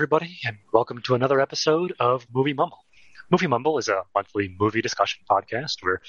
everybody, 0.00 0.38
and 0.46 0.56
welcome 0.72 1.02
to 1.02 1.14
another 1.14 1.42
episode 1.42 1.92
of 2.00 2.26
Movie 2.32 2.54
Mumble. 2.54 2.86
Movie 3.30 3.46
Mumble 3.46 3.76
is 3.76 3.88
a 3.88 4.02
monthly 4.14 4.56
movie 4.58 4.80
discussion 4.80 5.22
podcast 5.30 5.82
where 5.82 6.00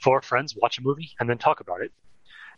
four 0.00 0.22
friends 0.22 0.54
watch 0.54 0.78
a 0.78 0.82
movie 0.82 1.10
and 1.18 1.28
then 1.28 1.36
talk 1.36 1.58
about 1.58 1.82
it. 1.82 1.90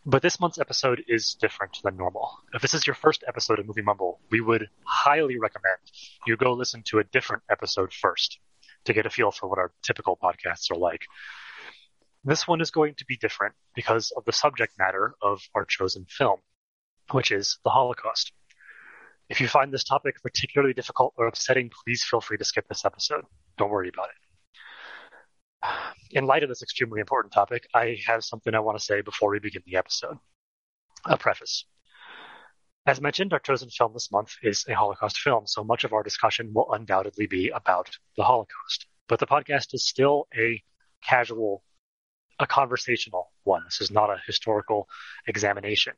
But 0.04 0.20
this 0.20 0.38
month's 0.38 0.58
episode 0.58 1.02
is 1.08 1.34
different 1.40 1.78
than 1.82 1.96
normal. 1.96 2.36
If 2.52 2.60
this 2.60 2.74
is 2.74 2.86
your 2.86 2.92
first 2.92 3.24
episode 3.26 3.58
of 3.58 3.66
Movie 3.66 3.80
Mumble, 3.80 4.20
we 4.30 4.42
would 4.42 4.68
highly 4.84 5.38
recommend 5.38 5.78
you 6.26 6.36
go 6.36 6.52
listen 6.52 6.82
to 6.88 6.98
a 6.98 7.04
different 7.04 7.42
episode 7.50 7.94
first 7.94 8.38
to 8.84 8.92
get 8.92 9.06
a 9.06 9.10
feel 9.10 9.30
for 9.30 9.48
what 9.48 9.58
our 9.58 9.72
typical 9.82 10.18
podcasts 10.22 10.70
are 10.70 10.76
like. 10.78 11.06
This 12.22 12.46
one 12.46 12.60
is 12.60 12.70
going 12.70 12.96
to 12.96 13.06
be 13.06 13.16
different 13.16 13.54
because 13.74 14.12
of 14.14 14.26
the 14.26 14.32
subject 14.34 14.74
matter 14.78 15.14
of 15.22 15.40
our 15.54 15.64
chosen 15.64 16.04
film, 16.06 16.40
which 17.12 17.30
is 17.30 17.56
the 17.64 17.70
Holocaust. 17.70 18.32
If 19.28 19.40
you 19.40 19.48
find 19.48 19.72
this 19.72 19.84
topic 19.84 20.22
particularly 20.22 20.74
difficult 20.74 21.14
or 21.16 21.26
upsetting, 21.26 21.70
please 21.84 22.04
feel 22.04 22.20
free 22.20 22.38
to 22.38 22.44
skip 22.44 22.68
this 22.68 22.84
episode. 22.84 23.24
Don't 23.56 23.70
worry 23.70 23.88
about 23.88 24.08
it. 25.62 25.68
In 26.10 26.26
light 26.26 26.42
of 26.42 26.48
this 26.48 26.62
extremely 26.62 27.00
important 27.00 27.32
topic, 27.32 27.66
I 27.74 27.98
have 28.06 28.24
something 28.24 28.54
I 28.54 28.60
want 28.60 28.78
to 28.78 28.84
say 28.84 29.00
before 29.00 29.30
we 29.30 29.38
begin 29.38 29.62
the 29.64 29.76
episode. 29.76 30.18
A 31.06 31.16
preface. 31.16 31.64
As 32.84 33.00
mentioned, 33.00 33.32
our 33.32 33.38
chosen 33.38 33.70
film 33.70 33.92
this 33.92 34.10
month 34.10 34.34
is 34.42 34.64
a 34.68 34.74
Holocaust 34.74 35.18
film, 35.18 35.46
so 35.46 35.62
much 35.62 35.84
of 35.84 35.92
our 35.92 36.02
discussion 36.02 36.52
will 36.52 36.72
undoubtedly 36.72 37.26
be 37.26 37.48
about 37.50 37.96
the 38.16 38.24
Holocaust. 38.24 38.86
But 39.08 39.20
the 39.20 39.26
podcast 39.26 39.72
is 39.72 39.86
still 39.86 40.26
a 40.36 40.60
casual, 41.04 41.62
a 42.40 42.46
conversational 42.46 43.32
one. 43.44 43.62
This 43.64 43.80
is 43.80 43.90
not 43.92 44.10
a 44.10 44.20
historical 44.26 44.88
examination. 45.28 45.94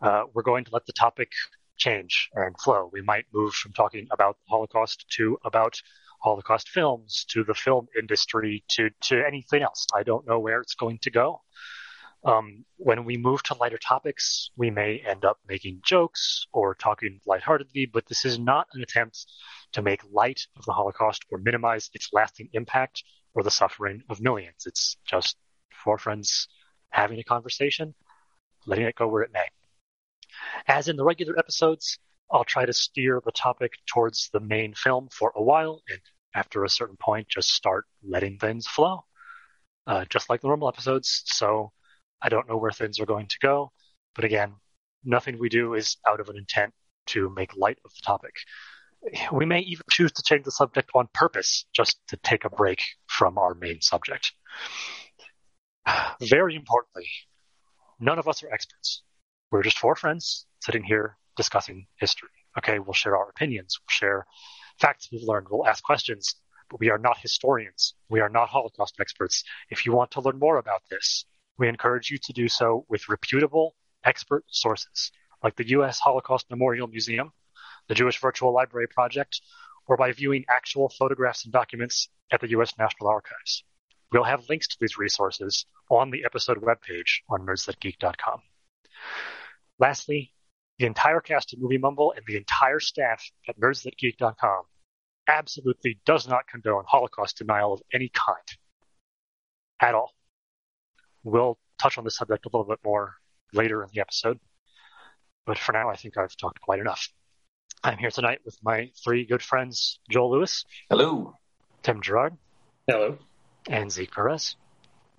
Uh, 0.00 0.24
we're 0.32 0.42
going 0.42 0.64
to 0.64 0.70
let 0.72 0.86
the 0.86 0.92
topic 0.92 1.32
change 1.76 2.30
and 2.34 2.58
flow. 2.60 2.90
We 2.92 3.02
might 3.02 3.26
move 3.32 3.54
from 3.54 3.72
talking 3.72 4.06
about 4.10 4.36
the 4.36 4.50
Holocaust 4.50 5.06
to 5.16 5.38
about 5.44 5.80
Holocaust 6.22 6.68
films 6.68 7.26
to 7.30 7.44
the 7.44 7.54
film 7.54 7.86
industry 7.98 8.64
to, 8.68 8.90
to 9.02 9.22
anything 9.26 9.62
else. 9.62 9.86
I 9.94 10.02
don't 10.02 10.26
know 10.26 10.38
where 10.38 10.60
it's 10.60 10.74
going 10.74 10.98
to 11.02 11.10
go. 11.10 11.42
Um, 12.24 12.64
when 12.78 13.04
we 13.04 13.18
move 13.18 13.42
to 13.44 13.54
lighter 13.54 13.76
topics, 13.76 14.50
we 14.56 14.70
may 14.70 15.02
end 15.06 15.26
up 15.26 15.38
making 15.46 15.82
jokes 15.84 16.46
or 16.54 16.74
talking 16.74 17.20
lightheartedly, 17.26 17.90
but 17.92 18.06
this 18.06 18.24
is 18.24 18.38
not 18.38 18.66
an 18.72 18.80
attempt 18.80 19.26
to 19.72 19.82
make 19.82 20.00
light 20.10 20.40
of 20.56 20.64
the 20.64 20.72
Holocaust 20.72 21.26
or 21.30 21.38
minimize 21.38 21.90
its 21.92 22.08
lasting 22.14 22.48
impact 22.54 23.04
or 23.34 23.42
the 23.42 23.50
suffering 23.50 24.02
of 24.08 24.22
millions. 24.22 24.64
It's 24.64 24.96
just 25.04 25.36
four 25.84 25.98
friends 25.98 26.48
having 26.88 27.18
a 27.18 27.24
conversation, 27.24 27.94
letting 28.66 28.86
it 28.86 28.94
go 28.94 29.08
where 29.08 29.22
it 29.22 29.32
may. 29.32 29.48
As 30.66 30.88
in 30.88 30.96
the 30.96 31.04
regular 31.04 31.38
episodes, 31.38 31.98
I'll 32.30 32.44
try 32.44 32.64
to 32.64 32.72
steer 32.72 33.20
the 33.24 33.32
topic 33.32 33.72
towards 33.86 34.30
the 34.32 34.40
main 34.40 34.74
film 34.74 35.08
for 35.10 35.32
a 35.36 35.42
while, 35.42 35.82
and 35.88 36.00
after 36.34 36.64
a 36.64 36.68
certain 36.68 36.96
point, 36.96 37.28
just 37.28 37.50
start 37.50 37.86
letting 38.02 38.38
things 38.38 38.66
flow, 38.66 39.04
uh, 39.86 40.04
just 40.06 40.28
like 40.28 40.40
the 40.40 40.48
normal 40.48 40.68
episodes. 40.68 41.22
So 41.26 41.72
I 42.20 42.28
don't 42.28 42.48
know 42.48 42.56
where 42.56 42.72
things 42.72 42.98
are 42.98 43.06
going 43.06 43.26
to 43.28 43.38
go, 43.40 43.72
but 44.14 44.24
again, 44.24 44.54
nothing 45.04 45.38
we 45.38 45.48
do 45.48 45.74
is 45.74 45.96
out 46.08 46.20
of 46.20 46.28
an 46.28 46.36
intent 46.36 46.72
to 47.06 47.30
make 47.30 47.56
light 47.56 47.78
of 47.84 47.92
the 47.94 48.02
topic. 48.04 48.34
We 49.30 49.44
may 49.44 49.60
even 49.60 49.84
choose 49.90 50.12
to 50.12 50.22
change 50.22 50.44
the 50.44 50.50
subject 50.50 50.90
on 50.94 51.08
purpose 51.12 51.66
just 51.74 51.98
to 52.08 52.16
take 52.16 52.44
a 52.44 52.50
break 52.50 52.82
from 53.06 53.36
our 53.36 53.54
main 53.54 53.82
subject. 53.82 54.32
Very 56.22 56.56
importantly, 56.56 57.08
none 58.00 58.18
of 58.18 58.26
us 58.26 58.42
are 58.42 58.50
experts. 58.50 59.02
We're 59.54 59.62
just 59.62 59.78
four 59.78 59.94
friends 59.94 60.46
sitting 60.62 60.82
here 60.82 61.16
discussing 61.36 61.86
history. 61.94 62.30
Okay, 62.58 62.80
we'll 62.80 62.92
share 62.92 63.16
our 63.16 63.28
opinions, 63.28 63.78
we'll 63.78 63.86
share 63.88 64.26
facts 64.80 65.08
we've 65.12 65.22
learned, 65.22 65.46
we'll 65.48 65.64
ask 65.64 65.80
questions, 65.84 66.34
but 66.68 66.80
we 66.80 66.90
are 66.90 66.98
not 66.98 67.18
historians. 67.18 67.94
We 68.08 68.18
are 68.18 68.28
not 68.28 68.48
Holocaust 68.48 68.96
experts. 68.98 69.44
If 69.70 69.86
you 69.86 69.92
want 69.92 70.10
to 70.10 70.20
learn 70.20 70.40
more 70.40 70.56
about 70.58 70.82
this, 70.90 71.24
we 71.56 71.68
encourage 71.68 72.10
you 72.10 72.18
to 72.18 72.32
do 72.32 72.48
so 72.48 72.84
with 72.88 73.08
reputable 73.08 73.76
expert 74.02 74.42
sources 74.48 75.12
like 75.40 75.54
the 75.54 75.68
U.S. 75.68 76.00
Holocaust 76.00 76.50
Memorial 76.50 76.88
Museum, 76.88 77.30
the 77.86 77.94
Jewish 77.94 78.20
Virtual 78.20 78.52
Library 78.52 78.88
Project, 78.88 79.40
or 79.86 79.96
by 79.96 80.10
viewing 80.10 80.44
actual 80.50 80.88
photographs 80.88 81.44
and 81.44 81.52
documents 81.52 82.08
at 82.32 82.40
the 82.40 82.50
U.S. 82.50 82.72
National 82.76 83.08
Archives. 83.08 83.62
We'll 84.10 84.24
have 84.24 84.48
links 84.48 84.66
to 84.66 84.76
these 84.80 84.98
resources 84.98 85.64
on 85.92 86.10
the 86.10 86.24
episode 86.24 86.60
webpage 86.60 87.20
on 87.28 87.46
nerdsthatgeek.com. 87.46 88.40
Lastly, 89.78 90.32
the 90.78 90.86
entire 90.86 91.20
cast 91.20 91.52
of 91.52 91.60
Movie 91.60 91.78
Mumble 91.78 92.12
and 92.16 92.24
the 92.26 92.36
entire 92.36 92.80
staff 92.80 93.22
at 93.48 93.58
nerdsthatgeek.com 93.58 94.62
absolutely 95.28 95.98
does 96.04 96.28
not 96.28 96.46
condone 96.48 96.84
Holocaust 96.86 97.38
denial 97.38 97.72
of 97.72 97.82
any 97.92 98.10
kind 98.12 98.58
at 99.80 99.94
all. 99.94 100.12
We'll 101.22 101.58
touch 101.80 101.98
on 101.98 102.04
this 102.04 102.16
subject 102.16 102.46
a 102.46 102.48
little 102.48 102.66
bit 102.66 102.80
more 102.84 103.14
later 103.52 103.82
in 103.82 103.88
the 103.92 104.00
episode, 104.00 104.38
but 105.46 105.58
for 105.58 105.72
now, 105.72 105.88
I 105.88 105.96
think 105.96 106.16
I've 106.16 106.36
talked 106.36 106.60
quite 106.60 106.80
enough. 106.80 107.08
I'm 107.82 107.98
here 107.98 108.10
tonight 108.10 108.40
with 108.44 108.58
my 108.62 108.90
three 109.02 109.24
good 109.26 109.42
friends, 109.42 110.00
Joel 110.10 110.32
Lewis. 110.32 110.64
Hello. 110.90 111.36
Tim 111.82 112.00
Gerard. 112.00 112.34
Hello. 112.86 113.18
And 113.68 113.92
Zeke 113.92 114.12
Perez. 114.12 114.56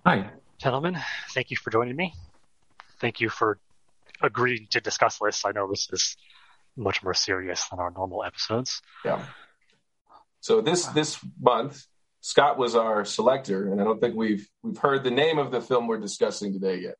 Hi. 0.04 0.30
Gentlemen, 0.58 0.98
thank 1.30 1.50
you 1.50 1.56
for 1.56 1.70
joining 1.70 1.96
me. 1.96 2.14
Thank 3.00 3.20
you 3.20 3.28
for 3.28 3.58
agreeing 4.22 4.66
to 4.70 4.80
discuss 4.80 5.18
this. 5.22 5.44
I 5.44 5.52
know 5.52 5.68
this 5.68 5.88
is 5.92 6.16
much 6.76 7.02
more 7.02 7.14
serious 7.14 7.68
than 7.68 7.78
our 7.78 7.90
normal 7.90 8.24
episodes. 8.24 8.82
Yeah. 9.04 9.24
So 10.40 10.60
this 10.60 10.86
this 10.86 11.18
month, 11.40 11.86
Scott 12.20 12.58
was 12.58 12.74
our 12.74 13.04
selector, 13.04 13.72
and 13.72 13.80
I 13.80 13.84
don't 13.84 14.00
think 14.00 14.14
we've 14.14 14.48
we've 14.62 14.78
heard 14.78 15.04
the 15.04 15.10
name 15.10 15.38
of 15.38 15.50
the 15.50 15.60
film 15.60 15.86
we're 15.86 15.98
discussing 15.98 16.52
today 16.52 16.80
yet. 16.80 16.96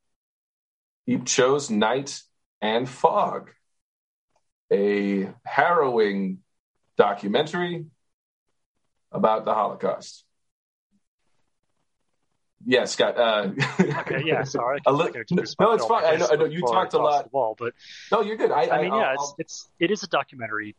He 1.04 1.18
chose 1.18 1.70
Night 1.70 2.20
and 2.60 2.88
Fog, 2.88 3.50
a 4.72 5.28
harrowing 5.44 6.38
documentary 6.96 7.86
about 9.12 9.44
the 9.44 9.54
Holocaust. 9.54 10.25
Yeah, 12.68 12.84
Scott. 12.84 13.16
Uh, 13.16 13.52
okay, 13.80 14.22
yeah, 14.24 14.42
sorry. 14.42 14.80
Li- 14.86 15.10
no, 15.30 15.72
it's 15.72 15.86
fine. 15.86 16.04
I 16.04 16.16
know, 16.16 16.28
I 16.32 16.34
know 16.34 16.44
you 16.46 16.62
talked 16.62 16.94
a 16.94 16.98
lot. 16.98 17.32
Wall, 17.32 17.54
but 17.56 17.74
no, 18.10 18.22
you're 18.22 18.36
good. 18.36 18.50
I, 18.50 18.68
I, 18.68 18.82
mean, 18.82 18.90
I'll, 18.90 18.98
yeah, 18.98 19.14
it's, 19.14 19.34
it's 19.38 19.68
it 19.78 19.90
is 19.92 20.02
a 20.02 20.08
documentary, 20.08 20.74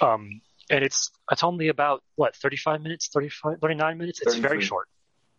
um, 0.00 0.40
and 0.70 0.84
it's 0.84 1.10
it's 1.32 1.42
only 1.42 1.68
about 1.68 2.04
what 2.14 2.36
35 2.36 2.82
minutes, 2.82 3.08
35, 3.08 3.58
39 3.60 3.98
minutes. 3.98 4.20
It's 4.22 4.34
33. 4.34 4.48
very 4.48 4.62
short. 4.62 4.88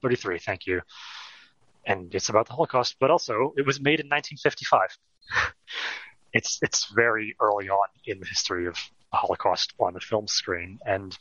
33. 0.01 0.39
Thank 0.39 0.67
you. 0.67 0.81
And 1.85 2.13
it's 2.13 2.27
about 2.27 2.47
the 2.47 2.53
Holocaust, 2.53 2.97
but 2.99 3.09
also 3.09 3.53
it 3.55 3.65
was 3.65 3.79
made 3.79 4.01
in 4.01 4.07
1955. 4.07 4.97
it's 6.33 6.59
it's 6.61 6.91
very 6.93 7.37
early 7.39 7.69
on 7.69 7.87
in 8.05 8.19
the 8.19 8.25
history 8.25 8.67
of 8.67 8.75
the 9.11 9.17
Holocaust 9.17 9.73
on 9.79 9.93
the 9.93 10.01
film 10.01 10.27
screen, 10.27 10.79
and 10.85 11.17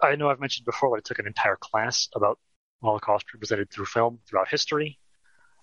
I 0.00 0.14
know 0.14 0.30
I've 0.30 0.40
mentioned 0.40 0.66
before 0.66 0.90
that 0.90 0.98
I 0.98 1.02
took 1.04 1.18
an 1.18 1.26
entire 1.26 1.56
class 1.56 2.08
about 2.14 2.38
Holocaust 2.82 3.32
represented 3.34 3.70
through 3.70 3.86
film 3.86 4.20
throughout 4.26 4.48
history, 4.48 4.98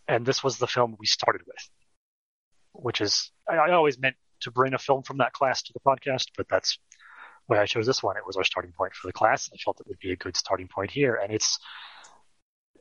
and 0.07 0.25
this 0.25 0.44
was 0.44 0.57
the 0.57 0.67
film 0.67 0.95
we 1.00 1.05
started 1.05 1.41
with, 1.45 1.69
which 2.73 3.01
is 3.01 3.31
I, 3.50 3.55
I 3.55 3.72
always 3.72 4.00
meant 4.00 4.16
to 4.41 4.51
bring 4.51 4.73
a 4.73 4.78
film 4.78 5.03
from 5.03 5.17
that 5.17 5.33
class 5.33 5.63
to 5.63 5.73
the 5.73 5.79
podcast, 5.79 6.27
but 6.38 6.47
that's 6.47 6.77
why 7.47 7.59
I 7.59 7.66
chose 7.66 7.85
this 7.85 8.03
one. 8.03 8.17
It 8.17 8.25
was 8.25 8.38
our 8.38 8.44
starting 8.44 8.72
point 8.72 8.94
for 8.94 9.07
the 9.07 9.13
class. 9.13 9.47
and 9.47 9.57
I 9.57 9.61
felt 9.63 9.79
it 9.79 9.88
would 9.88 10.00
be 10.00 10.11
a 10.11 10.16
good 10.16 10.38
starting 10.38 10.67
point 10.67 10.91
here, 10.91 11.16
and 11.16 11.33
it's 11.33 11.59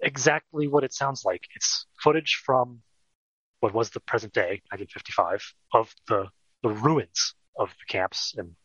exactly 0.03 0.69
what 0.69 0.85
it 0.85 0.93
sounds 0.93 1.25
like. 1.25 1.47
It's 1.55 1.87
footage 2.03 2.43
from 2.45 2.83
what 3.61 3.73
was 3.73 3.91
the 3.91 4.01
present 4.01 4.33
day, 4.33 4.61
1955, 4.71 5.55
of 5.73 5.95
the 6.09 6.29
the 6.63 6.71
ruins 6.71 7.35
of 7.59 7.71
the 7.71 7.93
camps 7.93 8.35
and 8.37 8.57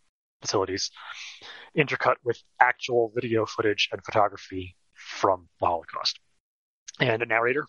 facilities, 0.41 0.91
intercut 1.77 2.15
with 2.23 2.41
actual 2.59 3.11
video 3.13 3.45
footage 3.45 3.89
and 3.91 4.03
photography 4.03 4.75
from 5.01 5.47
the 5.59 5.67
Holocaust. 5.67 6.19
And 6.99 7.21
a 7.21 7.25
narrator 7.25 7.65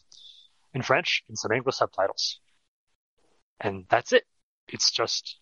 in 0.75 0.83
French 0.83 1.23
and 1.29 1.39
some 1.39 1.53
English 1.53 1.77
subtitles. 1.77 2.41
And 3.61 3.85
that's 3.89 4.13
it. 4.13 4.25
It's 4.69 4.91
just 4.91 5.39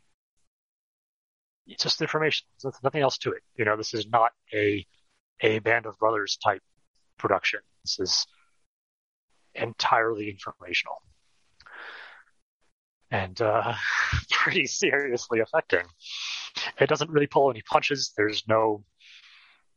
it's 1.66 1.82
just 1.82 2.02
information. 2.02 2.46
There's 2.62 2.74
nothing 2.82 3.02
else 3.02 3.18
to 3.18 3.30
it. 3.32 3.42
You 3.56 3.64
know, 3.64 3.76
this 3.76 3.94
is 3.94 4.06
not 4.08 4.32
a 4.52 4.84
a 5.40 5.60
band 5.60 5.86
of 5.86 5.98
brothers 5.98 6.36
type 6.42 6.62
production. 7.16 7.60
This 7.84 7.98
is 8.00 8.26
entirely 9.54 10.28
informational. 10.28 11.02
And 13.10 13.40
uh, 13.40 13.74
pretty 14.30 14.66
seriously 14.66 15.40
affecting. 15.40 15.84
It 16.78 16.88
doesn't 16.88 17.10
really 17.10 17.26
pull 17.26 17.50
any 17.50 17.62
punches. 17.62 18.12
There's 18.16 18.44
no 18.48 18.84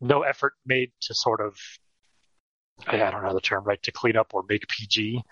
no 0.02 0.24
effort 0.24 0.54
made 0.66 0.92
to 1.02 1.14
sort 1.14 1.40
of 1.40 1.58
I 2.88 2.98
don't 2.98 3.24
know 3.24 3.34
the 3.34 3.42
term 3.42 3.64
right 3.64 3.82
to 3.84 3.92
clean 3.92 4.18
up 4.18 4.34
or 4.34 4.44
make 4.48 4.68
PG 4.68 5.24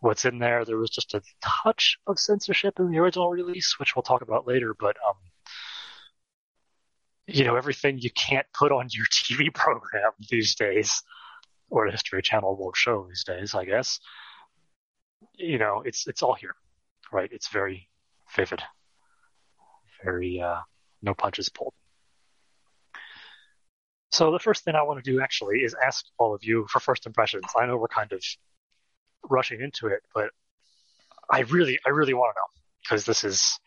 what's 0.00 0.24
in 0.24 0.38
there. 0.38 0.64
There 0.64 0.76
was 0.76 0.90
just 0.90 1.14
a 1.14 1.22
touch 1.42 1.98
of 2.06 2.18
censorship 2.18 2.78
in 2.78 2.90
the 2.90 2.98
original 2.98 3.30
release, 3.30 3.78
which 3.78 3.96
we'll 3.96 4.02
talk 4.02 4.22
about 4.22 4.46
later. 4.46 4.74
But 4.78 4.96
um, 5.08 5.16
you 7.26 7.44
know 7.44 7.56
everything 7.56 7.98
you 7.98 8.10
can't 8.10 8.46
put 8.52 8.72
on 8.72 8.88
your 8.90 9.06
TV 9.12 9.52
program 9.52 10.12
these 10.30 10.54
days, 10.54 11.02
or 11.70 11.86
the 11.86 11.92
History 11.92 12.22
Channel 12.22 12.56
won't 12.56 12.76
show 12.76 13.06
these 13.08 13.24
days, 13.24 13.54
I 13.54 13.64
guess. 13.64 14.00
You 15.34 15.58
know, 15.58 15.82
it's 15.84 16.06
it's 16.06 16.22
all 16.22 16.34
here, 16.34 16.54
right? 17.12 17.30
It's 17.32 17.48
very 17.48 17.88
vivid, 18.34 18.62
very 20.04 20.40
uh, 20.40 20.60
no 21.02 21.14
punches 21.14 21.48
pulled. 21.48 21.74
So 24.16 24.30
the 24.30 24.38
first 24.38 24.64
thing 24.64 24.74
I 24.74 24.82
want 24.82 25.04
to 25.04 25.10
do 25.12 25.20
actually 25.20 25.58
is 25.58 25.74
ask 25.74 26.06
all 26.16 26.34
of 26.34 26.42
you 26.42 26.66
for 26.70 26.80
first 26.80 27.04
impressions. 27.04 27.44
I 27.54 27.66
know 27.66 27.76
we're 27.76 27.86
kind 27.88 28.10
of 28.12 28.24
rushing 29.28 29.60
into 29.60 29.88
it, 29.88 30.00
but 30.14 30.30
I 31.30 31.40
really, 31.40 31.78
I 31.84 31.90
really 31.90 32.14
want 32.14 32.34
to 32.34 32.38
know 32.40 32.62
because 32.82 33.04
this 33.04 33.24
is 33.24 33.60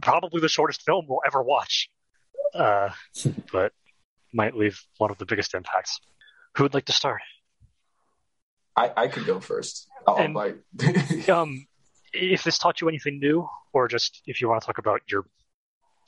probably 0.00 0.40
the 0.40 0.48
shortest 0.48 0.82
film 0.82 1.06
we'll 1.08 1.22
ever 1.26 1.42
watch, 1.42 1.90
uh, 2.54 2.90
but 3.52 3.72
might 4.32 4.54
leave 4.54 4.80
one 4.98 5.10
of 5.10 5.18
the 5.18 5.26
biggest 5.26 5.52
impacts. 5.52 5.98
Who 6.56 6.62
would 6.62 6.74
like 6.74 6.84
to 6.84 6.92
start? 6.92 7.22
I, 8.76 8.92
I 8.96 9.08
could 9.08 9.26
go 9.26 9.40
first. 9.40 9.88
I'll 10.06 10.16
And- 10.16 11.28
um, 11.28 11.66
if 12.12 12.44
this 12.44 12.56
taught 12.58 12.80
you 12.80 12.88
anything 12.88 13.18
new, 13.18 13.48
or 13.72 13.88
just 13.88 14.22
if 14.28 14.40
you 14.40 14.48
want 14.48 14.62
to 14.62 14.66
talk 14.66 14.78
about 14.78 15.00
your 15.10 15.24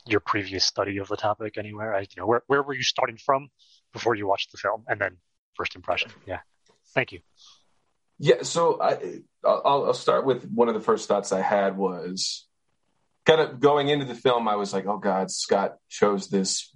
your 0.07 0.19
previous 0.19 0.65
study 0.65 0.97
of 0.97 1.07
the 1.07 1.17
topic 1.17 1.57
anywhere, 1.57 1.99
you 1.99 2.07
know, 2.17 2.25
where 2.25 2.43
where 2.47 2.63
were 2.63 2.73
you 2.73 2.83
starting 2.83 3.17
from 3.17 3.49
before 3.93 4.15
you 4.15 4.27
watched 4.27 4.51
the 4.51 4.57
film, 4.57 4.83
and 4.87 4.99
then 4.99 5.17
first 5.55 5.75
impression? 5.75 6.11
Yeah, 6.25 6.39
thank 6.93 7.11
you. 7.11 7.19
Yeah, 8.19 8.41
so 8.41 8.81
I, 8.81 9.21
I'll, 9.43 9.85
I'll 9.85 9.93
start 9.93 10.25
with 10.25 10.49
one 10.49 10.67
of 10.67 10.73
the 10.73 10.81
first 10.81 11.07
thoughts 11.07 11.31
I 11.31 11.41
had 11.41 11.77
was 11.77 12.47
kind 13.25 13.41
of 13.41 13.59
going 13.59 13.89
into 13.89 14.05
the 14.05 14.15
film. 14.15 14.47
I 14.47 14.55
was 14.55 14.73
like, 14.73 14.87
"Oh 14.87 14.97
God, 14.97 15.29
Scott 15.29 15.77
chose 15.89 16.27
this. 16.29 16.71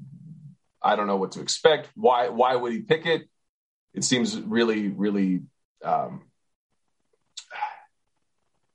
I 0.81 0.95
don't 0.95 1.07
know 1.07 1.17
what 1.17 1.33
to 1.33 1.41
expect. 1.41 1.89
Why? 1.95 2.29
Why 2.29 2.55
would 2.55 2.73
he 2.73 2.81
pick 2.81 3.05
it? 3.05 3.23
It 3.93 4.03
seems 4.03 4.39
really, 4.39 4.87
really 4.87 5.41
um, 5.83 6.30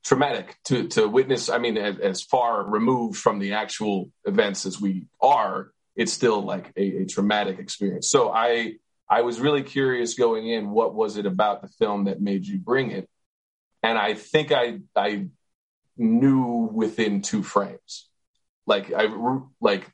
traumatic 0.06 0.56
to 0.64 0.87
to 0.88 1.08
witness. 1.08 1.50
I 1.50 1.58
mean, 1.58 1.76
as, 1.76 1.99
as 1.99 2.23
far 2.23 2.64
removed 2.64 3.19
from 3.19 3.41
the 3.41 3.55
actual 3.55 4.11
events 4.25 4.64
as 4.64 4.81
we 4.81 5.06
are, 5.20 5.73
it's 5.97 6.12
still 6.12 6.43
like 6.43 6.73
a, 6.76 7.03
a 7.03 7.06
traumatic 7.06 7.58
experience. 7.58 8.08
So 8.08 8.31
I 8.31 8.75
I 9.11 9.23
was 9.23 9.41
really 9.41 9.64
curious 9.64 10.14
going 10.14 10.49
in. 10.49 10.70
What 10.70 10.94
was 10.94 11.17
it 11.17 11.26
about 11.26 11.61
the 11.61 11.69
film 11.69 12.05
that 12.05 12.20
made 12.20 12.47
you 12.47 12.58
bring 12.58 12.93
it? 12.93 13.08
And 13.82 13.99
I 13.99 14.14
think 14.14 14.53
I 14.53 14.79
I 14.94 15.26
knew 15.97 16.70
within 16.73 17.23
two 17.23 17.43
frames, 17.43 18.09
like 18.64 18.93
I 18.93 19.09
like 19.61 19.91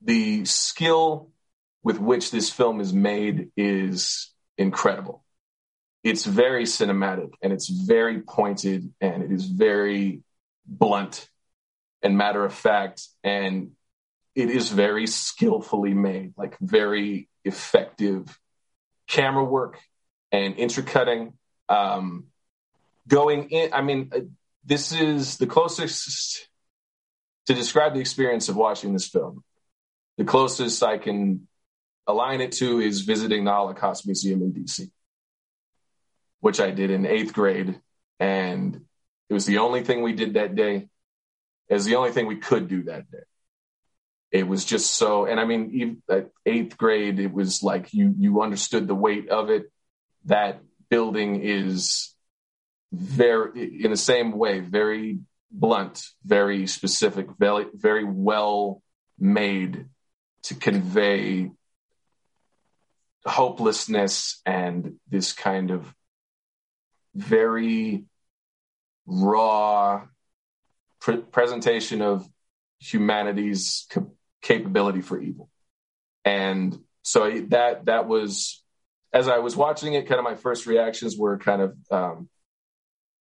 the 0.00 0.44
skill 0.44 1.30
with 1.84 2.00
which 2.00 2.32
this 2.32 2.50
film 2.50 2.80
is 2.80 2.92
made 2.92 3.50
is 3.56 4.32
incredible. 4.58 5.22
It's 6.02 6.24
very 6.24 6.64
cinematic 6.64 7.32
and 7.42 7.52
it's 7.52 7.68
very 7.68 8.20
pointed 8.22 8.92
and 9.00 9.22
it 9.22 9.30
is 9.30 9.46
very 9.46 10.22
blunt 10.66 11.28
and 12.02 12.16
matter 12.16 12.44
of 12.44 12.52
fact 12.52 13.06
and 13.22 13.72
it 14.34 14.50
is 14.50 14.70
very 14.70 15.06
skillfully 15.06 15.94
made, 15.94 16.34
like 16.36 16.56
very 16.58 17.28
effective 17.44 18.38
camera 19.06 19.44
work 19.44 19.78
and 20.30 20.56
intercutting. 20.56 21.34
Um, 21.68 22.26
going 23.06 23.50
in, 23.50 23.72
I 23.72 23.82
mean, 23.82 24.10
uh, 24.14 24.20
this 24.64 24.92
is 24.92 25.36
the 25.36 25.46
closest 25.46 26.48
to 27.46 27.54
describe 27.54 27.94
the 27.94 28.00
experience 28.00 28.48
of 28.48 28.56
watching 28.56 28.92
this 28.92 29.08
film. 29.08 29.42
The 30.16 30.24
closest 30.24 30.82
I 30.82 30.98
can 30.98 31.48
align 32.06 32.40
it 32.40 32.52
to 32.52 32.80
is 32.80 33.02
visiting 33.02 33.44
the 33.44 33.50
Holocaust 33.50 34.06
Museum 34.06 34.42
in 34.42 34.52
DC, 34.52 34.90
which 36.42 36.60
I 36.60 36.70
did 36.70 36.90
in 36.90 37.06
eighth 37.06 37.32
grade. 37.32 37.80
And 38.20 38.84
it 39.30 39.32
was 39.32 39.46
the 39.46 39.58
only 39.58 39.82
thing 39.82 40.02
we 40.02 40.12
did 40.12 40.34
that 40.34 40.54
day. 40.54 40.88
It 41.68 41.74
was 41.74 41.86
the 41.86 41.96
only 41.96 42.12
thing 42.12 42.26
we 42.26 42.36
could 42.36 42.68
do 42.68 42.82
that 42.84 43.10
day 43.10 43.24
it 44.32 44.48
was 44.48 44.64
just 44.64 44.96
so 44.96 45.26
and 45.26 45.38
i 45.38 45.44
mean 45.44 46.02
at 46.10 46.30
eighth 46.46 46.76
grade 46.76 47.20
it 47.20 47.32
was 47.32 47.62
like 47.62 47.92
you 47.92 48.14
you 48.18 48.42
understood 48.42 48.88
the 48.88 48.94
weight 48.94 49.28
of 49.28 49.50
it 49.50 49.70
that 50.24 50.60
building 50.88 51.40
is 51.42 52.14
very 52.92 53.84
in 53.84 53.90
the 53.90 53.96
same 53.96 54.32
way 54.32 54.60
very 54.60 55.20
blunt 55.50 56.02
very 56.24 56.66
specific 56.66 57.26
very 57.38 57.66
very 57.74 58.04
well 58.04 58.82
made 59.18 59.86
to 60.42 60.54
convey 60.54 61.50
hopelessness 63.26 64.40
and 64.44 64.94
this 65.08 65.32
kind 65.32 65.70
of 65.70 65.94
very 67.14 68.04
raw 69.06 70.04
pre- 71.00 71.18
presentation 71.18 72.02
of 72.02 72.26
humanity's 72.80 73.86
cap- 73.90 74.08
capability 74.40 75.00
for 75.00 75.20
evil. 75.20 75.48
And 76.24 76.78
so 77.02 77.30
that 77.48 77.86
that 77.86 78.06
was 78.06 78.62
as 79.12 79.28
I 79.28 79.38
was 79.38 79.56
watching 79.56 79.94
it, 79.94 80.06
kind 80.08 80.18
of 80.18 80.24
my 80.24 80.36
first 80.36 80.66
reactions 80.66 81.16
were 81.16 81.38
kind 81.38 81.62
of 81.62 81.76
um, 81.90 82.28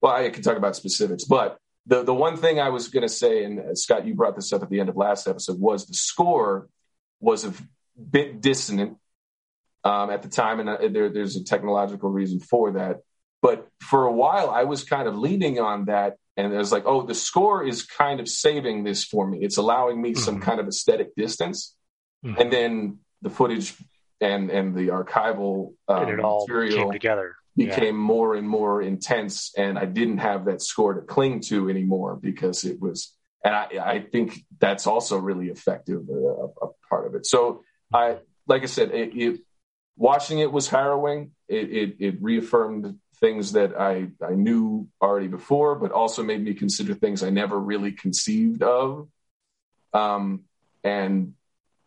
well, 0.01 0.13
I 0.13 0.29
can 0.29 0.43
talk 0.43 0.57
about 0.57 0.75
specifics, 0.75 1.25
but 1.25 1.57
the 1.85 2.03
the 2.03 2.13
one 2.13 2.37
thing 2.37 2.59
I 2.59 2.69
was 2.69 2.87
going 2.87 3.07
to 3.07 3.13
say, 3.13 3.43
and 3.43 3.77
Scott, 3.77 4.05
you 4.05 4.13
brought 4.13 4.35
this 4.35 4.53
up 4.53 4.63
at 4.63 4.69
the 4.69 4.79
end 4.79 4.89
of 4.89 4.97
last 4.97 5.27
episode, 5.27 5.59
was 5.59 5.85
the 5.85 5.93
score 5.93 6.69
was 7.19 7.43
a 7.43 7.53
bit 8.09 8.41
dissonant 8.41 8.97
um, 9.83 10.09
at 10.09 10.21
the 10.21 10.29
time, 10.29 10.59
and 10.59 10.69
uh, 10.69 10.77
there, 10.89 11.09
there's 11.09 11.35
a 11.35 11.43
technological 11.43 12.09
reason 12.09 12.39
for 12.39 12.71
that. 12.73 13.01
But 13.41 13.67
for 13.81 14.05
a 14.05 14.11
while, 14.13 14.49
I 14.49 14.63
was 14.63 14.83
kind 14.83 15.07
of 15.07 15.17
leaning 15.17 15.59
on 15.59 15.85
that 15.85 16.17
and 16.37 16.53
I 16.53 16.57
was 16.57 16.71
like, 16.71 16.83
oh, 16.85 17.01
the 17.05 17.13
score 17.15 17.65
is 17.65 17.83
kind 17.83 18.19
of 18.19 18.27
saving 18.29 18.83
this 18.83 19.03
for 19.03 19.27
me. 19.27 19.39
It's 19.41 19.57
allowing 19.57 20.01
me 20.01 20.13
some 20.13 20.37
Mhm. 20.39 20.41
kind 20.43 20.59
of 20.59 20.67
aesthetic 20.67 21.13
distance, 21.15 21.75
Mhm. 22.25 22.39
and 22.39 22.53
then 22.53 22.99
the 23.21 23.29
footage 23.29 23.75
and 24.21 24.49
and 24.49 24.75
the 24.75 24.87
archival 24.89 25.73
um, 25.87 26.03
and 26.03 26.11
it 26.11 26.19
all 26.19 26.45
material 26.47 26.77
came 26.83 26.91
together. 26.93 27.35
Yeah. 27.55 27.75
became 27.75 27.97
more 27.97 28.33
and 28.35 28.47
more 28.47 28.81
intense, 28.81 29.51
and 29.57 29.77
I 29.77 29.85
didn't 29.85 30.19
have 30.19 30.45
that 30.45 30.61
score 30.61 30.93
to 30.93 31.01
cling 31.01 31.41
to 31.49 31.69
anymore 31.69 32.15
because 32.15 32.63
it 32.63 32.79
was. 32.81 33.13
And 33.43 33.53
I, 33.55 33.67
I 33.83 33.99
think 33.99 34.45
that's 34.59 34.85
also 34.87 35.17
really 35.17 35.47
effective, 35.49 36.01
uh, 36.09 36.65
a 36.65 36.67
part 36.89 37.07
of 37.07 37.15
it. 37.15 37.25
So 37.25 37.63
I, 37.91 38.19
like 38.47 38.61
I 38.63 38.67
said, 38.67 38.91
it, 38.91 39.15
it 39.17 39.41
watching 39.97 40.39
it 40.39 40.51
was 40.51 40.69
harrowing. 40.69 41.31
It, 41.49 41.69
it, 41.71 41.95
it 41.99 42.15
reaffirmed 42.21 42.99
things 43.21 43.53
that 43.53 43.79
I, 43.79 44.07
I 44.25 44.31
knew 44.31 44.87
already 45.01 45.27
before, 45.27 45.75
but 45.75 45.91
also 45.91 46.23
made 46.23 46.43
me 46.43 46.55
consider 46.55 46.95
things 46.95 47.23
I 47.23 47.29
never 47.29 47.57
really 47.57 47.91
conceived 47.91 48.63
of. 48.63 49.07
Um, 49.93 50.45
and 50.83 51.35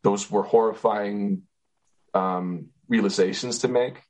those 0.03 0.31
were 0.31 0.45
horrifying 0.45 1.43
um, 2.14 2.69
realizations 2.88 3.59
to 3.61 3.69
make 3.69 4.00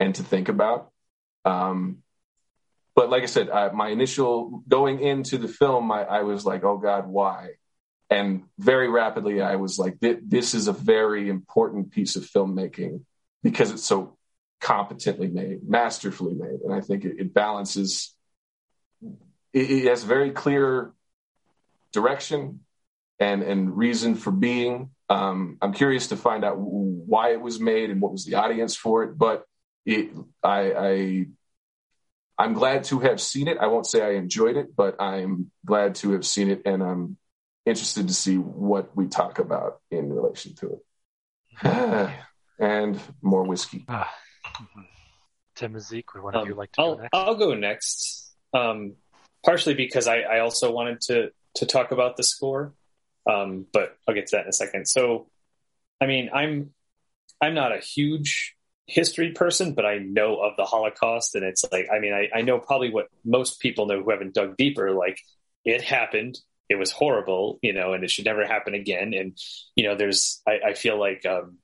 and 0.00 0.14
to 0.16 0.22
think 0.24 0.48
about. 0.48 0.90
Um, 1.44 2.02
but 2.94 3.08
like 3.08 3.22
I 3.22 3.26
said, 3.26 3.48
I, 3.48 3.70
my 3.70 3.88
initial 3.88 4.62
going 4.68 5.00
into 5.00 5.38
the 5.38 5.48
film, 5.48 5.90
I, 5.92 6.02
I 6.02 6.22
was 6.22 6.44
like, 6.44 6.64
"Oh 6.64 6.78
God, 6.78 7.06
why?" 7.06 7.52
And 8.10 8.44
very 8.58 8.88
rapidly, 8.88 9.40
I 9.40 9.56
was 9.56 9.78
like, 9.78 9.98
"This 10.00 10.54
is 10.54 10.68
a 10.68 10.72
very 10.72 11.30
important 11.30 11.90
piece 11.92 12.16
of 12.16 12.24
filmmaking 12.24 13.04
because 13.42 13.70
it's 13.70 13.84
so 13.84 14.18
competently 14.62 15.28
made, 15.28 15.68
masterfully 15.68 16.34
made, 16.34 16.60
and 16.64 16.72
I 16.72 16.80
think 16.80 17.04
it, 17.04 17.16
it 17.18 17.34
balances. 17.34 18.14
It, 19.52 19.70
it 19.70 19.84
has 19.88 20.04
very 20.04 20.30
clear 20.30 20.92
direction 21.92 22.60
and 23.18 23.42
and 23.42 23.76
reason 23.76 24.14
for 24.14 24.30
being. 24.30 24.90
Um, 25.10 25.58
I'm 25.60 25.74
curious 25.74 26.08
to 26.08 26.16
find 26.16 26.44
out 26.44 26.56
why 26.58 27.32
it 27.32 27.40
was 27.40 27.60
made 27.60 27.90
and 27.90 28.00
what 28.00 28.12
was 28.12 28.24
the 28.24 28.36
audience 28.36 28.74
for 28.74 29.02
it, 29.02 29.18
but 29.18 29.44
it, 29.84 30.10
I, 30.42 30.72
I 30.72 31.26
I'm 32.38 32.54
glad 32.54 32.84
to 32.84 33.00
have 33.00 33.20
seen 33.20 33.48
it. 33.48 33.58
I 33.58 33.66
won't 33.66 33.86
say 33.86 34.02
I 34.02 34.12
enjoyed 34.12 34.56
it, 34.56 34.74
but 34.74 35.02
I'm 35.02 35.50
glad 35.66 35.96
to 35.96 36.12
have 36.12 36.24
seen 36.24 36.50
it, 36.50 36.62
and 36.64 36.82
I'm 36.82 37.18
interested 37.66 38.08
to 38.08 38.14
see 38.14 38.38
what 38.38 38.96
we 38.96 39.08
talk 39.08 39.38
about 39.40 39.80
in 39.90 40.08
relation 40.12 40.54
to 40.56 40.80
it. 41.64 42.14
and 42.58 43.00
more 43.20 43.42
whiskey. 43.42 43.84
Mhm. 44.44 44.86
Tim 45.54 45.74
and 45.74 45.82
Zeke, 45.84 46.14
would 46.14 46.22
one 46.22 46.34
of 46.34 46.42
Um, 46.42 46.48
you 46.48 46.54
like 46.54 46.72
to 46.72 46.80
I'll, 46.80 46.94
go 46.96 47.02
next? 47.02 47.14
I'll 47.14 47.34
go 47.34 47.54
next. 47.54 48.34
Um, 48.54 48.96
partially 49.44 49.74
because 49.74 50.06
I, 50.06 50.20
I 50.20 50.40
also 50.40 50.72
wanted 50.72 51.00
to 51.02 51.30
to 51.56 51.66
talk 51.66 51.92
about 51.92 52.16
the 52.16 52.22
score, 52.22 52.72
um, 53.30 53.66
but 53.72 53.96
I'll 54.08 54.14
get 54.14 54.26
to 54.28 54.36
that 54.36 54.44
in 54.44 54.48
a 54.48 54.52
second. 54.52 54.86
So, 54.86 55.28
I 56.00 56.06
mean, 56.06 56.30
I'm 56.32 56.72
I'm 57.40 57.54
not 57.54 57.72
a 57.72 57.78
huge 57.78 58.54
history 58.86 59.32
person, 59.32 59.74
but 59.74 59.84
I 59.84 59.98
know 59.98 60.40
of 60.40 60.56
the 60.56 60.64
Holocaust, 60.64 61.34
and 61.34 61.44
it's 61.44 61.64
like 61.70 61.88
I 61.92 61.98
mean, 61.98 62.12
I, 62.14 62.30
I 62.34 62.42
know 62.42 62.58
probably 62.58 62.90
what 62.90 63.08
most 63.24 63.60
people 63.60 63.86
know 63.86 64.02
who 64.02 64.10
haven't 64.10 64.34
dug 64.34 64.56
deeper. 64.56 64.92
Like, 64.92 65.20
it 65.64 65.82
happened. 65.82 66.38
it 66.68 66.76
was 66.78 66.90
horrible, 66.90 67.58
you 67.62 67.72
know, 67.74 67.92
and 67.92 68.02
it 68.02 68.10
should 68.10 68.24
never 68.24 68.46
happen 68.46 68.72
again. 68.74 69.12
And 69.12 69.36
you 69.76 69.84
know, 69.84 69.94
there's 69.94 70.40
I, 70.46 70.70
I 70.70 70.74
feel 70.74 70.98
like 70.98 71.26
um, 71.26 71.58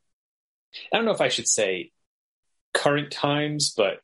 I 0.92 0.96
don't 0.96 1.06
know 1.06 1.12
if 1.12 1.20
I 1.22 1.28
should 1.28 1.48
say 1.48 1.92
current 2.74 3.10
times, 3.10 3.72
but 3.76 4.00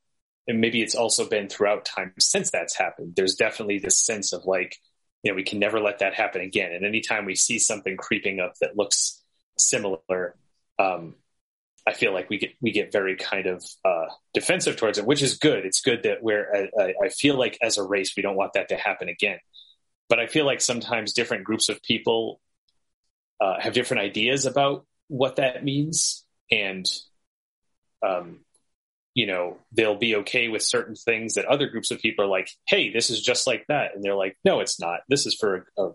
and 0.47 0.61
maybe 0.61 0.83
it's 0.83 0.95
also 0.95 1.29
been 1.29 1.49
throughout 1.49 1.85
time 1.85 2.13
since 2.19 2.51
that's 2.51 2.77
happened. 2.77 3.15
There's 3.17 3.35
definitely 3.35 3.79
this 3.79 3.97
sense 3.97 4.33
of 4.33 4.45
like, 4.45 4.77
you 5.23 5.31
know, 5.31 5.37
we 5.37 5.43
can 5.43 5.59
never 5.59 5.81
let 5.81 6.01
that 6.01 6.15
happen 6.15 6.43
again. 6.43 6.73
And 6.73 6.85
anytime 6.85 7.25
we 7.25 7.35
see 7.35 7.59
something 7.59 7.97
creeping 7.97 8.41
up 8.41 8.53
that 8.61 8.77
looks 8.77 9.23
similar, 9.57 10.37
um, 10.79 11.15
I 11.87 11.93
feel 11.93 12.13
like 12.13 12.31
we 12.31 12.39
get 12.39 12.51
we 12.61 12.73
get 12.73 12.93
very 12.93 13.17
kind 13.17 13.47
of 13.47 13.65
uh, 13.85 14.07
defensive 14.33 14.77
towards 14.77 14.99
it, 14.99 15.07
which 15.07 15.23
is 15.23 15.39
good. 15.39 15.67
It's 15.67 15.81
good 15.81 16.05
that 16.05 16.23
we're. 16.23 16.71
I, 16.79 16.95
I 17.05 17.09
feel 17.11 17.39
like 17.39 17.59
as 17.63 17.77
a 17.77 17.83
race, 17.83 18.15
we 18.17 18.23
don't 18.23 18.37
want 18.37 18.55
that 18.55 18.71
to 18.71 18.77
happen 18.77 19.09
again. 19.09 19.39
But 20.09 20.19
I 20.19 20.27
feel 20.27 20.47
like 20.47 20.61
sometimes 20.61 21.13
different 21.13 21.45
groups 21.45 21.69
of 21.69 21.83
people 21.83 22.41
uh, 23.41 23.61
have 23.61 23.75
different 23.75 24.03
ideas 24.03 24.47
about 24.47 24.87
what 25.09 25.37
that 25.37 25.63
means, 25.63 26.25
and 26.51 26.87
um, 28.03 28.41
you 29.15 29.27
know 29.27 29.59
they'll 29.73 29.97
be 29.97 30.17
okay 30.17 30.49
with 30.49 30.63
certain 30.63 30.97
things 30.97 31.35
that 31.35 31.45
other 31.47 31.69
groups 31.69 31.91
of 31.91 32.01
people 32.01 32.25
are 32.25 32.29
like, 32.29 32.51
"Hey, 32.67 32.93
this 32.93 33.11
is 33.11 33.23
just 33.23 33.47
like 33.47 33.65
that," 33.69 33.95
and 33.95 34.03
they're 34.03 34.17
like, 34.17 34.37
"No, 34.45 34.61
it's 34.61 34.81
not. 34.81 35.01
This 35.09 35.27
is 35.27 35.35
for 35.35 35.67
a, 35.79 35.83
a 35.83 35.93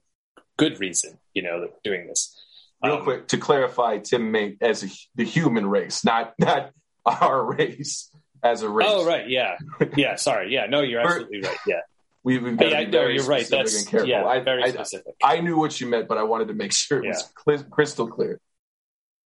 good 0.58 0.80
reason." 0.80 1.20
You 1.34 1.44
know 1.44 1.62
that 1.62 1.72
we're 1.72 1.92
doing 1.92 2.08
this. 2.08 2.36
Real 2.84 2.96
um, 2.96 3.04
quick 3.04 3.28
to 3.30 3.38
clarify, 3.38 3.98
Tim 3.98 4.32
meant 4.32 4.58
as 4.62 4.84
a, 4.84 4.88
the 5.16 5.26
human 5.26 5.66
race, 5.66 6.06
not 6.06 6.34
not 6.40 6.72
our 7.06 7.44
race 7.44 8.10
as 8.42 8.62
a 8.62 8.70
race. 8.70 8.88
Oh 8.90 9.06
right, 9.06 9.30
yeah, 9.30 9.58
yeah. 9.98 10.16
Sorry, 10.16 10.54
yeah. 10.54 10.66
No, 10.68 10.82
you're 10.82 11.02
absolutely 11.06 11.42
right. 11.42 11.58
Yeah. 11.68 11.82
We, 12.22 12.36
have 12.36 12.58
got 12.58 12.70
yeah, 12.70 12.84
no, 12.84 13.08
you're 13.08 13.24
right. 13.24 13.48
That's 13.48 13.86
careful. 13.86 14.08
Yeah, 14.08 14.26
I, 14.26 14.42
very 14.42 14.64
I, 14.64 14.72
specific. 14.72 15.16
I, 15.24 15.40
knew 15.40 15.58
what 15.58 15.80
you 15.80 15.88
meant, 15.88 16.10
but 16.10 16.18
I 16.18 16.24
wanted 16.24 16.50
to 16.50 16.54
make 16.54 16.74
sure 16.74 17.00
it 17.00 17.06
yeah. 17.06 17.12
was 17.12 17.32
cl- 17.46 17.70
crystal 17.72 18.08
clear. 18.08 18.42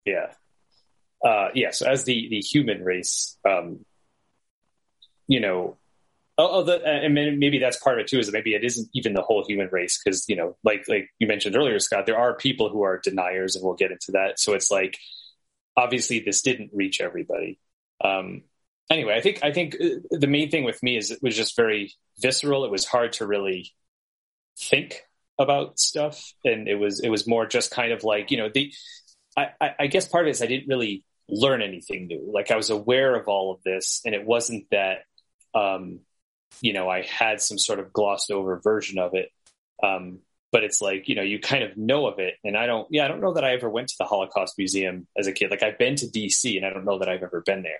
Yeah. 0.05 0.27
Uh, 1.23 1.49
yeah. 1.53 1.71
So 1.71 1.87
as 1.87 2.03
the 2.03 2.27
the 2.29 2.39
human 2.39 2.83
race, 2.83 3.37
um, 3.45 3.85
you 5.27 5.39
know, 5.39 5.77
Oh, 6.35 6.65
oh 6.67 6.79
and 6.83 7.13
maybe 7.13 7.59
that's 7.59 7.77
part 7.77 7.99
of 7.99 8.03
it 8.03 8.07
too. 8.07 8.17
Is 8.17 8.25
that 8.25 8.33
maybe 8.33 8.55
it 8.55 8.63
isn't 8.63 8.89
even 8.93 9.13
the 9.13 9.21
whole 9.21 9.45
human 9.45 9.69
race 9.71 10.01
because 10.03 10.27
you 10.27 10.35
know, 10.35 10.57
like 10.63 10.85
like 10.87 11.09
you 11.19 11.27
mentioned 11.27 11.55
earlier, 11.55 11.77
Scott, 11.79 12.07
there 12.07 12.17
are 12.17 12.35
people 12.35 12.69
who 12.69 12.81
are 12.81 12.99
deniers, 12.99 13.55
and 13.55 13.63
we'll 13.63 13.75
get 13.75 13.91
into 13.91 14.13
that. 14.13 14.39
So 14.39 14.53
it's 14.53 14.71
like 14.71 14.97
obviously 15.77 16.21
this 16.21 16.41
didn't 16.41 16.71
reach 16.73 17.01
everybody. 17.01 17.59
Um, 18.03 18.43
anyway, 18.89 19.15
I 19.15 19.21
think 19.21 19.43
I 19.43 19.51
think 19.51 19.75
uh, 19.75 19.99
the 20.09 20.27
main 20.27 20.49
thing 20.49 20.63
with 20.63 20.81
me 20.81 20.97
is 20.97 21.11
it 21.11 21.19
was 21.21 21.35
just 21.35 21.55
very 21.55 21.93
visceral. 22.19 22.65
It 22.65 22.71
was 22.71 22.85
hard 22.85 23.13
to 23.13 23.27
really 23.27 23.71
think 24.57 25.03
about 25.37 25.79
stuff, 25.79 26.33
and 26.43 26.67
it 26.67 26.75
was 26.75 26.99
it 26.99 27.09
was 27.09 27.27
more 27.27 27.45
just 27.45 27.69
kind 27.69 27.93
of 27.93 28.03
like 28.03 28.31
you 28.31 28.37
know 28.37 28.49
the. 28.51 28.73
I, 29.35 29.71
I 29.79 29.87
guess 29.87 30.07
part 30.07 30.25
of 30.25 30.27
it 30.27 30.31
is 30.31 30.43
I 30.43 30.45
didn't 30.45 30.67
really 30.67 31.03
learn 31.33 31.61
anything 31.61 32.07
new. 32.07 32.31
Like 32.33 32.51
I 32.51 32.55
was 32.55 32.69
aware 32.69 33.15
of 33.15 33.27
all 33.27 33.53
of 33.53 33.63
this, 33.63 34.01
and 34.05 34.15
it 34.15 34.25
wasn't 34.25 34.65
that. 34.71 34.99
Um, 35.55 35.99
you 36.61 36.73
know, 36.73 36.89
I 36.89 37.01
had 37.01 37.41
some 37.41 37.57
sort 37.57 37.79
of 37.79 37.91
glossed 37.91 38.31
over 38.31 38.59
version 38.63 38.99
of 38.99 39.15
it. 39.15 39.29
Um, 39.81 40.19
but 40.51 40.63
it's 40.63 40.81
like, 40.81 41.09
you 41.09 41.15
know, 41.15 41.23
you 41.23 41.39
kind 41.39 41.63
of 41.63 41.75
know 41.75 42.05
of 42.05 42.19
it. 42.19 42.35
And 42.43 42.55
I 42.55 42.67
don't, 42.67 42.87
yeah, 42.91 43.05
I 43.05 43.07
don't 43.07 43.21
know 43.21 43.33
that 43.33 43.43
I 43.43 43.53
ever 43.53 43.67
went 43.67 43.87
to 43.89 43.95
the 43.97 44.05
Holocaust 44.05 44.53
Museum 44.57 45.07
as 45.17 45.25
a 45.25 45.31
kid. 45.31 45.49
Like 45.49 45.63
I've 45.63 45.79
been 45.79 45.95
to 45.95 46.05
DC 46.05 46.55
and 46.55 46.65
I 46.65 46.69
don't 46.69 46.85
know 46.85 46.99
that 46.99 47.09
I've 47.09 47.23
ever 47.23 47.41
been 47.43 47.63
there. 47.63 47.79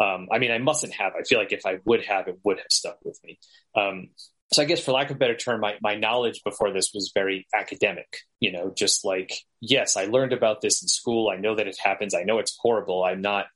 Um, 0.00 0.28
I 0.30 0.38
mean, 0.38 0.52
I 0.52 0.58
mustn't 0.58 0.92
have. 0.94 1.12
I 1.18 1.24
feel 1.24 1.40
like 1.40 1.52
if 1.52 1.66
I 1.66 1.78
would 1.84 2.04
have, 2.04 2.28
it 2.28 2.38
would 2.44 2.58
have 2.58 2.70
stuck 2.70 2.98
with 3.04 3.18
me. 3.24 3.38
Um, 3.76 4.10
so 4.54 4.62
I 4.62 4.66
guess 4.66 4.80
for 4.80 4.92
lack 4.92 5.10
of 5.10 5.16
a 5.16 5.18
better 5.18 5.36
term, 5.36 5.60
my, 5.60 5.74
my 5.82 5.94
knowledge 5.94 6.42
before 6.44 6.72
this 6.72 6.92
was 6.94 7.12
very 7.14 7.46
academic, 7.54 8.18
you 8.40 8.52
know, 8.52 8.72
just 8.74 9.04
like, 9.04 9.32
yes, 9.60 9.96
I 9.96 10.06
learned 10.06 10.32
about 10.32 10.60
this 10.60 10.82
in 10.82 10.88
school. 10.88 11.28
I 11.28 11.36
know 11.36 11.56
that 11.56 11.66
it 11.66 11.78
happens. 11.82 12.14
I 12.14 12.22
know 12.22 12.38
it's 12.38 12.56
horrible. 12.60 13.04
I'm 13.04 13.20
not 13.20 13.46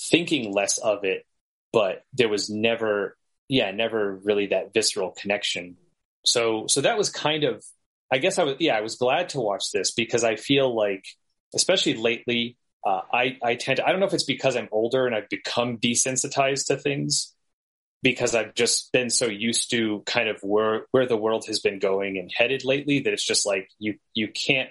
thinking 0.00 0.52
less 0.52 0.78
of 0.78 1.04
it, 1.04 1.26
but 1.72 2.02
there 2.12 2.28
was 2.28 2.48
never 2.50 3.16
yeah, 3.48 3.70
never 3.70 4.16
really 4.24 4.48
that 4.48 4.72
visceral 4.74 5.10
connection. 5.10 5.76
So, 6.24 6.66
so 6.66 6.80
that 6.80 6.98
was 6.98 7.10
kind 7.10 7.44
of, 7.44 7.64
I 8.12 8.18
guess 8.18 8.38
I 8.38 8.44
was, 8.44 8.56
yeah, 8.58 8.76
I 8.76 8.80
was 8.80 8.96
glad 8.96 9.30
to 9.30 9.40
watch 9.40 9.70
this 9.72 9.92
because 9.92 10.24
I 10.24 10.36
feel 10.36 10.74
like, 10.74 11.04
especially 11.54 11.94
lately, 11.94 12.56
uh, 12.84 13.02
I, 13.12 13.38
I 13.42 13.54
tend 13.56 13.78
to, 13.78 13.86
I 13.86 13.90
don't 13.90 14.00
know 14.00 14.06
if 14.06 14.14
it's 14.14 14.24
because 14.24 14.56
I'm 14.56 14.68
older 14.72 15.06
and 15.06 15.14
I've 15.14 15.28
become 15.28 15.78
desensitized 15.78 16.66
to 16.68 16.76
things 16.76 17.34
because 18.02 18.34
I've 18.34 18.54
just 18.54 18.92
been 18.92 19.10
so 19.10 19.26
used 19.26 19.70
to 19.70 20.02
kind 20.06 20.28
of 20.28 20.38
where, 20.42 20.86
where 20.90 21.06
the 21.06 21.16
world 21.16 21.46
has 21.46 21.60
been 21.60 21.78
going 21.78 22.18
and 22.18 22.30
headed 22.34 22.64
lately 22.64 23.00
that 23.00 23.12
it's 23.12 23.26
just 23.26 23.46
like, 23.46 23.68
you, 23.78 23.94
you 24.14 24.28
can't, 24.28 24.68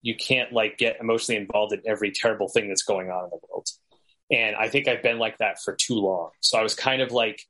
you 0.00 0.14
can't 0.16 0.52
like 0.52 0.78
get 0.78 0.98
emotionally 1.00 1.40
involved 1.40 1.72
in 1.72 1.82
every 1.86 2.12
terrible 2.12 2.48
thing 2.48 2.68
that's 2.68 2.84
going 2.84 3.10
on 3.10 3.24
in 3.24 3.30
the 3.30 3.38
world. 3.48 3.66
And 4.30 4.56
I 4.56 4.68
think 4.68 4.88
I've 4.88 5.02
been 5.02 5.18
like 5.18 5.38
that 5.38 5.60
for 5.60 5.74
too 5.74 5.96
long. 5.96 6.30
So 6.40 6.58
I 6.58 6.62
was 6.62 6.74
kind 6.74 7.02
of 7.02 7.12
like, 7.12 7.42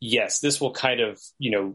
yes, 0.00 0.40
this 0.40 0.60
will 0.60 0.72
kind 0.72 1.00
of, 1.00 1.20
you 1.38 1.50
know, 1.50 1.74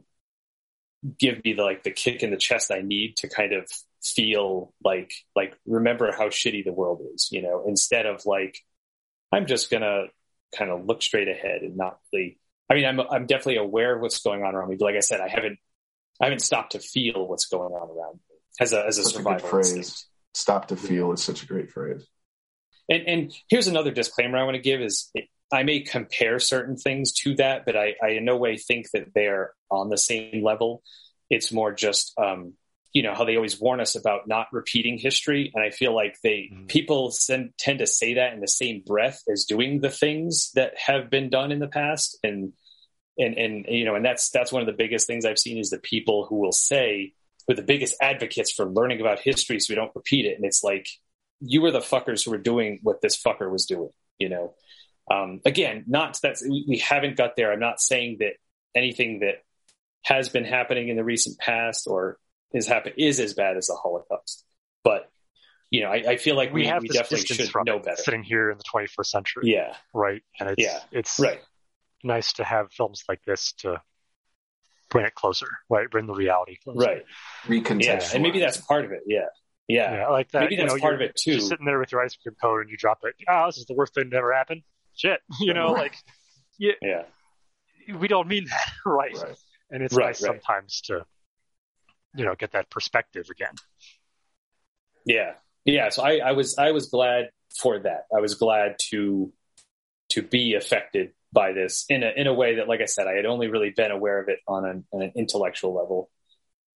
give 1.18 1.44
me 1.44 1.54
the 1.54 1.64
like 1.64 1.84
the 1.84 1.92
kick 1.92 2.22
in 2.22 2.30
the 2.30 2.38
chest 2.38 2.72
I 2.72 2.82
need 2.82 3.18
to 3.18 3.30
kind 3.30 3.54
of 3.54 3.68
feel 4.04 4.74
like 4.84 5.12
like 5.36 5.56
remember 5.66 6.12
how 6.12 6.28
shitty 6.28 6.64
the 6.64 6.74
world 6.74 7.02
is, 7.14 7.30
you 7.32 7.42
know, 7.42 7.64
instead 7.68 8.06
of 8.06 8.26
like 8.26 8.58
I'm 9.32 9.48
just 9.48 9.72
gonna 9.72 10.06
kind 10.56 10.72
of 10.72 10.86
look 10.86 11.02
straight 11.02 11.28
ahead 11.28 11.62
and 11.62 11.78
not 11.78 12.00
really 12.12 12.40
I 12.70 12.76
mean 12.76 12.86
I'm 12.86 13.00
I'm 13.00 13.26
definitely 13.26 13.58
aware 13.58 13.96
of 13.96 14.02
what's 14.02 14.22
going 14.22 14.44
on 14.44 14.56
around 14.56 14.70
me, 14.70 14.76
but 14.78 14.86
like 14.86 14.96
I 14.96 15.02
said, 15.02 15.22
I 15.22 15.28
haven't 15.28 15.60
I 16.20 16.26
haven't 16.26 16.42
stopped 16.42 16.74
to 16.74 16.80
feel 16.80 17.28
what's 17.28 17.46
going 17.46 17.74
on 17.74 17.90
around 17.90 18.16
me 18.16 18.38
as 18.60 18.74
a 18.74 18.86
as 18.86 18.98
a 18.98 19.04
survival 19.04 19.48
phrase. 19.48 19.76
Instinct. 19.76 20.06
Stop 20.34 20.70
to 20.70 20.78
feel 20.78 21.12
is 21.12 21.22
such 21.22 21.44
a 21.44 21.46
great 21.46 21.72
phrase. 21.72 22.08
And, 22.90 23.08
and 23.08 23.34
here's 23.50 23.68
another 23.68 23.92
disclaimer 23.92 24.38
I 24.38 24.44
want 24.44 24.56
to 24.56 24.62
give 24.62 24.82
is 24.82 25.12
I 25.52 25.64
may 25.64 25.82
compare 25.82 26.40
certain 26.40 26.78
things 26.78 27.12
to 27.24 27.36
that, 27.36 27.66
but 27.66 27.76
I, 27.76 27.96
I 28.02 28.12
in 28.12 28.26
no 28.26 28.38
way 28.38 28.58
think 28.58 28.90
that 28.92 29.14
they're 29.14 29.54
on 29.70 29.90
the 29.90 29.98
same 29.98 30.44
level. 30.44 30.84
It's 31.30 31.52
more 31.52 31.74
just, 31.74 32.14
um, 32.18 32.54
you 32.94 33.04
know, 33.04 33.14
how 33.14 33.24
they 33.24 33.36
always 33.36 33.60
warn 33.60 33.80
us 33.80 33.96
about 33.96 34.28
not 34.28 34.48
repeating 34.52 34.98
history. 34.98 35.52
And 35.54 35.64
I 35.64 35.70
feel 35.70 35.96
like 35.96 36.18
they, 36.22 36.50
mm-hmm. 36.52 36.66
people 36.66 37.12
send, 37.12 37.54
tend 37.58 37.80
to 37.80 37.88
say 37.88 38.16
that 38.16 38.34
in 38.34 38.42
the 38.42 38.48
same 38.48 38.84
breath 38.86 39.24
as 39.32 39.46
doing 39.46 39.80
the 39.80 39.90
things 39.90 40.52
that 40.56 40.78
have 40.78 41.10
been 41.10 41.30
done 41.30 41.52
in 41.52 41.60
the 41.60 41.68
past. 41.68 42.20
And, 42.24 42.54
and, 43.18 43.38
and, 43.38 43.66
you 43.68 43.86
know, 43.86 43.96
and 43.96 44.04
that's, 44.04 44.30
that's 44.30 44.52
one 44.52 44.62
of 44.62 44.66
the 44.66 44.74
biggest 44.74 45.08
things 45.08 45.26
I've 45.26 45.40
seen 45.40 45.58
is 45.58 45.70
the 45.70 45.78
people 45.78 46.26
who 46.26 46.36
will 46.36 46.52
say, 46.52 47.14
who 47.48 47.54
are 47.54 47.56
the 47.56 47.62
biggest 47.64 47.96
advocates 48.02 48.52
for 48.52 48.66
learning 48.66 49.00
about 49.00 49.20
history 49.20 49.60
so 49.60 49.72
we 49.72 49.76
don't 49.76 49.96
repeat 49.96 50.26
it. 50.26 50.36
And 50.36 50.46
it's 50.46 50.64
like, 50.64 50.88
you 51.40 51.62
were 51.62 51.72
the 51.72 51.80
fuckers 51.80 52.26
who 52.26 52.32
were 52.32 52.38
doing 52.38 52.80
what 52.84 53.02
this 53.02 53.22
fucker 53.22 53.50
was 53.50 53.66
doing, 53.66 53.90
you 54.20 54.30
know? 54.30 54.54
Um, 55.10 55.42
again, 55.46 55.86
not 55.88 56.20
that 56.24 56.38
we 56.48 56.78
haven't 56.78 57.18
got 57.18 57.36
there. 57.36 57.52
I'm 57.52 57.60
not 57.60 57.82
saying 57.82 58.18
that 58.20 58.34
anything 58.76 59.20
that 59.20 59.44
has 60.04 60.30
been 60.30 60.46
happening 60.46 60.90
in 60.90 60.98
the 60.98 61.04
recent 61.04 61.40
past 61.40 61.88
or 61.88 62.18
is 62.54 62.68
happen 62.68 62.94
is 62.98 63.20
as 63.20 63.34
bad 63.34 63.58
as 63.58 63.68
the 63.68 63.76
Holocaust. 63.76 64.46
But 64.84 65.10
you 65.70 65.82
know, 65.82 65.90
I, 65.90 66.04
I 66.08 66.18
feel 66.18 66.36
like 66.36 66.54
we, 66.54 66.62
we, 66.62 66.68
have 66.68 66.82
we 66.82 66.90
definitely 66.90 67.26
should 67.26 67.50
know 67.66 67.80
better. 67.80 68.02
Sitting 68.02 68.24
here 68.24 68.52
in 68.52 68.58
the 68.58 68.64
21st 68.64 69.06
century, 69.06 69.44
yeah, 69.46 69.76
right, 69.94 70.22
and 70.40 70.50
it's 70.50 70.62
yeah. 70.62 70.80
it's 70.92 71.20
right. 71.20 71.40
nice 72.04 72.34
to 72.34 72.44
have 72.44 72.72
films 72.74 73.04
like 73.08 73.24
this 73.26 73.54
to 73.60 73.82
bring 74.90 75.06
it 75.06 75.16
closer, 75.16 75.48
right? 75.70 75.90
Bring 75.90 76.08
the 76.08 76.14
reality 76.14 76.58
closer, 76.62 76.80
right? 76.80 77.04
Recontextualize, 77.46 77.84
yeah, 77.84 78.10
and 78.14 78.24
maybe 78.24 78.40
that's 78.40 78.58
part 78.58 78.84
of 78.84 78.92
it. 78.92 79.04
Yeah, 79.08 79.28
yeah, 79.70 79.94
yeah 79.94 80.08
like 80.10 80.30
that. 80.32 80.42
Maybe 80.42 80.58
that's 80.58 80.74
you 80.74 80.78
know, 80.78 80.82
part 80.82 80.96
of 80.96 81.02
it 81.02 81.16
too. 81.16 81.40
sitting 81.40 81.66
there 81.66 81.80
with 81.80 81.94
your 81.94 82.04
ice 82.04 82.18
cream 82.18 82.36
cone 82.42 82.62
and 82.62 82.70
you 82.70 82.76
drop 82.76 83.00
it. 83.04 83.16
Oh, 83.30 83.46
this 83.46 83.58
is 83.58 83.66
the 83.66 83.74
worst 83.74 83.96
thing 83.96 84.10
that 84.10 84.18
ever 84.18 84.34
happened. 84.34 84.64
Shit, 84.94 85.22
you 85.40 85.54
know, 85.54 85.72
like 85.72 85.96
yeah, 86.60 86.74
yeah. 86.82 87.04
We 87.98 88.08
don't 88.08 88.28
mean 88.28 88.46
that, 88.46 88.72
right? 88.86 89.16
right. 89.16 89.38
And 89.72 89.82
it's 89.82 89.96
right, 89.96 90.08
nice 90.08 90.22
right. 90.22 90.32
sometimes 90.32 90.82
to, 90.82 91.06
you 92.16 92.26
know, 92.26 92.36
get 92.36 92.52
that 92.52 92.70
perspective 92.70 93.28
again. 93.30 93.54
Yeah, 95.06 95.34
yeah. 95.66 95.90
So 95.90 96.04
I, 96.04 96.18
I 96.18 96.32
was 96.34 96.58
I 96.58 96.72
was 96.72 96.88
glad 96.88 97.30
for 97.60 97.80
that. 97.80 98.06
I 98.16 98.22
was 98.22 98.36
glad 98.36 98.76
to 98.90 99.32
to 100.10 100.22
be 100.22 100.56
affected 100.56 101.12
by 101.34 101.54
this 101.54 101.86
in 101.90 102.04
a 102.04 102.12
in 102.16 102.28
a 102.28 102.34
way 102.34 102.56
that, 102.56 102.68
like 102.68 102.82
I 102.82 102.86
said, 102.86 103.08
I 103.08 103.14
had 103.14 103.26
only 103.26 103.48
really 103.48 103.72
been 103.72 103.92
aware 103.92 104.22
of 104.22 104.30
it 104.30 104.40
on 104.48 104.66
an, 104.66 104.86
on 104.92 105.02
an 105.02 105.12
intellectual 105.16 105.74
level. 105.74 106.10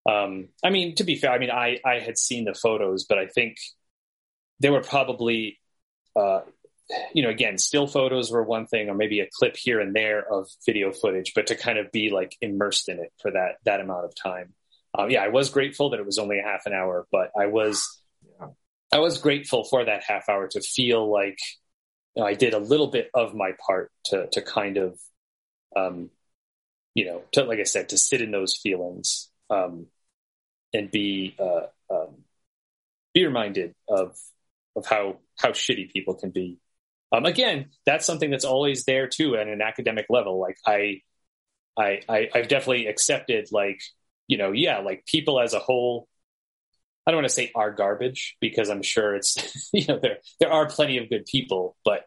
Um, 0.08 0.50
I 0.64 0.70
mean, 0.70 0.96
to 0.96 1.04
be 1.04 1.16
fair, 1.16 1.32
I 1.32 1.40
mean, 1.40 1.52
I, 1.52 1.80
I 1.84 2.00
had 2.00 2.18
seen 2.18 2.46
the 2.46 2.54
photos, 2.54 3.06
but 3.06 3.18
I 3.18 3.26
think 3.26 3.58
they 4.60 4.70
were 4.70 4.82
probably, 4.82 5.60
uh, 6.16 6.42
you 7.12 7.24
know, 7.24 7.30
again, 7.30 7.58
still 7.58 7.88
photos 7.88 8.32
were 8.32 8.44
one 8.44 8.68
thing, 8.68 8.88
or 8.90 8.94
maybe 8.94 9.20
a 9.20 9.28
clip 9.40 9.56
here 9.58 9.80
and 9.80 9.96
there 9.96 10.22
of 10.32 10.48
video 10.64 10.92
footage, 10.92 11.34
but 11.34 11.48
to 11.48 11.56
kind 11.56 11.80
of 11.80 11.92
be 11.92 12.12
like 12.12 12.36
immersed 12.40 12.88
in 12.88 13.00
it 13.00 13.12
for 13.22 13.32
that 13.32 13.56
that 13.66 13.82
amount 13.82 14.06
of 14.06 14.14
time. 14.16 14.54
Um, 14.98 15.10
yeah, 15.10 15.24
I 15.24 15.30
was 15.30 15.50
grateful 15.50 15.90
that 15.92 16.00
it 16.00 16.06
was 16.06 16.20
only 16.20 16.40
a 16.40 16.44
half 16.44 16.66
an 16.66 16.74
hour, 16.74 17.06
but 17.12 17.32
I 17.38 17.48
was, 17.48 18.02
I 18.92 19.00
was 19.00 19.18
grateful 19.18 19.66
for 19.66 19.84
that 19.84 20.04
half 20.08 20.30
hour 20.30 20.48
to 20.48 20.62
feel 20.62 21.12
like 21.12 21.38
you 22.16 22.22
know, 22.22 22.28
I 22.28 22.34
did 22.34 22.54
a 22.54 22.60
little 22.60 22.88
bit 22.88 23.10
of 23.14 23.34
my 23.36 23.52
part 23.66 23.92
to 24.06 24.28
to 24.32 24.42
kind 24.42 24.78
of, 24.78 25.00
um, 25.76 26.10
you 26.94 27.06
know, 27.06 27.24
to 27.34 27.44
like 27.44 27.60
I 27.60 27.64
said, 27.64 27.90
to 27.90 27.98
sit 27.98 28.22
in 28.22 28.32
those 28.32 28.56
feelings. 28.56 29.30
Um, 29.50 29.88
and 30.76 30.92
be 30.92 31.36
uh, 31.40 31.68
um, 31.90 32.24
be 33.14 33.26
reminded 33.26 33.74
of 33.88 34.18
of 34.76 34.86
how 34.86 35.18
how 35.38 35.50
shitty 35.50 35.92
people 35.92 36.16
can 36.16 36.32
be. 36.32 36.60
Um, 37.12 37.26
again, 37.26 37.70
that's 37.86 38.06
something 38.06 38.30
that's 38.30 38.46
always 38.46 38.84
there 38.86 39.08
too 39.08 39.38
at 39.38 39.48
an 39.48 39.62
academic 39.62 40.08
level. 40.10 40.40
Like 40.40 40.58
I, 40.66 41.02
I, 41.78 42.02
I 42.10 42.30
I've 42.34 42.48
definitely 42.48 42.88
accepted 42.88 43.48
like 43.52 43.80
you 44.28 44.38
know 44.38 44.52
yeah 44.52 44.80
like 44.80 45.06
people 45.06 45.40
as 45.40 45.54
a 45.54 45.60
whole 45.60 46.08
I 47.08 47.12
don't 47.12 47.20
want 47.20 47.30
to 47.30 47.36
say 47.36 47.52
are 47.54 47.72
garbage 47.72 48.36
because 48.42 48.70
I'm 48.70 48.82
sure 48.82 49.16
it's 49.16 49.70
you 49.74 49.86
know 49.88 50.00
there 50.02 50.18
there 50.40 50.52
are 50.52 50.68
plenty 50.68 50.98
of 50.98 51.10
good 51.10 51.26
people, 51.26 51.78
but 51.86 52.06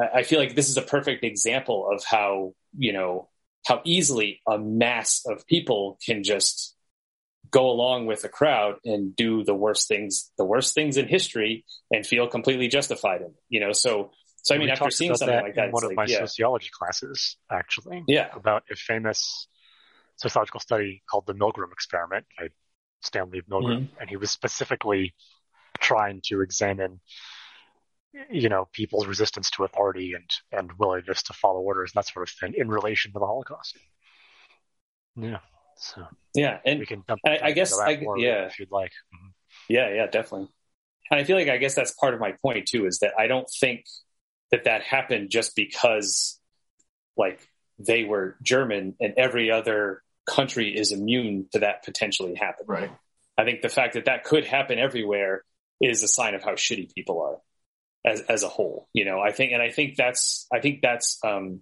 I, 0.00 0.22
feel 0.22 0.38
like 0.38 0.54
this 0.54 0.68
is 0.68 0.76
a 0.76 0.82
perfect 0.82 1.24
example 1.24 1.88
of 1.92 2.04
how 2.04 2.54
you 2.76 2.92
know 2.92 3.28
how 3.66 3.82
easily 3.84 4.40
a 4.46 4.58
mass 4.58 5.22
of 5.26 5.46
people 5.46 5.98
can 6.04 6.22
just 6.22 6.76
go 7.50 7.70
along 7.70 8.06
with 8.06 8.24
a 8.24 8.28
crowd 8.28 8.76
and 8.84 9.14
do 9.14 9.44
the 9.44 9.54
worst 9.54 9.88
things 9.88 10.30
the 10.38 10.44
worst 10.44 10.74
things 10.74 10.96
in 10.96 11.08
history 11.08 11.64
and 11.90 12.06
feel 12.06 12.28
completely 12.28 12.68
justified 12.68 13.20
in 13.20 13.28
it 13.28 13.42
you 13.48 13.60
know 13.60 13.72
so 13.72 14.12
so 14.36 14.54
i 14.54 14.58
mean 14.58 14.70
after 14.70 14.90
seeing 14.90 15.14
something 15.16 15.34
that 15.34 15.42
like 15.42 15.56
that 15.56 15.66
in 15.66 15.72
one 15.72 15.82
of 15.82 15.88
like, 15.88 15.96
my 15.96 16.04
yeah. 16.06 16.20
sociology 16.20 16.70
classes 16.72 17.36
actually 17.50 18.04
Yeah. 18.06 18.28
about 18.32 18.62
a 18.70 18.76
famous 18.76 19.48
sociological 20.20 20.60
study 20.60 21.02
called 21.10 21.26
the 21.26 21.34
milgram 21.34 21.72
experiment 21.72 22.24
by 22.38 22.48
stanley 23.02 23.40
milgram 23.50 23.78
Mm-hmm. 23.82 24.00
and 24.00 24.10
he 24.10 24.16
was 24.16 24.30
specifically 24.30 25.14
trying 25.80 26.20
to 26.24 26.42
examine 26.42 27.00
you 28.30 28.48
know 28.48 28.68
people's 28.72 29.06
resistance 29.06 29.50
to 29.50 29.64
authority 29.64 30.14
and 30.14 30.28
and 30.52 30.72
willingness 30.78 31.22
to 31.24 31.32
follow 31.32 31.60
orders 31.60 31.92
and 31.94 32.00
that 32.02 32.12
sort 32.12 32.28
of 32.28 32.34
thing 32.34 32.52
in 32.56 32.68
relation 32.68 33.12
to 33.12 33.18
the 33.18 33.26
holocaust 33.26 33.76
yeah 35.16 35.38
so 35.76 36.04
yeah 36.34 36.58
and 36.66 36.80
we 36.80 36.86
can 36.86 37.02
dump 37.08 37.20
I- 37.26 37.38
I 37.42 37.52
guess 37.52 37.78
I- 37.78 37.90
yeah. 38.16 38.46
if 38.46 38.58
you'd 38.58 38.70
like 38.70 38.92
Mhm. 39.14 39.32
Yeah, 39.68 39.88
yeah, 39.92 40.06
definitely. 40.06 40.48
And 41.10 41.18
I 41.20 41.24
feel 41.24 41.36
like 41.36 41.48
I 41.48 41.56
guess 41.56 41.74
that's 41.74 41.92
part 41.92 42.14
of 42.14 42.20
my 42.20 42.32
point 42.40 42.66
too 42.68 42.86
is 42.86 43.00
that 43.00 43.14
I 43.18 43.26
don't 43.26 43.48
think 43.60 43.84
that 44.52 44.64
that 44.64 44.82
happened 44.82 45.30
just 45.30 45.56
because 45.56 46.38
like 47.16 47.40
they 47.78 48.04
were 48.04 48.36
German 48.42 48.94
and 49.00 49.14
every 49.16 49.50
other 49.50 50.02
country 50.30 50.76
is 50.76 50.92
immune 50.92 51.46
to 51.52 51.60
that 51.60 51.84
potentially 51.84 52.34
happening. 52.34 52.68
Right. 52.68 52.90
I 53.36 53.44
think 53.44 53.62
the 53.62 53.68
fact 53.68 53.94
that 53.94 54.04
that 54.04 54.24
could 54.24 54.44
happen 54.44 54.78
everywhere 54.78 55.44
is 55.80 56.02
a 56.02 56.08
sign 56.08 56.34
of 56.34 56.42
how 56.42 56.52
shitty 56.52 56.94
people 56.94 57.20
are 57.22 57.38
as 58.10 58.20
as 58.22 58.42
a 58.42 58.48
whole. 58.48 58.88
You 58.92 59.04
know, 59.04 59.20
I 59.20 59.32
think, 59.32 59.52
and 59.52 59.62
I 59.62 59.70
think 59.70 59.96
that's 59.96 60.46
I 60.52 60.60
think 60.60 60.82
that's 60.82 61.18
um, 61.24 61.60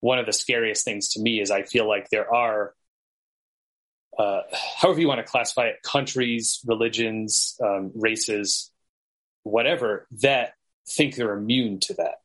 one 0.00 0.18
of 0.18 0.26
the 0.26 0.32
scariest 0.32 0.84
things 0.84 1.10
to 1.10 1.20
me 1.20 1.40
is 1.40 1.50
I 1.50 1.62
feel 1.62 1.88
like 1.88 2.08
there 2.10 2.32
are, 2.32 2.74
uh, 4.18 4.42
however 4.80 5.00
you 5.00 5.08
want 5.08 5.18
to 5.18 5.30
classify 5.30 5.66
it, 5.66 5.82
countries, 5.82 6.60
religions, 6.66 7.56
um, 7.62 7.92
races, 7.94 8.70
whatever 9.42 10.06
that 10.22 10.52
think 10.88 11.16
they're 11.16 11.36
immune 11.36 11.80
to 11.80 11.94
that, 11.94 12.20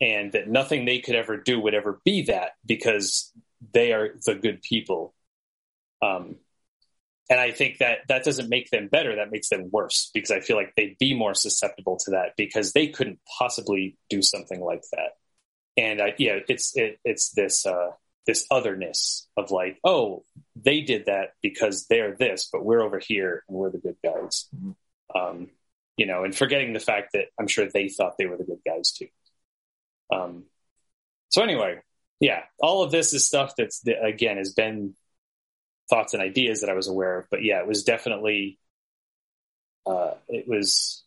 and 0.00 0.32
that 0.32 0.48
nothing 0.48 0.84
they 0.84 0.98
could 0.98 1.14
ever 1.14 1.36
do 1.36 1.60
would 1.60 1.74
ever 1.74 2.00
be 2.04 2.22
that 2.22 2.52
because 2.66 3.32
they 3.72 3.92
are 3.92 4.10
the 4.24 4.34
good 4.34 4.62
people. 4.62 5.14
Um, 6.02 6.36
and 7.28 7.38
I 7.38 7.52
think 7.52 7.78
that 7.78 7.98
that 8.08 8.24
doesn't 8.24 8.48
make 8.48 8.70
them 8.70 8.88
better. 8.88 9.16
That 9.16 9.30
makes 9.30 9.48
them 9.48 9.70
worse 9.70 10.10
because 10.12 10.32
I 10.32 10.40
feel 10.40 10.56
like 10.56 10.74
they'd 10.76 10.98
be 10.98 11.14
more 11.14 11.34
susceptible 11.34 11.96
to 12.04 12.12
that 12.12 12.32
because 12.36 12.72
they 12.72 12.88
couldn't 12.88 13.20
possibly 13.38 13.96
do 14.08 14.20
something 14.20 14.60
like 14.60 14.82
that. 14.92 15.12
And 15.76 16.02
I, 16.02 16.14
yeah, 16.18 16.38
it's 16.48 16.76
it, 16.76 16.98
it's 17.04 17.30
this 17.30 17.64
uh, 17.64 17.90
this 18.26 18.46
otherness 18.50 19.28
of 19.36 19.52
like, 19.52 19.78
oh, 19.84 20.24
they 20.56 20.80
did 20.80 21.06
that 21.06 21.34
because 21.42 21.86
they're 21.86 22.16
this, 22.16 22.48
but 22.52 22.64
we're 22.64 22.82
over 22.82 22.98
here 22.98 23.44
and 23.48 23.56
we're 23.56 23.70
the 23.70 23.78
good 23.78 23.96
guys. 24.04 24.48
Mhm. 24.54 24.74
Um, 25.14 25.50
you 25.96 26.06
know, 26.06 26.24
and 26.24 26.34
forgetting 26.34 26.72
the 26.72 26.80
fact 26.80 27.12
that 27.12 27.26
I'm 27.38 27.46
sure 27.46 27.68
they 27.68 27.88
thought 27.88 28.16
they 28.18 28.26
were 28.26 28.36
the 28.36 28.44
good 28.44 28.60
guys 28.66 28.92
too. 28.92 29.08
Um, 30.12 30.44
so 31.28 31.42
anyway, 31.42 31.80
yeah, 32.20 32.42
all 32.60 32.82
of 32.82 32.90
this 32.90 33.12
is 33.14 33.26
stuff 33.26 33.54
that's 33.56 33.80
that, 33.80 34.04
again 34.04 34.36
has 34.36 34.52
been 34.52 34.94
thoughts 35.88 36.14
and 36.14 36.22
ideas 36.22 36.60
that 36.60 36.70
I 36.70 36.74
was 36.74 36.88
aware 36.88 37.18
of. 37.18 37.26
But 37.30 37.42
yeah, 37.42 37.60
it 37.60 37.66
was 37.66 37.82
definitely, 37.82 38.58
uh, 39.86 40.12
it 40.28 40.46
was, 40.46 41.02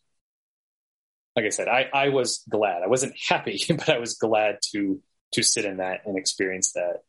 like 1.36 1.46
I 1.46 1.50
said, 1.50 1.68
I, 1.68 1.88
I 1.92 2.08
was 2.10 2.42
glad. 2.48 2.82
I 2.82 2.88
wasn't 2.88 3.14
happy, 3.28 3.60
but 3.68 3.88
I 3.88 3.98
was 3.98 4.14
glad 4.14 4.58
to 4.72 5.00
to 5.32 5.42
sit 5.42 5.64
in 5.64 5.78
that 5.78 6.02
and 6.06 6.16
experience 6.16 6.72
that 6.74 7.02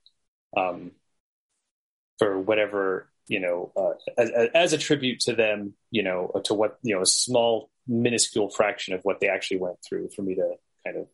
um, 0.57 0.91
for 2.17 2.39
whatever 2.39 3.07
you 3.27 3.39
know 3.39 3.71
uh, 3.75 4.21
as, 4.21 4.31
as 4.53 4.73
a 4.73 4.77
tribute 4.77 5.19
to 5.21 5.33
them. 5.33 5.73
You 5.91 6.03
know, 6.03 6.41
to 6.45 6.53
what 6.53 6.77
you 6.83 6.95
know, 6.95 7.01
a 7.01 7.05
small 7.07 7.69
minuscule 7.87 8.49
fraction 8.49 8.93
of 8.93 9.01
what 9.03 9.19
they 9.19 9.29
actually 9.29 9.57
went 9.57 9.77
through 9.87 10.09
for 10.15 10.21
me 10.21 10.35
to 10.35 10.55
kind 10.85 10.97
of 10.97 11.07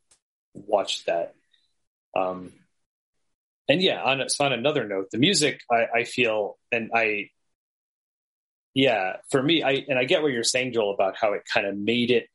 watch 0.53 1.05
that. 1.05 1.35
Um, 2.15 2.53
and 3.71 3.81
yeah, 3.81 4.03
on, 4.03 4.27
so 4.27 4.43
on 4.43 4.51
another 4.51 4.85
note, 4.85 5.11
the 5.11 5.17
music 5.17 5.61
I, 5.71 5.85
I 5.99 6.03
feel, 6.03 6.57
and 6.73 6.91
I, 6.93 7.29
yeah, 8.73 9.17
for 9.29 9.41
me, 9.41 9.63
I 9.63 9.85
and 9.87 9.97
I 9.97 10.03
get 10.03 10.21
what 10.21 10.33
you're 10.33 10.43
saying, 10.43 10.73
Joel, 10.73 10.93
about 10.93 11.15
how 11.15 11.31
it 11.31 11.43
kind 11.51 11.65
of 11.65 11.77
made 11.77 12.11
it 12.11 12.27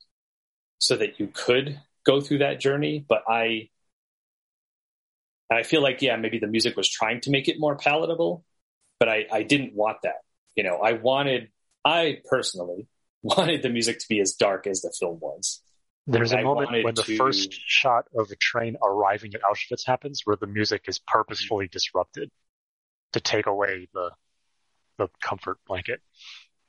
so 0.78 0.96
that 0.96 1.20
you 1.20 1.26
could 1.26 1.78
go 2.06 2.22
through 2.22 2.38
that 2.38 2.58
journey. 2.58 3.04
But 3.06 3.22
I, 3.28 3.68
I 5.52 5.62
feel 5.62 5.82
like 5.82 6.00
yeah, 6.00 6.16
maybe 6.16 6.38
the 6.38 6.46
music 6.46 6.74
was 6.74 6.88
trying 6.88 7.20
to 7.22 7.30
make 7.30 7.48
it 7.48 7.60
more 7.60 7.76
palatable, 7.76 8.42
but 8.98 9.10
I, 9.10 9.26
I 9.30 9.42
didn't 9.42 9.74
want 9.74 9.98
that. 10.04 10.22
You 10.54 10.64
know, 10.64 10.76
I 10.78 10.92
wanted, 10.92 11.50
I 11.84 12.22
personally 12.30 12.86
wanted 13.22 13.60
the 13.60 13.68
music 13.68 13.98
to 13.98 14.06
be 14.08 14.20
as 14.20 14.32
dark 14.32 14.66
as 14.66 14.80
the 14.80 14.94
film 14.98 15.18
was. 15.20 15.60
There's 16.06 16.32
a 16.32 16.38
I 16.38 16.42
moment 16.42 16.84
when 16.84 16.94
the 16.94 17.02
to- 17.02 17.16
first 17.16 17.52
shot 17.52 18.06
of 18.16 18.30
a 18.30 18.36
train 18.36 18.76
arriving 18.82 19.34
at 19.34 19.40
Auschwitz 19.42 19.86
happens 19.86 20.22
where 20.24 20.36
the 20.36 20.46
music 20.46 20.84
is 20.86 20.98
purposefully 20.98 21.66
mm-hmm. 21.66 21.72
disrupted 21.72 22.30
to 23.12 23.20
take 23.20 23.46
away 23.46 23.88
the 23.92 24.10
the 24.98 25.08
comfort 25.20 25.58
blanket. 25.66 26.00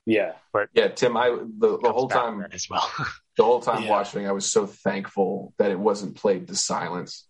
Yeah, 0.06 0.34
But 0.54 0.70
Yeah, 0.74 0.88
Tim. 0.88 1.18
I 1.18 1.30
the, 1.30 1.80
the 1.80 1.92
whole 1.92 2.08
time 2.08 2.46
as 2.52 2.70
well. 2.70 2.90
the 3.38 3.44
whole 3.44 3.60
time 3.62 3.84
Yeah. 3.84 3.90
watching, 3.90 4.26
I 4.26 4.32
was 4.32 4.50
so 4.50 4.66
thankful 4.66 5.54
that 5.58 5.70
it 5.70 5.78
wasn't 5.78 6.16
played 6.16 6.48
to 6.48 6.56
silence. 6.56 7.28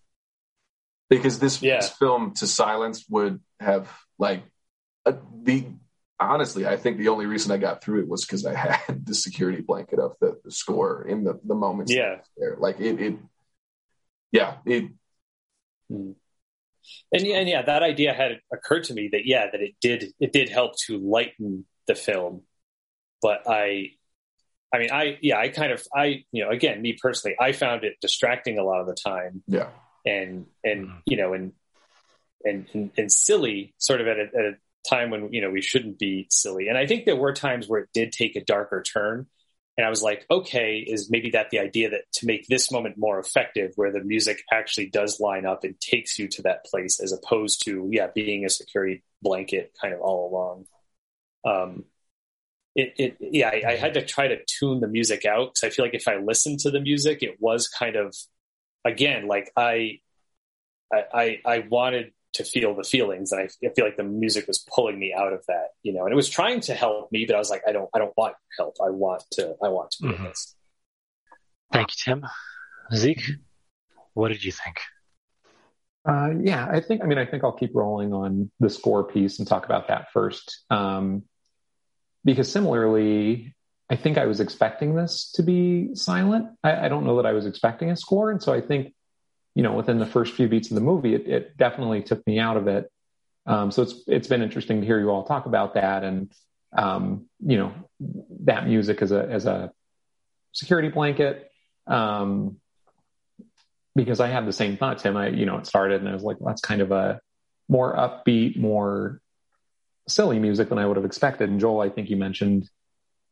Because 1.10 1.40
this, 1.40 1.62
Yeah. 1.62 1.78
this 1.78 1.90
film 1.90 2.34
to 2.36 2.46
silence 2.46 3.06
would 3.10 3.42
have 3.60 3.90
like 4.20 4.44
a, 5.06 5.16
the 5.42 5.66
honestly, 6.20 6.66
I 6.66 6.78
think 6.78 6.98
the 6.98 7.10
only 7.10 7.26
reason 7.26 7.52
I 7.52 7.58
got 7.58 7.82
through 7.84 8.02
it 8.02 8.08
was 8.08 8.26
because 8.26 8.46
I 8.46 8.54
had 8.56 9.06
the 9.06 9.16
security 9.16 9.62
blanket 9.62 10.00
of 10.00 10.16
the, 10.20 10.40
the 10.44 10.52
score 10.52 11.06
in 11.08 11.24
the 11.24 11.40
the 11.44 11.56
moments 11.56 11.94
yeah. 11.94 12.18
there. 12.38 12.56
Like 12.60 12.80
it, 12.80 13.00
it 13.02 13.18
yeah, 14.32 14.56
it 14.66 14.92
And 17.12 17.26
yeah, 17.26 17.38
and 17.38 17.50
yeah, 17.50 17.62
that 17.64 17.84
idea 17.84 18.14
had 18.14 18.40
occurred 18.52 18.86
to 18.86 18.94
me 18.94 19.10
that 19.12 19.26
yeah, 19.26 19.50
that 19.52 19.62
it 19.62 19.76
did 19.82 20.14
it 20.20 20.32
did 20.32 20.50
help 20.50 20.74
to 20.88 20.98
lighten 20.98 21.66
the 21.88 21.96
film. 21.96 22.44
But 23.22 23.44
I 23.48 23.92
I 24.74 24.80
mean 24.80 24.92
I 24.92 25.18
yeah, 25.22 25.38
I 25.40 25.50
kind 25.50 25.72
of 25.72 25.84
I 25.96 26.26
you 26.32 26.44
know, 26.46 26.50
again, 26.52 26.82
me 26.82 26.98
personally, 27.02 27.36
I 27.40 27.52
found 27.52 27.84
it 27.84 27.96
distracting 28.02 28.58
a 28.60 28.64
lot 28.64 28.82
of 28.82 28.88
the 28.88 28.96
time 28.96 29.44
yeah. 29.48 29.70
and 30.06 30.48
and 30.64 30.88
Mhm. 30.88 31.02
you 31.06 31.18
know 31.18 31.34
and 31.34 31.54
and 32.44 32.68
and, 32.74 32.92
and 32.98 33.12
silly 33.12 33.74
sort 33.78 34.02
of 34.02 34.08
at 34.08 34.18
a, 34.18 34.24
at 34.24 34.46
a 34.46 34.54
time 34.90 35.10
when 35.10 35.32
you 35.34 35.42
know 35.42 35.50
we 35.50 35.62
shouldn't 35.62 36.00
be 36.00 36.28
silly. 36.30 36.68
And 36.68 36.78
I 36.78 36.86
think 36.86 37.06
there 37.06 37.16
were 37.16 37.34
times 37.34 37.68
where 37.68 37.82
it 37.82 37.90
did 37.94 38.12
take 38.12 38.36
a 38.36 38.44
darker 38.44 38.82
turn. 38.82 39.28
And 39.78 39.86
I 39.86 39.92
was 39.92 40.02
like, 40.02 40.26
okay, 40.32 40.78
is 40.80 41.12
maybe 41.12 41.32
that 41.32 41.52
the 41.52 41.60
idea 41.60 41.92
that 41.92 42.12
to 42.14 42.26
make 42.26 42.48
this 42.48 42.72
moment 42.72 42.98
more 42.98 43.20
effective, 43.20 43.74
where 43.76 43.92
the 43.92 44.04
music 44.04 44.42
actually 44.52 44.90
does 44.90 45.20
line 45.20 45.46
up 45.46 45.64
and 45.64 45.80
takes 45.80 46.18
you 46.18 46.28
to 46.30 46.42
that 46.44 46.66
place, 46.66 47.00
as 47.00 47.12
opposed 47.14 47.64
to 47.66 47.88
yeah, 47.92 48.08
being 48.14 48.44
a 48.44 48.50
security 48.50 49.04
blanket 49.22 49.74
kind 49.80 49.94
of 49.94 50.02
all 50.02 50.32
along. 50.32 50.66
Um, 51.46 51.86
it, 52.76 52.94
it 52.98 53.18
yeah, 53.20 53.50
I, 53.50 53.72
I 53.72 53.76
had 53.76 53.96
to 53.96 54.06
try 54.06 54.28
to 54.28 54.38
tune 54.46 54.80
the 54.80 54.88
music 54.88 55.26
out 55.26 55.54
because 55.54 55.64
I 55.64 55.70
feel 55.70 55.86
like 55.86 55.96
if 55.96 56.08
I 56.08 56.18
listened 56.18 56.60
to 56.62 56.72
the 56.72 56.80
music, 56.80 57.22
it 57.22 57.38
was 57.40 57.68
kind 57.68 57.96
of 57.96 58.16
again 58.86 59.28
like 59.28 59.52
I 59.56 60.00
I 60.94 61.04
I, 61.14 61.42
I 61.46 61.60
wanted 61.70 62.14
to 62.38 62.44
feel 62.44 62.76
the 62.76 62.84
feelings, 62.84 63.32
and 63.32 63.42
I, 63.42 63.50
I 63.66 63.74
feel 63.76 63.86
like 63.86 63.98
the 63.98 64.04
music 64.04 64.48
was 64.48 64.66
pulling 64.74 64.98
me 64.98 65.14
out 65.14 65.34
of 65.34 65.44
that, 65.48 65.68
you 65.84 65.94
know, 65.94 66.04
and 66.06 66.12
it 66.12 66.16
was 66.16 66.30
trying 66.30 66.62
to 66.62 66.74
help 66.74 67.12
me, 67.12 67.26
but 67.26 67.36
I 67.36 67.40
was 67.40 67.50
like, 67.50 67.62
I 67.68 67.72
don't 67.72 67.90
I 67.94 68.00
don't 68.00 68.14
want 68.18 68.36
help. 68.58 68.76
I 68.84 68.90
want 68.90 69.24
to 69.34 69.56
I 69.64 69.70
want 69.70 69.92
to 69.92 70.04
be 70.04 70.10
in 70.10 70.16
Mhm. 70.16 70.30
this. 70.30 70.56
Thank 71.72 71.90
you, 71.92 71.96
Tim. 72.04 72.26
Zeke, 72.96 73.24
what 74.14 74.30
did 74.30 74.44
you 74.44 74.52
think? 74.52 74.78
Uh, 76.08 76.32
yeah, 76.40 76.66
I 76.72 76.80
think. 76.80 77.04
I 77.04 77.06
mean, 77.06 77.18
I 77.18 77.26
think 77.26 77.44
I'll 77.44 77.52
keep 77.52 77.76
rolling 77.76 78.14
on 78.14 78.50
the 78.60 78.70
score 78.70 79.04
piece 79.04 79.40
and 79.40 79.48
talk 79.48 79.66
about 79.66 79.90
that 79.90 80.12
first, 80.14 80.64
um, 80.70 81.24
because 82.24 82.50
similarly, 82.50 83.54
I 83.90 83.98
think 83.98 84.18
I 84.18 84.26
was 84.26 84.40
expecting 84.40 84.96
this 84.96 85.32
to 85.34 85.44
be 85.44 85.96
silent. 85.96 86.48
I, 86.64 86.86
I 86.86 86.88
don't 86.88 87.06
know 87.06 87.18
that 87.18 87.26
I 87.26 87.34
was 87.34 87.46
expecting 87.46 87.92
a 87.92 87.98
score, 87.98 88.32
and 88.32 88.42
so 88.42 88.54
I 88.54 88.62
think, 88.62 88.94
you 89.58 89.64
know, 89.64 89.74
within 89.74 89.98
the 89.98 90.06
first 90.06 90.36
few 90.36 90.48
beats 90.48 90.70
of 90.70 90.76
the 90.76 90.82
movie, 90.82 91.16
it, 91.16 91.28
it 91.28 91.58
definitely 91.58 92.04
took 92.04 92.26
me 92.28 92.38
out 92.38 92.58
of 92.58 92.68
it. 92.68 92.92
Um, 93.48 93.72
so 93.72 93.82
it's 93.82 94.04
it's 94.06 94.28
been 94.28 94.44
interesting 94.44 94.82
to 94.82 94.86
hear 94.86 95.00
you 95.00 95.10
all 95.10 95.24
talk 95.24 95.48
about 95.48 95.74
that, 95.74 96.04
and 96.04 96.32
um, 96.78 97.26
you 97.44 97.58
know, 97.58 97.74
that 98.42 98.68
music 98.68 99.02
as 99.02 99.12
a 99.12 99.28
as 99.28 99.48
a 99.48 99.72
security 100.52 100.90
blanket. 100.90 101.50
Um, 101.88 102.58
because 103.96 104.20
I 104.20 104.28
had 104.28 104.46
the 104.46 104.54
same 104.54 104.78
thought, 104.78 105.00
Tim. 105.00 105.18
I, 105.18 105.30
you 105.30 105.48
know, 105.48 105.58
it 105.58 105.66
started 105.66 106.02
and 106.02 106.10
I 106.10 106.14
was 106.14 106.22
like, 106.22 106.40
well, 106.40 106.50
that's 106.50 106.62
kind 106.62 106.82
of 106.82 106.92
a 106.92 107.20
more 107.68 107.96
upbeat, 107.96 108.60
more 108.60 109.22
silly 110.08 110.38
music 110.38 110.70
than 110.70 110.78
I 110.78 110.86
would 110.86 110.98
have 110.98 111.06
expected. 111.06 111.50
And 111.50 111.60
Joel, 111.60 111.82
I 111.82 111.90
think 111.90 112.12
you 112.12 112.16
mentioned, 112.16 112.70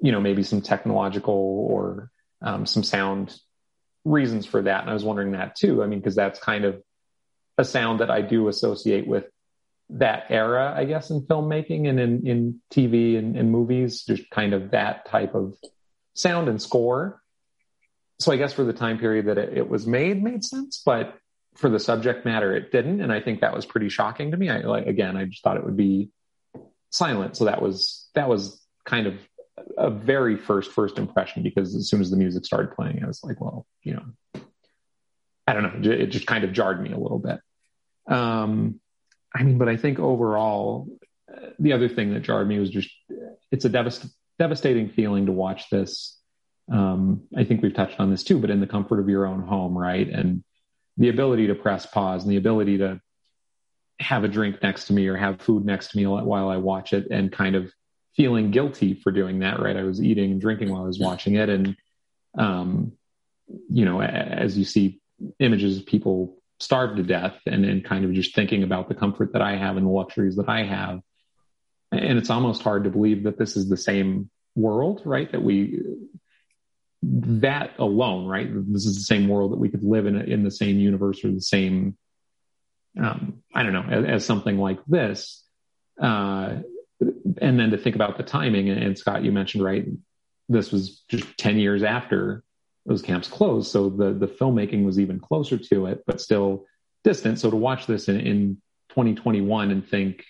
you 0.01 0.11
know, 0.11 0.19
maybe 0.19 0.41
some 0.41 0.61
technological 0.63 1.35
or 1.69 2.09
um, 2.41 2.65
some 2.65 2.81
sound 2.81 3.37
reasons 4.05 4.45
for 4.45 4.61
that. 4.61 4.81
And 4.81 4.89
I 4.89 4.93
was 4.93 5.03
wondering 5.03 5.31
that 5.31 5.55
too. 5.55 5.83
I 5.83 5.87
mean, 5.87 5.99
because 5.99 6.15
that's 6.15 6.39
kind 6.39 6.63
of 6.63 6.81
a 7.57 7.65
sound 7.65 7.99
that 7.99 8.11
I 8.11 8.21
do 8.21 8.47
associate 8.47 9.07
with 9.07 9.25
that 9.89 10.25
era, 10.29 10.73
I 10.75 10.85
guess, 10.85 11.09
in 11.09 11.21
filmmaking 11.21 11.87
and 11.87 11.99
in, 11.99 12.27
in 12.27 12.61
TV 12.71 13.17
and, 13.17 13.35
and 13.35 13.51
movies, 13.51 14.03
just 14.03 14.29
kind 14.29 14.53
of 14.53 14.71
that 14.71 15.05
type 15.07 15.35
of 15.35 15.55
sound 16.13 16.47
and 16.47 16.61
score. 16.61 17.21
So 18.19 18.31
I 18.31 18.37
guess 18.37 18.53
for 18.53 18.63
the 18.63 18.73
time 18.73 18.97
period 18.97 19.25
that 19.25 19.37
it, 19.37 19.57
it 19.57 19.69
was 19.69 19.85
made, 19.85 20.23
made 20.23 20.43
sense, 20.43 20.81
but 20.83 21.15
for 21.55 21.69
the 21.69 21.79
subject 21.79 22.25
matter, 22.25 22.55
it 22.55 22.71
didn't. 22.71 23.01
And 23.01 23.11
I 23.11 23.19
think 23.19 23.41
that 23.41 23.55
was 23.55 23.65
pretty 23.65 23.89
shocking 23.89 24.31
to 24.31 24.37
me. 24.37 24.49
I 24.49 24.59
like, 24.59 24.87
again, 24.87 25.17
I 25.17 25.25
just 25.25 25.43
thought 25.43 25.57
it 25.57 25.65
would 25.65 25.77
be 25.77 26.09
silent. 26.89 27.37
So 27.37 27.45
that 27.45 27.61
was, 27.61 28.07
that 28.15 28.29
was 28.29 28.61
kind 28.85 29.07
of 29.07 29.15
a 29.77 29.89
very 29.89 30.37
first, 30.37 30.71
first 30.71 30.97
impression 30.97 31.43
because 31.43 31.75
as 31.75 31.89
soon 31.89 32.01
as 32.01 32.09
the 32.11 32.17
music 32.17 32.45
started 32.45 32.75
playing, 32.75 33.03
I 33.03 33.07
was 33.07 33.23
like, 33.23 33.39
well, 33.39 33.65
you 33.83 33.93
know, 33.93 34.41
I 35.47 35.53
don't 35.53 35.81
know. 35.81 35.91
It 35.91 36.07
just 36.07 36.27
kind 36.27 36.43
of 36.43 36.53
jarred 36.53 36.81
me 36.81 36.91
a 36.91 36.97
little 36.97 37.19
bit. 37.19 37.39
Um, 38.07 38.79
I 39.33 39.43
mean, 39.43 39.57
but 39.57 39.69
I 39.69 39.77
think 39.77 39.99
overall, 39.99 40.87
the 41.59 41.73
other 41.73 41.89
thing 41.89 42.13
that 42.13 42.21
jarred 42.21 42.47
me 42.47 42.59
was 42.59 42.69
just 42.69 42.89
it's 43.51 43.65
a 43.65 43.69
devast- 43.69 44.11
devastating 44.39 44.89
feeling 44.89 45.27
to 45.27 45.31
watch 45.31 45.69
this. 45.69 46.19
Um, 46.71 47.23
I 47.35 47.43
think 47.43 47.61
we've 47.61 47.73
touched 47.73 47.99
on 47.99 48.09
this 48.09 48.23
too, 48.23 48.39
but 48.39 48.49
in 48.49 48.59
the 48.59 48.67
comfort 48.67 48.99
of 48.99 49.09
your 49.09 49.25
own 49.25 49.41
home, 49.41 49.77
right? 49.77 50.07
And 50.07 50.43
the 50.97 51.09
ability 51.09 51.47
to 51.47 51.55
press 51.55 51.85
pause 51.85 52.23
and 52.23 52.31
the 52.31 52.37
ability 52.37 52.79
to 52.79 52.99
have 53.99 54.23
a 54.23 54.27
drink 54.27 54.61
next 54.63 54.85
to 54.87 54.93
me 54.93 55.07
or 55.07 55.15
have 55.15 55.41
food 55.41 55.65
next 55.65 55.91
to 55.91 55.97
me 55.97 56.07
while 56.07 56.49
I 56.49 56.57
watch 56.57 56.93
it 56.93 57.07
and 57.11 57.31
kind 57.31 57.55
of 57.55 57.71
feeling 58.15 58.51
guilty 58.51 58.93
for 58.93 59.11
doing 59.11 59.39
that, 59.39 59.59
right? 59.59 59.75
I 59.75 59.83
was 59.83 60.01
eating 60.01 60.31
and 60.31 60.41
drinking 60.41 60.71
while 60.71 60.83
I 60.83 60.87
was 60.87 60.99
watching 60.99 61.35
it. 61.35 61.49
And, 61.49 61.75
um, 62.37 62.93
you 63.69 63.85
know, 63.85 64.01
as 64.01 64.57
you 64.57 64.63
see 64.63 65.01
images 65.39 65.77
of 65.79 65.85
people 65.85 66.37
starved 66.59 66.97
to 66.97 67.03
death 67.03 67.37
and, 67.45 67.65
and 67.65 67.83
kind 67.83 68.05
of 68.05 68.13
just 68.13 68.33
thinking 68.33 68.63
about 68.63 68.87
the 68.87 68.95
comfort 68.95 69.33
that 69.33 69.41
I 69.41 69.57
have 69.57 69.77
and 69.77 69.85
the 69.85 69.91
luxuries 69.91 70.37
that 70.37 70.47
I 70.47 70.63
have. 70.63 71.01
And 71.91 72.17
it's 72.17 72.29
almost 72.29 72.61
hard 72.61 72.85
to 72.85 72.89
believe 72.89 73.23
that 73.23 73.37
this 73.37 73.55
is 73.57 73.69
the 73.69 73.77
same 73.77 74.29
world, 74.55 75.01
right? 75.05 75.31
That 75.31 75.43
we, 75.43 75.81
that 77.03 77.71
alone, 77.77 78.25
right? 78.27 78.49
This 78.51 78.85
is 78.85 78.95
the 78.95 79.03
same 79.03 79.27
world 79.27 79.51
that 79.51 79.59
we 79.59 79.69
could 79.69 79.83
live 79.83 80.05
in, 80.05 80.19
in 80.19 80.43
the 80.43 80.51
same 80.51 80.79
universe 80.79 81.23
or 81.23 81.31
the 81.31 81.41
same, 81.41 81.97
um, 82.99 83.43
I 83.53 83.63
don't 83.63 83.73
know, 83.73 83.85
as, 83.89 84.05
as 84.05 84.25
something 84.25 84.57
like 84.57 84.79
this. 84.85 85.43
Uh, 86.01 86.59
and 87.41 87.59
then 87.59 87.71
to 87.71 87.77
think 87.77 87.95
about 87.95 88.17
the 88.17 88.23
timing 88.23 88.69
and, 88.69 88.81
and 88.81 88.97
Scott, 88.97 89.23
you 89.23 89.31
mentioned, 89.31 89.63
right? 89.63 89.85
This 90.49 90.71
was 90.71 91.03
just 91.09 91.37
10 91.37 91.57
years 91.57 91.83
after 91.83 92.43
those 92.85 93.01
camps 93.01 93.27
closed. 93.27 93.71
So 93.71 93.89
the 93.89 94.13
the 94.13 94.27
filmmaking 94.27 94.85
was 94.85 94.99
even 94.99 95.19
closer 95.19 95.57
to 95.57 95.87
it, 95.87 96.03
but 96.05 96.21
still 96.21 96.65
distant. 97.03 97.39
So 97.39 97.49
to 97.49 97.55
watch 97.55 97.87
this 97.87 98.07
in, 98.07 98.19
in 98.19 98.61
2021 98.89 99.71
and 99.71 99.87
think 99.87 100.23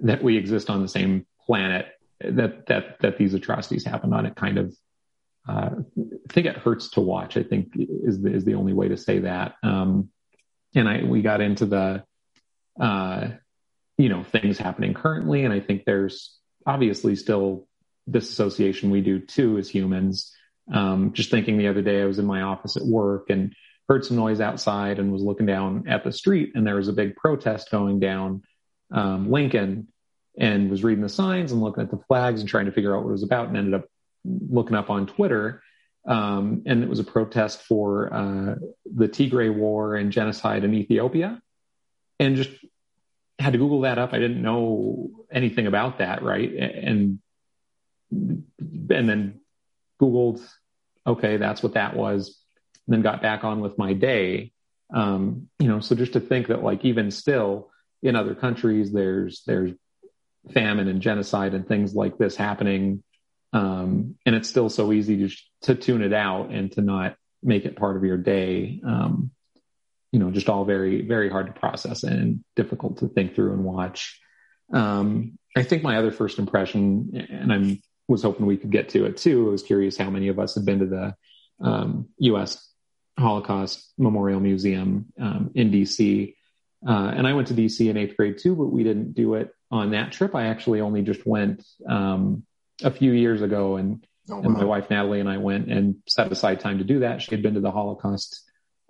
that 0.00 0.22
we 0.22 0.36
exist 0.36 0.70
on 0.70 0.82
the 0.82 0.88
same 0.88 1.26
planet, 1.46 1.86
that 2.20 2.66
that 2.66 3.00
that 3.00 3.18
these 3.18 3.34
atrocities 3.34 3.84
happened 3.84 4.14
on 4.14 4.26
it, 4.26 4.36
kind 4.36 4.58
of, 4.58 4.74
uh, 5.48 5.70
I 5.98 6.32
think 6.32 6.46
it 6.46 6.56
hurts 6.56 6.90
to 6.90 7.00
watch. 7.00 7.36
I 7.36 7.42
think 7.42 7.72
is 7.76 8.22
the, 8.22 8.32
is 8.32 8.44
the 8.44 8.54
only 8.54 8.72
way 8.72 8.88
to 8.88 8.96
say 8.96 9.20
that. 9.20 9.56
Um, 9.62 10.08
and 10.74 10.88
I 10.88 11.02
we 11.02 11.20
got 11.20 11.42
into 11.42 11.66
the, 11.66 12.04
uh, 12.80 13.28
you 13.98 14.08
know, 14.08 14.24
things 14.24 14.58
happening 14.58 14.94
currently, 14.94 15.44
and 15.44 15.52
I 15.52 15.60
think 15.60 15.84
there's 15.84 16.36
obviously 16.66 17.16
still 17.16 17.66
this 18.06 18.30
association 18.30 18.90
we 18.90 19.00
do 19.00 19.20
too 19.20 19.58
as 19.58 19.68
humans. 19.68 20.32
Um, 20.72 21.12
just 21.12 21.30
thinking 21.30 21.58
the 21.58 21.68
other 21.68 21.82
day, 21.82 22.02
I 22.02 22.06
was 22.06 22.18
in 22.18 22.26
my 22.26 22.42
office 22.42 22.76
at 22.76 22.84
work 22.84 23.30
and 23.30 23.54
heard 23.88 24.04
some 24.04 24.16
noise 24.16 24.40
outside 24.40 24.98
and 24.98 25.12
was 25.12 25.22
looking 25.22 25.46
down 25.46 25.88
at 25.88 26.04
the 26.04 26.12
street, 26.12 26.52
and 26.54 26.66
there 26.66 26.76
was 26.76 26.88
a 26.88 26.92
big 26.92 27.16
protest 27.16 27.70
going 27.70 28.00
down 28.00 28.42
um, 28.90 29.30
Lincoln, 29.30 29.88
and 30.38 30.70
was 30.70 30.82
reading 30.82 31.02
the 31.02 31.08
signs 31.08 31.52
and 31.52 31.60
looking 31.60 31.82
at 31.82 31.90
the 31.90 32.00
flags 32.08 32.40
and 32.40 32.48
trying 32.48 32.66
to 32.66 32.72
figure 32.72 32.96
out 32.96 33.02
what 33.02 33.10
it 33.10 33.12
was 33.12 33.22
about, 33.22 33.48
and 33.48 33.56
ended 33.56 33.74
up 33.74 33.86
looking 34.24 34.76
up 34.76 34.90
on 34.90 35.06
Twitter. 35.06 35.62
Um, 36.06 36.62
and 36.66 36.82
it 36.82 36.88
was 36.88 36.98
a 36.98 37.04
protest 37.04 37.62
for 37.62 38.12
uh, 38.12 38.54
the 38.84 39.08
Tigray 39.08 39.54
War 39.54 39.94
and 39.94 40.10
genocide 40.10 40.64
in 40.64 40.74
Ethiopia, 40.74 41.40
and 42.18 42.36
just 42.36 42.50
had 43.42 43.52
to 43.52 43.58
Google 43.58 43.82
that 43.82 43.98
up. 43.98 44.12
I 44.12 44.18
didn't 44.18 44.42
know 44.42 45.10
anything 45.30 45.66
about 45.66 45.98
that, 45.98 46.22
right? 46.22 46.50
And 46.52 47.18
and 48.10 48.44
then 48.88 49.40
Googled, 50.00 50.46
okay, 51.06 51.36
that's 51.36 51.62
what 51.62 51.74
that 51.74 51.96
was, 51.96 52.38
And 52.86 52.94
then 52.94 53.02
got 53.02 53.22
back 53.22 53.44
on 53.44 53.60
with 53.60 53.78
my 53.78 53.92
day. 53.92 54.52
Um, 54.92 55.48
you 55.58 55.68
know, 55.68 55.80
so 55.80 55.94
just 55.94 56.12
to 56.14 56.20
think 56.20 56.48
that 56.48 56.62
like 56.62 56.84
even 56.84 57.10
still 57.10 57.70
in 58.02 58.16
other 58.16 58.34
countries, 58.34 58.92
there's 58.92 59.42
there's 59.46 59.72
famine 60.52 60.88
and 60.88 61.00
genocide 61.00 61.54
and 61.54 61.66
things 61.66 61.94
like 61.94 62.18
this 62.18 62.36
happening, 62.36 63.02
um, 63.52 64.16
and 64.26 64.34
it's 64.34 64.48
still 64.48 64.68
so 64.68 64.92
easy 64.92 65.28
to 65.28 65.36
to 65.62 65.74
tune 65.74 66.02
it 66.02 66.12
out 66.12 66.50
and 66.50 66.72
to 66.72 66.82
not 66.82 67.16
make 67.42 67.64
it 67.64 67.76
part 67.76 67.96
of 67.96 68.04
your 68.04 68.18
day. 68.18 68.80
Um, 68.84 69.30
you 70.12 70.18
know, 70.18 70.30
just 70.30 70.48
all 70.48 70.64
very 70.64 71.02
very 71.02 71.28
hard 71.28 71.46
to 71.46 71.52
process 71.52 72.04
and 72.04 72.44
difficult 72.54 72.98
to 72.98 73.08
think 73.08 73.34
through 73.34 73.54
and 73.54 73.64
watch. 73.64 74.20
Um, 74.72 75.38
I 75.56 75.62
think 75.62 75.82
my 75.82 75.96
other 75.96 76.12
first 76.12 76.38
impression, 76.38 77.26
and 77.30 77.52
I'm 77.52 77.82
was 78.08 78.22
hoping 78.22 78.46
we 78.46 78.56
could 78.56 78.70
get 78.70 78.90
to 78.90 79.06
it 79.06 79.16
too. 79.16 79.48
I 79.48 79.50
was 79.50 79.62
curious 79.62 79.96
how 79.96 80.10
many 80.10 80.28
of 80.28 80.38
us 80.38 80.54
had 80.54 80.64
been 80.64 80.80
to 80.80 80.86
the 80.86 81.14
um, 81.66 82.08
U.S. 82.18 82.68
Holocaust 83.18 83.92
Memorial 83.98 84.40
Museum 84.40 85.06
um, 85.20 85.50
in 85.54 85.70
D.C. 85.70 86.36
Uh, 86.86 87.12
and 87.16 87.26
I 87.26 87.32
went 87.32 87.48
to 87.48 87.54
D.C. 87.54 87.88
in 87.88 87.96
eighth 87.96 88.16
grade 88.16 88.38
too, 88.38 88.54
but 88.54 88.66
we 88.66 88.82
didn't 88.84 89.14
do 89.14 89.34
it 89.34 89.50
on 89.70 89.92
that 89.92 90.12
trip. 90.12 90.34
I 90.34 90.46
actually 90.46 90.80
only 90.80 91.02
just 91.02 91.26
went 91.26 91.64
um, 91.88 92.44
a 92.82 92.90
few 92.90 93.12
years 93.12 93.40
ago, 93.40 93.76
and, 93.76 94.04
oh, 94.30 94.36
wow. 94.36 94.42
and 94.42 94.54
my 94.54 94.64
wife 94.64 94.90
Natalie 94.90 95.20
and 95.20 95.28
I 95.28 95.38
went 95.38 95.70
and 95.70 95.96
set 96.08 96.30
aside 96.32 96.60
time 96.60 96.78
to 96.78 96.84
do 96.84 97.00
that. 97.00 97.22
She 97.22 97.30
had 97.30 97.42
been 97.42 97.54
to 97.54 97.60
the 97.60 97.70
Holocaust 97.70 98.42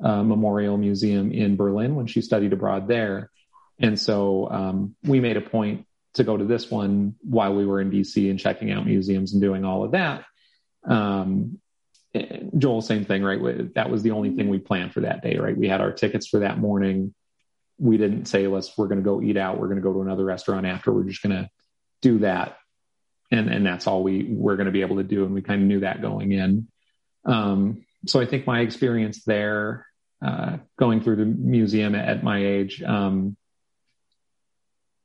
uh, 0.02 0.22
Memorial 0.22 0.76
Museum 0.76 1.32
in 1.32 1.56
Berlin 1.56 1.94
when 1.94 2.06
she 2.06 2.22
studied 2.22 2.52
abroad 2.52 2.88
there, 2.88 3.30
and 3.78 3.98
so 3.98 4.48
um, 4.50 4.94
we 5.02 5.20
made 5.20 5.36
a 5.36 5.40
point 5.40 5.86
to 6.14 6.24
go 6.24 6.36
to 6.36 6.44
this 6.44 6.70
one 6.70 7.14
while 7.22 7.54
we 7.54 7.64
were 7.64 7.80
in 7.80 7.90
DC 7.90 8.30
and 8.30 8.38
checking 8.38 8.70
out 8.70 8.86
museums 8.86 9.32
and 9.32 9.40
doing 9.40 9.64
all 9.64 9.84
of 9.84 9.92
that. 9.92 10.24
Um, 10.84 11.58
Joel, 12.58 12.82
same 12.82 13.04
thing, 13.06 13.22
right? 13.22 13.74
That 13.74 13.90
was 13.90 14.02
the 14.02 14.10
only 14.10 14.30
thing 14.36 14.48
we 14.48 14.58
planned 14.58 14.92
for 14.92 15.00
that 15.00 15.22
day, 15.22 15.38
right? 15.38 15.56
We 15.56 15.68
had 15.68 15.80
our 15.80 15.92
tickets 15.92 16.28
for 16.28 16.40
that 16.40 16.58
morning. 16.58 17.14
We 17.78 17.96
didn't 17.96 18.26
say, 18.26 18.46
let's, 18.46 18.76
we're 18.76 18.88
going 18.88 18.98
to 18.98 19.04
go 19.04 19.22
eat 19.22 19.38
out. 19.38 19.58
We're 19.58 19.68
going 19.68 19.78
to 19.78 19.82
go 19.82 19.94
to 19.94 20.02
another 20.02 20.24
restaurant 20.24 20.66
after. 20.66 20.92
We're 20.92 21.04
just 21.04 21.22
going 21.22 21.36
to 21.36 21.48
do 22.02 22.18
that. 22.18 22.58
And, 23.30 23.48
and 23.48 23.64
that's 23.64 23.86
all 23.86 24.02
we 24.02 24.24
we're 24.28 24.56
going 24.56 24.66
to 24.66 24.72
be 24.72 24.82
able 24.82 24.96
to 24.96 25.04
do. 25.04 25.24
And 25.24 25.32
we 25.32 25.40
kind 25.40 25.62
of 25.62 25.66
knew 25.66 25.80
that 25.80 26.02
going 26.02 26.32
in. 26.32 26.68
Um, 27.24 27.86
so 28.06 28.20
I 28.20 28.26
think 28.26 28.46
my 28.46 28.60
experience 28.60 29.24
there, 29.24 29.86
uh, 30.24 30.58
going 30.78 31.02
through 31.02 31.16
the 31.16 31.24
museum 31.24 31.94
at 31.94 32.22
my 32.22 32.44
age, 32.44 32.82
um, 32.82 33.36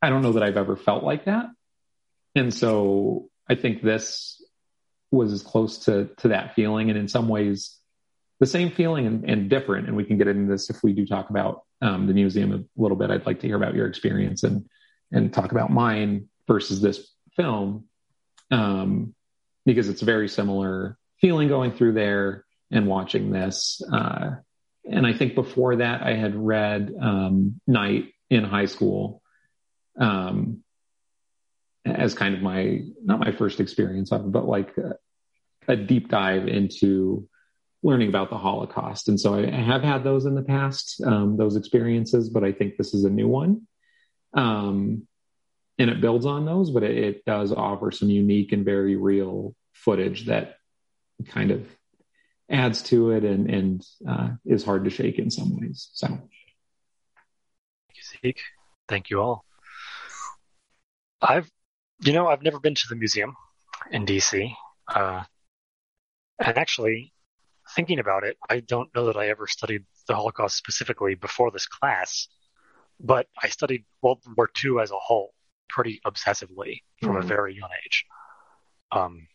I 0.02 0.10
don't 0.10 0.22
know 0.22 0.34
that 0.34 0.44
I've 0.44 0.58
ever 0.58 0.76
felt 0.76 1.04
like 1.04 1.26
that. 1.26 1.48
And 2.36 2.54
so 2.54 3.30
I 3.50 3.56
think 3.56 3.82
this 3.82 4.44
was 5.12 5.32
as 5.32 5.42
close 5.42 5.86
to, 5.86 6.10
to 6.18 6.30
that 6.30 6.54
feeling 6.54 6.90
and 6.90 7.00
in 7.00 7.08
some 7.08 7.28
ways 7.28 7.78
the 8.40 8.46
same 8.46 8.70
feeling 8.72 9.08
and, 9.08 9.30
and 9.30 9.50
different. 9.50 9.88
And 9.88 9.96
we 9.96 10.04
can 10.04 10.18
get 10.18 10.28
into 10.28 10.52
this 10.52 10.70
if 10.70 10.84
we 10.84 10.94
do 10.94 11.06
talk 11.06 11.30
about 11.30 11.64
um, 11.82 12.06
the 12.06 12.14
museum 12.14 12.54
a 12.54 12.82
little 12.82 12.98
bit. 12.98 13.10
I'd 13.10 13.26
like 13.26 13.40
to 13.40 13.48
hear 13.48 13.56
about 13.56 13.74
your 13.74 13.88
experience 13.88 14.44
and, 14.44 14.68
and 15.12 15.34
talk 15.34 15.52
about 15.52 15.72
mine 15.72 16.30
versus 16.48 16.82
this 16.82 17.12
film. 17.36 17.86
Um, 18.52 19.16
because 19.66 19.90
it's 19.90 20.02
a 20.02 20.06
very 20.06 20.30
similar 20.30 20.98
feeling 21.20 21.50
going 21.50 21.74
through 21.74 21.94
there 21.94 22.46
and 22.72 22.88
watching 22.88 23.32
this. 23.32 23.82
Uh, 23.92 24.32
and 24.90 25.06
I 25.06 25.14
think 25.14 25.36
before 25.36 25.78
that 25.78 26.02
I 26.02 26.16
had 26.16 26.36
read 26.36 26.94
um, 27.02 27.60
Night 27.68 28.14
in 28.30 28.44
high 28.44 28.66
school 28.66 29.22
um, 30.00 30.64
as 31.86 32.14
kind 32.14 32.36
of 32.36 32.42
my 32.42 32.82
not 33.04 33.20
my 33.20 33.32
first 33.32 33.60
experience 33.60 34.12
of 34.12 34.26
it, 34.26 34.32
but 34.32 34.46
like 34.46 34.78
a, 34.78 34.96
a, 35.68 35.76
deep 35.76 36.10
dive 36.10 36.48
into 36.48 37.28
learning 37.84 38.10
about 38.10 38.30
the 38.30 38.38
Holocaust. 38.38 39.08
And 39.08 39.20
so 39.20 39.34
I, 39.34 39.48
I 39.48 39.62
have 39.62 39.84
had 39.84 40.04
those 40.04 40.26
in 40.26 40.36
the 40.36 40.44
past, 40.44 41.02
um, 41.06 41.38
those 41.38 41.56
experiences, 41.56 42.30
but 42.30 42.44
I 42.44 42.52
think 42.52 42.78
this 42.78 42.94
is 42.94 43.06
a 43.06 43.10
new 43.10 43.28
one. 43.28 43.68
Um, 44.34 45.08
and 45.80 45.90
it 45.90 46.02
builds 46.02 46.26
on 46.26 46.46
those, 46.46 46.72
but 46.72 46.84
it, 46.84 46.98
it 46.98 47.26
does 47.26 47.52
offer 47.52 47.92
some 47.92 48.10
unique 48.10 48.52
and 48.52 48.66
very 48.66 48.96
real 48.96 49.56
footage 49.74 50.26
that 50.26 50.56
kind 51.28 51.52
of 51.52 51.68
adds 52.50 52.82
to 52.84 53.12
it 53.12 53.24
and, 53.24 53.50
and 53.50 53.86
uh, 54.08 54.30
is 54.46 54.64
hard 54.64 54.86
to 54.86 54.90
shake 54.90 55.20
in 55.20 55.30
some 55.30 55.60
ways. 55.60 55.90
So, 55.94 56.08
thank 56.08 56.22
you, 57.94 58.04
Zeke. 58.04 58.42
Thank 58.88 59.10
you 59.10 59.22
all. 59.22 59.44
I've, 61.22 61.50
you 62.02 62.14
know, 62.14 62.28
I've 62.28 62.44
never 62.44 62.60
been 62.60 62.76
to 62.76 62.88
the 62.90 62.96
museum 62.96 63.36
in 63.92 64.06
DC. 64.06 64.54
Uh, 64.88 65.24
and 66.40 66.58
actually, 66.58 67.14
thinking 67.76 68.00
about 68.00 68.24
it, 68.24 68.38
I 68.50 68.62
don't 68.62 68.94
know 68.96 69.08
that 69.08 69.18
I 69.18 69.30
ever 69.30 69.48
studied 69.48 69.84
the 70.08 70.16
Holocaust 70.16 70.56
specifically 70.56 71.16
before 71.16 71.52
this 71.52 71.68
class, 71.68 72.28
but 73.00 73.28
I 73.42 73.50
studied 73.50 73.86
World 74.02 74.24
War 74.38 74.50
II 74.64 74.80
as 74.82 74.92
a 74.92 74.98
whole 74.98 75.34
pretty 75.70 76.00
obsessively 76.06 76.82
from 77.02 77.16
mm-hmm. 77.16 77.24
a 77.24 77.28
very 77.28 77.56
young 77.56 77.70
age. 77.86 78.06
Um, 78.92 79.28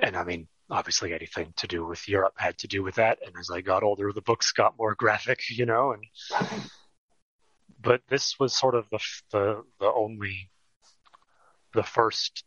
and 0.00 0.16
I 0.16 0.24
mean, 0.24 0.48
obviously 0.72 1.12
anything 1.12 1.52
to 1.56 1.66
do 1.66 1.84
with 1.84 2.08
Europe 2.08 2.32
had 2.36 2.56
to 2.58 2.66
do 2.66 2.82
with 2.82 2.94
that. 2.94 3.18
And 3.24 3.36
as 3.38 3.50
I 3.50 3.60
got 3.60 3.82
older, 3.82 4.10
the 4.12 4.22
books 4.22 4.52
got 4.52 4.78
more 4.78 4.94
graphic, 4.94 5.40
you 5.50 5.66
know, 5.66 5.92
and, 5.92 6.02
but 7.80 8.00
this 8.08 8.38
was 8.40 8.56
sort 8.56 8.74
of 8.74 8.88
the, 8.90 8.98
the, 9.30 9.62
the 9.80 9.92
only, 9.92 10.50
the 11.74 11.82
first 11.82 12.44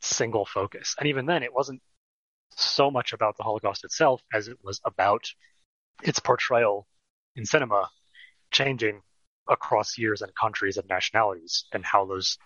single 0.00 0.44
focus. 0.44 0.94
And 0.98 1.08
even 1.08 1.26
then 1.26 1.42
it 1.42 1.54
wasn't 1.54 1.80
so 2.50 2.90
much 2.90 3.12
about 3.12 3.36
the 3.36 3.42
Holocaust 3.42 3.84
itself 3.84 4.22
as 4.32 4.48
it 4.48 4.58
was 4.62 4.80
about 4.84 5.24
its 6.02 6.18
portrayal 6.18 6.86
in 7.36 7.46
cinema 7.46 7.88
changing 8.50 9.00
across 9.48 9.96
years 9.96 10.20
and 10.20 10.34
countries 10.34 10.76
and 10.76 10.88
nationalities 10.88 11.64
and 11.72 11.84
how 11.84 12.04
those 12.04 12.38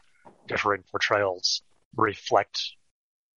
different 0.47 0.87
portrayals 0.87 1.63
reflect 1.97 2.73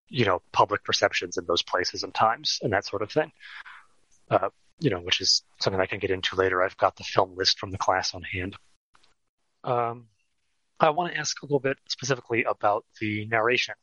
you 0.08 0.26
know, 0.26 0.42
public 0.52 0.84
perceptions 0.84 1.38
in 1.38 1.46
those 1.46 1.64
places 1.64 2.04
and 2.04 2.14
times 2.14 2.60
and 2.62 2.74
that 2.74 2.86
sort 2.86 3.02
of 3.02 3.12
thing. 3.12 3.32
Uh, 4.30 4.50
you 4.80 4.90
know, 4.90 5.00
which 5.00 5.22
is 5.22 5.44
something 5.62 5.80
I 5.80 5.86
can 5.86 6.00
get 6.00 6.12
into 6.12 6.36
later. 6.36 6.64
I've 6.64 6.78
got 6.78 6.96
the 6.96 7.04
film 7.04 7.36
list 7.36 7.60
from 7.60 7.72
the 7.72 7.78
class 7.78 8.14
on 8.14 8.24
hand. 8.24 8.58
Um, 9.64 10.08
I 10.80 10.90
want 10.90 11.14
to 11.14 11.20
ask 11.20 11.42
a 11.42 11.46
little 11.46 11.60
bit 11.60 11.78
specifically 11.88 12.44
about 12.44 12.86
the 13.00 13.26
narration. 13.26 13.76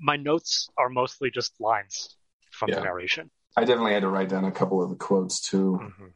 My 0.00 0.16
notes 0.16 0.68
are 0.76 0.88
mostly 0.88 1.30
just 1.30 1.52
lines 1.60 2.16
from 2.50 2.70
yeah. 2.70 2.76
the 2.76 2.82
narration. 2.82 3.30
I 3.56 3.64
definitely 3.64 3.92
had 3.92 4.02
to 4.02 4.08
write 4.08 4.28
down 4.28 4.44
a 4.44 4.52
couple 4.52 4.82
of 4.82 4.90
the 4.90 4.96
quotes 4.96 5.40
too. 5.40 5.80
Mm-hmm. 5.82 6.06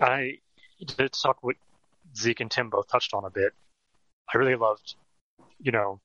I 0.00 0.38
did 0.84 1.12
talk 1.12 1.38
what 1.42 1.56
Zeke 2.16 2.40
and 2.40 2.50
Tim 2.50 2.70
both 2.70 2.88
touched 2.88 3.14
on 3.14 3.24
a 3.24 3.30
bit. 3.30 3.52
I 4.32 4.38
really 4.38 4.54
loved, 4.54 4.94
you 5.58 5.72
know, 5.72 6.00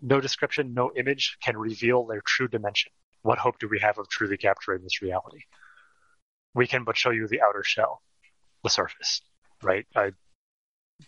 no 0.00 0.20
description, 0.20 0.74
no 0.74 0.90
image 0.96 1.38
can 1.42 1.56
reveal 1.56 2.06
their 2.06 2.22
true 2.24 2.48
dimension. 2.48 2.92
What 3.22 3.38
hope 3.38 3.58
do 3.58 3.68
we 3.68 3.80
have 3.80 3.98
of 3.98 4.08
truly 4.08 4.36
capturing 4.36 4.82
this 4.82 5.02
reality? 5.02 5.40
We 6.54 6.66
can 6.66 6.84
but 6.84 6.96
show 6.96 7.10
you 7.10 7.26
the 7.26 7.42
outer 7.42 7.62
shell, 7.62 8.02
the 8.62 8.70
surface, 8.70 9.20
right? 9.62 9.86
I, 9.94 10.12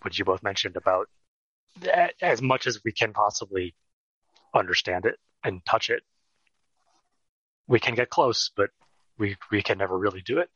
what 0.03 0.19
you 0.19 0.25
both 0.25 0.43
mentioned 0.43 0.77
about 0.77 1.09
as 2.21 2.43
much 2.43 2.67
as 2.67 2.81
we 2.85 2.93
can 2.93 3.13
possibly 3.13 3.75
understand 4.55 5.05
it 5.05 5.17
and 5.45 5.65
touch 5.65 5.91
it. 5.91 6.03
We 7.67 7.79
can 7.79 7.95
get 7.95 8.11
close, 8.11 8.51
but 8.57 8.71
we 9.19 9.37
we 9.51 9.63
can 9.63 9.79
never 9.79 9.97
really 9.97 10.23
do 10.23 10.39
it. 10.39 10.49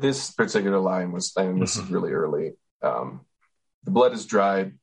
This 0.00 0.30
particular 0.30 0.78
line 0.78 1.12
was, 1.12 1.32
and 1.36 1.60
this 1.60 1.76
mm-hmm. 1.76 1.86
is 1.86 1.92
really 1.92 2.12
early. 2.12 2.52
Um, 2.82 3.26
the 3.84 3.90
blood 3.90 4.12
is 4.12 4.24
dried, 4.24 4.74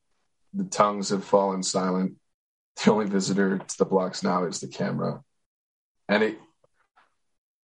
the 0.54 0.66
tongues 0.66 1.10
have 1.10 1.24
fallen 1.24 1.64
silent. 1.64 2.16
The 2.84 2.92
only 2.92 3.06
visitor 3.06 3.58
to 3.58 3.78
the 3.78 3.86
blocks 3.86 4.24
now 4.24 4.46
is 4.46 4.60
the 4.60 4.68
camera. 4.68 5.24
And 6.08 6.24
it. 6.24 6.40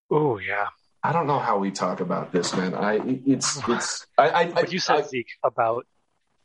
Oh, 0.10 0.38
yeah. 0.38 0.68
I 1.04 1.12
don't 1.12 1.28
know 1.28 1.40
how 1.40 1.58
we 1.58 1.70
talk 1.70 2.00
about 2.00 2.32
this, 2.32 2.56
man. 2.56 2.74
I 2.74 3.00
it's 3.26 3.60
it's 3.68 4.08
I. 4.18 4.30
I 4.30 4.52
but 4.52 4.72
you 4.72 4.80
said 4.80 4.98
I, 4.98 5.02
Zeke 5.02 5.28
about 5.44 5.86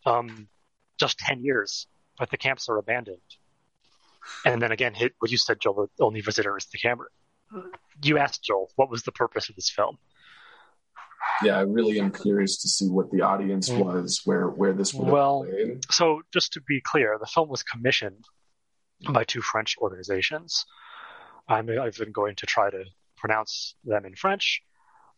um, 0.05 0.49
just 0.99 1.19
ten 1.19 1.45
years, 1.45 1.87
but 2.19 2.31
the 2.31 2.37
camps 2.37 2.69
are 2.69 2.77
abandoned, 2.77 3.19
and 4.45 4.61
then 4.61 4.73
again, 4.73 4.95
hit 4.95 5.13
what 5.21 5.31
you 5.31 5.37
said, 5.37 5.61
Joel. 5.61 5.89
The 5.97 6.05
only 6.05 6.21
visitor 6.21 6.57
is 6.57 6.67
the 6.67 6.79
camera. 6.79 7.07
You 8.03 8.19
asked 8.19 8.43
Joel, 8.43 8.71
what 8.77 8.91
was 8.91 9.05
the 9.05 9.13
purpose 9.13 9.49
of 9.49 9.55
this 9.55 9.71
film? 9.71 9.97
Yeah, 11.43 11.59
I 11.59 11.63
really 11.63 12.01
am 12.01 12.11
curious 12.11 12.63
to 12.63 12.69
see 12.69 12.87
what 12.87 13.11
the 13.11 13.23
audience 13.23 13.69
mm. 13.69 13.85
was, 13.85 14.23
where 14.25 14.49
where 14.49 14.73
this 14.73 14.93
would 14.95 15.09
well. 15.09 15.47
So 15.91 16.23
just 16.33 16.53
to 16.55 16.61
be 16.61 16.81
clear, 16.81 17.17
the 17.21 17.27
film 17.27 17.49
was 17.49 17.63
commissioned 17.63 18.25
by 19.11 19.25
two 19.25 19.41
French 19.41 19.77
organizations. 19.79 20.65
I'm, 21.49 21.69
I've 21.71 21.97
been 21.97 22.13
going 22.13 22.37
to 22.37 22.47
try 22.47 22.71
to 22.71 22.85
pronounce 23.17 23.75
them 23.85 24.05
in 24.05 24.15
French. 24.15 24.61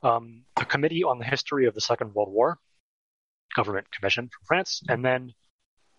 Um, 0.03 0.45
the 0.57 0.65
Committee 0.65 1.05
on 1.05 1.19
the 1.19 1.25
History 1.25 1.67
of 1.67 1.75
the 1.75 1.81
Second 1.81 2.15
World 2.15 2.33
War, 2.33 2.59
government 3.55 3.91
commission 3.91 4.25
from 4.25 4.47
France, 4.47 4.83
and 4.89 5.05
then 5.05 5.33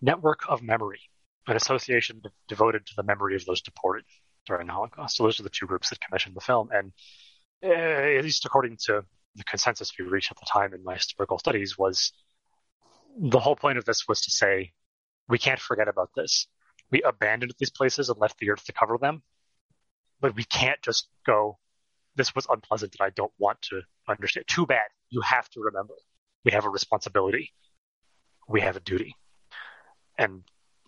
Network 0.00 0.40
of 0.48 0.62
Memory, 0.62 1.00
an 1.46 1.56
association 1.56 2.20
de- 2.22 2.30
devoted 2.48 2.86
to 2.86 2.92
the 2.96 3.02
memory 3.02 3.36
of 3.36 3.44
those 3.44 3.62
deported 3.62 4.04
during 4.46 4.66
the 4.66 4.72
Holocaust. 4.72 5.16
So 5.16 5.24
those 5.24 5.38
are 5.38 5.44
the 5.44 5.50
two 5.50 5.66
groups 5.66 5.90
that 5.90 6.00
commissioned 6.00 6.34
the 6.34 6.40
film, 6.40 6.70
and 6.72 6.92
uh, 7.64 7.68
at 7.68 8.24
least 8.24 8.44
according 8.44 8.78
to 8.86 9.04
the 9.36 9.44
consensus 9.44 9.92
we 9.98 10.04
reached 10.04 10.30
at 10.30 10.38
the 10.38 10.46
time 10.46 10.74
in 10.74 10.84
my 10.84 10.94
historical 10.94 11.38
studies 11.38 11.78
was 11.78 12.12
the 13.18 13.38
whole 13.38 13.56
point 13.56 13.78
of 13.78 13.84
this 13.84 14.06
was 14.08 14.20
to 14.22 14.30
say 14.30 14.72
we 15.28 15.38
can't 15.38 15.60
forget 15.60 15.88
about 15.88 16.10
this. 16.14 16.46
We 16.90 17.02
abandoned 17.02 17.54
these 17.58 17.70
places 17.70 18.08
and 18.08 18.18
left 18.18 18.38
the 18.38 18.50
earth 18.50 18.64
to 18.64 18.72
cover 18.72 18.98
them, 18.98 19.22
but 20.20 20.34
we 20.34 20.44
can't 20.44 20.80
just 20.82 21.08
go. 21.26 21.58
This 22.14 22.34
was 22.34 22.46
unpleasant, 22.50 22.94
and 22.98 23.06
I 23.06 23.10
don't 23.10 23.32
want 23.38 23.62
to 23.70 23.80
understand. 24.08 24.46
Too 24.46 24.66
bad. 24.66 24.86
You 25.08 25.22
have 25.22 25.48
to 25.50 25.60
remember. 25.60 25.94
We 26.44 26.52
have 26.52 26.66
a 26.66 26.70
responsibility. 26.70 27.52
We 28.48 28.60
have 28.60 28.76
a 28.76 28.80
duty. 28.80 29.14
And 30.18 30.42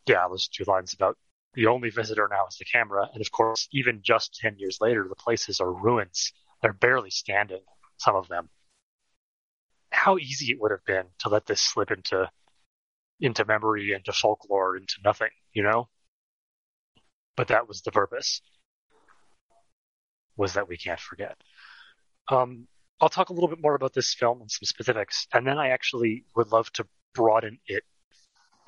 yeah, 0.06 0.26
those 0.28 0.48
two 0.48 0.64
lines 0.64 0.92
about 0.92 1.16
the 1.54 1.68
only 1.68 1.88
visitor 1.88 2.28
now 2.30 2.46
is 2.46 2.56
the 2.58 2.66
camera. 2.66 3.08
And 3.12 3.22
of 3.22 3.30
course, 3.30 3.68
even 3.72 4.00
just 4.02 4.38
10 4.40 4.56
years 4.58 4.78
later, 4.80 5.06
the 5.08 5.14
places 5.14 5.60
are 5.60 5.72
ruins. 5.72 6.32
They're 6.60 6.74
barely 6.74 7.10
standing 7.10 7.62
some 7.98 8.16
of 8.16 8.28
them. 8.28 8.48
How 9.90 10.18
easy 10.18 10.52
it 10.52 10.60
would 10.60 10.70
have 10.70 10.84
been 10.84 11.06
to 11.20 11.28
let 11.28 11.46
this 11.46 11.60
slip 11.60 11.90
into 11.90 12.30
into 13.20 13.44
memory, 13.44 13.92
into 13.92 14.12
folklore, 14.12 14.76
into 14.76 14.96
nothing, 15.04 15.30
you 15.52 15.62
know? 15.62 15.88
But 17.36 17.48
that 17.48 17.68
was 17.68 17.82
the 17.82 17.92
purpose. 17.92 18.42
Was 20.36 20.54
that 20.54 20.68
we 20.68 20.76
can't 20.76 21.00
forget. 21.00 21.36
Um, 22.28 22.66
I'll 23.00 23.08
talk 23.08 23.28
a 23.28 23.32
little 23.32 23.48
bit 23.48 23.62
more 23.62 23.74
about 23.74 23.94
this 23.94 24.14
film 24.14 24.40
and 24.40 24.50
some 24.50 24.64
specifics, 24.64 25.26
and 25.32 25.46
then 25.46 25.58
I 25.58 25.68
actually 25.68 26.24
would 26.34 26.50
love 26.52 26.72
to 26.72 26.86
broaden 27.14 27.58
it 27.66 27.84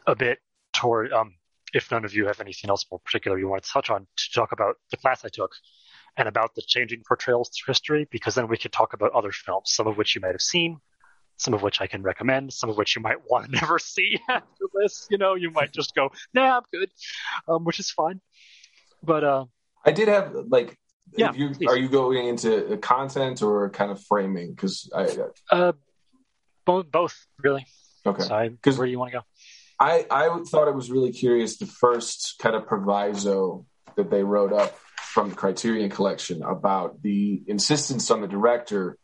a 0.07 0.15
bit 0.15 0.39
toward, 0.73 1.13
um, 1.13 1.35
if 1.73 1.91
none 1.91 2.05
of 2.05 2.15
you 2.15 2.27
have 2.27 2.41
anything 2.41 2.71
else 2.71 2.87
more 2.91 3.01
particular 3.01 3.39
you 3.39 3.49
want 3.49 3.65
to 3.65 3.71
touch 3.71 3.91
on, 3.91 4.07
to 4.17 4.33
talk 4.33 4.53
about 4.53 4.77
the 4.91 4.97
class 4.97 5.25
I 5.25 5.29
took 5.29 5.53
and 6.17 6.29
about 6.29 6.55
the 6.55 6.63
changing 6.63 7.03
portrayals 7.07 7.51
through 7.51 7.73
history, 7.73 8.09
because 8.11 8.35
then 8.35 8.49
we 8.49 8.57
could 8.57 8.73
talk 8.73 8.93
about 8.93 9.13
other 9.13 9.33
films, 9.33 9.73
some 9.73 9.87
of 9.87 9.97
which 9.97 10.15
you 10.15 10.21
might 10.21 10.33
have 10.33 10.41
seen, 10.41 10.79
some 11.37 11.55
of 11.55 11.63
which 11.63 11.81
I 11.81 11.87
can 11.87 12.03
recommend, 12.03 12.53
some 12.53 12.71
of 12.71 12.77
which 12.77 12.97
you 12.97 13.03
might 13.03 13.19
want 13.31 13.47
to 13.47 13.51
never 13.53 13.79
see 13.79 14.19
after 14.29 14.65
this. 14.75 15.07
You 15.11 15.19
know, 15.19 15.35
you 15.35 15.51
might 15.51 15.73
just 15.73 15.95
go, 15.95 16.11
nah, 16.33 16.59
I'm 16.59 16.63
good, 16.73 16.91
um, 17.49 17.65
which 17.65 17.81
is 17.81 17.91
fine. 17.91 18.21
But 19.03 19.25
uh, 19.25 19.45
I 19.85 19.93
did 19.93 20.09
have 20.09 20.35
like, 20.49 20.77
yeah, 21.17 21.33
you, 21.33 21.55
are 21.69 21.77
you 21.77 21.89
going 21.89 22.27
into 22.27 22.77
content 22.79 23.43
or 23.43 23.71
kind 23.71 23.93
of 23.93 24.03
framing? 24.03 24.51
Because 24.51 24.91
I, 24.95 25.09
uh, 25.53 25.73
both, 26.65 26.91
both 26.91 27.27
really. 27.43 27.65
Okay. 28.05 28.49
Because 28.49 28.79
where 28.79 28.87
do 28.87 28.91
you 28.91 28.99
want 28.99 29.13
to 29.13 29.19
go? 29.19 29.25
I 29.79 30.07
I 30.11 30.43
thought 30.49 30.69
it 30.69 30.75
was 30.75 30.91
really 30.91 31.13
curious 31.13 31.59
the 31.59 31.67
first 31.67 32.37
kind 32.39 32.57
of 32.57 32.67
proviso 32.67 33.67
that 33.97 34.11
they 34.11 34.23
wrote 34.23 34.53
up 34.53 34.79
from 35.17 35.31
the 35.31 35.35
Criterion 35.35 35.89
Collection 35.89 36.43
about 36.43 37.01
the 37.01 37.43
insistence 37.47 38.11
on 38.11 38.21
the 38.21 38.29
director 38.29 38.99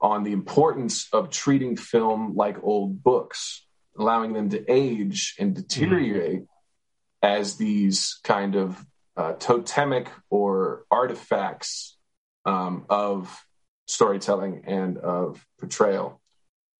on 0.00 0.22
the 0.22 0.32
importance 0.32 1.06
of 1.12 1.28
treating 1.28 1.76
film 1.76 2.34
like 2.34 2.56
old 2.62 3.02
books, 3.02 3.66
allowing 3.98 4.32
them 4.32 4.48
to 4.48 4.64
age 4.72 5.34
and 5.38 5.54
deteriorate 5.54 6.44
mm-hmm. 6.44 7.40
as 7.40 7.58
these 7.58 8.18
kind 8.24 8.56
of 8.56 8.82
uh, 9.18 9.34
totemic 9.34 10.08
or 10.30 10.86
artifacts 10.90 11.98
um, 12.46 12.86
of 12.88 13.44
storytelling 13.86 14.62
and 14.66 14.96
of 14.96 15.44
portrayal. 15.58 16.22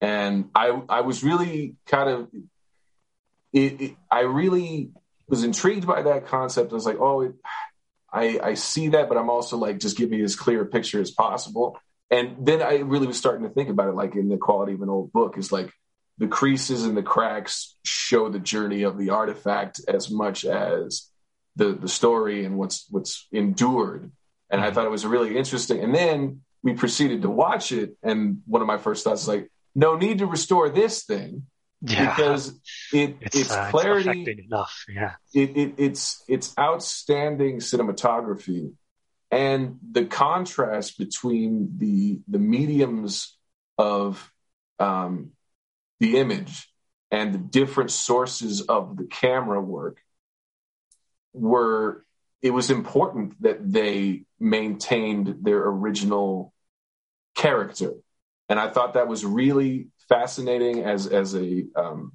And 0.01 0.49
I, 0.55 0.81
I 0.88 1.03
was 1.03 1.23
really 1.23 1.77
kind 1.85 2.09
of, 2.09 2.29
it, 3.53 3.83
it, 3.83 3.97
I 4.11 4.21
really 4.21 4.93
was 5.29 5.45
intrigued 5.45 5.87
by 5.87 6.01
that 6.01 6.29
concept. 6.29 6.73
I 6.73 6.75
was 6.75 6.87
like, 6.87 6.99
oh, 6.99 7.21
it, 7.21 7.35
I, 8.12 8.40
I 8.42 8.55
see 8.55 8.88
that, 8.88 9.09
but 9.09 9.18
I'm 9.18 9.31
also 9.31 9.57
like, 9.57 9.79
just 9.79 9.96
give 9.96 10.11
me 10.11 10.23
as 10.23 10.37
clear 10.37 10.62
a 10.62 10.66
picture 10.66 11.01
as 11.01 11.11
possible. 11.11 11.79
And 12.11 12.44
then 12.44 12.61
I 12.61 12.79
really 12.79 13.07
was 13.07 13.18
starting 13.18 13.46
to 13.46 13.55
think 13.55 13.68
about 13.68 13.88
it, 13.88 13.94
like 13.94 14.16
in 14.16 14.29
the 14.29 14.37
quality 14.37 14.73
of 14.73 14.83
an 14.83 14.88
old 14.88 15.12
book, 15.12 15.38
is 15.38 15.53
like 15.53 15.70
the 16.18 16.27
creases 16.27 16.85
and 16.85 16.96
the 16.96 17.03
cracks 17.03 17.77
show 17.85 18.29
the 18.29 18.40
journey 18.40 18.83
of 18.83 18.99
the 18.99 19.11
artifact 19.11 19.81
as 19.87 20.11
much 20.11 20.44
as 20.44 21.09
the 21.57 21.73
the 21.73 21.88
story 21.88 22.44
and 22.44 22.59
what's 22.59 22.87
what's 22.90 23.27
endured. 23.33 24.11
And 24.51 24.61
I 24.61 24.73
thought 24.73 24.87
it 24.87 24.90
was 24.90 25.07
really 25.07 25.37
interesting. 25.37 25.81
And 25.83 25.94
then 25.94 26.42
we 26.62 26.75
proceeded 26.75 27.23
to 27.23 27.31
watch 27.31 27.73
it, 27.73 27.96
and 28.03 28.42
one 28.46 28.61
of 28.61 28.68
my 28.68 28.79
first 28.79 29.05
thoughts 29.05 29.23
was 29.23 29.29
like, 29.29 29.51
no 29.75 29.96
need 29.96 30.18
to 30.18 30.27
restore 30.27 30.68
this 30.68 31.05
thing. 31.05 31.46
Yeah. 31.83 32.14
Because 32.14 32.49
it 32.93 33.16
it's, 33.21 33.37
it's 33.37 33.53
uh, 33.53 33.71
clarity 33.71 34.25
it's 34.27 34.47
enough. 34.47 34.85
Yeah. 34.88 35.14
It, 35.33 35.57
it 35.57 35.75
it's 35.79 36.23
it's 36.29 36.55
outstanding 36.59 37.59
cinematography 37.59 38.73
and 39.31 39.79
the 39.90 40.05
contrast 40.05 40.99
between 40.99 41.79
the 41.79 42.21
the 42.29 42.38
mediums 42.38 43.37
of 43.79 44.31
um, 44.79 45.31
the 46.01 46.19
image 46.19 46.69
and 47.11 47.35
the 47.35 47.38
different 47.38 47.90
sources 47.90 48.62
of 48.62 48.97
the 48.97 49.05
camera 49.05 49.61
work 49.61 50.03
were 51.33 52.05
it 52.43 52.51
was 52.51 52.71
important 52.71 53.40
that 53.43 53.73
they 53.73 54.25
maintained 54.38 55.37
their 55.43 55.62
original 55.66 56.53
character 57.37 57.93
and 58.49 58.59
i 58.59 58.69
thought 58.69 58.95
that 58.95 59.07
was 59.07 59.25
really 59.25 59.88
fascinating 60.11 60.85
as 60.85 61.07
as 61.07 61.35
a 61.35 61.64
um, 61.75 62.12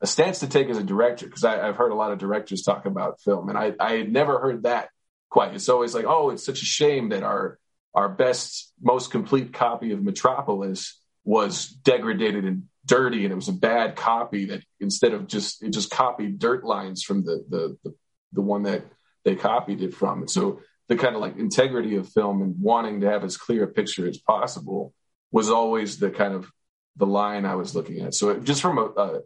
a 0.00 0.06
stance 0.08 0.40
to 0.40 0.48
take 0.48 0.68
as 0.68 0.76
a 0.76 0.82
director 0.82 1.26
because 1.26 1.44
i've 1.44 1.76
heard 1.76 1.92
a 1.92 1.94
lot 1.94 2.10
of 2.10 2.18
directors 2.18 2.62
talk 2.62 2.84
about 2.84 3.20
film 3.20 3.48
and 3.48 3.56
i 3.56 3.72
i 3.78 3.92
had 3.92 4.12
never 4.12 4.40
heard 4.40 4.64
that 4.64 4.88
quite. 5.34 5.52
It's 5.52 5.68
always 5.68 5.94
like 5.94 6.04
oh 6.06 6.30
it's 6.30 6.46
such 6.46 6.62
a 6.62 6.64
shame 6.64 7.08
that 7.08 7.24
our 7.24 7.58
our 7.92 8.08
best 8.08 8.72
most 8.80 9.10
complete 9.10 9.52
copy 9.52 9.90
of 9.90 10.00
metropolis 10.00 11.00
was 11.24 11.66
degraded 11.66 12.44
and 12.44 12.64
dirty 12.86 13.24
and 13.24 13.32
it 13.32 13.34
was 13.34 13.48
a 13.48 13.52
bad 13.52 13.96
copy 13.96 14.46
that 14.46 14.62
instead 14.78 15.12
of 15.12 15.26
just 15.26 15.60
it 15.64 15.70
just 15.70 15.90
copied 15.90 16.38
dirt 16.38 16.62
lines 16.62 17.02
from 17.02 17.24
the 17.24 17.44
the 17.48 17.76
the, 17.82 17.94
the 18.32 18.42
one 18.42 18.62
that 18.62 18.84
they 19.24 19.34
copied 19.34 19.82
it 19.82 19.92
from. 19.92 20.20
And 20.20 20.30
so 20.30 20.60
the 20.86 20.96
kind 20.96 21.16
of 21.16 21.20
like 21.20 21.36
integrity 21.36 21.96
of 21.96 22.08
film 22.10 22.40
and 22.40 22.54
wanting 22.60 23.00
to 23.00 23.10
have 23.10 23.24
as 23.24 23.36
clear 23.36 23.64
a 23.64 23.68
picture 23.68 24.06
as 24.06 24.18
possible 24.18 24.94
was 25.32 25.50
always 25.50 25.98
the 25.98 26.10
kind 26.10 26.34
of 26.34 26.48
the 26.96 27.06
line 27.06 27.44
I 27.44 27.54
was 27.54 27.74
looking 27.74 28.00
at. 28.00 28.14
So 28.14 28.30
it, 28.30 28.44
just 28.44 28.62
from 28.62 28.78
a, 28.78 28.84
a, 28.84 29.20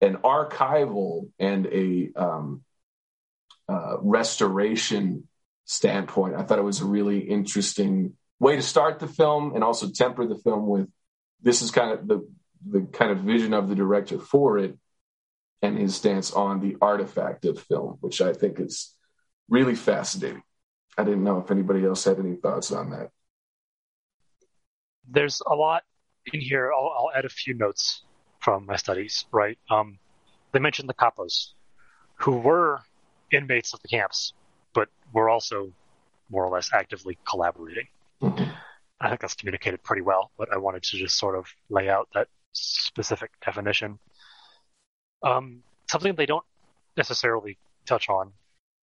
an 0.00 0.16
archival 0.18 1.30
and 1.38 1.66
a 1.66 2.10
um, 2.16 2.62
uh, 3.68 3.96
restoration 4.00 5.28
standpoint, 5.64 6.34
I 6.34 6.42
thought 6.42 6.58
it 6.58 6.64
was 6.64 6.80
a 6.80 6.86
really 6.86 7.20
interesting 7.20 8.14
way 8.38 8.56
to 8.56 8.62
start 8.62 8.98
the 8.98 9.06
film 9.06 9.54
and 9.54 9.64
also 9.64 9.90
temper 9.90 10.26
the 10.26 10.36
film 10.36 10.66
with 10.66 10.88
this 11.40 11.62
is 11.62 11.70
kind 11.70 11.92
of 11.92 12.06
the 12.06 12.28
the 12.66 12.80
kind 12.80 13.12
of 13.12 13.18
vision 13.18 13.52
of 13.52 13.68
the 13.68 13.74
director 13.74 14.18
for 14.18 14.58
it 14.58 14.78
and 15.60 15.78
his 15.78 15.94
stance 15.94 16.32
on 16.32 16.60
the 16.60 16.76
artifact 16.80 17.44
of 17.44 17.60
film, 17.60 17.98
which 18.00 18.20
I 18.20 18.32
think 18.32 18.58
is 18.58 18.94
really 19.48 19.74
fascinating. 19.74 20.42
I 20.96 21.04
didn't 21.04 21.24
know 21.24 21.40
if 21.40 21.50
anybody 21.50 21.84
else 21.84 22.04
had 22.04 22.18
any 22.18 22.36
thoughts 22.36 22.72
on 22.72 22.90
that. 22.90 23.10
There's 25.08 25.42
a 25.46 25.54
lot 25.54 25.82
in 26.32 26.40
here. 26.40 26.72
I'll, 26.72 26.92
I'll 26.96 27.10
add 27.14 27.24
a 27.24 27.28
few 27.28 27.54
notes 27.54 28.02
from 28.40 28.66
my 28.66 28.76
studies, 28.76 29.26
right? 29.32 29.58
Um, 29.70 29.98
they 30.52 30.58
mentioned 30.58 30.88
the 30.88 30.94
kapos, 30.94 31.52
who 32.16 32.36
were 32.36 32.80
inmates 33.32 33.74
of 33.74 33.82
the 33.82 33.88
camps, 33.88 34.32
but 34.72 34.88
were 35.12 35.28
also 35.28 35.72
more 36.30 36.44
or 36.44 36.50
less 36.50 36.70
actively 36.72 37.18
collaborating. 37.28 37.86
Mm-hmm. 38.22 38.50
I 39.00 39.08
think 39.08 39.20
that's 39.20 39.34
communicated 39.34 39.82
pretty 39.82 40.02
well, 40.02 40.30
but 40.38 40.52
I 40.52 40.56
wanted 40.56 40.82
to 40.84 40.96
just 40.96 41.18
sort 41.18 41.36
of 41.36 41.46
lay 41.68 41.88
out 41.88 42.08
that 42.14 42.28
specific 42.52 43.32
definition. 43.44 43.98
Um, 45.22 45.62
something 45.90 46.14
they 46.14 46.26
don't 46.26 46.44
necessarily 46.96 47.58
touch 47.86 48.08
on 48.08 48.32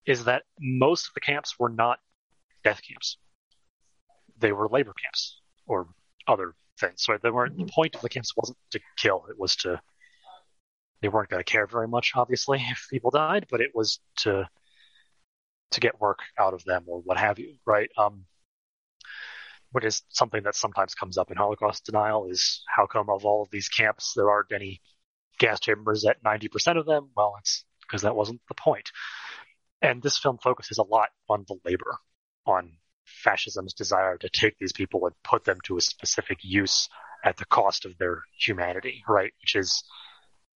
is 0.06 0.26
that 0.26 0.44
most 0.60 1.08
of 1.08 1.14
the 1.14 1.22
camps 1.22 1.58
were 1.60 1.70
not 1.70 2.00
death 2.64 2.82
camps. 2.88 3.18
They 4.40 4.52
were 4.52 4.68
labor 4.68 4.94
camps 5.02 5.40
or 5.68 5.88
other 6.28 6.56
things. 6.82 7.04
So 7.04 7.18
they 7.22 7.30
weren't 7.30 7.58
the 7.58 7.72
point 7.74 7.96
of 7.96 8.02
the 8.02 8.10
camps 8.10 8.36
wasn't 8.36 8.58
to 8.72 8.80
kill; 8.98 9.26
it 9.30 9.40
was 9.40 9.56
to 9.58 9.82
they 11.02 11.08
weren't 11.08 11.30
going 11.30 11.44
to 11.44 11.52
care 11.52 11.66
very 11.66 11.88
much, 11.88 12.12
obviously, 12.16 12.60
if 12.70 12.88
people 12.90 13.12
died, 13.12 13.48
but 13.50 13.62
it 13.62 13.72
was 13.74 14.00
to 14.18 14.48
to 15.72 15.80
get 15.80 16.02
work 16.02 16.20
out 16.38 16.54
of 16.54 16.64
them 16.66 16.84
or 16.88 17.00
what 17.00 17.18
have 17.18 17.40
you, 17.40 17.56
right? 17.66 17.90
Um, 17.98 18.26
what 19.72 19.86
is 19.86 20.04
something 20.10 20.44
that 20.44 20.56
sometimes 20.56 20.96
comes 20.96 21.18
up 21.18 21.32
in 21.32 21.38
Holocaust 21.38 21.86
denial 21.86 22.30
is 22.30 22.62
how 22.68 22.86
come 22.86 23.10
of 23.10 23.24
all 23.26 23.42
of 23.42 23.50
these 23.52 23.70
camps 23.70 24.12
there 24.14 24.30
aren't 24.30 24.52
any 24.52 24.82
gas 25.40 25.62
chambers 25.62 26.04
at 26.04 26.22
90% 26.24 26.78
of 26.78 26.86
them? 26.86 27.10
Well, 27.16 27.36
it's 27.40 27.64
because 27.82 28.02
that 28.02 28.18
wasn't 28.18 28.42
the 28.50 28.56
point. 28.56 28.92
And 29.82 30.02
this 30.02 30.18
film 30.18 30.40
focuses 30.44 30.78
a 30.78 30.84
lot 30.84 31.10
on 31.30 31.46
the 31.48 31.56
labor, 31.64 31.98
on 32.46 32.74
fascism's 33.06 33.74
desire 33.74 34.18
to 34.18 34.30
take 34.30 34.58
these 34.58 34.74
people 34.74 35.06
and 35.06 35.16
put 35.24 35.44
them 35.46 35.58
to 35.66 35.78
a 35.78 35.82
specific 35.82 36.40
use 36.42 36.90
at 37.24 37.38
the 37.38 37.46
cost 37.46 37.86
of 37.86 37.98
their 37.98 38.24
humanity, 38.40 39.04
right? 39.08 39.32
Which 39.42 39.56
is, 39.56 39.84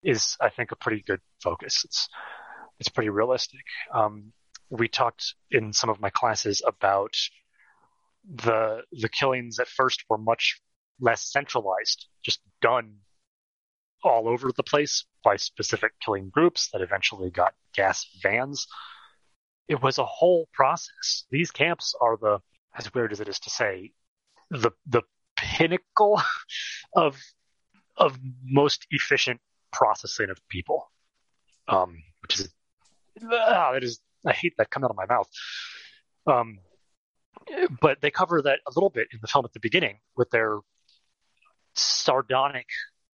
is 0.03 0.37
I 0.41 0.49
think 0.49 0.71
a 0.71 0.75
pretty 0.75 1.03
good 1.05 1.21
focus. 1.43 1.83
It's, 1.85 2.09
it's 2.79 2.89
pretty 2.89 3.09
realistic. 3.09 3.61
Um, 3.93 4.33
we 4.69 4.87
talked 4.87 5.35
in 5.51 5.73
some 5.73 5.89
of 5.89 6.01
my 6.01 6.09
classes 6.09 6.61
about 6.65 7.15
the 8.27 8.81
the 8.91 9.09
killings 9.09 9.59
at 9.59 9.67
first 9.67 10.03
were 10.09 10.17
much 10.17 10.59
less 10.99 11.31
centralized, 11.31 12.07
just 12.23 12.39
done 12.61 12.95
all 14.03 14.27
over 14.27 14.51
the 14.51 14.63
place 14.63 15.05
by 15.23 15.35
specific 15.35 15.93
killing 16.03 16.29
groups 16.29 16.69
that 16.71 16.81
eventually 16.81 17.29
got 17.29 17.53
gas 17.73 18.07
vans. 18.21 18.67
It 19.67 19.81
was 19.81 19.97
a 19.97 20.05
whole 20.05 20.47
process. 20.53 21.25
These 21.31 21.51
camps 21.51 21.95
are 21.99 22.17
the, 22.17 22.39
as 22.77 22.93
weird 22.93 23.11
as 23.11 23.19
it 23.19 23.27
is 23.27 23.39
to 23.41 23.49
say, 23.49 23.91
the 24.51 24.71
the 24.85 25.01
pinnacle 25.35 26.21
of 26.95 27.19
of 27.97 28.17
most 28.43 28.85
efficient 28.91 29.39
processing 29.71 30.29
of 30.29 30.37
people. 30.49 30.91
Um, 31.67 31.97
which 32.21 32.39
is 32.39 32.49
ah, 33.23 33.71
that 33.73 33.83
is 33.83 33.99
I 34.25 34.33
hate 34.33 34.53
that 34.57 34.69
coming 34.69 34.85
out 34.85 34.91
of 34.91 34.97
my 34.97 35.05
mouth. 35.05 35.29
Um, 36.27 36.59
but 37.81 38.01
they 38.01 38.11
cover 38.11 38.41
that 38.41 38.59
a 38.67 38.71
little 38.75 38.89
bit 38.89 39.07
in 39.11 39.19
the 39.21 39.27
film 39.27 39.45
at 39.45 39.53
the 39.53 39.59
beginning 39.59 39.99
with 40.15 40.29
their 40.31 40.59
sardonic 41.75 42.67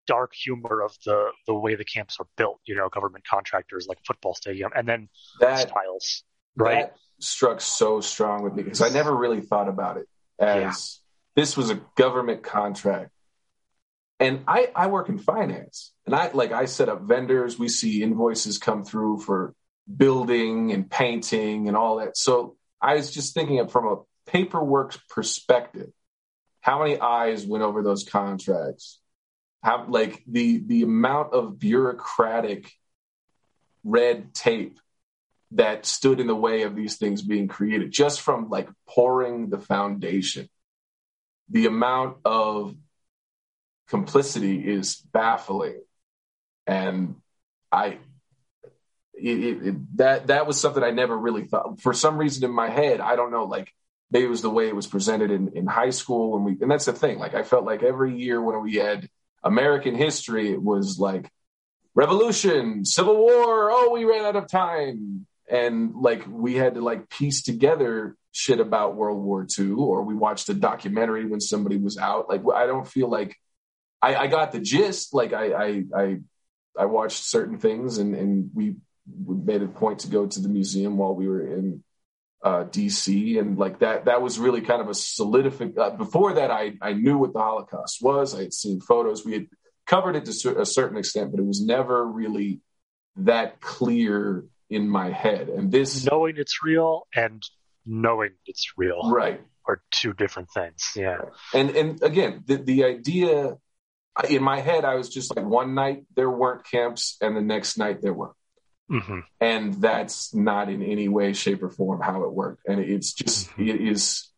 dark 0.08 0.34
humor 0.34 0.82
of 0.82 0.96
the 1.06 1.32
the 1.48 1.54
way 1.54 1.76
the 1.76 1.86
camps 1.86 2.18
are 2.20 2.28
built 2.36 2.60
you 2.66 2.76
know 2.76 2.90
government 2.90 3.24
contractors 3.26 3.88
like 3.88 3.98
football 4.06 4.34
stadium 4.34 4.72
and 4.76 4.88
then 4.88 5.08
that, 5.40 5.70
styles 5.70 6.24
right 6.56 6.76
that 6.76 6.96
struck 7.20 7.62
so 7.62 8.02
strong 8.02 8.44
with 8.44 8.54
me 8.54 8.64
because 8.64 8.82
i 8.82 8.90
never 8.90 9.16
really 9.16 9.42
thought 9.42 9.68
about 9.68 9.98
it 9.98 10.08
as 10.40 10.58
yeah. 10.60 11.42
this 11.42 11.56
was 11.56 11.70
a 11.70 11.80
government 11.96 12.44
contract 12.44 13.12
and 14.20 14.42
i 14.48 14.70
i 14.76 14.88
work 14.88 15.08
in 15.08 15.18
finance 15.18 15.94
and 16.06 16.16
i 16.16 16.32
like 16.32 16.52
i 16.52 16.66
set 16.66 16.90
up 16.90 17.02
vendors 17.02 17.60
we 17.60 17.70
see 17.70 18.02
invoices 18.02 18.58
come 18.58 18.84
through 18.84 19.20
for 19.20 19.54
building 19.96 20.72
and 20.72 20.90
painting 20.90 21.68
and 21.68 21.78
all 21.78 21.98
that 21.98 22.18
so 22.18 22.56
i 22.82 22.96
was 22.96 23.12
just 23.12 23.34
thinking 23.34 23.60
of 23.60 23.72
from 23.72 23.88
a 23.88 23.98
paperwork 24.32 24.98
perspective, 25.10 25.90
how 26.62 26.80
many 26.80 27.00
eyes 27.00 27.46
went 27.46 27.64
over 27.64 27.84
those 27.84 28.04
contracts? 28.04 29.00
How 29.64 29.86
like 29.88 30.24
the 30.28 30.60
the 30.66 30.84
amount 30.84 31.34
of 31.34 31.60
bureaucratic 31.60 32.72
red 33.84 34.34
tape 34.34 34.80
that 35.52 35.86
stood 35.86 36.20
in 36.20 36.28
the 36.28 36.36
way 36.36 36.64
of 36.64 36.76
these 36.76 36.98
things 36.98 37.22
being 37.22 37.48
created, 37.48 37.92
just 37.92 38.22
from 38.22 38.50
like 38.50 38.70
pouring 38.88 39.50
the 39.50 39.60
foundation. 39.60 40.50
The 41.50 41.66
amount 41.66 42.18
of 42.24 42.76
complicity 43.90 44.66
is 44.66 44.96
baffling, 44.96 45.82
and 46.66 47.16
I 47.72 47.98
it, 49.14 49.68
it, 49.68 49.98
that 49.98 50.28
that 50.28 50.48
was 50.48 50.60
something 50.60 50.84
I 50.84 50.92
never 50.92 51.18
really 51.18 51.46
thought. 51.46 51.82
For 51.82 51.94
some 51.94 52.18
reason 52.18 52.46
in 52.46 52.52
my 52.52 52.70
head, 52.70 53.02
I 53.02 53.16
don't 53.16 53.32
know, 53.32 53.44
like 53.44 53.74
maybe 54.12 54.26
it 54.26 54.30
was 54.30 54.42
the 54.42 54.50
way 54.50 54.68
it 54.68 54.76
was 54.76 54.88
presented 54.88 55.32
in, 55.32 55.50
in 55.56 55.66
high 55.66 55.90
school 55.90 56.32
when 56.32 56.44
we 56.44 56.58
and 56.62 56.70
that's 56.70 56.86
the 56.86 56.94
thing 56.94 57.18
like 57.18 57.34
i 57.34 57.44
felt 57.44 57.66
like 57.66 57.82
every 57.82 58.16
year 58.16 58.42
when 58.42 58.62
we 58.62 58.76
had 58.76 59.10
american 59.44 59.96
history 59.96 60.52
it 60.52 60.62
was 60.62 61.00
like 61.00 61.30
revolution 61.96 62.86
civil 62.86 63.16
war 63.16 63.72
oh 63.72 63.92
we 63.92 64.04
ran 64.04 64.26
out 64.26 64.36
of 64.36 64.48
time 64.48 65.26
and 65.52 65.94
like 65.96 66.24
we 66.28 66.56
had 66.56 66.76
to 66.76 66.82
like 66.82 67.10
piece 67.10 67.44
together 67.44 68.16
shit 68.32 68.60
about 68.60 68.96
world 68.96 69.22
war 69.22 69.46
ii 69.60 69.72
or 69.72 70.04
we 70.04 70.16
watched 70.16 70.50
a 70.50 70.54
documentary 70.54 71.26
when 71.26 71.42
somebody 71.42 71.78
was 71.78 71.98
out 71.98 72.30
like 72.30 72.42
i 72.56 72.66
don't 72.66 72.88
feel 72.88 73.10
like 73.10 73.36
i, 74.02 74.16
I 74.16 74.28
got 74.28 74.52
the 74.52 74.60
gist 74.60 75.14
like 75.14 75.34
I, 75.34 75.52
I 75.52 75.84
i 75.96 76.18
i 76.80 76.86
watched 76.86 77.24
certain 77.24 77.58
things 77.60 77.98
and 77.98 78.16
and 78.16 78.50
we 78.54 78.76
made 79.28 79.62
a 79.62 79.68
point 79.68 80.00
to 80.00 80.08
go 80.08 80.26
to 80.26 80.40
the 80.40 80.50
museum 80.50 80.98
while 80.98 81.14
we 81.14 81.28
were 81.28 81.46
in 81.46 81.84
uh, 82.44 82.64
DC, 82.64 83.40
and 83.40 83.58
like 83.58 83.80
that. 83.80 84.06
That 84.06 84.22
was 84.22 84.40
really 84.40 84.62
kind 84.62 84.82
of 84.82 84.88
a 84.88 84.92
solidific. 84.92 85.78
Uh, 85.78 85.92
before 85.92 86.34
that, 86.34 86.50
I 86.50 86.74
I 86.82 86.94
knew 86.94 87.18
what 87.18 87.34
the 87.34 87.40
Holocaust 87.40 88.00
was. 88.02 88.34
I 88.34 88.42
had 88.44 88.54
seen 88.54 88.82
photos. 88.82 89.24
We 89.24 89.34
had 89.34 89.48
covered 89.86 90.16
it 90.16 90.26
to 90.26 90.60
a 90.60 90.66
certain 90.66 90.98
extent, 90.98 91.32
but 91.32 91.40
it 91.40 91.46
was 91.46 91.62
never 91.62 92.06
really 92.06 92.62
that 93.18 93.62
clear 93.62 94.46
in 94.72 94.90
my 94.90 95.12
head. 95.12 95.50
And 95.50 95.72
this 95.72 96.06
knowing 96.06 96.36
it's 96.38 96.64
real 96.64 97.08
and 97.16 97.44
knowing 97.86 98.32
it's 98.46 98.72
real, 98.78 99.12
right, 99.12 99.42
are 99.68 99.82
two 99.92 100.14
different 100.14 100.50
things. 100.52 100.92
Yeah, 100.96 101.22
and 101.54 101.70
and 101.72 102.02
again, 102.02 102.44
the 102.48 102.56
the 102.56 102.86
idea 102.86 103.58
in 104.30 104.44
my 104.44 104.60
head, 104.60 104.86
I 104.86 104.96
was 104.96 105.10
just 105.10 105.36
like, 105.36 105.46
one 105.46 105.76
night 105.76 106.04
there 106.16 106.30
weren't 106.30 106.66
camps, 106.66 107.18
and 107.22 107.36
the 107.36 107.42
next 107.42 107.78
night 107.78 108.02
there 108.02 108.14
were. 108.14 108.34
Mm-hmm. 108.90 109.20
And 109.40 109.74
that's 109.76 110.34
not 110.34 110.70
in 110.70 110.82
any 110.82 111.08
way, 111.08 111.32
shape, 111.32 111.64
or 111.64 111.70
form 111.70 112.02
how 112.02 112.24
it 112.24 112.34
worked. 112.34 112.64
And 112.68 112.82
it's 112.82 113.14
just, 113.14 113.50
mm-hmm. 113.52 113.70
it 113.70 113.82
is 113.82 114.30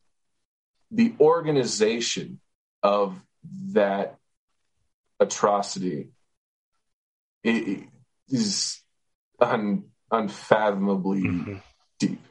the 0.91 1.15
organization 1.19 2.39
of 2.83 3.19
that 3.71 4.17
atrocity 5.19 6.09
it 7.43 7.87
is 8.29 8.81
un, 9.39 9.83
unfathomably 10.13 11.23
mm-hmm. 11.23 11.55
deep. 11.99 12.21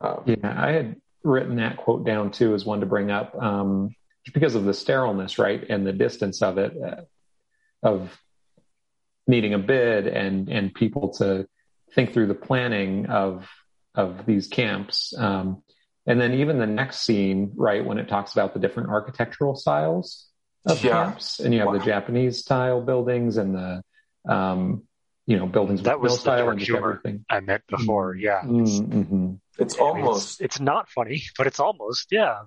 Um, 0.00 0.22
yeah, 0.26 0.54
I 0.56 0.72
had 0.72 0.96
written 1.22 1.56
that 1.56 1.76
quote 1.76 2.04
down 2.04 2.30
too 2.30 2.54
as 2.54 2.64
one 2.64 2.80
to 2.80 2.86
bring 2.86 3.10
up 3.10 3.40
um, 3.40 3.94
because 4.32 4.54
of 4.54 4.64
the 4.64 4.74
sterileness, 4.74 5.38
right, 5.38 5.64
and 5.68 5.86
the 5.86 5.92
distance 5.92 6.42
of 6.42 6.58
it, 6.58 6.72
uh, 6.82 7.02
of 7.82 8.18
needing 9.26 9.54
a 9.54 9.58
bid 9.58 10.06
and 10.06 10.48
and 10.48 10.74
people 10.74 11.10
to 11.14 11.46
think 11.94 12.12
through 12.12 12.26
the 12.26 12.34
planning 12.34 13.06
of 13.06 13.48
of 13.94 14.24
these 14.26 14.48
camps. 14.48 15.12
Um, 15.16 15.62
and 16.06 16.18
then 16.18 16.34
even 16.34 16.58
the 16.58 16.66
next 16.66 17.00
scene, 17.00 17.52
right, 17.54 17.84
when 17.84 17.98
it 17.98 18.08
talks 18.08 18.32
about 18.32 18.54
the 18.54 18.60
different 18.60 18.88
architectural 18.88 19.54
styles 19.54 20.26
of 20.64 20.82
yeah. 20.82 21.04
camps, 21.04 21.38
and 21.38 21.52
you 21.52 21.60
have 21.60 21.68
wow. 21.68 21.78
the 21.78 21.84
Japanese 21.84 22.38
style 22.38 22.80
buildings 22.80 23.36
and 23.36 23.54
the 23.54 23.82
um, 24.26 24.87
you 25.28 25.36
know 25.36 25.46
buildings 25.46 25.82
that 25.82 26.00
was 26.00 26.22
the 26.22 26.36
dark 26.36 26.58
humor 26.58 26.98
everything. 26.98 27.24
I 27.28 27.40
meant 27.40 27.62
before. 27.68 28.14
Mm-hmm. 28.14 28.24
Yeah, 28.24 28.40
mm-hmm. 28.42 29.34
it's 29.58 29.76
almost 29.76 30.40
it's, 30.40 30.56
it's, 30.56 30.60
not 30.60 30.88
funny, 30.88 31.22
but 31.36 31.46
it's 31.46 31.60
almost 31.60 32.08
yeah. 32.10 32.40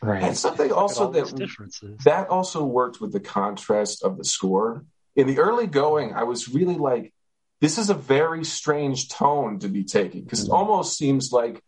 Right. 0.00 0.22
And 0.22 0.36
something 0.36 0.72
also 0.72 1.12
that 1.12 1.98
that 2.04 2.28
also 2.30 2.64
worked 2.64 3.02
with 3.02 3.12
the 3.12 3.20
contrast 3.20 4.02
of 4.02 4.16
the 4.16 4.24
score. 4.24 4.84
In 5.14 5.26
the 5.26 5.38
early 5.38 5.66
going, 5.66 6.14
I 6.14 6.22
was 6.22 6.48
really 6.48 6.76
like, 6.76 7.12
this 7.60 7.76
is 7.76 7.90
a 7.90 7.94
very 7.94 8.44
strange 8.44 9.10
tone 9.10 9.58
to 9.58 9.68
be 9.68 9.84
taking 9.84 10.24
because 10.24 10.44
mm-hmm. 10.44 10.52
it 10.52 10.56
almost 10.56 10.96
seems 10.96 11.32
like 11.32 11.62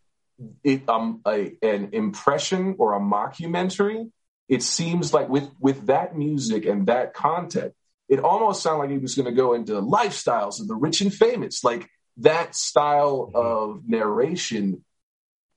it, 0.64 0.88
um, 0.88 1.20
a, 1.26 1.52
an 1.62 1.90
impression 1.92 2.76
or 2.78 2.94
a 2.94 3.00
mockumentary. 3.00 4.10
It 4.48 4.62
seems 4.62 5.12
like 5.12 5.28
with 5.28 5.50
with 5.60 5.86
that 5.88 6.16
music 6.16 6.64
and 6.64 6.86
that 6.86 7.12
content, 7.12 7.74
it 8.08 8.20
almost 8.20 8.62
sounded 8.62 8.80
like 8.80 8.90
he 8.90 8.98
was 8.98 9.14
going 9.14 9.26
to 9.26 9.32
go 9.32 9.54
into 9.54 9.72
lifestyles 9.74 10.60
of 10.60 10.68
the 10.68 10.74
rich 10.74 11.00
and 11.00 11.12
famous, 11.12 11.64
like 11.64 11.88
that 12.18 12.54
style 12.54 13.30
mm-hmm. 13.34 13.36
of 13.36 13.88
narration. 13.88 14.84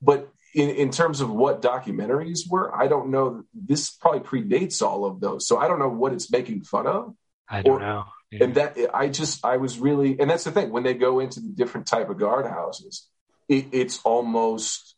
But 0.01 0.29
in, 0.53 0.69
in 0.69 0.89
terms 0.91 1.21
of 1.21 1.29
what 1.29 1.61
documentaries 1.61 2.49
were, 2.49 2.75
I 2.75 2.87
don't 2.87 3.09
know. 3.09 3.43
This 3.53 3.91
probably 3.91 4.21
predates 4.21 4.81
all 4.81 5.05
of 5.05 5.19
those, 5.19 5.47
so 5.47 5.57
I 5.57 5.67
don't 5.67 5.79
know 5.79 5.89
what 5.89 6.13
it's 6.13 6.31
making 6.31 6.63
fun 6.63 6.87
of. 6.87 7.15
I 7.49 7.61
don't 7.61 7.75
or, 7.75 7.79
know. 7.79 8.03
Yeah. 8.31 8.43
And 8.43 8.55
that 8.55 8.77
I 8.93 9.07
just 9.07 9.45
I 9.45 9.57
was 9.57 9.79
really, 9.79 10.19
and 10.19 10.29
that's 10.29 10.43
the 10.43 10.51
thing 10.51 10.69
when 10.69 10.83
they 10.83 10.93
go 10.93 11.19
into 11.19 11.39
the 11.39 11.49
different 11.49 11.87
type 11.87 12.09
of 12.09 12.17
guardhouses, 12.17 13.07
it, 13.47 13.67
it's 13.71 14.01
almost 14.03 14.95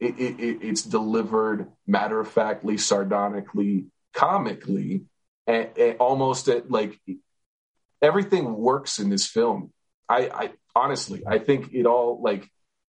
it, 0.00 0.18
it, 0.18 0.58
it's 0.62 0.82
delivered 0.82 1.70
matter 1.86 2.18
of 2.18 2.28
factly, 2.28 2.76
sardonically, 2.76 3.86
comically, 4.12 5.04
and, 5.46 5.68
and, 5.78 5.96
almost 5.98 6.48
at 6.48 6.70
like 6.70 6.98
everything 8.02 8.56
works 8.56 8.98
in 8.98 9.10
this 9.10 9.26
film. 9.26 9.72
I, 10.08 10.28
I 10.28 10.50
honestly, 10.74 11.22
I 11.26 11.38
think 11.38 11.72
it 11.72 11.86
all 11.86 12.20
like 12.22 12.48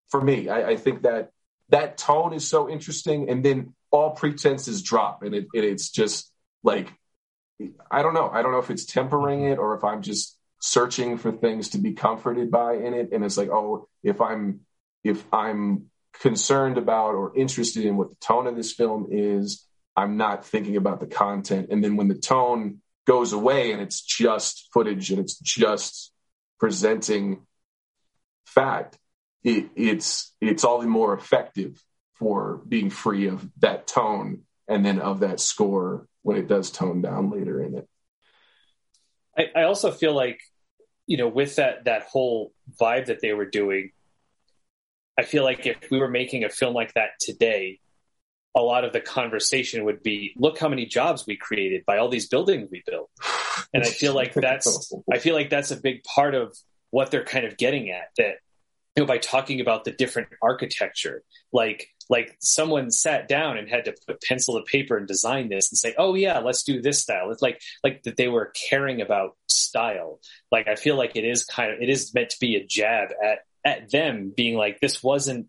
for 0.10 0.22
me, 0.22 0.50
I, 0.50 0.72
I, 0.72 0.76
think 0.76 1.04
that 1.04 1.32
that 1.70 1.98
tone 1.98 2.34
is 2.34 2.48
so 2.48 2.70
interesting, 2.70 3.30
and 3.30 3.44
then 3.44 3.74
all 3.92 4.12
pretenses 4.12 4.84
drop, 4.84 5.24
and 5.24 5.34
it, 5.34 5.48
it's 5.54 5.90
just 5.90 6.32
like 6.64 6.94
I 7.90 8.02
don't 8.02 8.14
know. 8.14 8.30
I 8.30 8.42
don't 8.42 8.52
know 8.52 8.60
if 8.60 8.70
it's 8.70 8.86
tempering 8.86 9.46
it 9.46 9.58
or 9.58 9.76
if 9.76 9.84
I'm 9.84 10.02
just 10.02 10.38
searching 10.66 11.18
for 11.18 11.32
things 11.32 11.70
to 11.70 11.78
be 11.78 11.94
comforted 11.94 12.50
by 12.50 12.74
in 12.74 12.94
it 12.94 13.10
and 13.12 13.24
it's 13.24 13.38
like 13.38 13.50
oh 13.50 13.88
if 14.04 14.20
i'm 14.20 14.62
if 15.04 15.24
i'm 15.32 15.86
concerned 16.22 16.78
about 16.78 17.14
or 17.14 17.38
interested 17.38 17.86
in 17.86 17.98
what 17.98 18.10
the 18.10 18.16
tone 18.16 18.48
of 18.48 18.56
this 18.56 18.74
film 18.74 19.08
is 19.12 19.65
i'm 19.96 20.18
not 20.18 20.46
thinking 20.46 20.78
about 20.78 21.00
the 21.00 21.08
content. 21.08 21.68
And 21.70 21.84
then 21.84 21.96
when 21.96 22.08
the 22.08 22.16
tone 22.16 22.82
goes 23.06 23.34
away 23.34 23.72
and 23.72 23.82
it's 23.82 24.02
just 24.02 24.70
footage 24.74 25.12
and 25.12 25.20
it's 25.20 25.38
just 25.40 26.12
presenting 26.60 27.46
fact 28.46 28.98
it, 29.44 29.70
it's 29.76 30.34
it's 30.42 30.64
all 30.64 30.80
the 30.80 30.88
more 30.88 31.14
effective 31.14 31.82
for 32.16 32.62
being 32.68 32.90
free 32.90 33.28
of 33.28 33.48
that 33.60 33.86
tone 33.86 34.42
and 34.68 34.86
then 34.86 35.00
of 35.00 35.20
that 35.20 35.40
score 35.40 36.08
when 36.24 36.38
it 36.38 36.48
does 36.48 36.72
tone 36.72 37.02
down 37.02 37.30
later 37.30 37.62
in 37.62 37.76
it. 37.76 37.88
I, 39.38 39.62
I 39.62 39.64
also 39.64 39.92
feel 39.92 40.16
like 40.16 40.40
you 41.08 41.18
know, 41.18 41.28
with 41.28 41.58
that 41.58 41.86
that 41.86 42.04
whole 42.04 42.52
vibe 42.82 43.08
that 43.08 43.22
they 43.22 43.34
were 43.34 43.46
doing, 43.46 43.92
I 45.18 45.24
feel 45.24 45.44
like 45.44 45.66
if 45.66 45.92
we 45.92 46.00
were 46.00 46.10
making 46.10 46.44
a 46.44 46.50
film 46.50 46.74
like 46.74 46.94
that 46.96 47.12
today, 47.20 47.80
a 48.56 48.62
lot 48.62 48.86
of 48.86 48.94
the 48.94 49.02
conversation 49.02 49.84
would 49.86 50.02
be, 50.02 50.34
look 50.38 50.58
how 50.58 50.70
many 50.70 50.86
jobs 50.86 51.26
we 51.28 51.36
created 51.36 51.84
by 51.86 51.98
all 51.98 52.08
these 52.08 52.28
buildings 52.28 52.70
we 52.72 52.84
built. 52.86 53.10
And 53.74 53.84
I 53.84 53.88
feel 53.88 54.14
like 54.14 54.34
that's 54.34 54.94
I 55.12 55.20
feel 55.20 55.36
like 55.36 55.50
that's 55.50 55.72
a 55.72 55.76
big 55.76 56.04
part 56.04 56.36
of 56.36 56.56
what 56.92 57.12
they're 57.12 57.26
kind 57.26 57.46
of 57.46 57.58
getting 57.58 57.90
at 57.90 58.10
that 58.18 58.36
you 58.96 59.04
know 59.04 59.06
by 59.06 59.18
talking 59.18 59.60
about 59.60 59.84
the 59.84 59.92
different 59.92 60.30
architecture 60.42 61.24
like 61.52 61.90
like 62.10 62.38
someone 62.40 62.92
sat 62.92 63.28
down 63.28 63.58
and 63.58 63.70
had 63.70 63.86
to 63.86 63.96
put 64.08 64.22
pencil 64.22 64.58
to 64.58 64.64
paper 64.64 64.96
and 64.96 65.08
design 65.08 65.50
this 65.50 65.72
and 65.72 65.78
say 65.78 65.94
oh 65.98 66.16
yeah 66.16 66.40
let's 66.40 66.64
do 66.64 66.82
this 66.82 67.02
style 67.02 67.32
it's 67.32 67.42
like 67.42 67.62
like 67.84 68.04
that 68.04 68.16
they 68.16 68.28
were 68.28 68.54
caring 68.70 69.02
about 69.02 69.36
style 69.48 70.20
like 70.52 70.68
i 70.68 70.76
feel 70.76 70.96
like 70.96 71.16
it 71.16 71.26
is 71.26 71.44
kind 71.44 71.72
of 71.74 71.82
it 71.82 71.90
is 71.90 72.14
meant 72.14 72.30
to 72.30 72.40
be 72.40 72.56
a 72.56 72.66
jab 72.66 73.10
at 73.24 73.40
at 73.66 73.92
them 73.92 74.32
being 74.36 74.56
like 74.56 74.80
this 74.80 75.04
wasn't 75.04 75.48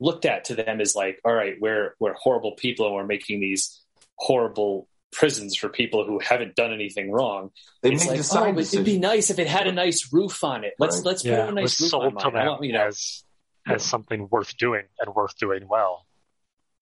looked 0.00 0.24
at 0.24 0.44
to 0.44 0.54
them 0.54 0.80
as 0.80 0.94
like 0.94 1.20
all 1.24 1.32
right 1.32 1.54
we're 1.60 1.94
we're 1.98 2.14
horrible 2.14 2.52
people 2.52 2.86
and 2.86 2.94
we're 2.94 3.06
making 3.06 3.40
these 3.40 3.82
horrible 4.16 4.88
prisons 5.12 5.56
for 5.56 5.68
people 5.68 6.04
who 6.04 6.18
haven't 6.18 6.54
done 6.54 6.72
anything 6.72 7.10
wrong. 7.10 7.50
They 7.82 7.92
it's 7.92 8.06
like, 8.06 8.44
oh, 8.54 8.58
it'd 8.58 8.84
be 8.84 8.98
nice 8.98 9.30
if 9.30 9.38
it 9.38 9.46
had 9.46 9.66
a 9.66 9.72
nice 9.72 10.12
roof 10.12 10.44
on 10.44 10.64
it. 10.64 10.74
Let's 10.78 10.96
right. 10.96 11.06
let's 11.06 11.24
yeah, 11.24 11.40
put 11.40 11.50
a 11.50 11.52
nice 11.52 11.80
roof 11.80 11.94
on 11.94 12.16
to 12.16 12.30
them 12.30 12.62
you 12.62 12.72
know, 12.72 12.86
as 12.86 13.24
as 13.66 13.82
something 13.82 14.28
worth 14.30 14.56
doing 14.56 14.84
and 15.00 15.14
worth 15.14 15.36
doing 15.38 15.66
well 15.68 16.06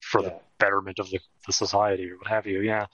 for 0.00 0.22
yeah. 0.22 0.28
the 0.28 0.34
betterment 0.58 0.98
of 0.98 1.08
the, 1.10 1.20
the 1.46 1.52
society 1.52 2.10
or 2.10 2.18
what 2.18 2.28
have 2.28 2.46
you. 2.46 2.60
Yeah. 2.60 2.86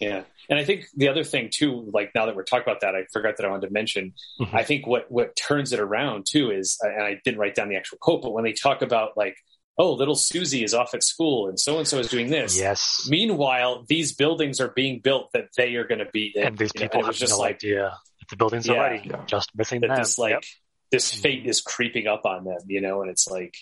Yeah. 0.00 0.22
And 0.48 0.58
I 0.58 0.64
think 0.64 0.86
the 0.96 1.08
other 1.08 1.24
thing 1.24 1.50
too, 1.52 1.90
like 1.92 2.12
now 2.14 2.26
that 2.26 2.36
we're 2.36 2.44
talking 2.44 2.64
about 2.64 2.80
that, 2.82 2.94
I 2.94 3.04
forgot 3.12 3.36
that 3.36 3.46
I 3.46 3.50
wanted 3.50 3.66
to 3.66 3.72
mention. 3.72 4.14
Mm-hmm. 4.40 4.56
I 4.56 4.62
think 4.62 4.86
what 4.86 5.10
what 5.10 5.36
turns 5.36 5.72
it 5.72 5.80
around 5.80 6.26
too 6.28 6.50
is, 6.50 6.78
and 6.80 7.02
I 7.02 7.20
didn't 7.24 7.40
write 7.40 7.54
down 7.54 7.68
the 7.68 7.76
actual 7.76 7.98
quote, 7.98 8.22
but 8.22 8.32
when 8.32 8.44
they 8.44 8.52
talk 8.52 8.82
about 8.82 9.16
like 9.16 9.36
oh, 9.80 9.92
little 9.92 10.16
Susie 10.16 10.64
is 10.64 10.74
off 10.74 10.92
at 10.92 11.04
school 11.04 11.48
and 11.48 11.58
so 11.58 11.78
and 11.78 11.86
so 11.86 11.98
is 11.98 12.08
doing 12.08 12.30
this. 12.30 12.58
Yes. 12.58 13.06
Meanwhile, 13.08 13.84
these 13.88 14.12
buildings 14.12 14.60
are 14.60 14.68
being 14.68 14.98
built 14.98 15.30
that 15.34 15.50
they 15.56 15.76
are 15.76 15.86
going 15.86 16.00
to 16.00 16.10
be. 16.12 16.32
In. 16.34 16.48
And 16.48 16.58
these 16.58 16.72
people 16.72 17.00
know, 17.00 17.06
have 17.06 17.14
just 17.14 17.34
no 17.34 17.38
like, 17.38 17.56
idea 17.56 17.96
the 18.28 18.36
buildings 18.36 18.66
yeah, 18.66 18.74
are 18.74 18.90
ready, 18.90 19.08
yeah. 19.08 19.24
just 19.26 19.50
missing 19.54 19.80
that 19.80 19.88
them. 19.88 19.98
This, 19.98 20.18
like, 20.18 20.32
yep. 20.32 20.42
this 20.90 21.12
fate 21.12 21.46
is 21.46 21.60
creeping 21.60 22.06
up 22.06 22.24
on 22.24 22.44
them, 22.44 22.60
you 22.66 22.80
know, 22.80 23.02
and 23.02 23.10
it's 23.10 23.28
like, 23.28 23.56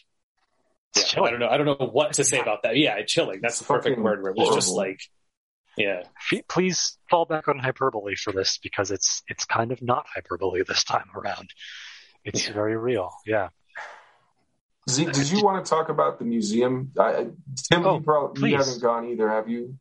yeah, 0.97 1.22
I 1.22 1.30
don't 1.30 1.41
know. 1.41 1.49
I 1.49 1.57
don't 1.57 1.66
know 1.66 1.87
what 1.87 2.14
to 2.14 2.24
say 2.24 2.41
about 2.41 2.62
that. 2.62 2.76
Yeah, 2.76 3.03
chilling. 3.07 3.41
That's 3.43 3.61
it's 3.61 3.66
the 3.66 3.72
perfect 3.72 3.99
word. 3.99 4.22
Where 4.22 4.32
it 4.32 4.39
was 4.39 4.55
just 4.55 4.74
like, 4.74 5.01
yeah. 5.77 6.03
Please 6.49 6.99
fall 7.11 7.24
back 7.24 7.49
on 7.49 7.59
hyperbole 7.59 8.16
for 8.16 8.33
this 8.33 8.59
because 8.62 8.91
it's 8.91 9.22
it's 9.29 9.45
kind 9.45 9.72
of 9.72 9.83
not 9.83 10.07
hyperbole 10.14 10.62
this 10.66 10.85
time 10.85 11.09
around. 11.14 11.51
It's 12.24 12.47
very 12.49 12.77
real. 12.77 13.12
Yeah. 13.24 13.49
Zeke, 14.89 15.12
did 15.12 15.31
you 15.31 15.43
want 15.43 15.64
to 15.64 15.68
talk 15.68 15.89
about 15.89 16.18
the 16.18 16.24
museum? 16.24 16.93
I, 16.99 17.27
Tim, 17.70 17.85
oh, 17.85 17.97
you, 17.97 18.01
probably, 18.03 18.51
you 18.51 18.57
haven't 18.57 18.81
gone 18.81 19.09
either, 19.09 19.29
have 19.29 19.49
you? 19.49 19.79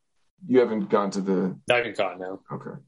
You 0.47 0.59
haven't 0.59 0.89
gone 0.89 1.11
to 1.11 1.21
the. 1.21 1.59
I 1.71 1.77
haven't 1.77 1.97
gone 1.97 2.19
now. 2.19 2.39
Okay. 2.51 2.79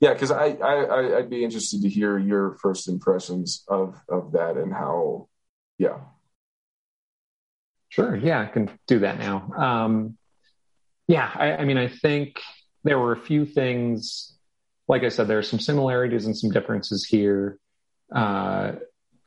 Yeah, 0.00 0.12
because 0.12 0.32
I, 0.32 0.48
I 0.48 1.18
I'd 1.18 1.30
be 1.30 1.44
interested 1.44 1.82
to 1.82 1.88
hear 1.88 2.18
your 2.18 2.56
first 2.60 2.88
impressions 2.88 3.64
of 3.68 3.96
of 4.08 4.32
that 4.32 4.56
and 4.56 4.72
how, 4.72 5.28
yeah. 5.78 5.98
Sure. 7.88 8.16
Yeah, 8.16 8.40
I 8.40 8.46
can 8.46 8.70
do 8.88 9.00
that 9.00 9.18
now. 9.18 9.52
Um, 9.56 10.18
yeah, 11.08 11.30
I, 11.34 11.52
I 11.56 11.64
mean, 11.64 11.78
I 11.78 11.88
think 11.88 12.40
there 12.82 12.98
were 12.98 13.12
a 13.12 13.20
few 13.20 13.46
things. 13.46 14.36
Like 14.88 15.02
I 15.02 15.08
said, 15.08 15.28
there 15.28 15.38
are 15.38 15.42
some 15.42 15.60
similarities 15.60 16.26
and 16.26 16.36
some 16.36 16.50
differences 16.50 17.04
here. 17.04 17.58
Uh, 18.14 18.72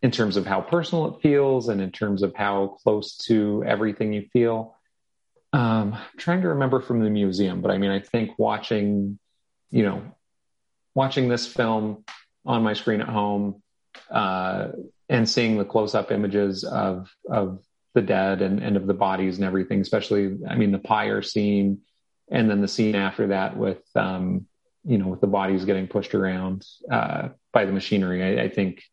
in 0.01 0.11
terms 0.11 0.37
of 0.37 0.45
how 0.45 0.61
personal 0.61 1.15
it 1.15 1.21
feels 1.21 1.69
and 1.69 1.81
in 1.81 1.91
terms 1.91 2.21
of 2.21 2.35
how 2.35 2.77
close 2.83 3.17
to 3.17 3.63
everything 3.65 4.13
you 4.13 4.27
feel. 4.31 4.75
Um, 5.53 5.93
I'm 5.93 6.17
trying 6.17 6.41
to 6.41 6.49
remember 6.49 6.81
from 6.81 6.99
the 6.99 7.09
museum, 7.09 7.61
but 7.61 7.71
I 7.71 7.77
mean, 7.77 7.89
I 7.89 7.99
think 7.99 8.37
watching, 8.37 9.17
you 9.71 9.83
know, 9.83 10.03
watching 10.93 11.29
this 11.29 11.47
film 11.47 12.03
on 12.45 12.63
my 12.63 12.73
screen 12.73 13.01
at 13.01 13.09
home 13.09 13.63
uh, 14.11 14.69
and 15.09 15.27
seeing 15.27 15.57
the 15.57 15.65
close-up 15.65 16.11
images 16.11 16.63
of 16.63 17.09
of 17.29 17.63
the 17.97 18.01
dead 18.03 18.43
and, 18.43 18.59
and 18.59 18.77
of 18.77 18.85
the 18.85 18.93
bodies 18.93 19.37
and 19.37 19.45
everything, 19.45 19.81
especially 19.81 20.37
I 20.47 20.55
mean 20.55 20.71
the 20.71 20.77
pyre 20.77 21.23
scene, 21.23 21.79
and 22.29 22.47
then 22.47 22.61
the 22.61 22.67
scene 22.67 22.93
after 22.93 23.27
that 23.27 23.57
with 23.57 23.81
um, 23.95 24.45
you 24.85 24.99
know 24.99 25.07
with 25.07 25.19
the 25.19 25.27
bodies 25.27 25.65
getting 25.65 25.87
pushed 25.87 26.13
around 26.13 26.63
uh, 26.91 27.29
by 27.51 27.65
the 27.65 27.71
machinery. 27.71 28.39
I, 28.39 28.43
I 28.43 28.49
think 28.49 28.83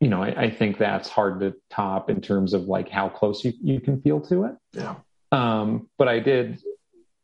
you 0.00 0.08
know 0.08 0.22
I, 0.22 0.44
I, 0.44 0.50
think 0.50 0.78
that's 0.78 1.10
hard 1.10 1.40
to 1.40 1.54
top 1.68 2.08
in 2.08 2.22
terms 2.22 2.54
of 2.54 2.62
like 2.62 2.88
how 2.88 3.10
close 3.10 3.44
you, 3.44 3.52
you 3.62 3.78
can 3.78 4.00
feel 4.00 4.22
to 4.22 4.44
it. 4.44 4.54
Yeah. 4.72 4.94
Um, 5.32 5.90
but 5.98 6.08
I 6.08 6.20
did. 6.20 6.62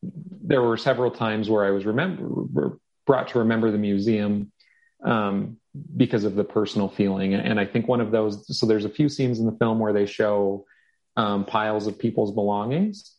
There 0.02 0.60
were 0.60 0.76
several 0.76 1.12
times 1.12 1.48
where 1.48 1.64
I 1.64 1.70
was 1.70 1.86
remember 1.86 2.76
brought 3.06 3.28
to 3.28 3.38
remember 3.38 3.70
the 3.70 3.78
museum 3.78 4.52
um, 5.02 5.56
because 5.96 6.24
of 6.24 6.34
the 6.34 6.44
personal 6.44 6.90
feeling. 6.90 7.34
And 7.34 7.58
I 7.58 7.64
think 7.64 7.88
one 7.88 8.00
of 8.00 8.10
those, 8.10 8.56
so 8.56 8.66
there's 8.66 8.84
a 8.84 8.90
few 8.90 9.08
scenes 9.08 9.40
in 9.40 9.46
the 9.46 9.56
film 9.58 9.80
where 9.80 9.92
they 9.92 10.06
show 10.06 10.64
um, 11.16 11.44
piles 11.44 11.86
of 11.86 11.98
people's 11.98 12.32
belongings. 12.32 13.14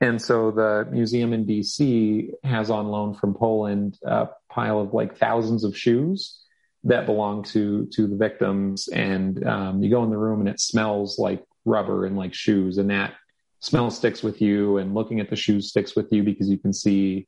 And 0.00 0.22
so 0.22 0.50
the 0.50 0.86
museum 0.90 1.32
in 1.32 1.44
DC 1.44 2.30
has 2.44 2.70
on 2.70 2.88
loan 2.88 3.14
from 3.14 3.34
Poland 3.34 3.98
a 4.04 4.28
pile 4.48 4.80
of 4.80 4.94
like 4.94 5.18
thousands 5.18 5.64
of 5.64 5.76
shoes 5.76 6.40
that 6.84 7.06
belong 7.06 7.42
to 7.42 7.86
to 7.94 8.06
the 8.06 8.16
victims. 8.16 8.88
And 8.88 9.44
um, 9.44 9.82
you 9.82 9.90
go 9.90 10.04
in 10.04 10.10
the 10.10 10.16
room 10.16 10.40
and 10.40 10.48
it 10.48 10.60
smells 10.60 11.18
like 11.18 11.44
rubber 11.64 12.06
and 12.06 12.16
like 12.16 12.32
shoes, 12.32 12.78
and 12.78 12.90
that 12.90 13.14
smell 13.60 13.90
sticks 13.90 14.22
with 14.22 14.40
you. 14.40 14.78
And 14.78 14.94
looking 14.94 15.18
at 15.18 15.30
the 15.30 15.36
shoes 15.36 15.70
sticks 15.70 15.96
with 15.96 16.12
you 16.12 16.22
because 16.22 16.48
you 16.48 16.58
can 16.58 16.72
see 16.72 17.26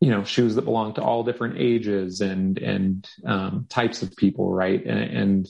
you 0.00 0.10
know 0.10 0.24
shoes 0.24 0.56
that 0.56 0.62
belong 0.62 0.94
to 0.94 1.00
all 1.00 1.22
different 1.22 1.54
ages 1.58 2.20
and 2.20 2.58
and 2.58 3.08
um, 3.24 3.66
types 3.68 4.02
of 4.02 4.16
people 4.16 4.52
right 4.52 4.84
and, 4.84 5.16
and 5.16 5.48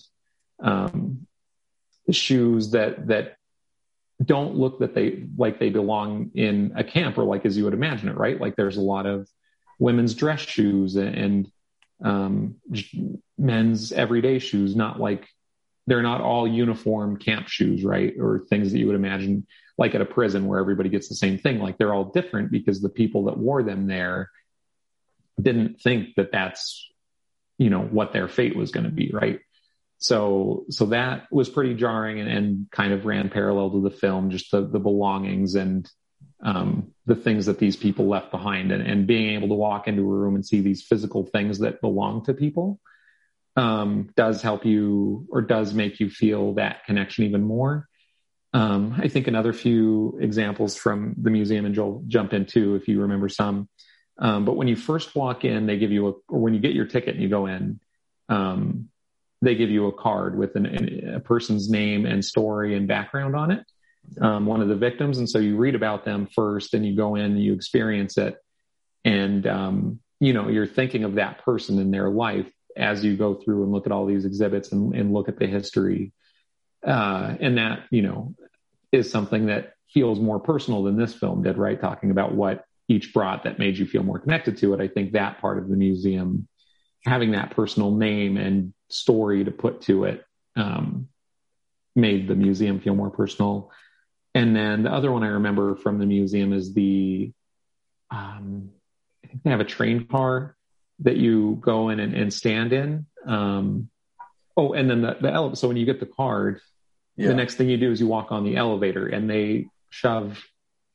um, 0.63 1.27
shoes 2.11 2.71
that 2.73 3.07
that 3.09 3.37
don't 4.25 4.55
look 4.55 4.79
that 4.81 4.95
they 4.95 5.25
like 5.37 5.59
they 5.59 5.71
belong 5.71 6.31
in 6.35 6.73
a 6.77 6.85
camp 6.85 7.19
or 7.19 7.25
like 7.25 7.45
as 7.45 7.57
you 7.57 7.65
would 7.65 7.75
imagine 7.75 8.09
it 8.09 8.17
right? 8.17 8.41
Like 8.41 8.57
there's 8.57 8.77
a 8.77 8.83
lot 8.83 9.07
of 9.07 9.29
women's 9.79 10.15
dress 10.15 10.41
shoes 10.41 10.97
and 10.97 11.51
um, 12.05 12.57
men's 13.39 13.93
everyday 13.93 14.39
shoes 14.39 14.75
not 14.77 15.01
like 15.01 15.29
they're 15.87 16.03
not 16.03 16.21
all 16.21 16.47
uniform 16.47 17.17
camp 17.17 17.49
shoes 17.49 17.85
right? 17.85 18.15
Or 18.19 18.45
things 18.49 18.73
that 18.73 18.79
you 18.79 18.87
would 18.87 18.97
imagine 18.97 19.47
like 19.79 19.95
at 19.95 20.01
a 20.01 20.07
prison 20.07 20.47
where 20.47 20.61
everybody 20.61 20.89
gets 20.89 21.09
the 21.09 21.15
same 21.15 21.39
thing 21.39 21.59
like 21.59 21.79
they're 21.79 21.95
all 21.95 22.05
different 22.05 22.51
because 22.51 22.81
the 22.81 22.89
people 22.89 23.25
that 23.25 23.39
wore 23.39 23.63
them 23.63 23.87
there 23.87 24.31
didn't 25.41 25.81
think 25.81 26.15
that 26.17 26.31
that's 26.31 26.89
you 27.59 27.71
know 27.71 27.81
what 27.81 28.13
their 28.13 28.29
fate 28.29 28.57
was 28.57 28.71
going 28.71 28.85
to 28.85 28.91
be 28.91 29.11
right 29.13 29.41
so 30.03 30.65
so 30.69 30.87
that 30.87 31.27
was 31.31 31.49
pretty 31.49 31.75
jarring 31.75 32.21
and, 32.21 32.29
and, 32.29 32.67
kind 32.71 32.93
of 32.93 33.07
ran 33.07 33.29
parallel 33.29 33.71
to 33.71 33.81
the 33.81 33.91
film 33.91 34.31
just 34.31 34.51
the, 34.51 34.67
the 34.67 34.79
belongings 34.79 35.55
and 35.55 35.89
um, 36.45 36.93
the 37.07 37.15
things 37.15 37.47
that 37.47 37.59
these 37.59 37.77
people 37.77 38.09
left 38.09 38.31
behind 38.33 38.73
and, 38.73 38.83
and, 38.83 39.07
being 39.07 39.35
able 39.35 39.49
to 39.49 39.55
walk 39.55 39.87
into 39.87 40.03
a 40.03 40.05
room 40.05 40.35
and 40.35 40.45
see 40.45 40.61
these 40.61 40.83
physical 40.83 41.25
things 41.25 41.61
that 41.61 41.81
belong 41.81 42.25
to 42.25 42.35
people 42.35 42.81
um, 43.57 44.11
does 44.17 44.43
help 44.43 44.65
you 44.65 45.27
or 45.31 45.41
does 45.41 45.73
make 45.73 46.01
you 46.01 46.11
feel 46.11 46.55
that 46.55 46.85
connection 46.85 47.25
even 47.25 47.43
more. 47.43 47.89
Um, 48.55 48.97
i 48.99 49.09
think 49.09 49.29
another 49.29 49.55
few 49.55 50.19
examples 50.21 50.77
from 50.77 51.15
the 51.17 51.31
museum 51.31 51.65
and 51.65 51.75
joel 51.75 52.05
jump 52.07 52.35
into 52.35 52.75
if 52.75 52.89
you 52.89 53.01
remember 53.03 53.29
some. 53.29 53.69
Um, 54.19 54.45
but 54.45 54.57
when 54.57 54.69
you 54.69 54.77
first 54.77 55.15
walk 55.15 55.45
in, 55.45 55.67
they 55.67 55.79
give 55.79 55.91
you 55.91 56.09
a, 56.09 56.11
or 56.29 56.41
when 56.41 56.55
you 56.55 56.61
get 56.61 56.75
your 56.75 56.85
ticket 56.87 57.15
and 57.15 57.23
you 57.23 57.29
go 57.29 57.47
in, 57.47 57.81
um, 58.29 58.89
they 59.43 59.57
give 59.57 59.71
you 59.71 59.89
a 59.89 59.93
card 59.93 60.39
with 60.39 60.55
an, 60.57 61.15
a 61.17 61.21
person's 61.21 61.69
name 61.69 62.07
and 62.07 62.25
story 62.25 62.77
and 62.77 62.87
background 62.87 63.35
on 63.35 63.51
it, 63.51 63.65
um, 64.21 64.47
one 64.47 64.63
of 64.63 64.69
the 64.69 64.77
victims. 64.77 65.19
And 65.19 65.29
so 65.29 65.39
you 65.39 65.57
read 65.57 65.75
about 65.75 66.05
them 66.05 66.29
first 66.35 66.75
and 66.75 66.87
you 66.87 66.97
go 66.97 67.17
in 67.17 67.25
and 67.25 67.43
you 67.43 67.53
experience 67.53 68.17
it. 68.19 68.37
And, 69.05 69.47
um, 69.47 70.01
you 70.21 70.33
know, 70.33 70.49
you're 70.49 70.67
thinking 70.67 71.03
of 71.03 71.17
that 71.17 71.45
person 71.45 71.81
in 71.81 71.91
their 71.91 72.09
life 72.09 72.49
as 72.77 73.05
you 73.05 73.17
go 73.17 73.35
through 73.35 73.65
and 73.65 73.73
look 73.73 73.87
at 73.87 73.93
all 73.93 74.07
these 74.07 74.25
exhibits 74.25 74.71
and, 74.71 74.95
and 74.95 75.13
look 75.13 75.29
at 75.29 75.39
the 75.39 75.47
history. 75.47 76.13
Uh, 76.87 77.35
and 77.41 77.59
that, 77.59 77.85
you 77.91 78.03
know, 78.03 78.35
is 78.93 79.11
something 79.11 79.47
that 79.47 79.73
feels 79.93 80.21
more 80.21 80.39
personal 80.39 80.85
than 80.85 80.97
this 80.97 81.15
film 81.15 81.43
did, 81.43 81.59
right? 81.59 81.81
Talking 81.81 82.13
about 82.13 82.33
what 82.35 82.65
each 82.89 83.13
brought 83.13 83.45
that 83.45 83.59
made 83.59 83.77
you 83.77 83.87
feel 83.87 84.03
more 84.05 84.19
connected 84.21 84.57
to 84.59 84.75
it. 84.75 84.81
I 84.81 84.89
think 84.89 85.13
that 85.13 85.41
part 85.41 85.59
of 85.59 85.69
the 85.69 85.77
museum, 85.77 86.47
having 87.05 87.33
that 87.33 87.51
personal 87.51 87.91
name 87.91 88.37
and 88.37 88.73
story 88.93 89.45
to 89.45 89.51
put 89.51 89.83
to 89.83 90.05
it, 90.05 90.25
um, 90.57 91.09
made 91.95 92.29
the 92.29 92.35
museum 92.35 92.81
feel 92.81 92.95
more 92.95 93.11
personal. 93.11 93.71
And 94.35 94.57
then 94.57 94.83
the 94.83 94.93
other 94.93 95.13
one 95.13 95.25
I 95.25 95.29
remember 95.29 95.77
from 95.77 95.99
the 95.99 96.07
museum 96.07 96.53
is 96.53 96.73
the, 96.73 97.33
um, 98.11 98.71
I 99.25 99.29
think 99.29 99.43
they 99.43 99.51
have 99.51 99.61
a 99.61 99.65
train 99.65 100.07
car 100.07 100.57
that 101.01 101.17
you 101.17 101.59
go 101.61 101.89
in 101.91 102.01
and, 102.01 102.15
and 102.15 102.33
stand 102.33 102.73
in. 102.73 103.07
Um, 103.27 103.89
oh, 104.57 104.73
and 104.73 104.89
then 104.89 105.03
the, 105.03 105.17
the 105.21 105.33
ele- 105.33 105.57
so 105.57 105.69
when 105.69 105.77
you 105.77 105.85
get 105.85 106.01
the 106.01 106.07
card, 106.07 106.61
yeah. 107.17 107.29
the 107.29 107.35
next 107.35 107.57
thing 107.57 107.69
you 107.69 107.77
do 107.77 107.93
is 107.93 108.01
you 108.01 108.07
walk 108.07 108.33
on 108.33 108.45
the 108.45 108.57
elevator 108.57 109.07
and 109.07 109.29
they 109.29 109.67
shove 109.91 110.43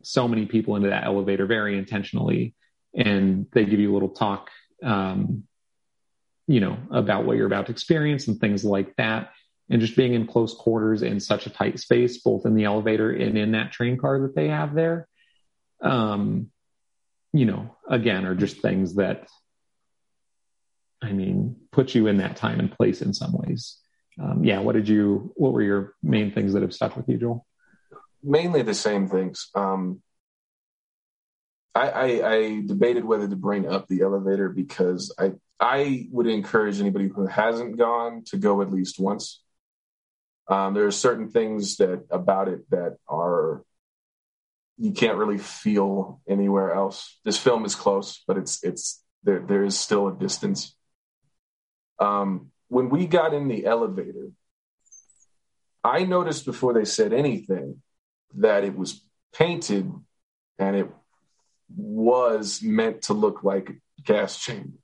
so 0.04 0.28
many 0.28 0.46
people 0.46 0.76
into 0.76 0.90
that 0.90 1.04
elevator 1.04 1.46
very 1.46 1.78
intentionally, 1.78 2.56
and 2.96 3.48
they 3.52 3.66
give 3.66 3.80
you 3.80 3.92
a 3.92 3.94
little 3.94 4.10
talk, 4.10 4.50
um, 4.84 5.44
you 6.48 6.60
know, 6.60 6.78
about 6.92 7.26
what 7.26 7.38
you're 7.38 7.48
about 7.48 7.68
to 7.68 7.72
experience 7.72 8.28
and 8.28 8.40
things 8.40 8.64
like 8.64 8.96
that. 8.96 9.32
And 9.70 9.82
just 9.82 9.98
being 9.98 10.14
in 10.14 10.28
close 10.28 10.54
quarters 10.54 11.02
in 11.02 11.20
such 11.20 11.46
a 11.46 11.50
tight 11.50 11.80
space, 11.80 12.20
both 12.20 12.46
in 12.46 12.56
the 12.56 12.64
elevator 12.64 13.12
and 13.12 13.38
in 13.38 13.52
that 13.52 13.74
train 13.74 13.98
car 13.98 14.22
that 14.22 14.34
they 14.34 14.48
have 14.48 14.74
there, 14.74 15.08
um, 15.82 16.50
you 17.34 17.46
know, 17.46 17.76
again, 17.90 18.26
are 18.26 18.36
just 18.36 18.62
things 18.62 18.96
that, 18.96 19.28
I 21.02 21.12
mean, 21.12 21.58
put 21.72 21.94
you 21.94 22.08
in 22.08 22.18
that 22.18 22.38
time 22.38 22.60
and 22.60 22.72
place 22.72 23.02
in 23.02 23.14
some 23.14 23.34
ways. 23.34 23.78
Um, 24.20 24.44
yeah, 24.46 24.60
what 24.60 24.74
did 24.74 24.88
you? 24.88 25.32
What 25.36 25.54
were 25.54 25.62
your 25.62 25.94
main 26.02 26.32
things 26.32 26.54
that 26.54 26.64
have 26.64 26.74
stuck 26.74 26.96
with 26.96 27.08
you, 27.08 27.18
Joel? 27.18 27.46
mainly 28.24 28.62
the 28.62 28.74
same 28.74 29.08
things. 29.08 29.50
Um, 29.56 30.02
I, 31.74 31.90
I, 31.90 32.30
I, 32.34 32.62
debated 32.66 33.06
whether 33.06 33.28
to 33.28 33.36
bring 33.36 33.68
up 33.68 33.88
the 33.88 34.02
elevator 34.02 34.50
because 34.50 35.14
I 35.18 35.34
I 35.60 36.08
would 36.12 36.28
encourage 36.28 36.80
anybody 36.80 37.08
who 37.08 37.26
hasn't 37.26 37.78
gone 37.78 38.24
to 38.28 38.38
go 38.38 38.62
at 38.62 38.72
least 38.72 39.00
once. 39.00 39.42
Um, 40.48 40.74
there 40.74 40.86
are 40.86 40.92
certain 40.92 41.30
things 41.30 41.78
that 41.78 42.06
about 42.10 42.48
it 42.48 42.70
that 42.70 42.98
are 43.08 43.64
you 44.78 44.92
can't 44.92 45.18
really 45.18 45.40
feel 45.40 46.22
anywhere 46.30 46.72
else. 46.74 47.20
This 47.26 47.38
film 47.38 47.66
is 47.66 47.76
close, 47.76 48.24
but 48.28 48.38
it's 48.38 48.64
it's 48.64 49.04
there. 49.24 49.40
There 49.40 49.64
is 49.64 49.78
still 49.78 50.08
a 50.08 50.16
distance. 50.16 50.76
Um, 52.00 52.52
when 52.68 52.90
we 52.90 53.08
got 53.08 53.34
in 53.34 53.48
the 53.48 53.66
elevator, 53.66 54.30
I 55.84 56.04
noticed 56.04 56.46
before 56.46 56.74
they 56.74 56.86
said 56.86 57.14
anything 57.14 57.82
that 58.36 58.64
it 58.64 58.78
was 58.78 59.02
painted 59.34 59.92
and 60.60 60.76
it 60.76 60.90
was 61.76 62.62
meant 62.62 63.04
to 63.04 63.14
look 63.14 63.44
like 63.44 63.70
a 63.70 64.02
gas 64.02 64.38
chamber. 64.40 64.78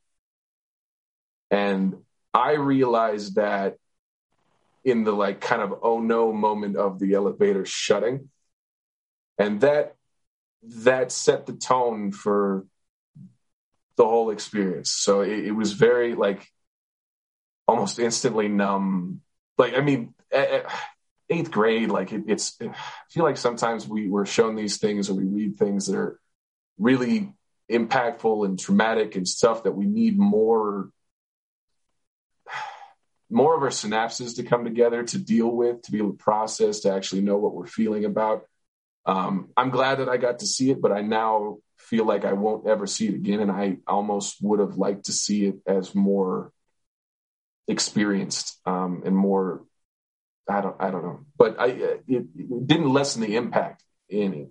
And 1.54 1.98
I 2.34 2.54
realized 2.54 3.36
that 3.36 3.78
in 4.84 5.04
the 5.04 5.12
like 5.12 5.40
kind 5.40 5.62
of 5.62 5.76
oh 5.84 6.00
no 6.00 6.34
moment 6.34 6.78
of 6.78 6.98
the 6.98 7.14
elevator 7.14 7.64
shutting. 7.64 8.30
And 9.38 9.62
that 9.62 9.96
that 10.64 11.12
set 11.12 11.46
the 11.46 11.54
tone 11.54 12.12
for 12.12 12.66
the 13.98 14.06
whole 14.06 14.32
experience. 14.32 14.90
So 14.90 15.22
it, 15.22 15.46
it 15.46 15.52
was 15.52 15.74
very 15.74 16.16
like 16.16 16.48
almost 17.68 18.00
instantly 18.00 18.48
numb. 18.48 19.22
Like 19.60 19.76
I 19.76 19.82
mean, 19.82 20.16
eighth 21.30 21.52
grade, 21.52 21.90
like 21.90 22.12
it, 22.14 22.24
it's, 22.26 22.58
I 22.60 22.74
feel 23.12 23.26
like 23.26 23.38
sometimes 23.38 23.88
we 23.88 24.10
were 24.10 24.26
shown 24.26 24.56
these 24.56 24.78
things 24.78 25.08
or 25.08 25.14
we 25.14 25.26
read 25.26 25.58
things 25.58 25.86
that 25.86 25.98
are 25.98 26.20
really 26.80 27.32
impactful 27.72 28.44
and 28.44 28.58
traumatic 28.58 29.16
and 29.16 29.28
stuff 29.28 29.66
that 29.66 29.74
we 29.74 29.86
need 29.86 30.18
more, 30.18 30.90
more 33.34 33.56
of 33.56 33.64
our 33.64 33.70
synapses 33.70 34.36
to 34.36 34.44
come 34.44 34.64
together 34.64 35.04
to 35.04 35.18
deal 35.18 35.50
with, 35.50 35.82
to 35.84 35.92
be 35.92 35.98
able 35.98 36.12
to 36.12 36.18
process, 36.18 36.82
to 36.82 36.94
actually 36.94 37.22
know 37.22 37.38
what 37.38 37.54
we're 37.54 37.66
feeling 37.66 38.06
about. 38.06 38.46
Um, 39.06 39.50
I'm 39.58 39.72
glad 39.72 40.00
that 40.00 40.08
I 40.08 40.18
got 40.18 40.40
to 40.40 40.46
see 40.46 40.70
it, 40.70 40.82
but 40.82 40.92
I 40.92 41.02
now 41.02 41.58
feel 41.78 42.06
like 42.06 42.24
I 42.24 42.34
won't 42.34 42.68
ever 42.68 42.88
see 42.88 43.08
it 43.08 43.16
again. 43.16 43.40
And 43.42 43.52
I 43.52 43.78
almost 43.88 44.38
would 44.42 44.60
have 44.60 44.78
liked 44.78 45.06
to 45.06 45.12
see 45.12 45.46
it 45.46 45.56
as 45.66 45.96
more 45.96 46.52
experienced 47.68 48.60
um, 48.66 49.04
and 49.06 49.16
more 49.16 49.64
I 50.50 50.62
don't 50.62 50.76
I 50.80 50.92
don't 50.92 51.04
know, 51.04 51.26
but 51.38 51.60
I 51.60 51.68
it, 51.68 52.04
it 52.08 52.68
didn't 52.68 52.92
lessen 52.92 53.22
the 53.22 53.36
impact 53.38 53.84
any. 54.12 54.50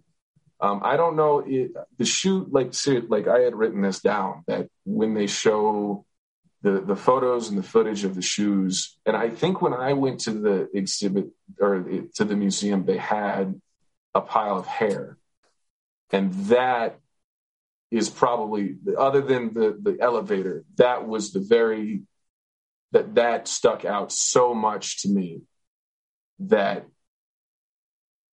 Um, 0.60 0.80
I 0.82 0.96
don't 0.96 1.16
know 1.16 1.44
it, 1.46 1.72
the 1.98 2.04
shoot 2.04 2.50
like 2.50 2.72
like 3.08 3.28
I 3.28 3.40
had 3.40 3.54
written 3.54 3.82
this 3.82 4.00
down 4.00 4.44
that 4.46 4.68
when 4.84 5.14
they 5.14 5.26
show 5.26 6.06
the 6.62 6.80
the 6.80 6.96
photos 6.96 7.48
and 7.48 7.58
the 7.58 7.62
footage 7.62 8.04
of 8.04 8.14
the 8.14 8.22
shoes, 8.22 8.96
and 9.04 9.16
I 9.16 9.28
think 9.30 9.60
when 9.60 9.74
I 9.74 9.92
went 9.94 10.20
to 10.20 10.32
the 10.32 10.68
exhibit 10.74 11.28
or 11.60 11.84
to 12.14 12.24
the 12.24 12.36
museum, 12.36 12.84
they 12.84 12.98
had 12.98 13.60
a 14.14 14.20
pile 14.20 14.58
of 14.58 14.66
hair, 14.66 15.18
and 16.10 16.32
that 16.46 16.98
is 17.90 18.08
probably 18.08 18.76
other 18.96 19.20
than 19.20 19.52
the 19.54 19.78
the 19.80 19.98
elevator 20.00 20.64
that 20.76 21.06
was 21.06 21.32
the 21.32 21.40
very 21.40 22.02
that 22.92 23.14
that 23.16 23.48
stuck 23.48 23.84
out 23.84 24.12
so 24.12 24.54
much 24.54 25.02
to 25.02 25.08
me 25.08 25.42
that 26.38 26.86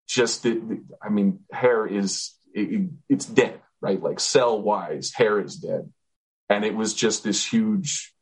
just 0.07 0.43
the, 0.43 0.81
I 1.01 1.09
mean, 1.09 1.41
hair 1.51 1.85
is 1.85 2.33
it, 2.53 2.89
it's 3.07 3.25
dead, 3.25 3.61
right? 3.79 4.01
Like 4.01 4.19
cell 4.19 4.61
wise, 4.61 5.13
hair 5.13 5.39
is 5.39 5.55
dead, 5.55 5.91
and 6.49 6.65
it 6.65 6.75
was 6.75 6.93
just 6.93 7.23
this 7.23 7.45
huge 7.45 8.13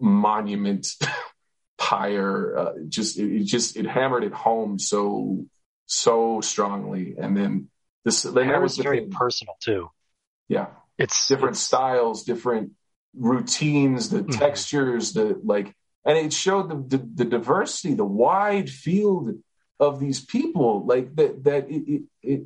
monument 0.00 0.86
pyre. 1.78 2.56
Uh, 2.56 2.72
just 2.88 3.18
it, 3.18 3.40
it, 3.40 3.44
just 3.44 3.76
it 3.76 3.86
hammered 3.86 4.24
it 4.24 4.32
home 4.32 4.78
so 4.78 5.44
so 5.86 6.40
strongly, 6.40 7.14
and 7.18 7.36
then 7.36 7.68
this 8.04 8.22
hair 8.22 8.60
was 8.60 8.76
very 8.76 9.00
thing. 9.00 9.10
personal 9.10 9.54
too. 9.60 9.90
Yeah, 10.48 10.68
it's 10.98 11.28
different 11.28 11.54
it's, 11.56 11.60
styles, 11.60 12.24
different 12.24 12.72
routines, 13.14 14.10
the 14.10 14.22
Mhm. 14.22 14.38
textures, 14.38 15.12
the 15.12 15.40
like, 15.42 15.74
and 16.04 16.16
it 16.18 16.32
showed 16.32 16.90
the, 16.90 16.96
the 16.96 17.04
the 17.14 17.24
diversity, 17.24 17.94
the 17.94 18.04
wide 18.04 18.70
field 18.70 19.30
of 19.80 20.00
these 20.00 20.24
people, 20.24 20.84
like 20.86 21.14
that 21.16 21.44
that 21.44 21.70
it, 21.70 21.82
it, 21.88 22.02
it 22.22 22.42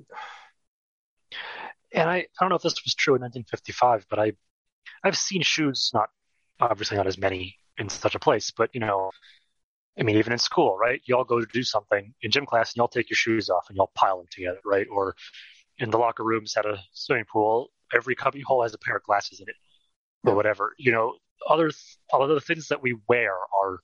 and 1.94 2.08
I, 2.08 2.16
I 2.16 2.26
don't 2.40 2.48
know 2.48 2.56
if 2.56 2.62
this 2.62 2.82
was 2.84 2.94
true 2.94 3.14
in 3.14 3.20
1955, 3.22 4.06
but 4.08 4.18
I 4.18 4.32
I've 5.04 5.16
seen 5.16 5.42
shoes, 5.42 5.90
not 5.92 6.10
obviously 6.70 6.96
not 6.96 7.06
as 7.06 7.18
many 7.18 7.56
in 7.78 7.88
such 7.88 8.14
a 8.14 8.18
place, 8.18 8.50
but 8.50 8.70
you 8.72 8.80
know, 8.80 9.10
I 9.98 10.02
mean, 10.02 10.16
even 10.16 10.32
in 10.32 10.38
school, 10.38 10.76
right? 10.78 11.00
You 11.04 11.16
all 11.16 11.24
go 11.24 11.40
to 11.40 11.46
do 11.52 11.62
something 11.62 12.14
in 12.22 12.30
gym 12.30 12.46
class, 12.46 12.70
and 12.70 12.76
you 12.76 12.82
all 12.82 12.88
take 12.88 13.10
your 13.10 13.16
shoes 13.16 13.50
off 13.50 13.66
and 13.68 13.76
you 13.76 13.80
all 13.80 13.92
pile 13.94 14.18
them 14.18 14.26
together, 14.30 14.60
right? 14.64 14.86
Or 14.90 15.14
in 15.78 15.90
the 15.90 15.98
locker 15.98 16.24
rooms 16.24 16.56
at 16.56 16.64
a 16.64 16.78
swimming 16.92 17.26
pool, 17.30 17.70
every 17.94 18.14
cubby 18.14 18.40
hole 18.40 18.62
has 18.62 18.74
a 18.74 18.78
pair 18.78 18.96
of 18.96 19.02
glasses 19.02 19.40
in 19.40 19.48
it, 19.48 19.56
or 20.24 20.34
whatever. 20.34 20.74
You 20.78 20.92
know, 20.92 21.14
other 21.48 21.70
other 22.12 22.40
things 22.40 22.68
that 22.68 22.82
we 22.82 22.96
wear 23.08 23.32
are 23.34 23.80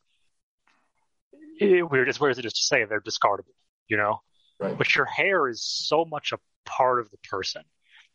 weird. 1.60 2.08
As 2.08 2.20
weird 2.20 2.32
as 2.32 2.38
it 2.38 2.44
is 2.44 2.52
to 2.54 2.62
say, 2.62 2.84
they're 2.84 3.00
discardable. 3.00 3.54
You 3.88 3.96
know, 3.96 4.20
right. 4.60 4.76
but 4.76 4.94
your 4.94 5.06
hair 5.06 5.48
is 5.48 5.62
so 5.62 6.04
much 6.04 6.32
a 6.32 6.38
part 6.64 7.00
of 7.00 7.10
the 7.10 7.18
person. 7.18 7.62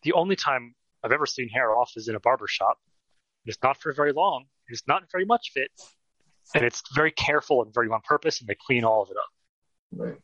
The 0.03 0.13
only 0.13 0.35
time 0.35 0.75
I've 1.03 1.11
ever 1.11 1.25
seen 1.25 1.49
hair 1.49 1.75
off 1.75 1.93
is 1.95 2.07
in 2.07 2.15
a 2.15 2.19
barber 2.19 2.47
shop. 2.47 2.77
It's 3.45 3.57
not 3.61 3.77
for 3.77 3.91
very 3.91 4.13
long. 4.13 4.45
It's 4.67 4.87
not 4.87 5.03
very 5.11 5.25
much 5.25 5.51
of 5.55 5.61
it, 5.63 5.71
and 6.55 6.63
it's 6.63 6.81
very 6.93 7.11
careful 7.11 7.61
and 7.63 7.73
very 7.73 7.89
on 7.89 8.01
purpose, 8.03 8.39
and 8.39 8.47
they 8.47 8.55
clean 8.55 8.83
all 8.83 9.03
of 9.03 9.09
it 9.11 9.17
up. 9.17 9.29
Right. 9.91 10.17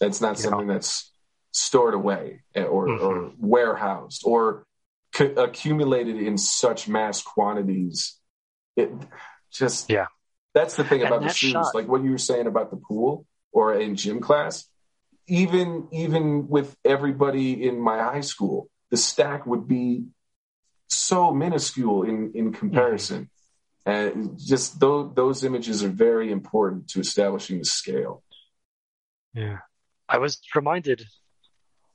That's 0.00 0.20
not 0.20 0.36
You 0.38 0.44
something 0.44 0.66
that's 0.66 1.12
stored 1.52 1.94
away 1.94 2.42
eh, 2.54 2.64
or, 2.64 2.88
Mhm. 2.88 3.00
or 3.02 3.32
warehoused 3.38 4.22
or 4.24 4.66
c- 5.14 5.26
accumulated 5.36 6.16
in 6.16 6.36
such 6.36 6.88
mass 6.88 7.22
quantities. 7.22 8.18
It 8.76 8.90
just 9.52 9.88
Yeah. 9.88 10.06
That's 10.52 10.76
the 10.76 10.84
thing 10.84 11.02
about 11.02 11.22
the 11.22 11.28
shoes, 11.28 11.52
shot- 11.52 11.74
like 11.74 11.86
what 11.88 12.02
you 12.02 12.10
were 12.12 12.18
saying 12.18 12.46
about 12.46 12.70
the 12.70 12.76
pool 12.76 13.26
or 13.52 13.74
in 13.74 13.94
gym 13.96 14.20
class. 14.20 14.68
Even 15.26 15.88
even 15.92 16.48
with 16.48 16.76
everybody 16.84 17.66
in 17.66 17.78
my 17.80 17.98
high 18.02 18.20
school, 18.20 18.68
the 18.90 18.96
stack 18.96 19.46
would 19.46 19.66
be 19.68 20.06
so 20.88 21.32
minuscule 21.32 22.02
in 22.02 22.32
in 22.34 22.52
comparison. 22.52 23.30
And 23.86 24.38
just 24.38 24.80
those 24.80 25.14
those 25.14 25.44
images 25.44 25.84
are 25.84 25.88
very 25.88 26.32
important 26.32 26.88
to 26.88 27.00
establishing 27.00 27.58
the 27.58 27.64
scale. 27.64 28.22
Yeah. 29.34 29.58
I 30.08 30.18
was 30.18 30.40
reminded, 30.54 31.02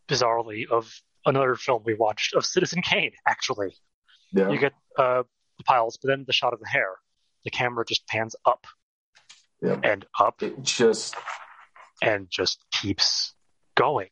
bizarrely, 0.08 0.68
of 0.70 0.92
another 1.26 1.56
film 1.56 1.84
we 1.86 1.96
watched 1.96 2.34
of 2.36 2.46
Citizen 2.46 2.82
Kane. 2.82 3.12
Actually, 3.28 3.76
Yeah. 4.32 4.50
you 4.50 4.60
get 4.60 4.74
uh, 4.98 5.24
the 5.58 5.64
piles, 5.64 5.98
but 6.02 6.10
then 6.10 6.26
the 6.26 6.34
shot 6.34 6.54
of 6.54 6.60
the 6.60 6.68
hair. 6.68 6.96
The 7.44 7.50
camera 7.52 7.86
just 7.88 8.06
pans 8.08 8.36
up 8.46 8.68
Yeah. 9.62 9.80
and 9.84 10.06
up 10.20 10.44
It 10.44 10.62
just 10.62 11.16
and 12.02 12.30
just 12.30 12.64
keeps 12.72 13.34
going. 13.76 14.10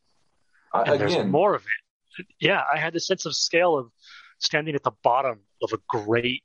I- 0.74 0.84
and 0.84 1.00
there's 1.00 1.14
again, 1.14 1.30
more 1.32 1.54
of 1.56 1.64
it. 1.64 2.26
Yeah, 2.40 2.64
I 2.72 2.78
had 2.80 2.94
the 2.94 3.00
sense 3.00 3.26
of 3.26 3.36
scale 3.36 3.78
of 3.78 3.92
standing 4.40 4.76
at 4.76 4.84
the 4.84 4.92
bottom 5.04 5.42
of 5.62 5.74
a 5.74 5.78
great, 5.88 6.44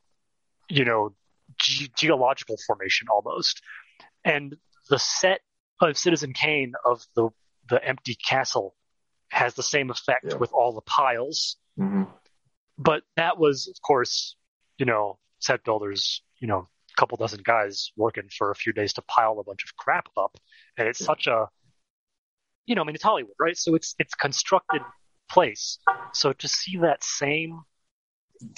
you 0.68 0.84
know, 0.84 1.14
ge- 1.60 1.90
geological 1.96 2.56
formation 2.66 3.08
almost, 3.08 3.62
and 4.24 4.56
the 4.90 4.98
set 4.98 5.40
of 5.80 5.96
Citizen 5.96 6.32
Kane 6.32 6.72
of 6.84 7.04
the 7.16 7.30
the 7.68 7.82
empty 7.84 8.14
castle 8.16 8.74
has 9.30 9.54
the 9.54 9.62
same 9.62 9.90
effect 9.90 10.26
Yeah. 10.30 10.36
with 10.36 10.52
all 10.52 10.72
the 10.72 10.82
piles. 10.82 11.56
mhm. 11.78 12.06
But 12.76 13.04
that 13.16 13.38
was, 13.38 13.68
of 13.68 13.80
course, 13.82 14.36
you 14.78 14.84
know, 14.86 15.18
set 15.38 15.62
builders, 15.64 16.22
you 16.38 16.48
know, 16.48 16.68
a 16.90 16.94
couple 17.00 17.16
dozen 17.16 17.40
guys 17.42 17.92
working 17.96 18.28
for 18.28 18.50
a 18.50 18.54
few 18.54 18.72
days 18.72 18.92
to 18.94 19.02
pile 19.02 19.38
a 19.38 19.44
bunch 19.44 19.64
of 19.64 19.74
crap 19.76 20.08
up, 20.16 20.36
and 20.76 20.86
it's 20.88 21.00
Yeah. 21.00 21.06
such 21.06 21.26
a, 21.28 21.48
you 22.66 22.74
know, 22.74 22.82
I 22.82 22.84
mean, 22.84 22.94
it's 22.94 23.04
Hollywood, 23.04 23.34
right? 23.38 23.56
So 23.56 23.74
it's 23.74 23.94
it's 23.98 24.14
constructed 24.14 24.82
place. 25.30 25.78
So 26.12 26.32
to 26.32 26.48
see 26.48 26.76
that 26.78 27.02
same 27.02 27.62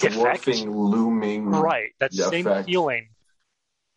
effect, 0.01 0.47
looming. 0.47 1.45
right, 1.49 1.91
that 1.99 2.11
the 2.11 2.23
same 2.29 2.63
feeling 2.65 3.09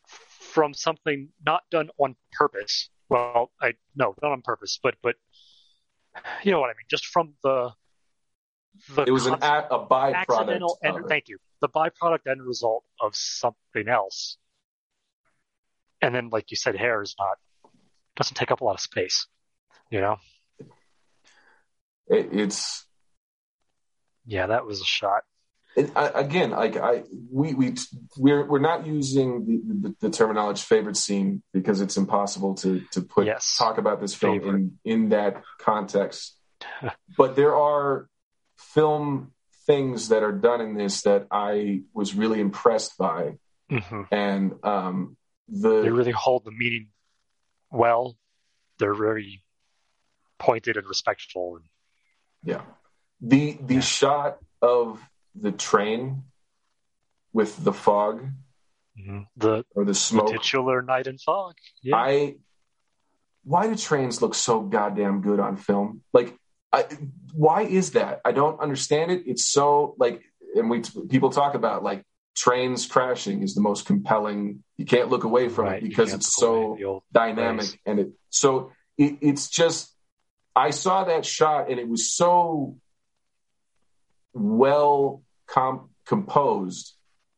from 0.06 0.74
something 0.74 1.28
not 1.44 1.62
done 1.70 1.90
on 1.98 2.16
purpose. 2.32 2.90
Well, 3.08 3.50
I 3.60 3.74
no, 3.94 4.14
not 4.22 4.32
on 4.32 4.42
purpose, 4.42 4.78
but 4.82 4.96
but 5.02 5.16
you 6.42 6.52
know 6.52 6.60
what 6.60 6.70
I 6.70 6.74
mean. 6.74 6.86
Just 6.90 7.06
from 7.06 7.34
the 7.42 7.72
the 8.94 9.02
It 9.04 9.10
was 9.10 9.26
an 9.26 9.34
a, 9.34 9.66
a 9.70 9.86
byproduct. 9.86 10.76
end. 10.84 11.04
Thank 11.08 11.28
you. 11.28 11.38
The 11.60 11.68
byproduct 11.68 12.26
end 12.28 12.42
result 12.42 12.84
of 13.00 13.14
something 13.16 13.88
else, 13.88 14.36
and 16.02 16.14
then, 16.14 16.28
like 16.30 16.50
you 16.50 16.56
said, 16.56 16.76
hair 16.76 17.02
is 17.02 17.14
not 17.18 17.38
doesn't 18.16 18.34
take 18.36 18.50
up 18.50 18.60
a 18.60 18.64
lot 18.64 18.74
of 18.74 18.80
space. 18.80 19.26
You 19.90 20.00
know? 20.00 20.16
It- 22.08 22.28
it's 22.32 22.84
Yeah, 24.26 24.48
that 24.48 24.66
was 24.66 24.80
a 24.80 24.84
shot. 24.84 25.22
It, 25.76 25.90
I, 25.96 26.08
again 26.08 26.50
like 26.50 26.76
I 26.76 27.04
we 27.30 27.54
we 27.54 27.74
we're 28.16 28.46
we're 28.46 28.58
not 28.58 28.86
using 28.86 29.44
the, 29.46 29.88
the, 29.88 30.08
the 30.08 30.10
terminology 30.10 30.62
favorite 30.62 30.96
scene 30.96 31.42
because 31.52 31.80
it's 31.80 31.96
impossible 31.96 32.54
to 32.56 32.80
to 32.92 33.02
put 33.02 33.26
Yes. 33.26 33.56
talk 33.58 33.78
about 33.78 34.00
this 34.00 34.14
film 34.14 34.40
Favorite. 34.40 34.54
in 34.54 34.78
in 34.84 35.08
that 35.10 35.42
context. 35.58 36.36
but 37.16 37.36
there 37.36 37.54
are 37.54 38.08
film 38.58 39.32
things 39.66 40.08
that 40.08 40.22
are 40.22 40.32
done 40.32 40.60
in 40.60 40.74
this 40.76 41.02
that 41.02 41.26
I 41.30 41.82
was 41.92 42.14
really 42.14 42.40
impressed 42.40 42.96
by, 42.98 43.34
hmm 43.70 44.02
and 44.10 44.54
um, 44.64 45.16
They 45.48 45.90
really 45.90 46.12
hold 46.12 46.44
the 46.44 46.50
meaning 46.50 46.88
well. 47.70 48.16
They're 48.78 48.94
very 48.94 49.42
pointed 50.38 50.76
and 50.76 50.86
respectful. 50.86 51.56
And 51.56 51.64
yeah 52.42 52.62
the 53.20 53.58
the 53.60 53.74
Yeah. 53.74 53.80
shot 53.80 54.38
of 54.62 55.00
the 55.34 55.52
train 55.52 56.24
with 57.32 57.62
the 57.62 57.72
fog 57.72 58.26
mm-hmm. 58.98 59.20
the, 59.36 59.64
or 59.74 59.84
the 59.84 59.90
the 59.90 59.94
smoke. 59.94 60.32
titular 60.32 60.82
night 60.82 61.06
and 61.06 61.20
fog. 61.20 61.54
Yeah. 61.82 61.96
I 61.96 62.34
why 63.44 63.66
do 63.66 63.76
trains 63.76 64.20
look 64.20 64.34
so 64.34 64.60
goddamn 64.60 65.22
good 65.22 65.40
on 65.40 65.56
film? 65.56 66.02
Like, 66.12 66.36
I, 66.70 66.84
why 67.32 67.62
is 67.62 67.92
that? 67.92 68.20
I 68.24 68.32
don't 68.32 68.60
understand 68.60 69.10
it. 69.10 69.22
It's 69.26 69.46
so 69.46 69.94
like, 69.98 70.22
and 70.54 70.68
we 70.68 70.82
people 71.08 71.30
talk 71.30 71.54
about 71.54 71.82
like 71.82 72.04
trains 72.36 72.84
crashing 72.86 73.42
is 73.42 73.54
the 73.54 73.62
most 73.62 73.86
compelling. 73.86 74.62
You 74.76 74.84
can't 74.84 75.08
look 75.08 75.24
away 75.24 75.48
from 75.48 75.64
Right, 75.64 75.82
it 75.82 75.88
because 75.88 76.12
it's 76.12 76.36
so 76.36 76.76
the 76.78 77.00
dynamic 77.12 77.66
phrase. 77.66 77.78
and 77.86 78.00
it 78.00 78.08
so 78.28 78.72
it, 78.98 79.18
it's 79.22 79.48
just 79.48 79.94
I 80.54 80.70
saw 80.70 81.04
that 81.04 81.24
shot 81.24 81.70
and 81.70 81.80
it 81.80 81.88
was 81.88 82.12
so 82.12 82.76
well 84.32 85.22
com- 85.46 85.90
composed 86.06 86.94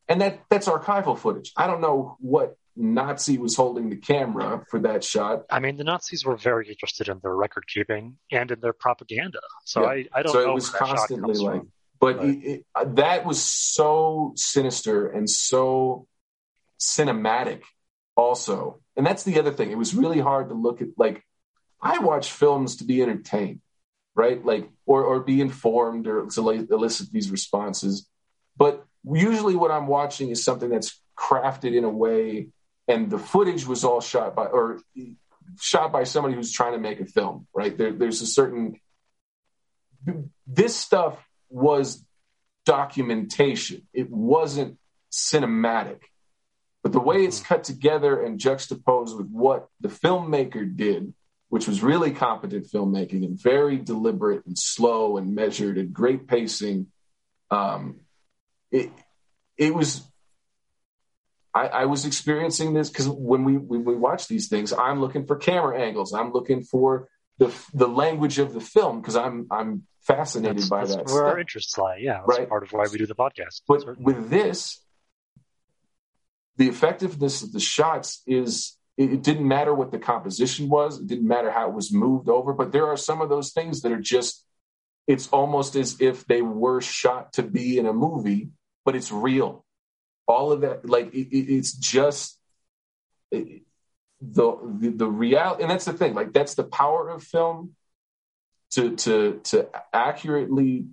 and 0.09 0.21
that 0.21 0.41
that's 0.51 0.69
archival 0.69 1.17
footage. 1.19 1.53
I 1.57 1.67
don't 1.67 1.81
know 1.81 2.17
what 2.21 2.57
Nazi 2.77 3.39
was 3.39 3.55
holding 3.57 3.91
the 3.91 3.97
camera 3.97 4.65
for 4.71 4.81
that 4.81 5.05
shot. 5.05 5.43
I 5.51 5.61
mean, 5.61 5.77
the 5.77 5.85
Nazis 5.85 6.25
were 6.25 6.37
very 6.37 6.69
interested 6.69 7.09
in 7.09 7.19
their 7.23 7.35
record 7.35 7.65
keeping 7.69 8.17
and 8.33 8.51
in 8.51 8.61
their 8.61 8.73
propaganda. 8.73 9.41
So 9.65 9.83
Yeah. 9.83 9.89
I, 9.89 10.05
I 10.15 10.23
don't 10.23 10.33
So 10.33 10.51
it 10.51 10.55
was 10.55 10.71
constantly 10.71 11.35
like- 11.35 11.61
from. 11.61 11.73
But 12.01 12.17
Right. 12.19 12.29
it, 12.31 12.65
it, 12.81 12.95
that 12.97 13.27
was 13.27 13.43
so 13.43 14.33
sinister 14.35 15.07
and 15.09 15.29
so 15.29 16.07
cinematic, 16.79 17.63
also. 18.17 18.81
And 18.97 19.05
that's 19.07 19.23
the 19.25 19.39
other 19.39 19.53
thing. 19.53 19.71
It 19.71 19.77
was 19.79 19.95
really 19.95 20.19
hard 20.21 20.49
to 20.49 20.55
look 20.55 20.81
at. 20.81 20.89
Like, 20.97 21.23
I 21.83 21.99
watch 21.99 22.33
films 22.33 22.77
to 22.77 22.85
be 22.85 23.03
entertained. 23.03 23.61
Right? 24.15 24.45
Like, 24.45 24.69
or 24.87 25.05
or 25.05 25.21
be 25.21 25.41
informed 25.41 26.07
or 26.07 26.27
to 26.27 26.49
elicit 26.71 27.13
these 27.13 27.31
responses. 27.31 28.09
But 28.57 28.85
usually, 29.05 29.57
what 29.57 29.71
I'm 29.71 29.87
watching 29.87 30.31
is 30.31 30.45
something 30.45 30.69
that's 30.69 31.01
crafted 31.17 31.75
in 31.75 31.85
a 31.85 31.91
way, 31.91 32.49
and 32.89 33.11
the 33.11 33.19
footage 33.19 33.67
was 33.67 33.85
all 33.85 34.01
shot 34.01 34.35
by 34.35 34.47
or 34.47 34.81
shot 35.61 35.93
by 35.93 36.05
somebody 36.05 36.35
who's 36.35 36.53
trying 36.53 36.73
to 36.73 36.79
make 36.79 37.01
a 37.01 37.07
film, 37.07 37.47
right? 37.55 37.77
There, 37.77 37.93
there's 37.93 38.23
a 38.23 38.27
certain 38.27 38.77
this 40.47 40.77
stuff 40.77 41.23
was 41.49 42.05
documentation. 42.65 43.87
It 43.93 44.11
wasn't 44.11 44.79
cinematic. 45.11 46.01
But 46.83 46.93
the 46.93 47.01
way 47.01 47.25
it's 47.25 47.41
mm-hmm. 47.41 47.55
cut 47.55 47.65
together 47.65 48.23
and 48.23 48.39
juxtaposed 48.39 49.17
with 49.17 49.29
what 49.29 49.69
the 49.81 49.89
filmmaker 49.89 50.77
did, 50.77 51.13
which 51.51 51.67
was 51.67 51.83
really 51.83 52.13
competent 52.13 52.67
filmmaking 52.67 53.25
and 53.25 53.39
very 53.39 53.77
deliberate 53.77 54.47
and 54.47 54.57
slow 54.57 55.19
and 55.19 55.35
measured 55.35 55.77
and 55.77 55.93
great 55.93 56.27
pacing, 56.27 56.87
um, 57.51 58.01
it 58.71 58.91
it 59.59 59.75
was. 59.75 60.03
I, 61.53 61.67
I 61.67 61.85
was 61.87 62.07
experiencing 62.07 62.75
this 62.75 62.89
because 62.89 63.09
when 63.09 63.43
we 63.43 63.57
when 63.57 63.85
we 63.85 63.97
watch 63.97 64.29
these 64.29 64.49
things, 64.49 64.73
I'm 64.73 65.01
looking 65.01 65.27
for 65.27 65.37
camera 65.37 65.81
angles. 65.81 66.15
I'm 66.15 66.33
looking 66.33 66.63
for 66.63 67.09
the 67.39 67.53
the 67.75 67.89
language 67.89 68.39
of 68.39 68.55
the 68.55 68.61
film 68.61 69.01
because 69.01 69.17
I'm 69.17 69.49
I'm 69.51 69.87
fascinated 70.03 70.59
that's, 70.59 70.69
by 70.69 70.81
that's 70.83 70.95
that. 70.95 71.07
Where 71.07 71.07
stuff. 71.07 71.23
our 71.25 71.41
interests 71.41 71.77
lie, 71.77 71.97
yeah, 72.01 72.23
that's 72.25 72.39
right. 72.39 72.49
part 72.49 72.63
of 72.63 72.73
why 72.73 72.87
we 72.91 72.99
do 72.99 73.07
the 73.07 73.17
podcast. 73.17 73.63
But 73.67 73.81
certainly. 73.81 74.05
with 74.05 74.31
this, 74.31 74.81
the 76.59 76.69
effectiveness 76.69 77.43
of 77.43 77.51
the 77.53 77.59
shots 77.59 78.23
is 78.25 78.77
it, 79.01 79.15
it 79.15 79.23
didn't 79.23 79.49
matter 79.49 79.75
what 79.75 79.91
the 79.91 79.99
composition 79.99 80.69
was, 80.69 81.01
it 81.01 81.07
didn't 81.07 81.27
matter 81.27 81.51
how 81.51 81.69
it 81.69 81.75
was 81.75 81.93
moved 81.93 82.29
over, 82.29 82.53
but 82.53 82.71
there 82.71 82.87
are 82.87 82.99
some 82.99 83.23
of 83.23 83.31
those 83.31 83.53
things 83.53 83.81
that 83.81 83.93
are 83.93 84.01
just 84.01 84.45
it's 85.07 85.29
almost 85.29 85.75
as 85.75 86.01
if 86.01 86.27
they 86.27 86.43
were 86.43 86.81
shot 86.81 87.33
to 87.33 87.43
be 87.43 87.79
in 87.79 87.87
a 87.87 87.93
movie, 87.93 88.51
but 88.85 88.95
it's 88.95 89.11
real. 89.11 89.65
All 90.29 90.53
of 90.53 90.61
that, 90.61 90.89
like 90.89 91.13
it, 91.15 91.29
it's 91.33 91.73
just 91.73 92.39
the 93.33 93.63
the 94.21 94.93
the 94.95 95.09
reality, 95.09 95.63
and 95.63 95.71
that's 95.71 95.87
the 95.87 95.95
thing. 95.95 96.15
Like 96.15 96.33
that's 96.33 96.55
the 96.55 96.65
power 96.65 97.09
of 97.09 97.25
film 97.25 97.75
to 98.73 98.95
to 98.97 99.41
to 99.45 99.69
accurately 99.93 100.87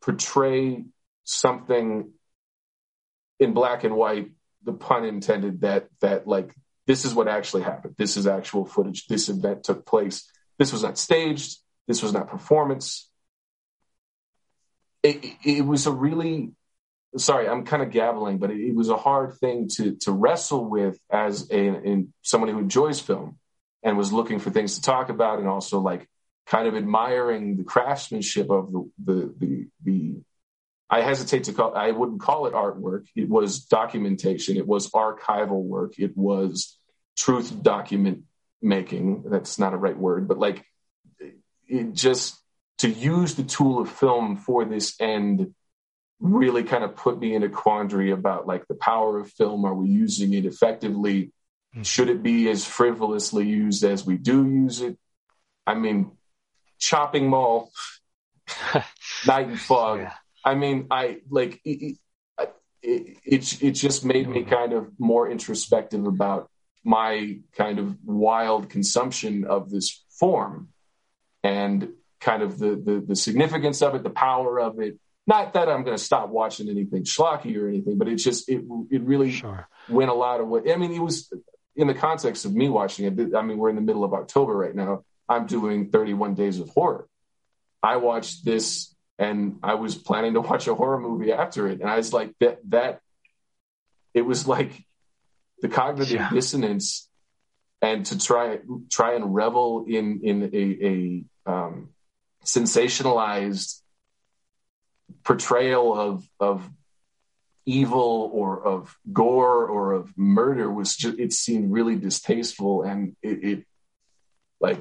portray 0.00 0.84
something 1.24 2.10
in 3.38 3.52
black 3.52 3.84
and 3.84 3.94
white 3.94 4.30
the 4.64 4.72
pun 4.72 5.04
intended 5.04 5.60
that 5.60 5.88
that 6.00 6.26
like 6.26 6.54
this 6.86 7.04
is 7.04 7.14
what 7.14 7.28
actually 7.28 7.62
happened. 7.62 7.94
This 7.96 8.16
is 8.16 8.26
actual 8.26 8.64
footage. 8.64 9.06
This 9.06 9.28
event 9.28 9.64
took 9.64 9.86
place. 9.86 10.30
This 10.58 10.72
was 10.72 10.82
not 10.82 10.98
staged. 10.98 11.58
This 11.88 12.02
was 12.02 12.12
not 12.12 12.28
performance. 12.28 13.10
It, 15.02 15.24
it 15.44 15.66
was 15.66 15.86
a 15.86 15.92
really 15.92 16.52
sorry 17.16 17.48
i'm 17.48 17.64
kind 17.64 17.82
of 17.82 17.90
gabbling 17.90 18.38
but 18.38 18.50
it, 18.50 18.60
it, 18.60 18.74
was 18.74 18.88
a 18.88 18.96
hard 18.96 19.34
thing 19.34 19.68
to 19.68 19.94
to 19.96 20.10
wrestle 20.10 20.68
with 20.68 20.98
as 21.10 21.48
a 21.50 21.56
in 21.56 22.12
someone 22.22 22.50
who 22.50 22.58
enjoys 22.58 23.00
film 23.00 23.38
and 23.82 23.96
was 23.96 24.12
looking 24.12 24.38
for 24.38 24.50
things 24.50 24.76
to 24.76 24.82
talk 24.82 25.10
about 25.10 25.38
and 25.38 25.48
also 25.48 25.78
like 25.78 26.08
kind 26.46 26.66
of 26.66 26.74
admiring 26.74 27.56
the 27.56 27.64
craftsmanship 27.64 28.50
of 28.50 28.72
the 28.72 28.90
the 29.04 29.34
the, 29.38 29.66
the 29.84 30.14
I 30.94 31.00
hesitate 31.00 31.44
to 31.44 31.52
call 31.52 31.74
I 31.74 31.90
wouldn't 31.90 32.20
call 32.20 32.46
it 32.46 32.52
artwork. 32.52 33.06
It 33.16 33.28
was 33.28 33.64
documentation. 33.64 34.56
It 34.56 34.66
was 34.66 34.90
archival 34.90 35.60
work. 35.60 35.98
It 35.98 36.16
was 36.16 36.78
truth 37.18 37.60
document 37.60 38.22
making. 38.62 39.24
That's 39.26 39.58
not 39.58 39.74
a 39.74 39.76
right 39.76 39.98
word, 39.98 40.28
but 40.28 40.38
like 40.38 40.64
it 41.66 41.94
just 41.94 42.40
to 42.78 42.88
use 42.88 43.34
the 43.34 43.42
tool 43.42 43.80
of 43.80 43.90
film 43.90 44.36
for 44.36 44.64
this 44.64 44.94
end 45.00 45.52
really 46.20 46.62
kind 46.62 46.84
of 46.84 46.94
put 46.94 47.18
me 47.18 47.34
in 47.34 47.42
a 47.42 47.48
quandary 47.48 48.12
about 48.12 48.46
like 48.46 48.64
the 48.68 48.76
power 48.76 49.18
of 49.18 49.28
film. 49.32 49.64
Are 49.64 49.74
we 49.74 49.88
using 49.88 50.32
it 50.32 50.46
effectively? 50.46 51.32
Mm-hmm. 51.72 51.82
Should 51.82 52.08
it 52.08 52.22
be 52.22 52.48
as 52.48 52.64
frivolously 52.64 53.48
used 53.48 53.82
as 53.82 54.06
we 54.06 54.16
do 54.16 54.48
use 54.48 54.80
it? 54.80 54.96
I 55.66 55.74
mean, 55.74 56.12
chopping 56.78 57.28
mall, 57.28 57.72
night 59.26 59.48
and 59.48 59.58
fog. 59.58 59.98
Yeah. 60.00 60.12
I 60.44 60.54
mean, 60.54 60.88
I 60.90 61.18
like 61.30 61.60
it, 61.64 61.96
it, 62.82 63.18
it, 63.24 63.62
it 63.62 63.70
just 63.72 64.04
made 64.04 64.28
me 64.28 64.40
mm-hmm. 64.40 64.50
kind 64.50 64.72
of 64.72 64.90
more 64.98 65.28
introspective 65.30 66.06
about 66.06 66.50
my 66.84 67.38
kind 67.56 67.78
of 67.78 67.96
wild 68.04 68.68
consumption 68.68 69.44
of 69.44 69.70
this 69.70 70.04
form 70.10 70.68
and 71.42 71.92
kind 72.20 72.42
of 72.42 72.58
the, 72.58 72.76
the, 72.76 73.04
the 73.06 73.16
significance 73.16 73.80
of 73.82 73.94
it, 73.94 74.02
the 74.02 74.10
power 74.10 74.60
of 74.60 74.80
it. 74.80 74.98
Not 75.26 75.54
that 75.54 75.70
I'm 75.70 75.84
going 75.84 75.96
to 75.96 76.02
stop 76.02 76.28
watching 76.28 76.68
anything 76.68 77.04
schlocky 77.04 77.56
or 77.56 77.66
anything, 77.66 77.96
but 77.96 78.08
it 78.08 78.16
just 78.16 78.46
it 78.50 78.62
it 78.90 79.02
really 79.02 79.30
sure. 79.30 79.66
went 79.88 80.10
a 80.10 80.14
lot 80.14 80.40
of 80.40 80.48
way. 80.48 80.70
I 80.70 80.76
mean, 80.76 80.92
it 80.92 81.00
was 81.00 81.32
in 81.74 81.86
the 81.86 81.94
context 81.94 82.44
of 82.44 82.54
me 82.54 82.68
watching 82.68 83.06
it. 83.06 83.34
I 83.34 83.40
mean, 83.40 83.56
we're 83.56 83.70
in 83.70 83.76
the 83.76 83.82
middle 83.82 84.04
of 84.04 84.12
October 84.12 84.54
right 84.54 84.74
now. 84.74 85.04
I'm 85.26 85.46
doing 85.46 85.90
31 85.90 86.34
days 86.34 86.60
of 86.60 86.68
horror. 86.68 87.08
I 87.82 87.96
watched 87.96 88.44
this 88.44 88.93
and 89.18 89.58
I 89.62 89.74
was 89.74 89.94
planning 89.94 90.34
to 90.34 90.40
watch 90.40 90.66
a 90.66 90.74
horror 90.74 91.00
movie 91.00 91.32
after 91.32 91.68
it, 91.68 91.80
and 91.80 91.88
I 91.88 91.96
was 91.96 92.12
like 92.12 92.34
that 92.40 92.58
that 92.70 93.00
it 94.12 94.22
was 94.22 94.46
like 94.46 94.84
the 95.60 95.68
cognitive 95.68 96.14
yeah. 96.14 96.30
dissonance, 96.30 97.08
and 97.80 98.04
to 98.06 98.18
try 98.18 98.58
try 98.90 99.14
and 99.14 99.34
revel 99.34 99.84
in 99.88 100.20
in 100.22 100.42
a, 100.52 101.50
a 101.50 101.52
um, 101.52 101.90
sensationalized 102.44 103.80
portrayal 105.24 105.98
of 105.98 106.28
of 106.40 106.68
evil 107.66 108.30
or 108.32 108.62
of 108.62 108.96
gore 109.12 109.66
or 109.66 109.92
of 109.92 110.12
murder 110.16 110.70
was 110.70 110.96
just 110.96 111.18
it 111.18 111.32
seemed 111.32 111.72
really 111.72 111.96
distasteful 111.96 112.82
and 112.82 113.16
it, 113.22 113.44
it 113.44 113.64
like 114.60 114.80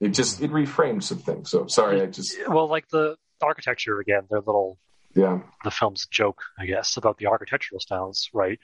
it 0.00 0.10
just 0.10 0.42
it 0.42 0.50
reframed 0.50 1.02
some 1.02 1.18
things 1.18 1.50
so 1.50 1.66
sorry 1.66 2.02
i 2.02 2.06
just 2.06 2.36
well 2.46 2.68
like 2.68 2.86
the 2.88 3.16
architecture 3.42 4.00
again, 4.00 4.22
their 4.30 4.40
little 4.40 4.78
yeah 5.14 5.40
the 5.64 5.70
film's 5.70 6.06
joke, 6.06 6.42
I 6.58 6.66
guess, 6.66 6.96
about 6.96 7.18
the 7.18 7.26
architectural 7.26 7.80
styles, 7.80 8.28
right? 8.32 8.58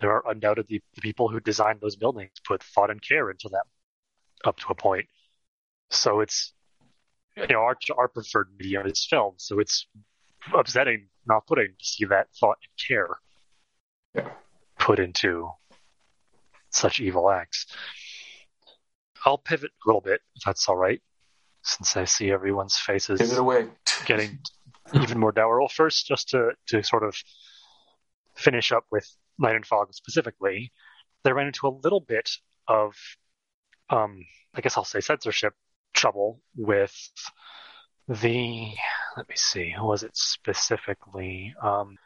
There 0.00 0.12
are 0.12 0.30
undoubtedly 0.30 0.82
the 0.94 1.00
people 1.00 1.28
who 1.28 1.40
designed 1.40 1.80
those 1.80 1.96
buildings 1.96 2.32
put 2.46 2.62
thought 2.62 2.90
and 2.90 3.00
care 3.00 3.30
into 3.30 3.48
them 3.48 3.64
up 4.44 4.58
to 4.58 4.66
a 4.70 4.74
point. 4.74 5.06
So 5.90 6.20
it's 6.20 6.52
you 7.36 7.46
know 7.48 7.60
our 7.60 7.76
our 7.96 8.08
preferred 8.08 8.48
medium 8.58 8.86
is 8.86 9.06
film, 9.08 9.34
so 9.36 9.58
it's 9.58 9.86
upsetting, 10.54 11.08
not 11.26 11.46
putting 11.46 11.68
to 11.78 11.84
see 11.84 12.04
that 12.06 12.28
thought 12.38 12.58
and 12.62 12.88
care 12.88 13.18
yeah. 14.14 14.30
put 14.78 14.98
into 14.98 15.50
such 16.70 17.00
evil 17.00 17.30
acts. 17.30 17.66
I'll 19.24 19.38
pivot 19.38 19.70
a 19.70 19.88
little 19.88 20.00
bit, 20.00 20.20
if 20.34 20.42
that's 20.44 20.68
all 20.68 20.76
right 20.76 21.00
since 21.62 21.96
I 21.96 22.04
see 22.04 22.30
everyone's 22.30 22.76
faces 22.76 23.20
Give 23.20 23.32
it 23.32 23.38
away. 23.38 23.68
getting 24.06 24.38
even 24.94 25.18
more 25.18 25.32
dour. 25.32 25.60
Well, 25.60 25.68
first, 25.68 26.06
just 26.06 26.30
to, 26.30 26.50
to 26.68 26.82
sort 26.82 27.04
of 27.04 27.16
finish 28.34 28.72
up 28.72 28.84
with 28.90 29.08
Night 29.38 29.56
and 29.56 29.66
Fog 29.66 29.94
specifically, 29.94 30.72
they 31.24 31.32
ran 31.32 31.46
into 31.46 31.66
a 31.66 31.78
little 31.82 32.00
bit 32.00 32.30
of, 32.68 32.94
um, 33.90 34.24
I 34.54 34.60
guess 34.60 34.76
I'll 34.76 34.84
say 34.84 35.00
censorship 35.00 35.54
trouble 35.94 36.40
with 36.56 36.94
the, 38.08 38.72
let 39.16 39.28
me 39.28 39.34
see, 39.36 39.72
who 39.76 39.86
was 39.86 40.02
it 40.02 40.16
specifically? 40.16 41.54
Um, 41.62 41.96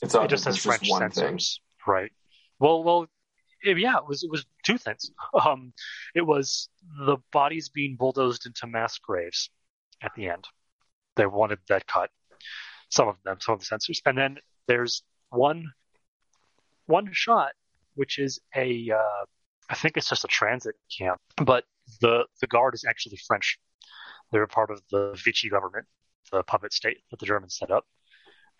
it's 0.00 0.14
it 0.14 0.28
just 0.28 0.44
says 0.44 0.58
French 0.58 0.88
censors, 0.88 1.60
right? 1.86 2.12
Well, 2.60 2.84
well, 2.84 3.06
yeah, 3.64 3.96
it 3.96 4.06
was 4.06 4.22
it 4.22 4.30
was 4.30 4.46
two 4.64 4.78
things. 4.78 5.10
Um, 5.34 5.72
it 6.14 6.22
was 6.22 6.68
the 7.06 7.18
bodies 7.32 7.68
being 7.68 7.96
bulldozed 7.96 8.46
into 8.46 8.66
mass 8.66 8.98
graves 8.98 9.50
at 10.02 10.12
the 10.16 10.28
end. 10.28 10.46
They 11.16 11.26
wanted 11.26 11.58
that 11.68 11.86
cut. 11.86 12.10
Some 12.90 13.08
of 13.08 13.16
them, 13.24 13.36
some 13.40 13.54
of 13.54 13.60
the 13.60 13.66
censors, 13.66 14.00
and 14.06 14.16
then 14.16 14.38
there's 14.66 15.02
one 15.30 15.72
one 16.86 17.10
shot, 17.12 17.52
which 17.94 18.18
is 18.18 18.40
a 18.56 18.90
uh, 18.90 19.24
I 19.68 19.74
think 19.74 19.96
it's 19.96 20.08
just 20.08 20.24
a 20.24 20.28
transit 20.28 20.74
camp, 20.96 21.20
but 21.36 21.64
the 22.00 22.24
the 22.40 22.46
guard 22.46 22.74
is 22.74 22.84
actually 22.88 23.18
French. 23.26 23.58
They're 24.32 24.46
part 24.46 24.70
of 24.70 24.82
the 24.90 25.18
Vichy 25.24 25.48
government, 25.48 25.86
the 26.32 26.42
puppet 26.42 26.72
state 26.72 26.98
that 27.10 27.20
the 27.20 27.26
Germans 27.26 27.56
set 27.56 27.70
up, 27.70 27.84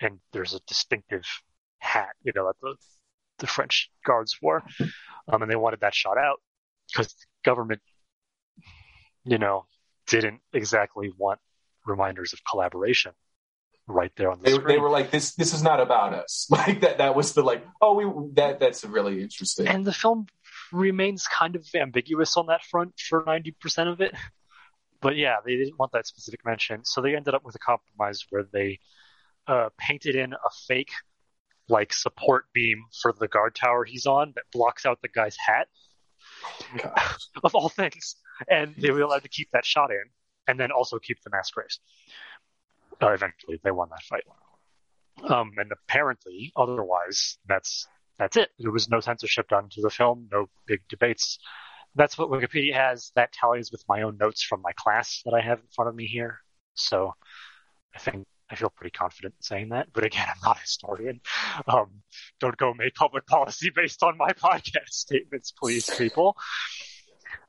and 0.00 0.18
there's 0.32 0.54
a 0.54 0.60
distinctive 0.66 1.24
hat, 1.78 2.10
you 2.22 2.32
know, 2.34 2.46
that 2.46 2.60
the 2.60 2.74
the 3.38 3.46
French 3.46 3.90
guards 4.04 4.38
wore, 4.40 4.62
um, 5.28 5.42
and 5.42 5.50
they 5.50 5.56
wanted 5.56 5.80
that 5.80 5.94
shot 5.94 6.18
out 6.18 6.40
because 6.90 7.08
the 7.08 7.26
government, 7.44 7.80
you 9.24 9.38
know, 9.38 9.66
didn't 10.06 10.40
exactly 10.52 11.12
want 11.16 11.40
reminders 11.86 12.32
of 12.32 12.40
collaboration 12.48 13.12
right 13.86 14.12
there 14.16 14.30
on 14.30 14.38
the 14.38 14.44
they, 14.44 14.52
screen. 14.52 14.68
They 14.68 14.78
were 14.78 14.90
like, 14.90 15.10
"This, 15.10 15.34
this 15.34 15.54
is 15.54 15.62
not 15.62 15.80
about 15.80 16.14
us." 16.14 16.46
Like 16.50 16.80
that. 16.80 16.98
That 16.98 17.14
was 17.14 17.32
the 17.34 17.42
like, 17.42 17.66
"Oh, 17.80 17.94
we 17.94 18.32
that 18.34 18.60
that's 18.60 18.84
really 18.84 19.22
interesting." 19.22 19.66
And 19.66 19.84
the 19.84 19.92
film 19.92 20.26
remains 20.72 21.26
kind 21.26 21.56
of 21.56 21.66
ambiguous 21.74 22.36
on 22.36 22.46
that 22.46 22.62
front 22.64 22.98
for 22.98 23.24
ninety 23.26 23.52
percent 23.52 23.88
of 23.88 24.00
it. 24.00 24.14
but 25.00 25.16
yeah, 25.16 25.36
they 25.44 25.56
didn't 25.56 25.78
want 25.78 25.92
that 25.92 26.06
specific 26.06 26.44
mention, 26.44 26.84
so 26.84 27.00
they 27.00 27.16
ended 27.16 27.34
up 27.34 27.44
with 27.44 27.54
a 27.54 27.58
compromise 27.58 28.24
where 28.30 28.44
they 28.52 28.78
uh, 29.46 29.70
painted 29.78 30.14
in 30.14 30.32
a 30.32 30.50
fake 30.66 30.92
like 31.68 31.92
support 31.92 32.46
beam 32.52 32.84
for 33.02 33.12
the 33.18 33.28
guard 33.28 33.54
tower 33.54 33.84
he's 33.84 34.06
on 34.06 34.32
that 34.34 34.44
blocks 34.52 34.86
out 34.86 35.00
the 35.02 35.08
guy's 35.08 35.36
hat. 35.36 35.68
of 37.44 37.54
all 37.54 37.68
things, 37.68 38.16
and 38.48 38.74
they 38.76 38.90
were 38.90 39.00
allowed 39.00 39.22
to 39.22 39.28
keep 39.28 39.50
that 39.52 39.64
shot 39.64 39.90
in, 39.90 40.04
and 40.46 40.58
then 40.58 40.70
also 40.70 40.98
keep 40.98 41.20
the 41.22 41.30
mask 41.30 41.56
race. 41.56 41.78
Uh, 43.02 43.10
eventually, 43.10 43.60
they 43.62 43.70
won 43.70 43.88
that 43.90 44.02
fight. 44.02 44.24
Um, 45.28 45.52
and 45.56 45.70
apparently, 45.72 46.52
otherwise, 46.56 47.38
that's 47.48 47.86
that's 48.18 48.36
it. 48.36 48.50
There 48.58 48.72
was 48.72 48.88
no 48.88 49.00
censorship 49.00 49.48
done 49.48 49.68
to 49.70 49.80
the 49.80 49.90
film, 49.90 50.28
no 50.30 50.48
big 50.66 50.80
debates. 50.88 51.38
That's 51.94 52.18
what 52.18 52.30
Wikipedia 52.30 52.74
has. 52.74 53.12
That 53.14 53.32
tallies 53.32 53.72
with 53.72 53.84
my 53.88 54.02
own 54.02 54.18
notes 54.18 54.42
from 54.42 54.62
my 54.62 54.72
class 54.72 55.22
that 55.24 55.34
I 55.34 55.40
have 55.40 55.58
in 55.58 55.66
front 55.74 55.88
of 55.88 55.94
me 55.94 56.06
here. 56.06 56.40
So 56.74 57.14
I 57.94 57.98
think 57.98 58.26
I 58.50 58.54
feel 58.54 58.70
pretty 58.70 58.96
confident 58.96 59.34
in 59.38 59.42
saying 59.42 59.68
that. 59.70 59.88
But 59.92 60.04
again, 60.04 60.26
I'm 60.28 60.40
not 60.42 60.56
a 60.56 60.60
historian. 60.60 61.20
Um, 61.66 62.02
don't 62.40 62.56
go 62.56 62.72
make 62.74 62.94
public 62.94 63.26
policy 63.26 63.70
based 63.74 64.02
on 64.02 64.16
my 64.16 64.30
podcast 64.32 64.90
statements, 64.90 65.52
please, 65.52 65.88
people. 65.90 66.36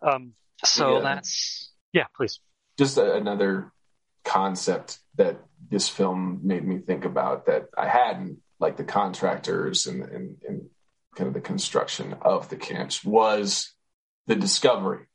Um, 0.01 0.33
so 0.63 0.97
yeah. 0.97 1.01
that's 1.01 1.71
yeah, 1.93 2.05
please. 2.15 2.39
Just 2.77 2.97
a, 2.97 3.15
another 3.15 3.71
concept 4.23 4.99
that 5.15 5.39
this 5.69 5.89
film 5.89 6.41
made 6.43 6.65
me 6.65 6.79
think 6.79 7.05
about 7.05 7.45
that 7.47 7.69
I 7.77 7.87
hadn't, 7.87 8.39
like 8.59 8.77
the 8.77 8.83
contractors 8.83 9.87
and, 9.87 10.03
and, 10.03 10.37
and 10.47 10.69
kind 11.15 11.27
of 11.27 11.33
the 11.33 11.41
construction 11.41 12.15
of 12.21 12.49
the 12.49 12.55
camps, 12.55 13.03
was 13.03 13.73
the 14.27 14.35
discovery 14.35 15.05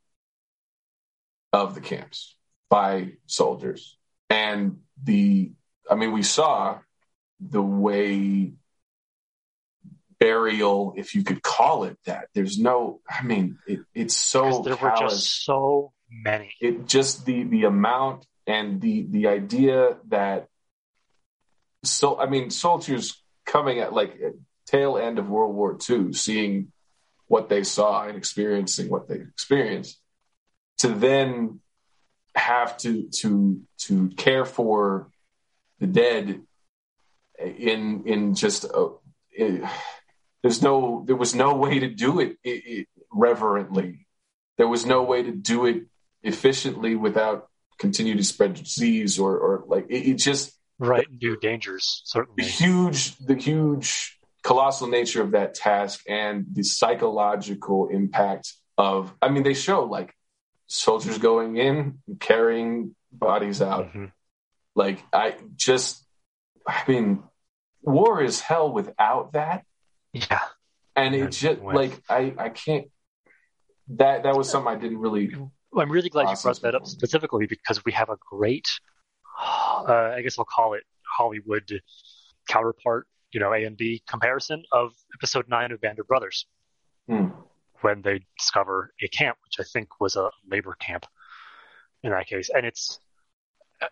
of 1.53 1.75
the 1.75 1.81
camps 1.81 2.35
by 2.69 3.13
soldiers 3.27 3.97
and 4.29 4.79
the 5.01 5.51
I 5.89 5.95
mean, 5.95 6.11
we 6.11 6.23
saw 6.23 6.79
the 7.39 7.61
way 7.61 8.53
burial, 10.19 10.93
if 10.97 11.15
you 11.15 11.23
could 11.23 11.41
call 11.41 11.83
it 11.83 11.97
that. 12.05 12.29
There's 12.33 12.57
no, 12.57 13.01
I 13.09 13.23
mean, 13.23 13.59
it, 13.67 13.81
it's 13.93 14.15
so 14.15 14.61
there 14.63 14.75
callous. 14.75 15.01
were 15.01 15.07
just 15.09 15.45
so 15.45 15.93
many. 16.09 16.53
It 16.59 16.87
just 16.87 17.25
the 17.25 17.43
the 17.43 17.65
amount 17.65 18.25
and 18.47 18.81
the 18.81 19.05
the 19.09 19.27
idea 19.27 19.97
that 20.07 20.47
so 21.83 22.19
I 22.19 22.27
mean, 22.27 22.49
soldiers 22.49 23.21
coming 23.45 23.79
at 23.79 23.93
like 23.93 24.19
tail 24.65 24.97
end 24.97 25.19
of 25.19 25.29
World 25.29 25.55
War 25.55 25.77
II, 25.89 26.13
seeing 26.13 26.71
what 27.27 27.49
they 27.49 27.63
saw 27.63 28.07
and 28.07 28.17
experiencing 28.17 28.89
what 28.89 29.07
they 29.07 29.15
experienced, 29.15 29.99
to 30.79 30.89
then 30.89 31.59
have 32.35 32.77
to 32.77 33.09
to 33.21 33.61
to 33.77 34.09
care 34.09 34.45
for 34.45 35.09
the 35.79 35.87
dead 35.87 36.41
in 37.39 38.03
in 38.05 38.35
just 38.35 38.63
a, 38.65 38.89
it, 39.31 39.63
there's 40.41 40.61
no 40.61 41.03
there 41.05 41.15
was 41.15 41.35
no 41.35 41.55
way 41.55 41.79
to 41.79 41.89
do 41.89 42.19
it, 42.19 42.37
it, 42.43 42.63
it, 42.65 42.87
reverently. 43.11 44.07
There 44.57 44.67
was 44.67 44.85
no 44.85 45.03
way 45.03 45.23
to 45.23 45.31
do 45.31 45.65
it 45.65 45.83
efficiently 46.23 46.95
without 46.95 47.49
continue 47.77 48.15
to 48.15 48.23
spread 48.23 48.53
disease 48.53 49.19
or 49.19 49.37
or 49.37 49.63
like 49.67 49.85
it, 49.89 50.15
just 50.15 50.57
right 50.79 51.07
new 51.21 51.37
dangers 51.37 52.01
certainly. 52.05 52.43
The 52.43 52.49
huge 52.49 53.17
the 53.17 53.35
huge 53.35 54.17
colossal 54.43 54.87
nature 54.87 55.21
of 55.21 55.31
that 55.31 55.55
task 55.55 56.01
and 56.07 56.45
the 56.53 56.63
psychological 56.63 57.87
impact 57.87 58.53
of 58.77 59.11
i 59.21 59.29
mean 59.29 59.41
they 59.41 59.55
show 59.55 59.85
like 59.85 60.13
soldiers 60.67 61.17
going 61.17 61.57
in 61.57 61.99
carrying 62.19 62.95
bodies 63.11 63.61
out. 63.61 63.87
Mm-hmm. 63.87 64.05
Like 64.75 65.03
I 65.13 65.35
just, 65.55 66.05
I 66.67 66.83
mean, 66.87 67.23
war 67.81 68.21
is 68.21 68.41
hell 68.41 68.71
without 68.71 69.33
that. 69.33 69.63
Yeah. 70.13 70.41
And 70.95 71.15
it 71.15 71.31
just 71.31 71.61
like 71.61 72.01
I 72.09 72.33
I 72.37 72.49
can't. 72.49 72.87
That 73.89 74.23
that 74.23 74.35
was 74.35 74.49
something 74.49 74.73
I 74.73 74.77
didn't 74.77 74.97
really. 74.97 75.33
I'm 75.77 75.91
really 75.91 76.09
glad 76.09 76.29
you 76.29 76.35
brought 76.41 76.61
that 76.61 76.75
up 76.75 76.87
specifically 76.87 77.47
because 77.47 77.83
we 77.83 77.91
have 77.91 78.09
a 78.09 78.17
great, 78.31 78.67
uh, 79.37 80.13
I 80.15 80.21
guess 80.21 80.39
I'll 80.39 80.45
call 80.45 80.73
it 80.73 80.83
Hollywood 81.17 81.81
counterpart, 82.47 83.07
you 83.31 83.41
know, 83.41 83.53
A 83.53 83.65
and 83.65 83.75
B 83.75 84.01
comparison 84.07 84.63
of 84.71 84.93
episode 85.13 85.49
nine 85.49 85.71
of 85.73 85.81
Band 85.81 85.99
of 85.99 86.07
Brothers. 86.07 86.45
Hmm. 87.09 87.27
When 87.81 88.01
they 88.01 88.25
discover 88.39 88.93
a 89.03 89.07
camp, 89.09 89.37
which 89.43 89.59
I 89.59 89.67
think 89.71 89.99
was 89.99 90.15
a 90.15 90.31
labor 90.49 90.75
camp 90.79 91.05
in 92.03 92.11
that 92.11 92.27
case. 92.27 92.49
And 92.55 92.65
it's 92.65 92.99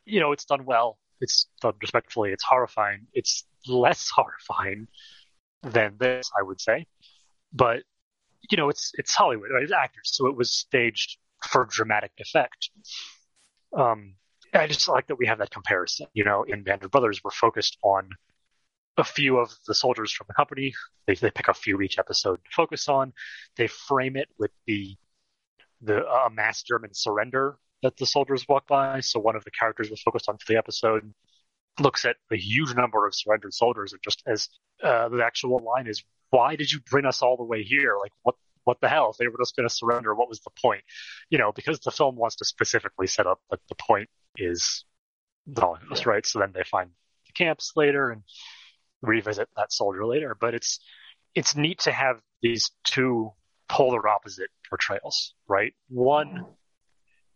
you 0.05 0.19
know, 0.19 0.31
it's 0.31 0.45
done 0.45 0.65
well. 0.65 0.97
It's 1.21 1.47
done 1.61 1.73
respectfully. 1.81 2.31
It's 2.31 2.43
horrifying. 2.43 3.07
It's 3.13 3.45
less 3.67 4.09
horrifying 4.15 4.87
than 5.61 5.95
this, 5.99 6.29
I 6.37 6.43
would 6.43 6.59
say. 6.59 6.87
But 7.53 7.83
you 8.49 8.57
know, 8.57 8.69
it's 8.69 8.91
it's 8.95 9.13
Hollywood. 9.13 9.49
Right? 9.51 9.63
It's 9.63 9.71
actors, 9.71 10.11
so 10.13 10.27
it 10.27 10.35
was 10.35 10.51
staged 10.51 11.17
for 11.47 11.65
dramatic 11.65 12.11
effect. 12.19 12.69
Um, 13.75 14.15
I 14.53 14.67
just 14.67 14.87
like 14.87 15.07
that 15.07 15.17
we 15.17 15.27
have 15.27 15.39
that 15.39 15.51
comparison. 15.51 16.07
You 16.13 16.23
know, 16.23 16.43
in 16.43 16.63
Band 16.63 16.83
of 16.83 16.91
Brothers, 16.91 17.21
we're 17.23 17.31
focused 17.31 17.77
on 17.83 18.09
a 18.97 19.03
few 19.03 19.37
of 19.37 19.51
the 19.67 19.73
soldiers 19.73 20.11
from 20.11 20.25
the 20.27 20.33
company. 20.33 20.73
They, 21.07 21.15
they 21.15 21.31
pick 21.31 21.47
a 21.47 21.53
few 21.53 21.81
each 21.81 21.97
episode 21.97 22.35
to 22.35 22.51
focus 22.51 22.87
on. 22.87 23.13
They 23.55 23.67
frame 23.67 24.15
it 24.15 24.29
with 24.37 24.51
the 24.67 24.95
the 25.81 26.05
uh, 26.05 26.29
mass 26.31 26.63
German 26.63 26.93
surrender 26.93 27.57
that 27.83 27.97
the 27.97 28.05
soldiers 28.05 28.45
walk 28.47 28.67
by. 28.67 29.01
So 29.01 29.19
one 29.19 29.35
of 29.35 29.43
the 29.43 29.51
characters 29.51 29.89
was 29.89 30.01
focused 30.01 30.27
on 30.27 30.37
for 30.37 30.51
the 30.51 30.57
episode 30.57 31.13
looks 31.79 32.05
at 32.05 32.17
a 32.31 32.37
huge 32.37 32.75
number 32.75 33.07
of 33.07 33.15
surrendered 33.15 33.53
soldiers 33.53 33.93
and 33.93 34.01
just 34.03 34.21
as 34.27 34.47
uh, 34.83 35.09
the 35.09 35.23
actual 35.23 35.59
line 35.63 35.87
is, 35.87 36.03
"Why 36.29 36.55
did 36.55 36.71
you 36.71 36.79
bring 36.89 37.05
us 37.05 37.21
all 37.21 37.37
the 37.37 37.43
way 37.43 37.63
here? 37.63 37.97
Like 38.01 38.11
what?" 38.23 38.35
What 38.65 38.79
the 38.79 38.87
hell? 38.87 39.09
If 39.09 39.17
they 39.17 39.27
were 39.27 39.37
just 39.37 39.57
going 39.57 39.67
to 39.67 39.75
surrender, 39.75 40.15
what 40.15 40.29
was 40.29 40.39
the 40.39 40.49
point? 40.61 40.85
You 41.29 41.37
know, 41.37 41.51
because 41.51 41.81
the 41.81 41.91
film 41.91 42.15
wants 42.15 42.37
to 42.37 42.45
specifically 42.45 43.07
set 43.07 43.27
up 43.27 43.41
that 43.49 43.59
the 43.67 43.75
point 43.75 44.09
is 44.37 44.85
the 45.45 45.59
Holocaust, 45.59 46.05
right? 46.05 46.25
So 46.25 46.39
then 46.39 46.53
they 46.53 46.63
find 46.63 46.89
the 47.27 47.33
camps 47.33 47.73
later 47.75 48.09
and 48.09 48.23
revisit 49.01 49.49
that 49.57 49.73
soldier 49.73 50.05
later. 50.05 50.33
But 50.39 50.53
it's 50.53 50.79
it's 51.35 51.57
neat 51.57 51.79
to 51.79 51.91
have 51.91 52.21
these 52.41 52.71
two 52.85 53.33
polar 53.67 54.07
opposite 54.07 54.49
portrayals, 54.69 55.33
right? 55.47 55.73
One 55.89 56.45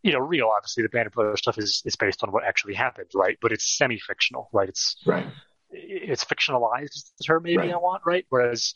you 0.07 0.13
know, 0.13 0.19
real. 0.19 0.49
Obviously, 0.55 0.83
the 0.83 0.89
Band 0.89 1.07
of 1.07 1.13
Brothers 1.13 1.39
stuff 1.39 1.57
is 1.57 1.81
is 1.83 1.97
based 1.97 2.23
on 2.23 2.31
what 2.31 2.45
actually 2.45 2.75
happened, 2.75 3.09
right? 3.13 3.37
But 3.41 3.51
it's 3.51 3.77
semi 3.77 3.99
fictional, 3.99 4.49
right? 4.53 4.69
It's 4.69 4.95
right. 5.05 5.27
It's 5.69 6.23
fictionalized 6.23 6.95
is 6.95 7.11
the 7.19 7.25
term 7.25 7.43
maybe 7.43 7.57
right. 7.57 7.73
I 7.73 7.77
want, 7.77 8.03
right? 8.05 8.25
Whereas 8.29 8.73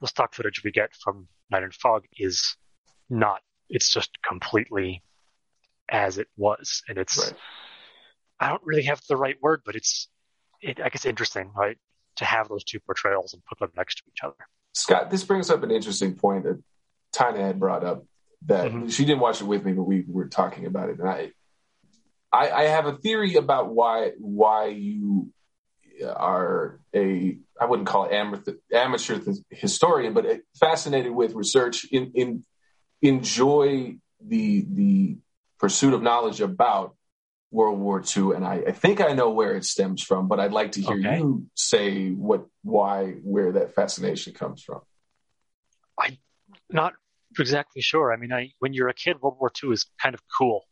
the 0.00 0.08
stock 0.08 0.34
footage 0.34 0.64
we 0.64 0.72
get 0.72 0.90
from 0.96 1.28
Night 1.48 1.62
and 1.62 1.72
Fog 1.72 2.06
is 2.18 2.56
not. 3.08 3.40
It's 3.70 3.92
just 3.92 4.10
completely 4.26 5.04
as 5.88 6.18
it 6.18 6.26
was, 6.36 6.82
and 6.88 6.98
it's. 6.98 7.18
Right. 7.18 7.34
I 8.40 8.48
don't 8.48 8.62
really 8.64 8.82
have 8.82 9.00
the 9.08 9.16
right 9.16 9.36
word, 9.40 9.62
but 9.64 9.76
it's. 9.76 10.08
It, 10.60 10.80
I 10.80 10.88
guess 10.88 11.04
interesting, 11.04 11.52
right? 11.56 11.78
To 12.16 12.24
have 12.24 12.48
those 12.48 12.64
two 12.64 12.80
portrayals 12.80 13.32
and 13.32 13.44
put 13.44 13.60
them 13.60 13.70
next 13.76 13.98
to 13.98 14.02
each 14.08 14.24
other. 14.24 14.34
Scott, 14.72 15.10
this 15.10 15.22
brings 15.22 15.50
up 15.50 15.62
an 15.62 15.70
interesting 15.70 16.16
point 16.16 16.42
that 16.44 16.60
Tina 17.12 17.46
had 17.46 17.60
brought 17.60 17.84
up 17.84 18.04
that 18.46 18.66
mm-hmm. 18.66 18.88
she 18.88 19.04
didn't 19.04 19.20
watch 19.20 19.40
it 19.40 19.44
with 19.44 19.64
me, 19.64 19.72
but 19.72 19.84
we 19.84 20.04
were 20.06 20.28
talking 20.28 20.66
about 20.66 20.90
it, 20.90 20.98
and 20.98 21.08
I, 21.08 21.30
I, 22.32 22.50
I 22.50 22.62
have 22.64 22.86
a 22.86 22.96
theory 22.96 23.36
about 23.36 23.72
why 23.72 24.12
why 24.18 24.66
you 24.66 25.32
are 26.04 26.80
a 26.94 27.38
I 27.60 27.66
wouldn't 27.66 27.88
call 27.88 28.06
it 28.06 28.12
amateur, 28.12 28.54
amateur 28.72 29.20
historian, 29.50 30.12
but 30.12 30.26
fascinated 30.58 31.12
with 31.12 31.34
research 31.34 31.84
in 31.84 32.12
in 32.14 32.44
enjoy 33.02 33.96
the 34.24 34.66
the 34.68 35.18
pursuit 35.58 35.94
of 35.94 36.02
knowledge 36.02 36.40
about 36.40 36.96
World 37.54 37.78
War 37.78 38.02
II, 38.04 38.34
and 38.34 38.44
I, 38.44 38.64
I, 38.66 38.72
think 38.72 39.00
I 39.00 39.12
know 39.12 39.30
where 39.30 39.54
it 39.54 39.64
stems 39.64 40.02
from, 40.02 40.26
but 40.26 40.40
I'd 40.40 40.52
like 40.52 40.72
to 40.72 40.80
hear 40.80 40.98
okay. 40.98 41.18
you 41.18 41.46
say 41.54 42.10
what, 42.10 42.46
why, 42.64 43.12
where 43.22 43.52
that 43.52 43.76
fascination 43.76 44.34
comes 44.34 44.60
from. 44.60 44.80
I 45.98 46.18
not 46.68 46.94
exactly 47.40 47.82
sure. 47.82 48.12
I 48.12 48.16
mean, 48.16 48.32
I 48.32 48.52
when 48.58 48.72
you're 48.72 48.88
a 48.88 48.94
kid, 48.94 49.20
World 49.20 49.36
War 49.40 49.50
II 49.62 49.70
is 49.70 49.86
kind 50.02 50.14
of 50.14 50.20
cool 50.38 50.64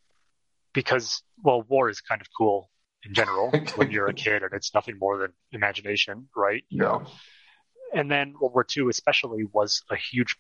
because 0.73 1.23
well, 1.43 1.63
war 1.63 1.89
is 1.89 2.01
kind 2.01 2.21
of 2.21 2.29
cool 2.37 2.71
in 3.05 3.15
general 3.15 3.51
when 3.77 3.91
you're 3.91 4.09
a 4.09 4.15
kid, 4.15 4.43
and 4.43 4.53
it's 4.53 4.75
nothing 4.75 4.99
more 4.99 5.19
than 5.19 5.33
imagination, 5.53 6.29
right? 6.37 6.65
You 6.69 6.79
know. 6.79 7.05
And 7.95 8.11
then 8.11 8.35
World 8.41 8.55
War 8.55 8.67
II, 8.77 8.89
especially, 8.89 9.45
was 9.53 9.83
a 9.91 9.97
huge. 9.97 10.37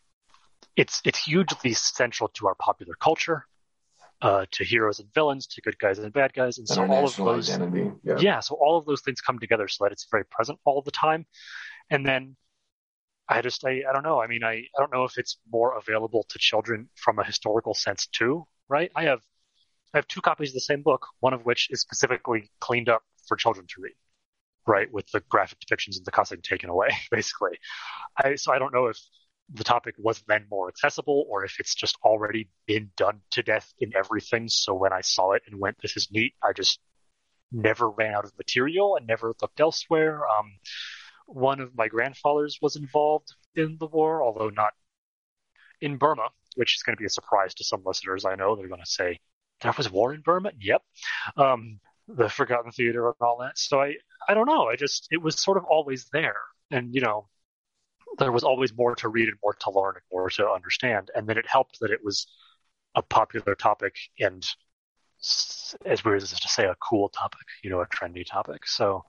It's 0.76 1.00
it's 1.04 1.24
hugely 1.24 1.74
central 1.74 2.30
to 2.34 2.46
our 2.46 2.54
popular 2.54 2.94
culture, 2.94 3.46
uh, 4.22 4.46
to 4.52 4.64
heroes 4.64 5.00
and 5.00 5.12
villains, 5.12 5.46
to 5.48 5.60
good 5.60 5.78
guys 5.78 5.98
and 5.98 6.12
bad 6.12 6.32
guys, 6.32 6.58
and, 6.58 6.68
and 6.70 6.74
so 6.74 6.86
all 6.86 7.04
of 7.04 7.16
those. 7.16 7.48
Yeah. 8.04 8.16
yeah, 8.18 8.40
so 8.40 8.54
all 8.54 8.78
of 8.78 8.86
those 8.86 9.02
things 9.02 9.20
come 9.20 9.38
together 9.38 9.68
so 9.68 9.84
that 9.84 9.92
it's 9.92 10.06
very 10.10 10.24
present 10.24 10.58
all 10.64 10.80
the 10.82 10.90
time, 10.90 11.26
and 11.90 12.06
then 12.06 12.36
I 13.28 13.40
just 13.40 13.64
I, 13.64 13.82
I 13.88 13.92
don't 13.92 14.02
know. 14.02 14.20
I 14.20 14.26
mean, 14.26 14.44
I, 14.44 14.54
I 14.54 14.78
don't 14.78 14.92
know 14.92 15.04
if 15.04 15.16
it's 15.18 15.38
more 15.50 15.76
available 15.76 16.26
to 16.28 16.38
children 16.38 16.88
from 16.96 17.18
a 17.18 17.24
historical 17.24 17.74
sense 17.74 18.06
too, 18.06 18.46
right? 18.68 18.90
I 18.94 19.04
have 19.04 19.20
I 19.94 19.98
have 19.98 20.08
two 20.08 20.20
copies 20.20 20.50
of 20.50 20.54
the 20.54 20.60
same 20.60 20.82
book, 20.82 21.06
one 21.20 21.34
of 21.34 21.44
which 21.44 21.68
is 21.70 21.80
specifically 21.80 22.50
cleaned 22.60 22.88
up 22.88 23.02
for 23.26 23.36
children 23.36 23.66
to 23.68 23.82
read, 23.82 23.94
right, 24.66 24.92
with 24.92 25.10
the 25.12 25.20
graphic 25.28 25.58
depictions 25.60 25.98
of 25.98 26.04
the 26.04 26.10
cussing 26.10 26.42
taken 26.42 26.70
away, 26.70 26.88
basically. 27.10 27.58
I, 28.22 28.36
so 28.36 28.52
I 28.52 28.58
don't 28.58 28.74
know 28.74 28.86
if 28.86 28.98
the 29.52 29.64
topic 29.64 29.94
was 29.98 30.22
then 30.28 30.46
more 30.50 30.68
accessible 30.68 31.26
or 31.28 31.44
if 31.44 31.60
it's 31.60 31.74
just 31.74 31.96
already 32.04 32.48
been 32.66 32.90
done 32.96 33.20
to 33.32 33.42
death 33.42 33.72
in 33.80 33.92
everything. 33.96 34.48
So 34.48 34.74
when 34.74 34.92
I 34.92 35.02
saw 35.02 35.32
it 35.32 35.42
and 35.46 35.60
went, 35.60 35.76
this 35.82 35.96
is 35.96 36.08
neat, 36.10 36.34
I 36.42 36.52
just 36.52 36.80
never 37.52 37.90
ran 37.90 38.14
out 38.14 38.24
of 38.24 38.32
material 38.38 38.96
and 38.96 39.06
never 39.06 39.34
looked 39.42 39.60
elsewhere. 39.60 40.26
Um, 40.28 40.52
one 41.26 41.60
of 41.60 41.76
my 41.76 41.88
grandfathers 41.88 42.58
was 42.60 42.76
involved 42.76 43.34
in 43.54 43.76
the 43.78 43.86
war, 43.86 44.22
although 44.22 44.50
not 44.50 44.72
in 45.80 45.96
Burma, 45.96 46.28
which 46.56 46.76
is 46.76 46.82
going 46.82 46.96
to 46.96 47.00
be 47.00 47.06
a 47.06 47.10
surprise 47.10 47.54
to 47.54 47.64
some 47.64 47.82
listeners. 47.84 48.24
I 48.24 48.34
know 48.34 48.54
they're 48.54 48.68
going 48.68 48.80
to 48.80 48.86
say, 48.86 49.20
there 49.60 49.74
was 49.76 49.90
war 49.90 50.12
in 50.12 50.20
Burma? 50.20 50.52
Yep. 50.60 50.82
Um, 51.36 51.80
the 52.08 52.28
Forgotten 52.28 52.72
Theater 52.72 53.06
and 53.06 53.14
all 53.20 53.38
that. 53.38 53.58
So 53.58 53.80
I, 53.80 53.94
I 54.28 54.34
don't 54.34 54.46
know. 54.46 54.68
I 54.68 54.76
just, 54.76 55.08
it 55.10 55.22
was 55.22 55.38
sort 55.38 55.56
of 55.56 55.64
always 55.64 56.08
there. 56.12 56.40
And, 56.70 56.94
you 56.94 57.00
know, 57.00 57.28
there 58.18 58.32
was 58.32 58.44
always 58.44 58.76
more 58.76 58.94
to 58.96 59.08
read 59.08 59.28
and 59.28 59.38
more 59.42 59.54
to 59.54 59.70
learn 59.70 59.94
and 59.94 60.02
more 60.10 60.28
to 60.30 60.48
understand. 60.48 61.10
And 61.14 61.28
then 61.28 61.38
it 61.38 61.46
helped 61.48 61.78
that 61.80 61.90
it 61.90 62.00
was 62.02 62.26
a 62.94 63.02
popular 63.02 63.54
topic 63.54 63.94
and, 64.18 64.44
as 65.86 66.04
weird 66.04 66.22
as 66.22 66.32
to 66.32 66.48
say, 66.48 66.64
a 66.64 66.74
cool 66.82 67.08
topic, 67.08 67.46
you 67.62 67.70
know, 67.70 67.80
a 67.80 67.86
trendy 67.86 68.26
topic. 68.26 68.66
So 68.66 69.04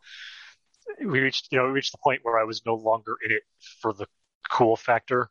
we 1.00 1.20
reached, 1.20 1.48
you 1.52 1.58
know, 1.58 1.66
we 1.66 1.72
reached 1.72 1.92
the 1.92 2.00
point 2.04 2.22
where 2.24 2.40
I 2.40 2.44
was 2.44 2.62
no 2.66 2.76
longer 2.76 3.16
in 3.24 3.32
it 3.32 3.44
for 3.82 3.94
the 3.94 4.08
cool 4.52 4.76
factor, 4.76 5.30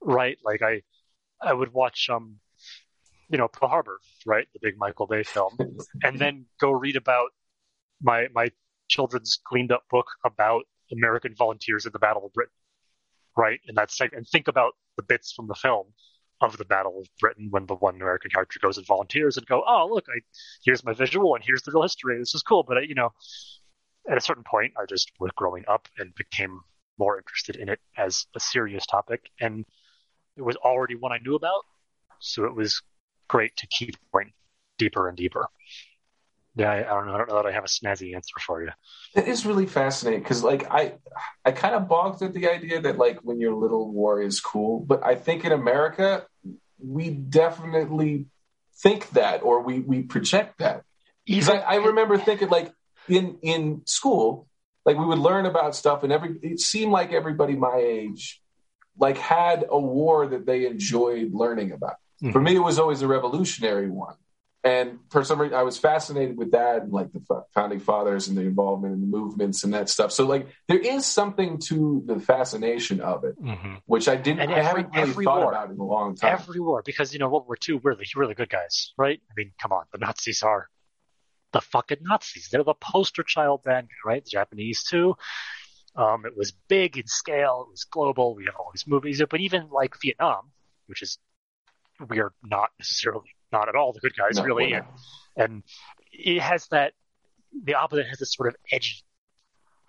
right? 0.00 0.38
Like 0.44 0.62
I, 0.62 0.82
I 1.40 1.52
would 1.52 1.72
watch, 1.72 2.08
um, 2.10 2.36
you 3.28 3.38
know, 3.38 3.48
Pearl 3.48 3.68
Harbor, 3.68 4.00
right, 4.26 4.46
the 4.52 4.60
big 4.62 4.78
Michael 4.78 5.06
Bay 5.06 5.22
film, 5.22 5.56
and 6.02 6.18
then 6.18 6.46
go 6.60 6.70
read 6.70 6.96
about 6.96 7.28
my 8.02 8.28
my 8.34 8.50
children's 8.88 9.38
cleaned 9.46 9.70
up 9.72 9.84
book 9.90 10.06
about 10.24 10.64
American 10.92 11.34
volunteers 11.34 11.84
in 11.84 11.92
the 11.92 11.98
Battle 11.98 12.24
of 12.24 12.32
Britain, 12.32 12.54
right? 13.36 13.60
And 13.66 13.76
that's 13.76 14.00
and 14.00 14.26
think 14.26 14.48
about 14.48 14.72
the 14.96 15.02
bits 15.02 15.32
from 15.32 15.46
the 15.46 15.54
film 15.54 15.86
of 16.40 16.56
the 16.56 16.64
Battle 16.64 17.00
of 17.00 17.08
Britain 17.20 17.48
when 17.50 17.66
the 17.66 17.74
one 17.74 17.96
American 17.96 18.30
character 18.30 18.58
goes 18.62 18.78
and 18.78 18.86
volunteers 18.86 19.36
and 19.36 19.46
go, 19.46 19.62
oh 19.66 19.88
look, 19.90 20.06
I 20.08 20.20
here's 20.64 20.84
my 20.84 20.92
visual 20.94 21.34
and 21.34 21.44
here's 21.44 21.62
the 21.62 21.72
real 21.72 21.82
history. 21.82 22.18
This 22.18 22.34
is 22.34 22.42
cool, 22.42 22.62
but 22.62 22.78
I, 22.78 22.80
you 22.82 22.94
know, 22.94 23.10
at 24.08 24.16
a 24.16 24.20
certain 24.20 24.44
point, 24.44 24.72
I 24.76 24.86
just 24.88 25.12
was 25.20 25.30
growing 25.36 25.64
up 25.68 25.88
and 25.98 26.14
became 26.14 26.60
more 26.98 27.18
interested 27.18 27.56
in 27.56 27.68
it 27.68 27.80
as 27.96 28.26
a 28.34 28.40
serious 28.40 28.86
topic, 28.86 29.30
and 29.40 29.64
it 30.36 30.42
was 30.42 30.56
already 30.56 30.94
one 30.94 31.12
I 31.12 31.18
knew 31.18 31.34
about, 31.34 31.64
so 32.18 32.44
it 32.44 32.54
was 32.54 32.82
great 33.28 33.56
to 33.56 33.66
keep 33.66 33.96
going 34.12 34.32
deeper 34.78 35.08
and 35.08 35.16
deeper. 35.16 35.48
Yeah, 36.56 36.72
I, 36.72 36.78
I, 36.78 36.82
don't 36.82 37.06
know. 37.06 37.14
I 37.14 37.18
don't 37.18 37.28
know 37.28 37.36
that 37.36 37.46
I 37.46 37.52
have 37.52 37.64
a 37.64 37.68
snazzy 37.68 38.16
answer 38.16 38.34
for 38.44 38.62
you. 38.62 38.70
It 39.14 39.28
is 39.28 39.46
really 39.46 39.66
fascinating 39.66 40.22
because, 40.22 40.42
like, 40.42 40.68
I 40.70 40.94
I 41.44 41.52
kind 41.52 41.74
of 41.74 41.88
balked 41.88 42.20
at 42.22 42.32
the 42.32 42.48
idea 42.48 42.80
that 42.80 42.98
like 42.98 43.20
when 43.22 43.38
you're 43.38 43.54
little, 43.54 43.92
war 43.92 44.20
is 44.20 44.40
cool. 44.40 44.80
But 44.80 45.04
I 45.04 45.14
think 45.14 45.44
in 45.44 45.52
America, 45.52 46.26
we 46.78 47.10
definitely 47.10 48.26
think 48.82 49.10
that, 49.10 49.42
or 49.44 49.62
we 49.62 49.80
we 49.80 50.02
project 50.02 50.58
that. 50.58 50.82
Because 51.24 51.48
I, 51.48 51.58
I 51.58 51.74
remember 51.76 52.18
thinking 52.18 52.48
like 52.48 52.72
in 53.16 53.38
in 53.42 53.82
school, 53.86 54.46
like 54.84 54.98
we 54.98 55.04
would 55.04 55.18
learn 55.18 55.46
about 55.46 55.74
stuff, 55.74 56.02
and 56.02 56.12
every 56.12 56.38
it 56.42 56.60
seemed 56.60 56.92
like 56.92 57.12
everybody 57.12 57.56
my 57.56 57.76
age 57.76 58.40
like 58.98 59.18
had 59.18 59.64
a 59.68 59.78
war 59.78 60.26
that 60.26 60.46
they 60.46 60.66
enjoyed 60.66 61.32
learning 61.32 61.72
about. 61.72 61.96
Mm-hmm. 62.22 62.32
For 62.32 62.40
me, 62.40 62.56
it 62.56 62.60
was 62.60 62.78
always 62.78 63.02
a 63.02 63.06
revolutionary 63.06 63.88
one. 63.88 64.16
And 64.64 64.98
for 65.10 65.22
some 65.22 65.40
reason, 65.40 65.56
I 65.56 65.62
was 65.62 65.78
fascinated 65.78 66.36
with 66.36 66.50
that 66.50 66.82
and 66.82 66.92
like 66.92 67.12
the 67.12 67.44
founding 67.54 67.78
fathers 67.78 68.26
and 68.26 68.36
the 68.36 68.42
involvement 68.42 68.92
in 68.92 69.00
the 69.00 69.06
movements 69.06 69.62
and 69.62 69.72
that 69.72 69.88
stuff. 69.88 70.10
So, 70.10 70.26
like, 70.26 70.48
there 70.66 70.78
is 70.78 71.06
something 71.06 71.58
to 71.66 72.02
the 72.04 72.18
fascination 72.18 73.00
of 73.00 73.22
it, 73.22 73.40
mm-hmm. 73.40 73.76
which 73.86 74.08
I 74.08 74.16
didn't, 74.16 74.40
and 74.40 74.52
I 74.52 74.62
haven't 74.62 74.92
really 74.92 75.24
thought 75.24 75.42
war, 75.42 75.52
about 75.52 75.70
in 75.70 75.78
a 75.78 75.84
long 75.84 76.16
time. 76.16 76.32
Every 76.32 76.58
war, 76.58 76.82
because, 76.84 77.12
you 77.12 77.20
know, 77.20 77.28
World 77.28 77.46
War 77.46 77.56
II, 77.66 77.80
we're 77.84 77.94
the, 77.94 78.04
we're 78.16 78.26
the 78.26 78.34
good 78.34 78.50
guys, 78.50 78.92
right? 78.98 79.20
I 79.30 79.32
mean, 79.36 79.52
come 79.62 79.70
on, 79.72 79.84
the 79.92 79.98
Nazis 79.98 80.42
are 80.42 80.68
the 81.52 81.60
fucking 81.60 81.98
Nazis. 82.02 82.48
They're 82.50 82.64
the 82.64 82.74
poster 82.74 83.22
child 83.22 83.62
then, 83.64 83.88
right? 84.04 84.24
The 84.24 84.30
Japanese 84.30 84.84
too. 84.84 85.16
Um, 85.96 86.26
it 86.26 86.36
was 86.36 86.52
big 86.68 86.96
in 86.96 87.06
scale. 87.06 87.64
It 87.66 87.70
was 87.70 87.84
global. 87.84 88.34
We 88.34 88.44
have 88.44 88.54
all 88.58 88.70
these 88.72 88.86
movies, 88.86 89.22
but 89.28 89.40
even 89.40 89.68
like 89.70 89.94
Vietnam, 90.00 90.50
which 90.86 91.02
is 91.02 91.18
we 92.08 92.20
are 92.20 92.32
not 92.44 92.70
necessarily 92.78 93.34
not 93.52 93.68
at 93.68 93.74
all 93.74 93.92
the 93.92 94.00
good 94.00 94.14
guys 94.16 94.36
no, 94.36 94.44
really 94.44 94.72
and, 94.72 94.86
and 95.36 95.62
it 96.12 96.40
has 96.40 96.66
that 96.68 96.92
the 97.64 97.74
opposite 97.74 98.06
has 98.06 98.18
this 98.18 98.32
sort 98.34 98.48
of 98.48 98.56
edgy 98.70 99.02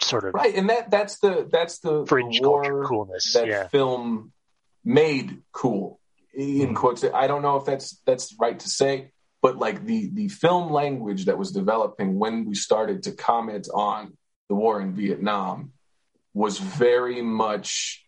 sort 0.01 0.23
of 0.23 0.33
right 0.33 0.55
and 0.55 0.69
that 0.69 0.89
that's 0.89 1.19
the 1.19 1.47
that's 1.51 1.79
the 1.79 2.05
fringe 2.07 2.39
culture 2.41 2.83
coolness 2.85 3.33
that 3.33 3.47
yeah. 3.47 3.67
film 3.67 4.31
made 4.83 5.41
cool 5.51 5.99
in 6.33 6.69
mm. 6.69 6.75
quotes 6.75 7.03
i 7.13 7.27
don't 7.27 7.41
know 7.41 7.57
if 7.57 7.65
that's 7.65 7.99
that's 8.05 8.35
right 8.39 8.59
to 8.59 8.69
say 8.69 9.11
but 9.41 9.57
like 9.57 9.85
the 9.85 10.09
the 10.13 10.27
film 10.27 10.71
language 10.71 11.25
that 11.25 11.37
was 11.37 11.51
developing 11.51 12.19
when 12.19 12.45
we 12.45 12.55
started 12.55 13.03
to 13.03 13.11
comment 13.11 13.67
on 13.73 14.17
the 14.47 14.55
war 14.55 14.81
in 14.81 14.93
vietnam 14.93 15.71
was 16.33 16.59
very 16.59 17.21
much 17.21 18.05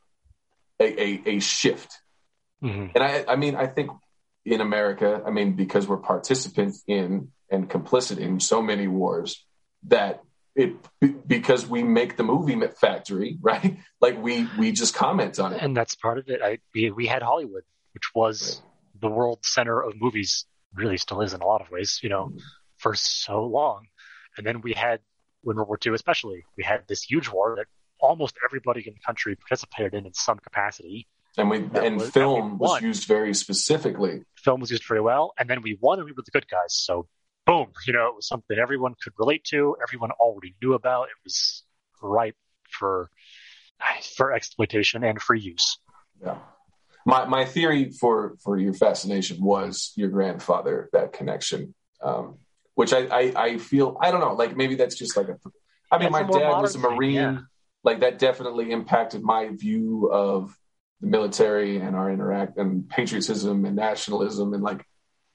a, 0.79 1.01
a, 1.01 1.21
a 1.25 1.39
shift 1.39 2.01
Mm-hmm. 2.63 2.87
And 2.95 3.03
I, 3.03 3.25
I 3.27 3.35
mean, 3.35 3.55
I 3.55 3.67
think 3.67 3.91
in 4.45 4.61
America, 4.61 5.21
I 5.25 5.31
mean, 5.31 5.53
because 5.53 5.87
we're 5.87 5.97
participants 5.97 6.83
in 6.87 7.29
and 7.49 7.69
complicit 7.69 8.17
in 8.17 8.39
so 8.39 8.61
many 8.61 8.87
wars 8.87 9.45
that 9.87 10.21
it 10.55 10.73
because 11.27 11.65
we 11.65 11.83
make 11.83 12.17
the 12.17 12.23
movie 12.23 12.59
factory, 12.79 13.37
right? 13.41 13.77
Like 13.99 14.21
we 14.21 14.47
we 14.57 14.71
just 14.71 14.93
comment 14.93 15.39
on 15.39 15.53
it, 15.53 15.61
and 15.61 15.75
that's 15.75 15.95
part 15.95 16.17
of 16.17 16.29
it. 16.29 16.41
I 16.41 16.59
we, 16.73 16.91
we 16.91 17.07
had 17.07 17.23
Hollywood, 17.23 17.63
which 17.93 18.13
was 18.13 18.61
right. 18.61 19.01
the 19.01 19.09
world 19.09 19.39
center 19.43 19.81
of 19.81 19.99
movies, 19.99 20.45
really 20.73 20.97
still 20.97 21.21
is 21.21 21.33
in 21.33 21.41
a 21.41 21.45
lot 21.45 21.61
of 21.61 21.69
ways, 21.69 21.99
you 22.01 22.09
know, 22.09 22.33
for 22.77 22.95
so 22.95 23.45
long. 23.45 23.87
And 24.37 24.45
then 24.45 24.61
we 24.61 24.73
had 24.73 24.99
when 25.41 25.57
World 25.57 25.69
War 25.69 25.79
II, 25.85 25.93
especially, 25.93 26.45
we 26.55 26.63
had 26.63 26.83
this 26.87 27.03
huge 27.03 27.29
war 27.29 27.55
that 27.57 27.65
almost 27.99 28.35
everybody 28.45 28.83
in 28.87 28.93
the 28.93 28.99
country 29.05 29.35
participated 29.35 29.93
in 29.93 30.05
in 30.05 30.13
some 30.13 30.37
capacity 30.39 31.07
and 31.37 31.49
we 31.49 31.69
and 31.75 31.97
was, 31.97 32.09
film 32.09 32.57
was 32.57 32.81
used 32.81 33.07
very 33.07 33.33
specifically. 33.33 34.23
Film 34.35 34.59
was 34.59 34.71
used 34.71 34.83
very 34.85 35.01
well, 35.01 35.33
and 35.39 35.49
then 35.49 35.61
we 35.61 35.77
won, 35.79 35.99
and 35.99 36.05
we 36.05 36.11
were 36.11 36.23
the 36.25 36.31
good 36.31 36.47
guys. 36.49 36.73
So, 36.73 37.07
boom, 37.45 37.67
you 37.87 37.93
know, 37.93 38.09
it 38.09 38.15
was 38.15 38.27
something 38.27 38.57
everyone 38.57 38.95
could 39.01 39.13
relate 39.17 39.43
to. 39.45 39.77
Everyone 39.81 40.11
already 40.11 40.55
knew 40.61 40.73
about. 40.73 41.03
It 41.03 41.23
was 41.23 41.63
ripe 42.01 42.35
for 42.69 43.09
for 44.15 44.33
exploitation 44.33 45.03
and 45.03 45.21
for 45.21 45.33
use. 45.33 45.77
Yeah. 46.21 46.37
My 47.05 47.25
my 47.25 47.45
theory 47.45 47.91
for 47.91 48.37
for 48.43 48.57
your 48.57 48.73
fascination 48.73 49.41
was 49.43 49.91
your 49.95 50.09
grandfather, 50.09 50.89
that 50.93 51.13
connection, 51.13 51.73
um, 52.01 52.37
which 52.75 52.93
I, 52.93 53.05
I, 53.05 53.33
I 53.35 53.57
feel 53.57 53.97
I 54.01 54.11
don't 54.11 54.19
know, 54.19 54.33
like 54.33 54.55
maybe 54.55 54.75
that's 54.75 54.95
just 54.95 55.17
like 55.17 55.27
a. 55.27 55.37
I 55.91 55.97
mean, 55.97 56.11
that's 56.11 56.27
my 56.27 56.39
dad 56.39 56.61
was 56.61 56.75
a 56.75 56.79
marine. 56.79 56.99
Thing, 56.99 57.13
yeah. 57.13 57.39
Like 57.83 58.01
that 58.01 58.19
definitely 58.19 58.71
impacted 58.71 59.23
my 59.23 59.49
view 59.49 60.09
of 60.11 60.55
the 61.01 61.07
military 61.07 61.77
and 61.77 61.95
our 61.95 62.11
interact 62.11 62.57
and 62.57 62.87
patriotism 62.87 63.65
and 63.65 63.75
nationalism 63.75 64.53
and 64.53 64.61
like 64.61 64.85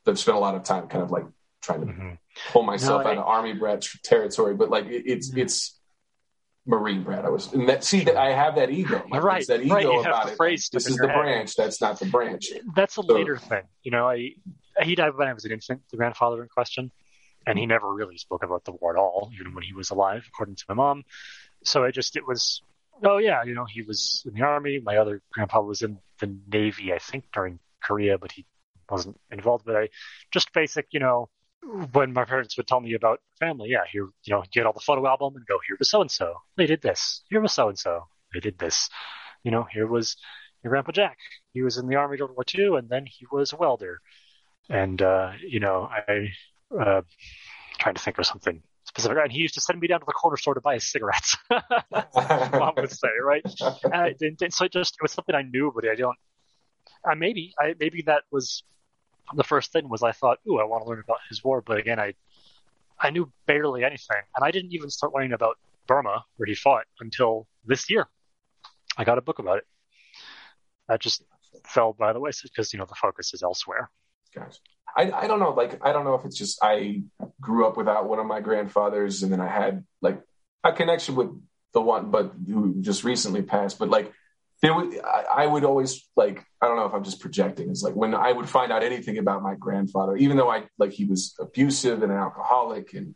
I've 0.06 0.18
spent 0.18 0.36
a 0.36 0.40
lot 0.40 0.54
of 0.54 0.62
time 0.62 0.86
kind 0.88 1.02
of 1.02 1.10
like 1.10 1.26
trying 1.62 1.80
to 1.80 1.86
mm-hmm. 1.86 2.10
pull 2.52 2.62
myself 2.62 3.02
no, 3.02 3.08
I, 3.08 3.12
out 3.12 3.18
of 3.18 3.24
army 3.26 3.54
brat 3.54 3.86
territory, 4.04 4.54
but 4.54 4.70
like 4.70 4.86
it, 4.86 5.02
it's 5.06 5.30
mm-hmm. 5.30 5.40
it's 5.40 5.78
marine 6.66 7.02
brat. 7.02 7.24
I 7.24 7.28
was 7.28 7.52
and 7.52 7.68
that 7.68 7.84
see 7.84 8.04
that 8.04 8.16
I 8.16 8.32
have 8.32 8.56
that 8.56 8.70
ego. 8.70 9.02
Like, 9.10 9.22
right, 9.22 9.46
that 9.46 9.62
ego 9.62 9.74
right. 9.74 10.06
about 10.06 10.30
it. 10.30 10.38
This 10.72 10.86
is 10.86 10.96
the 10.96 11.08
head. 11.08 11.16
branch. 11.16 11.54
That's 11.54 11.80
not 11.80 11.98
the 11.98 12.06
branch. 12.06 12.50
That's 12.74 12.98
a 12.98 13.02
so, 13.02 13.14
later 13.14 13.36
thing. 13.36 13.62
You 13.82 13.92
know, 13.92 14.08
I 14.08 14.32
he 14.82 14.94
died 14.94 15.16
when 15.16 15.28
I 15.28 15.32
was 15.32 15.44
an 15.44 15.52
infant. 15.52 15.82
The 15.90 15.96
grandfather 15.96 16.42
in 16.42 16.48
question, 16.48 16.90
and 17.46 17.58
he 17.58 17.66
never 17.66 17.92
really 17.92 18.18
spoke 18.18 18.42
about 18.42 18.64
the 18.64 18.72
war 18.72 18.96
at 18.96 19.00
all, 19.00 19.30
even 19.38 19.54
when 19.54 19.64
he 19.64 19.72
was 19.72 19.90
alive, 19.90 20.24
according 20.28 20.56
to 20.56 20.64
my 20.68 20.74
mom. 20.74 21.04
So 21.64 21.84
I 21.84 21.90
just 21.90 22.16
it 22.16 22.26
was 22.26 22.62
Oh 23.04 23.18
yeah, 23.18 23.42
you 23.44 23.54
know 23.54 23.64
he 23.64 23.82
was 23.82 24.22
in 24.26 24.34
the 24.34 24.42
army. 24.42 24.80
My 24.82 24.96
other 24.96 25.22
grandpa 25.32 25.60
was 25.60 25.82
in 25.82 25.98
the 26.20 26.34
navy, 26.48 26.92
I 26.92 26.98
think 26.98 27.24
during 27.32 27.58
Korea, 27.82 28.18
but 28.18 28.32
he 28.32 28.46
wasn't 28.88 29.20
involved. 29.30 29.66
But 29.66 29.76
I 29.76 29.88
just 30.32 30.52
basic, 30.52 30.86
you 30.92 31.00
know, 31.00 31.28
when 31.92 32.12
my 32.12 32.24
parents 32.24 32.56
would 32.56 32.66
tell 32.66 32.80
me 32.80 32.94
about 32.94 33.20
family, 33.38 33.70
yeah, 33.70 33.84
here, 33.90 34.08
you 34.24 34.34
know, 34.34 34.44
get 34.52 34.66
all 34.66 34.72
the 34.72 34.80
photo 34.80 35.06
album 35.06 35.34
and 35.36 35.46
go, 35.46 35.58
here 35.66 35.76
was 35.78 35.90
so 35.90 36.00
and 36.00 36.10
so. 36.10 36.34
They 36.56 36.66
did 36.66 36.82
this. 36.82 37.22
Here 37.30 37.40
was 37.40 37.52
so 37.52 37.68
and 37.68 37.78
so. 37.78 38.06
They 38.32 38.40
did 38.40 38.58
this. 38.58 38.88
You 39.42 39.50
know, 39.50 39.66
here 39.72 39.86
was 39.86 40.16
your 40.62 40.70
grandpa 40.70 40.92
Jack. 40.92 41.18
He 41.52 41.62
was 41.62 41.76
in 41.78 41.86
the 41.86 41.96
army 41.96 42.16
during 42.16 42.34
World 42.34 42.48
War 42.56 42.64
II, 42.72 42.78
and 42.78 42.88
then 42.88 43.06
he 43.06 43.26
was 43.30 43.52
a 43.52 43.56
welder. 43.56 44.00
And 44.68 45.00
uh, 45.00 45.32
you 45.40 45.60
know, 45.60 45.88
I 45.90 46.28
uh, 46.76 47.02
trying 47.78 47.94
to 47.94 48.02
think 48.02 48.18
of 48.18 48.26
something 48.26 48.62
specific. 48.84 49.18
And 49.22 49.30
he 49.30 49.38
used 49.38 49.54
to 49.54 49.60
send 49.60 49.80
me 49.80 49.86
down 49.86 50.00
to 50.00 50.06
the 50.06 50.12
corner 50.12 50.36
store 50.36 50.54
to 50.54 50.60
buy 50.60 50.74
his 50.74 50.90
cigarettes. 50.90 51.36
Mom 52.52 52.74
would 52.76 52.90
say, 52.90 53.08
right? 53.24 53.44
And, 53.84 54.16
and, 54.40 54.52
so 54.52 54.64
it 54.64 54.72
just 54.72 54.94
it 54.94 55.02
was 55.02 55.12
something 55.12 55.34
I 55.34 55.42
knew, 55.42 55.72
but 55.74 55.88
I 55.88 55.94
don't. 55.94 56.16
Uh, 57.08 57.14
maybe 57.14 57.54
I 57.60 57.74
maybe 57.78 58.02
that 58.06 58.22
was 58.32 58.64
the 59.34 59.44
first 59.44 59.72
thing 59.72 59.88
was 59.88 60.02
I 60.02 60.12
thought, 60.12 60.38
ooh, 60.48 60.58
I 60.58 60.64
want 60.64 60.84
to 60.84 60.88
learn 60.88 61.00
about 61.00 61.18
his 61.28 61.42
war, 61.42 61.60
but 61.60 61.78
again, 61.78 61.98
I 61.98 62.14
I 62.98 63.10
knew 63.10 63.30
barely 63.46 63.84
anything, 63.84 64.22
and 64.34 64.44
I 64.44 64.50
didn't 64.50 64.72
even 64.72 64.90
start 64.90 65.14
learning 65.14 65.32
about 65.32 65.58
Burma, 65.86 66.24
where 66.36 66.46
he 66.46 66.54
fought, 66.54 66.84
until 67.00 67.46
this 67.64 67.90
year. 67.90 68.08
I 68.96 69.04
got 69.04 69.18
a 69.18 69.20
book 69.20 69.38
about 69.38 69.58
it. 69.58 69.64
That 70.88 71.00
just 71.00 71.22
fell 71.64 71.92
by 71.92 72.12
the 72.12 72.20
wayside 72.20 72.50
because 72.54 72.72
you 72.72 72.78
know 72.78 72.86
the 72.86 72.94
focus 72.94 73.34
is 73.34 73.42
elsewhere. 73.42 73.90
Gotcha. 74.34 74.58
I, 74.96 75.10
I 75.10 75.26
don't 75.26 75.40
know. 75.40 75.50
Like, 75.50 75.84
I 75.84 75.92
don't 75.92 76.04
know 76.04 76.14
if 76.14 76.24
it's 76.24 76.38
just 76.38 76.58
I 76.62 77.02
grew 77.40 77.66
up 77.66 77.76
without 77.76 78.08
one 78.08 78.18
of 78.18 78.26
my 78.26 78.40
grandfathers, 78.40 79.22
and 79.22 79.32
then 79.32 79.40
I 79.40 79.48
had 79.48 79.84
like 80.00 80.22
a 80.64 80.72
connection 80.72 81.16
with 81.16 81.28
the 81.72 81.80
one, 81.80 82.10
but 82.10 82.32
who 82.46 82.80
just 82.80 83.04
recently 83.04 83.42
passed. 83.42 83.78
But 83.78 83.90
like, 83.90 84.12
there 84.62 84.72
I, 84.72 85.24
I 85.36 85.46
would 85.46 85.64
always 85.64 86.08
like 86.16 86.44
I 86.60 86.66
don't 86.66 86.76
know 86.76 86.86
if 86.86 86.94
I'm 86.94 87.04
just 87.04 87.20
projecting. 87.20 87.70
It's 87.70 87.82
like 87.82 87.94
when 87.94 88.14
I 88.14 88.32
would 88.32 88.48
find 88.48 88.72
out 88.72 88.82
anything 88.82 89.18
about 89.18 89.42
my 89.42 89.54
grandfather, 89.54 90.16
even 90.16 90.36
though 90.36 90.50
I 90.50 90.64
like 90.78 90.92
he 90.92 91.04
was 91.04 91.34
abusive 91.38 92.02
and 92.02 92.10
an 92.10 92.18
alcoholic, 92.18 92.94
and 92.94 93.14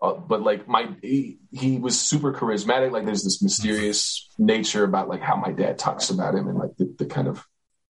uh, 0.00 0.14
but 0.14 0.42
like 0.42 0.66
my 0.66 0.88
he, 1.02 1.38
he 1.50 1.78
was 1.78 2.00
super 2.00 2.32
charismatic. 2.32 2.90
Like, 2.90 3.04
there's 3.04 3.24
this 3.24 3.42
mysterious 3.42 4.30
nature 4.38 4.84
about 4.84 5.08
like 5.08 5.20
how 5.20 5.36
my 5.36 5.52
dad 5.52 5.78
talks 5.78 6.10
about 6.10 6.34
him, 6.34 6.48
and 6.48 6.58
like 6.58 6.76
the, 6.78 6.94
the 6.98 7.06
kind 7.06 7.28
of 7.28 7.44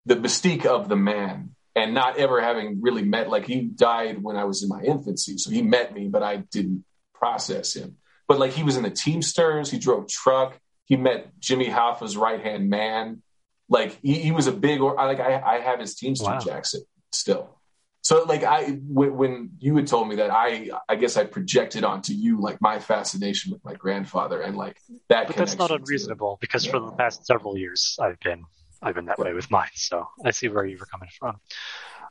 the 0.06 0.16
mystique 0.16 0.66
of 0.66 0.88
the 0.88 0.96
man 0.96 1.54
and 1.76 1.94
not 1.94 2.16
ever 2.16 2.40
having 2.40 2.80
really 2.80 3.02
met 3.02 3.30
like 3.30 3.46
he 3.46 3.62
died 3.62 4.22
when 4.22 4.36
I 4.36 4.44
was 4.44 4.62
in 4.62 4.68
my 4.68 4.82
infancy. 4.82 5.38
So 5.38 5.50
he 5.50 5.62
met 5.62 5.94
me, 5.94 6.08
but 6.08 6.22
I 6.22 6.38
didn't 6.38 6.84
process 7.14 7.74
him. 7.74 7.96
But 8.26 8.38
like 8.38 8.52
he 8.52 8.62
was 8.62 8.76
in 8.76 8.82
the 8.82 8.90
Teamsters, 8.90 9.70
he 9.70 9.78
drove 9.78 10.08
truck, 10.08 10.58
he 10.90 10.96
met 10.96 11.38
Jimmy 11.38 11.68
Hoffa's 11.68 12.16
right 12.16 12.42
hand 12.42 12.68
man. 12.68 13.22
Like 13.68 13.98
he, 14.02 14.14
he, 14.14 14.32
was 14.32 14.48
a 14.48 14.52
big 14.52 14.80
or 14.80 14.96
like 14.96 15.20
I, 15.20 15.40
I 15.40 15.60
have 15.60 15.78
his 15.78 15.94
Teamster 15.94 16.26
wow. 16.26 16.40
jacket 16.40 16.82
still. 17.12 17.56
So 18.02 18.24
like 18.24 18.42
I 18.42 18.64
when, 18.88 19.16
when 19.16 19.50
you 19.60 19.76
had 19.76 19.86
told 19.86 20.08
me 20.08 20.16
that 20.16 20.30
I 20.32 20.70
I 20.88 20.96
guess 20.96 21.16
I 21.16 21.24
projected 21.24 21.84
onto 21.84 22.12
you 22.12 22.40
like 22.40 22.60
my 22.60 22.80
fascination 22.80 23.52
with 23.52 23.64
my 23.64 23.74
grandfather 23.74 24.40
and 24.40 24.56
like 24.56 24.78
that. 25.08 25.28
But 25.28 25.36
that's 25.36 25.56
not 25.56 25.70
unreasonable 25.70 26.38
because 26.40 26.66
yeah. 26.66 26.72
for 26.72 26.80
the 26.80 26.90
past 26.90 27.24
several 27.24 27.56
years 27.56 27.96
I've 28.02 28.18
been 28.18 28.44
I've 28.82 28.96
been 28.96 29.04
that 29.06 29.18
way 29.18 29.32
with 29.32 29.48
mine, 29.50 29.68
so 29.74 30.08
I 30.24 30.32
see 30.32 30.48
where 30.48 30.64
you 30.64 30.76
were 30.76 30.86
coming 30.86 31.10
from. 31.16 31.36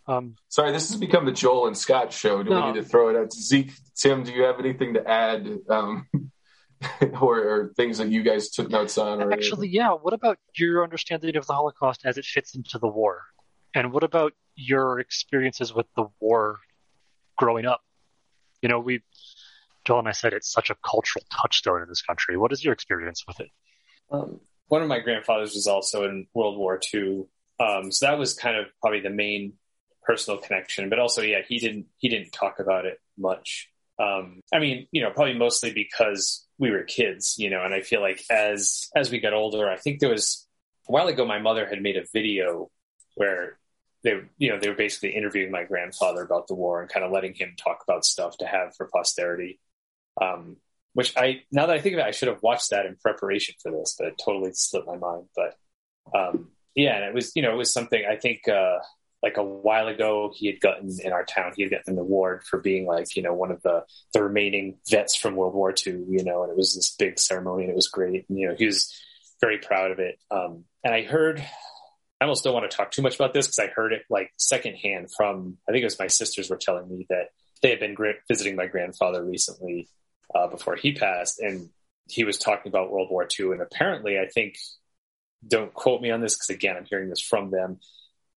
Um, 0.08 0.36
Sorry, 0.48 0.72
this 0.72 0.90
has 0.90 1.00
become 1.00 1.26
the 1.26 1.32
Joel 1.32 1.68
and 1.68 1.78
Scott 1.78 2.14
show. 2.14 2.42
Do 2.44 2.52
no. 2.52 2.68
we 2.68 2.72
need 2.72 2.82
to 2.82 2.88
throw 2.88 3.10
it 3.10 3.16
out? 3.16 3.34
Zeke, 3.34 3.72
Tim, 3.96 4.24
do 4.24 4.32
you 4.32 4.44
have 4.44 4.60
anything 4.60 4.94
to 4.94 5.08
add, 5.08 5.48
um, 5.70 6.08
or, 7.22 7.40
or, 7.40 7.74
things 7.76 7.98
that 7.98 8.10
you 8.10 8.24
guys 8.24 8.50
took 8.50 8.70
notes 8.70 8.98
on? 8.98 9.22
Or 9.22 9.32
Actually, 9.34 9.68
anything? 9.68 9.82
yeah. 9.82 9.92
What 9.92 10.14
about 10.14 10.38
your 10.56 10.84
understanding 10.84 11.36
of 11.36 11.46
the 11.46 11.54
Holocaust 11.54 12.02
as 12.06 12.18
it 12.18 12.26
fits 12.26 12.56
into 12.56 12.80
the 12.80 12.88
war, 12.88 13.24
and 13.76 13.92
what 13.92 14.04
about 14.04 14.34
your 14.56 15.00
experiences 15.00 15.74
with 15.74 15.88
the 15.96 16.06
war 16.20 16.60
growing 17.38 17.66
up? 17.66 17.82
You 18.62 18.70
know, 18.70 18.80
we, 18.80 19.02
Joel 19.86 20.00
and 20.00 20.08
I 20.08 20.12
said 20.12 20.34
it's 20.34 20.52
such 20.52 20.70
a 20.70 20.76
cultural 20.86 21.26
touchstone 21.32 21.82
in 21.82 21.90
this 21.90 22.02
country. 22.02 22.38
What 22.38 22.54
is 22.54 22.64
your 22.64 22.74
experience 22.74 23.24
with 23.28 23.40
it? 23.42 23.50
Um, 24.12 24.40
one 24.68 24.82
of 24.82 24.88
my 24.88 25.00
grandfathers 25.00 25.56
was 25.56 25.68
also 25.68 26.06
in 26.06 26.28
World 26.34 26.58
War 26.58 26.80
II, 26.94 27.26
um, 27.60 27.92
so 27.92 28.06
that 28.06 28.18
was 28.18 28.34
kind 28.34 28.56
of 28.56 28.68
probably 28.82 29.02
the 29.02 29.10
main 29.10 29.54
personal 30.04 30.40
connection. 30.40 30.90
But 30.90 31.00
also, 31.00 31.22
yeah, 31.22 31.42
he 31.48 31.60
didn't 31.60 31.88
he 31.98 32.08
didn't 32.08 32.32
talk 32.32 32.60
about 32.60 32.86
it 32.86 33.00
much. 33.18 33.70
Um, 34.00 34.42
I 34.54 34.60
mean, 34.60 34.88
you 34.92 35.02
know, 35.02 35.12
probably 35.12 35.34
mostly 35.34 35.74
because 35.74 36.46
we 36.58 36.72
were 36.72 36.84
kids, 36.84 37.36
you 37.38 37.50
know, 37.50 37.64
and 37.64 37.74
I 37.74 37.82
feel 37.82 38.02
like 38.02 38.24
as 38.30 38.88
as 38.96 39.12
we 39.12 39.20
got 39.20 39.34
older, 39.34 39.70
I 39.70 39.78
think 39.78 40.00
there 40.00 40.10
was 40.10 40.48
a 40.88 40.92
while 40.92 41.08
ago 41.08 41.26
my 41.26 41.40
mother 41.40 41.68
had 41.68 41.82
made 41.82 41.98
a 41.98 42.06
video 42.14 42.70
where 43.16 43.60
they 44.04 44.22
you 44.38 44.50
know 44.50 44.60
they 44.60 44.70
were 44.70 44.76
basically 44.76 45.16
interviewing 45.16 45.52
my 45.52 45.64
grandfather 45.64 46.22
about 46.22 46.48
the 46.48 46.56
war 46.56 46.82
and 46.82 46.90
kind 46.90 47.06
of 47.06 47.12
letting 47.12 47.34
him 47.34 47.56
talk 47.58 47.84
about 47.84 48.06
stuff 48.06 48.38
to 48.38 48.46
have 48.46 48.76
for 48.76 48.88
posterity. 48.88 49.60
Um, 50.22 50.58
which 50.94 51.16
I 51.16 51.44
now 51.52 51.66
that 51.66 51.76
I 51.76 51.82
think 51.82 51.94
of 51.94 52.00
it, 52.00 52.06
I 52.06 52.12
should 52.12 52.30
have 52.30 52.42
watched 52.42 52.72
that 52.72 52.86
in 52.86 52.96
preparation 52.96 53.56
for 53.62 53.72
this, 53.72 53.96
but 53.98 54.08
it 54.08 54.22
totally 54.24 54.52
slipped 54.54 54.88
my 54.88 54.98
mind. 54.98 55.26
But 55.36 55.56
um, 56.18 56.52
yeah, 56.76 56.96
and 56.96 57.06
it 57.06 57.14
was 57.14 57.34
you 57.36 57.42
know 57.42 57.52
it 57.52 57.58
was 57.58 57.74
something 57.74 58.02
I 58.10 58.16
think 58.16 58.48
uh, 58.48 58.80
like 59.22 59.38
a 59.38 59.44
while 59.44 59.88
ago 59.88 60.32
he 60.36 60.48
had 60.48 60.60
gotten 60.60 60.90
in 61.04 61.12
our 61.12 61.26
town 61.26 61.52
he 61.56 61.64
had 61.64 61.72
gotten 61.72 61.94
an 61.94 62.00
award 62.00 62.44
for 62.44 62.60
being 62.60 62.86
like 62.86 63.16
you 63.16 63.22
know 63.22 63.34
one 63.34 63.52
of 63.52 63.62
the 63.62 63.84
the 64.14 64.24
remaining 64.24 64.78
vets 64.90 65.16
from 65.16 65.36
World 65.36 65.54
War 65.54 65.72
II, 65.72 66.06
you 66.10 66.24
know, 66.24 66.44
and 66.44 66.52
it 66.52 66.58
was 66.58 66.76
this 66.76 66.96
big 66.96 67.20
ceremony 67.20 67.64
and 67.64 67.72
it 67.72 67.76
was 67.76 67.88
great. 67.88 68.26
And, 68.30 68.38
you 68.38 68.48
know, 68.48 68.56
he 68.58 68.66
was 68.66 68.94
very 69.42 69.58
proud 69.58 69.92
of 69.92 70.00
it. 70.00 70.20
Um, 70.32 70.66
and 70.84 70.94
I 70.94 71.04
heard. 71.04 71.44
I 72.22 72.26
almost 72.26 72.44
don't 72.44 72.54
want 72.54 72.70
to 72.70 72.76
talk 72.76 72.92
too 72.92 73.02
much 73.02 73.16
about 73.16 73.34
this 73.34 73.48
because 73.48 73.60
I 73.60 73.68
heard 73.68 73.94
it 73.94 74.02
like 74.10 74.34
secondhand 74.36 75.08
from 75.16 75.56
I 75.68 75.72
think 75.72 75.84
it 75.84 75.86
was 75.86 75.98
my 76.00 76.08
sisters 76.08 76.50
were 76.50 76.58
telling 76.58 76.90
me 76.90 77.06
that 77.10 77.30
they 77.62 77.70
had 77.70 77.80
been 77.80 77.96
visiting 78.28 78.58
my 78.58 78.66
grandfather 78.66 79.24
recently 79.24 79.88
uh, 80.36 80.48
before 80.48 80.76
he 80.76 80.92
passed, 80.92 81.40
and 81.40 81.70
he 82.10 82.26
was 82.26 82.38
talking 82.38 82.70
about 82.70 82.92
World 82.92 83.10
War 83.10 83.26
II. 83.40 83.52
And 83.52 83.62
apparently, 83.62 84.20
I 84.20 84.28
think, 84.28 84.58
don't 85.48 85.74
quote 85.74 86.02
me 86.02 86.12
on 86.12 86.20
this 86.20 86.36
because 86.36 86.50
again, 86.50 86.76
I'm 86.76 86.86
hearing 86.86 87.10
this 87.10 87.22
from 87.22 87.52
them. 87.52 87.80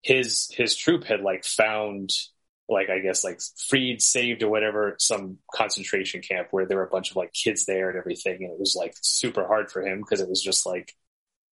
His 0.02 0.50
his 0.52 0.76
troop 0.76 1.04
had 1.04 1.20
like 1.20 1.44
found 1.44 2.10
like 2.68 2.90
I 2.90 3.00
guess 3.00 3.24
like 3.24 3.40
freed, 3.68 4.02
saved, 4.02 4.42
or 4.42 4.48
whatever, 4.48 4.96
some 4.98 5.38
concentration 5.54 6.22
camp 6.22 6.48
where 6.50 6.66
there 6.66 6.78
were 6.78 6.86
a 6.86 6.90
bunch 6.90 7.10
of 7.10 7.16
like 7.16 7.32
kids 7.32 7.66
there 7.66 7.90
and 7.90 7.98
everything, 7.98 8.42
and 8.42 8.52
it 8.52 8.58
was 8.58 8.76
like 8.78 8.94
super 9.02 9.46
hard 9.46 9.70
for 9.70 9.82
him 9.82 10.00
because 10.00 10.20
it 10.20 10.28
was 10.28 10.42
just 10.42 10.66
like, 10.66 10.92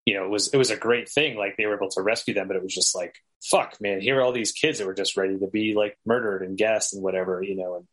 you 0.07 0.15
know, 0.15 0.25
it 0.25 0.31
was 0.31 0.49
it 0.53 0.57
was 0.57 0.71
a 0.71 0.77
great 0.77 1.09
thing. 1.09 1.37
Like 1.37 1.57
they 1.57 1.67
were 1.67 1.77
able 1.77 1.91
to 1.91 2.03
rescue 2.03 2.35
them, 2.35 2.49
but 2.49 2.57
it 2.57 2.63
was 2.63 2.75
just 2.75 2.95
like, 2.95 3.17
fuck, 3.43 3.81
man, 3.81 4.01
here 4.01 4.19
are 4.19 4.23
all 4.23 4.33
these 4.33 4.53
kids 4.53 4.79
that 4.79 4.87
were 4.87 4.95
just 4.95 5.17
ready 5.17 5.39
to 5.39 5.47
be 5.47 5.75
like 5.75 5.99
murdered 6.07 6.43
and 6.43 6.59
gassed 6.59 6.95
and 6.95 7.03
whatever, 7.03 7.43
you 7.43 7.57
know, 7.57 7.77
and 7.77 7.87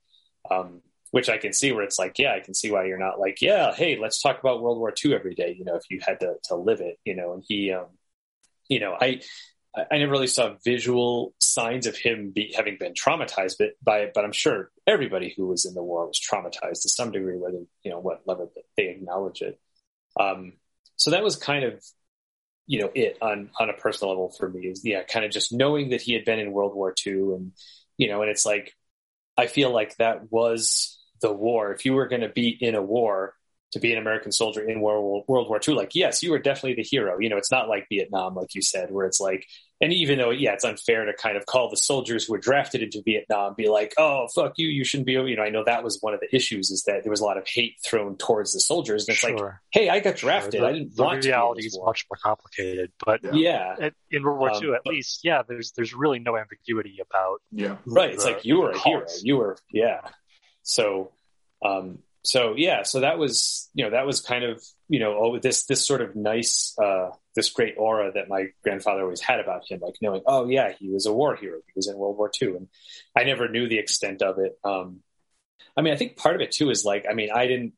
um, 0.50 0.82
which 1.12 1.30
I 1.30 1.38
can 1.38 1.54
see 1.54 1.72
where 1.72 1.84
it's 1.84 2.00
like, 2.00 2.20
yeah, 2.20 2.34
I 2.34 2.42
can 2.42 2.54
see 2.54 2.72
why 2.72 2.86
you're 2.86 2.98
not 2.98 3.20
like, 3.20 3.42
yeah, 3.42 3.74
hey, 3.74 3.98
let's 3.98 4.22
talk 4.22 4.40
about 4.40 4.62
World 4.62 4.78
War 4.78 4.94
II 4.94 5.16
every 5.16 5.36
day, 5.36 5.56
you 5.58 5.66
know, 5.66 5.76
if 5.76 5.84
you 5.90 6.00
had 6.02 6.20
to, 6.20 6.36
to 6.46 6.56
live 6.56 6.82
it, 6.82 7.00
you 7.06 7.16
know, 7.16 7.34
and 7.34 7.44
he, 7.48 7.72
um, 7.72 7.88
you 8.68 8.80
know, 8.80 8.98
I, 9.00 9.22
I 9.92 9.98
never 9.98 10.12
really 10.12 10.28
saw 10.28 10.56
visual 10.64 11.34
signs 11.40 11.88
of 11.88 11.96
him 11.96 12.32
be, 12.32 12.54
having 12.56 12.78
been 12.80 12.94
traumatized 12.94 13.62
by 13.84 14.00
it, 14.00 14.12
but 14.14 14.26
I'm 14.26 14.32
sure 14.32 14.72
everybody 14.86 15.34
who 15.36 15.48
was 15.48 15.66
in 15.66 15.74
the 15.74 15.84
war 15.84 16.08
was 16.08 16.20
traumatized 16.20 16.82
to 16.82 16.90
some 16.90 17.12
degree, 17.12 17.38
whether, 17.38 17.60
you 17.84 17.92
know, 17.92 18.00
what 18.00 18.22
level 18.26 18.52
they 18.76 18.90
acknowledge 18.90 19.42
it. 19.42 19.60
Um, 20.20 20.54
so 20.96 21.12
that 21.12 21.24
was 21.24 21.36
kind 21.36 21.64
of, 21.64 21.84
you 22.66 22.82
know, 22.82 22.92
it 22.94 23.18
on, 23.22 23.50
on 23.60 23.70
a 23.70 23.74
personal 23.74 24.12
level 24.14 24.34
for 24.38 24.50
me 24.50 24.68
is, 24.68 24.82
yeah, 24.84 25.04
kind 25.04 25.26
of 25.26 25.32
just 25.32 25.54
knowing 25.54 25.90
that 25.90 26.02
he 26.02 26.14
had 26.14 26.26
been 26.26 26.40
in 26.40 26.52
World 26.52 26.76
War 26.76 26.94
II 27.06 27.14
and, 27.14 27.52
you 27.98 28.10
know, 28.10 28.22
and 28.22 28.32
it's 28.32 28.46
like, 28.46 28.74
I 29.38 29.48
feel 29.48 29.72
like 29.72 29.96
that 29.98 30.32
was 30.32 31.00
the 31.22 31.32
war, 31.32 31.72
if 31.74 31.86
you 31.86 31.94
were 31.94 32.08
going 32.08 32.22
to 32.22 32.30
be 32.30 32.50
in 32.50 32.76
a 32.76 32.82
war, 32.82 33.36
to 33.74 33.80
be 33.80 33.92
an 33.92 34.00
American 34.00 34.32
soldier 34.32 34.62
in 34.62 34.80
World, 34.80 35.26
World 35.28 35.50
War 35.50 35.60
II, 35.66 35.76
like, 35.76 35.94
yes, 35.94 36.24
you 36.24 36.32
were 36.32 36.40
definitely 36.40 36.76
the 36.76 36.84
hero. 36.84 37.20
You 37.20 37.30
know, 37.30 37.38
it's 37.38 37.52
not 37.52 37.68
like 37.68 37.86
Vietnam, 37.90 38.34
like 38.34 38.56
you 38.56 38.62
said, 38.62 38.92
where 38.92 39.06
it's 39.06 39.20
like, 39.20 39.46
and 39.82 39.92
even 39.94 40.18
though, 40.18 40.30
yeah, 40.32 40.54
it's 40.54 40.64
unfair 40.64 41.06
to 41.06 41.14
kind 41.14 41.38
of 41.38 41.46
call 41.46 41.70
the 41.70 41.76
soldiers 41.76 42.26
who 42.26 42.34
were 42.34 42.40
drafted 42.40 42.82
into 42.82 43.02
Vietnam, 43.04 43.54
be 43.56 43.68
like, 43.68 43.94
oh, 43.98 44.28
fuck 44.34 44.54
you, 44.56 44.70
you 44.70 44.86
shouldn't 44.86 45.06
be, 45.06 45.14
you 45.14 45.36
know, 45.36 45.44
I 45.44 45.50
know 45.50 45.64
that 45.66 45.84
was 45.84 46.00
one 46.02 46.14
of 46.14 46.22
the 46.22 46.34
issues 46.34 46.72
is 46.72 46.84
that 46.84 47.04
there 47.04 47.12
was 47.12 47.20
a 47.20 47.26
lot 47.26 47.38
of 47.38 47.46
hate 47.46 47.76
thrown 47.86 48.16
towards 48.16 48.54
the 48.54 48.60
soldiers. 48.60 49.04
And 49.08 49.14
it's 49.14 49.20
sure. 49.20 49.38
like, 49.38 49.54
hey, 49.72 49.90
I 49.90 50.00
got 50.00 50.16
drafted. 50.16 50.54
Sure. 50.54 50.62
The, 50.62 50.68
I 50.68 50.74
didn't 50.74 50.96
the 50.96 51.04
want 51.04 51.26
reality 51.26 51.68
is 51.68 51.78
much 51.84 52.06
more 52.10 52.18
complicated, 52.24 52.92
but 53.06 53.20
yeah, 53.36 53.76
yeah. 53.80 53.90
in 54.10 54.24
World 54.24 54.40
War 54.40 54.52
um, 54.52 54.64
II, 54.64 54.74
at 54.74 54.82
but, 54.86 54.94
least, 54.94 55.20
yeah, 55.24 55.44
there's, 55.48 55.74
there's 55.74 55.94
really 55.94 56.20
no 56.20 56.38
ambiguity 56.38 57.00
about, 57.02 57.42
yeah, 57.52 57.76
right. 57.86 58.14
It's 58.14 58.26
like 58.26 58.46
you 58.46 58.62
were 58.62 58.72
a 58.72 58.80
hero. 58.80 59.06
You 59.22 59.38
were, 59.38 59.58
yeah. 59.72 60.02
So, 60.64 61.12
um, 61.64 62.00
so 62.28 62.56
yeah, 62.58 62.84
so 62.84 63.00
that 63.00 63.18
was 63.18 63.70
you 63.74 63.86
know 63.86 63.92
that 63.92 64.06
was 64.06 64.20
kind 64.20 64.44
of 64.44 64.62
you 64.90 65.00
know 65.00 65.18
oh, 65.18 65.40
this 65.40 65.66
this 65.66 65.88
sort 65.88 66.02
of 66.02 66.14
nice 66.14 66.76
uh, 66.78 67.12
this 67.36 67.50
great 67.50 67.76
aura 67.78 68.12
that 68.12 68.28
my 68.28 68.48
grandfather 68.64 69.04
always 69.04 69.22
had 69.22 69.40
about 69.40 69.64
him, 69.70 69.80
like 69.80 69.96
knowing 70.02 70.24
oh 70.26 70.46
yeah 70.50 70.74
he 70.78 70.90
was 70.90 71.06
a 71.06 71.14
war 71.14 71.38
hero, 71.38 71.60
he 71.66 71.72
was 71.78 71.88
in 71.88 71.98
World 71.98 72.18
War 72.18 72.30
II, 72.42 72.50
and 72.50 72.68
I 73.16 73.24
never 73.24 73.48
knew 73.48 73.70
the 73.70 73.80
extent 73.80 74.22
of 74.22 74.40
it. 74.40 74.60
Um, 74.62 75.00
I 75.78 75.82
mean, 75.82 75.94
I 75.94 75.98
think 75.98 76.18
part 76.18 76.36
of 76.36 76.42
it 76.42 76.52
too 76.52 76.70
is 76.70 76.84
like 76.84 77.06
I 77.10 77.14
mean 77.14 77.30
I 77.34 77.48
didn't 77.48 77.74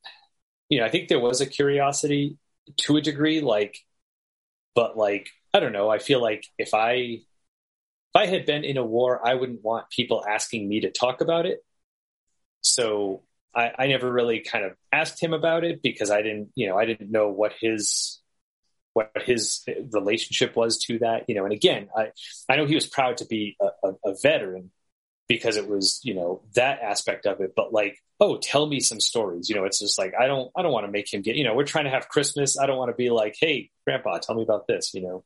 you 0.68 0.80
know 0.80 0.86
I 0.86 0.90
think 0.90 1.08
there 1.08 1.20
was 1.20 1.40
a 1.40 1.46
curiosity 1.46 2.36
to 2.78 2.96
a 2.96 3.00
degree, 3.00 3.40
like 3.40 3.78
but 4.74 4.96
like 4.96 5.28
I 5.54 5.60
don't 5.60 5.72
know, 5.72 5.88
I 5.88 6.00
feel 6.00 6.20
like 6.20 6.44
if 6.58 6.74
I 6.74 6.92
if 6.92 8.16
I 8.16 8.26
had 8.26 8.46
been 8.46 8.64
in 8.64 8.78
a 8.78 8.84
war, 8.84 9.24
I 9.24 9.34
wouldn't 9.34 9.62
want 9.62 9.90
people 9.90 10.24
asking 10.28 10.68
me 10.68 10.80
to 10.80 10.90
talk 10.90 11.20
about 11.20 11.46
it. 11.46 11.64
So 12.62 13.22
I, 13.54 13.72
I 13.78 13.86
never 13.88 14.10
really 14.10 14.40
kind 14.40 14.64
of 14.64 14.72
asked 14.92 15.22
him 15.22 15.32
about 15.32 15.64
it 15.64 15.82
because 15.82 16.10
I 16.10 16.22
didn't, 16.22 16.50
you 16.54 16.68
know, 16.68 16.76
I 16.76 16.86
didn't 16.86 17.10
know 17.10 17.28
what 17.28 17.52
his 17.60 18.20
what 18.92 19.12
his 19.24 19.64
relationship 19.92 20.56
was 20.56 20.78
to 20.78 20.98
that, 21.00 21.24
you 21.28 21.34
know. 21.34 21.44
And 21.44 21.52
again, 21.52 21.88
I 21.96 22.10
I 22.48 22.56
know 22.56 22.66
he 22.66 22.74
was 22.74 22.86
proud 22.86 23.18
to 23.18 23.26
be 23.26 23.56
a, 23.60 23.88
a, 23.88 24.10
a 24.10 24.14
veteran 24.22 24.70
because 25.28 25.56
it 25.56 25.68
was, 25.68 26.00
you 26.02 26.14
know, 26.14 26.42
that 26.54 26.80
aspect 26.80 27.26
of 27.26 27.40
it. 27.40 27.52
But 27.54 27.72
like, 27.72 27.98
oh, 28.18 28.38
tell 28.38 28.66
me 28.66 28.80
some 28.80 29.00
stories. 29.00 29.48
You 29.48 29.56
know, 29.56 29.64
it's 29.64 29.78
just 29.78 29.98
like 29.98 30.14
I 30.18 30.26
don't 30.26 30.50
I 30.56 30.62
don't 30.62 30.72
want 30.72 30.86
to 30.86 30.92
make 30.92 31.12
him 31.12 31.22
get. 31.22 31.36
You 31.36 31.44
know, 31.44 31.54
we're 31.54 31.64
trying 31.64 31.84
to 31.84 31.90
have 31.90 32.08
Christmas. 32.08 32.58
I 32.58 32.66
don't 32.66 32.78
want 32.78 32.90
to 32.90 32.96
be 32.96 33.10
like, 33.10 33.36
hey, 33.40 33.70
Grandpa, 33.86 34.18
tell 34.18 34.34
me 34.34 34.42
about 34.42 34.66
this. 34.66 34.92
You 34.94 35.02
know. 35.02 35.24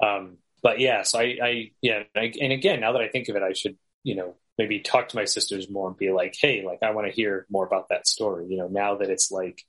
Um, 0.00 0.38
but 0.62 0.80
yeah, 0.80 1.02
so 1.02 1.18
I, 1.18 1.38
I 1.42 1.70
yeah, 1.80 2.02
I, 2.16 2.32
and 2.40 2.52
again, 2.52 2.80
now 2.80 2.92
that 2.92 3.02
I 3.02 3.08
think 3.08 3.28
of 3.28 3.36
it, 3.36 3.42
I 3.42 3.52
should 3.52 3.76
you 4.08 4.14
know, 4.14 4.36
maybe 4.58 4.80
talk 4.80 5.08
to 5.08 5.16
my 5.16 5.24
sisters 5.24 5.70
more 5.70 5.88
and 5.88 5.96
be 5.96 6.10
like, 6.10 6.34
hey, 6.38 6.64
like 6.66 6.82
I 6.82 6.90
want 6.90 7.06
to 7.06 7.12
hear 7.12 7.46
more 7.48 7.64
about 7.64 7.88
that 7.88 8.06
story. 8.06 8.46
You 8.48 8.58
know, 8.58 8.68
now 8.68 8.96
that 8.96 9.08
it's 9.08 9.30
like, 9.30 9.62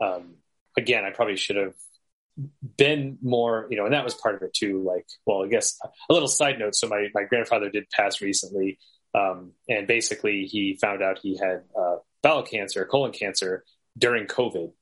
um, 0.00 0.34
again, 0.76 1.04
I 1.04 1.10
probably 1.10 1.36
should 1.36 1.56
have 1.56 1.74
been 2.76 3.18
more, 3.22 3.66
you 3.70 3.76
know, 3.76 3.86
and 3.86 3.94
that 3.94 4.04
was 4.04 4.14
part 4.14 4.34
of 4.34 4.42
it 4.42 4.52
too. 4.52 4.82
Like, 4.82 5.06
well, 5.24 5.44
I 5.44 5.48
guess 5.48 5.78
a 6.08 6.12
little 6.12 6.28
side 6.28 6.58
note. 6.58 6.74
So 6.74 6.88
my, 6.88 7.08
my 7.14 7.24
grandfather 7.24 7.70
did 7.70 7.88
pass 7.90 8.20
recently. 8.20 8.78
Um, 9.14 9.52
and 9.68 9.86
basically 9.86 10.46
he 10.46 10.76
found 10.76 11.02
out 11.02 11.20
he 11.22 11.38
had, 11.38 11.62
uh, 11.78 11.96
bowel 12.22 12.42
cancer, 12.42 12.84
colon 12.84 13.12
cancer 13.12 13.64
during 13.96 14.26
COVID. 14.26 14.72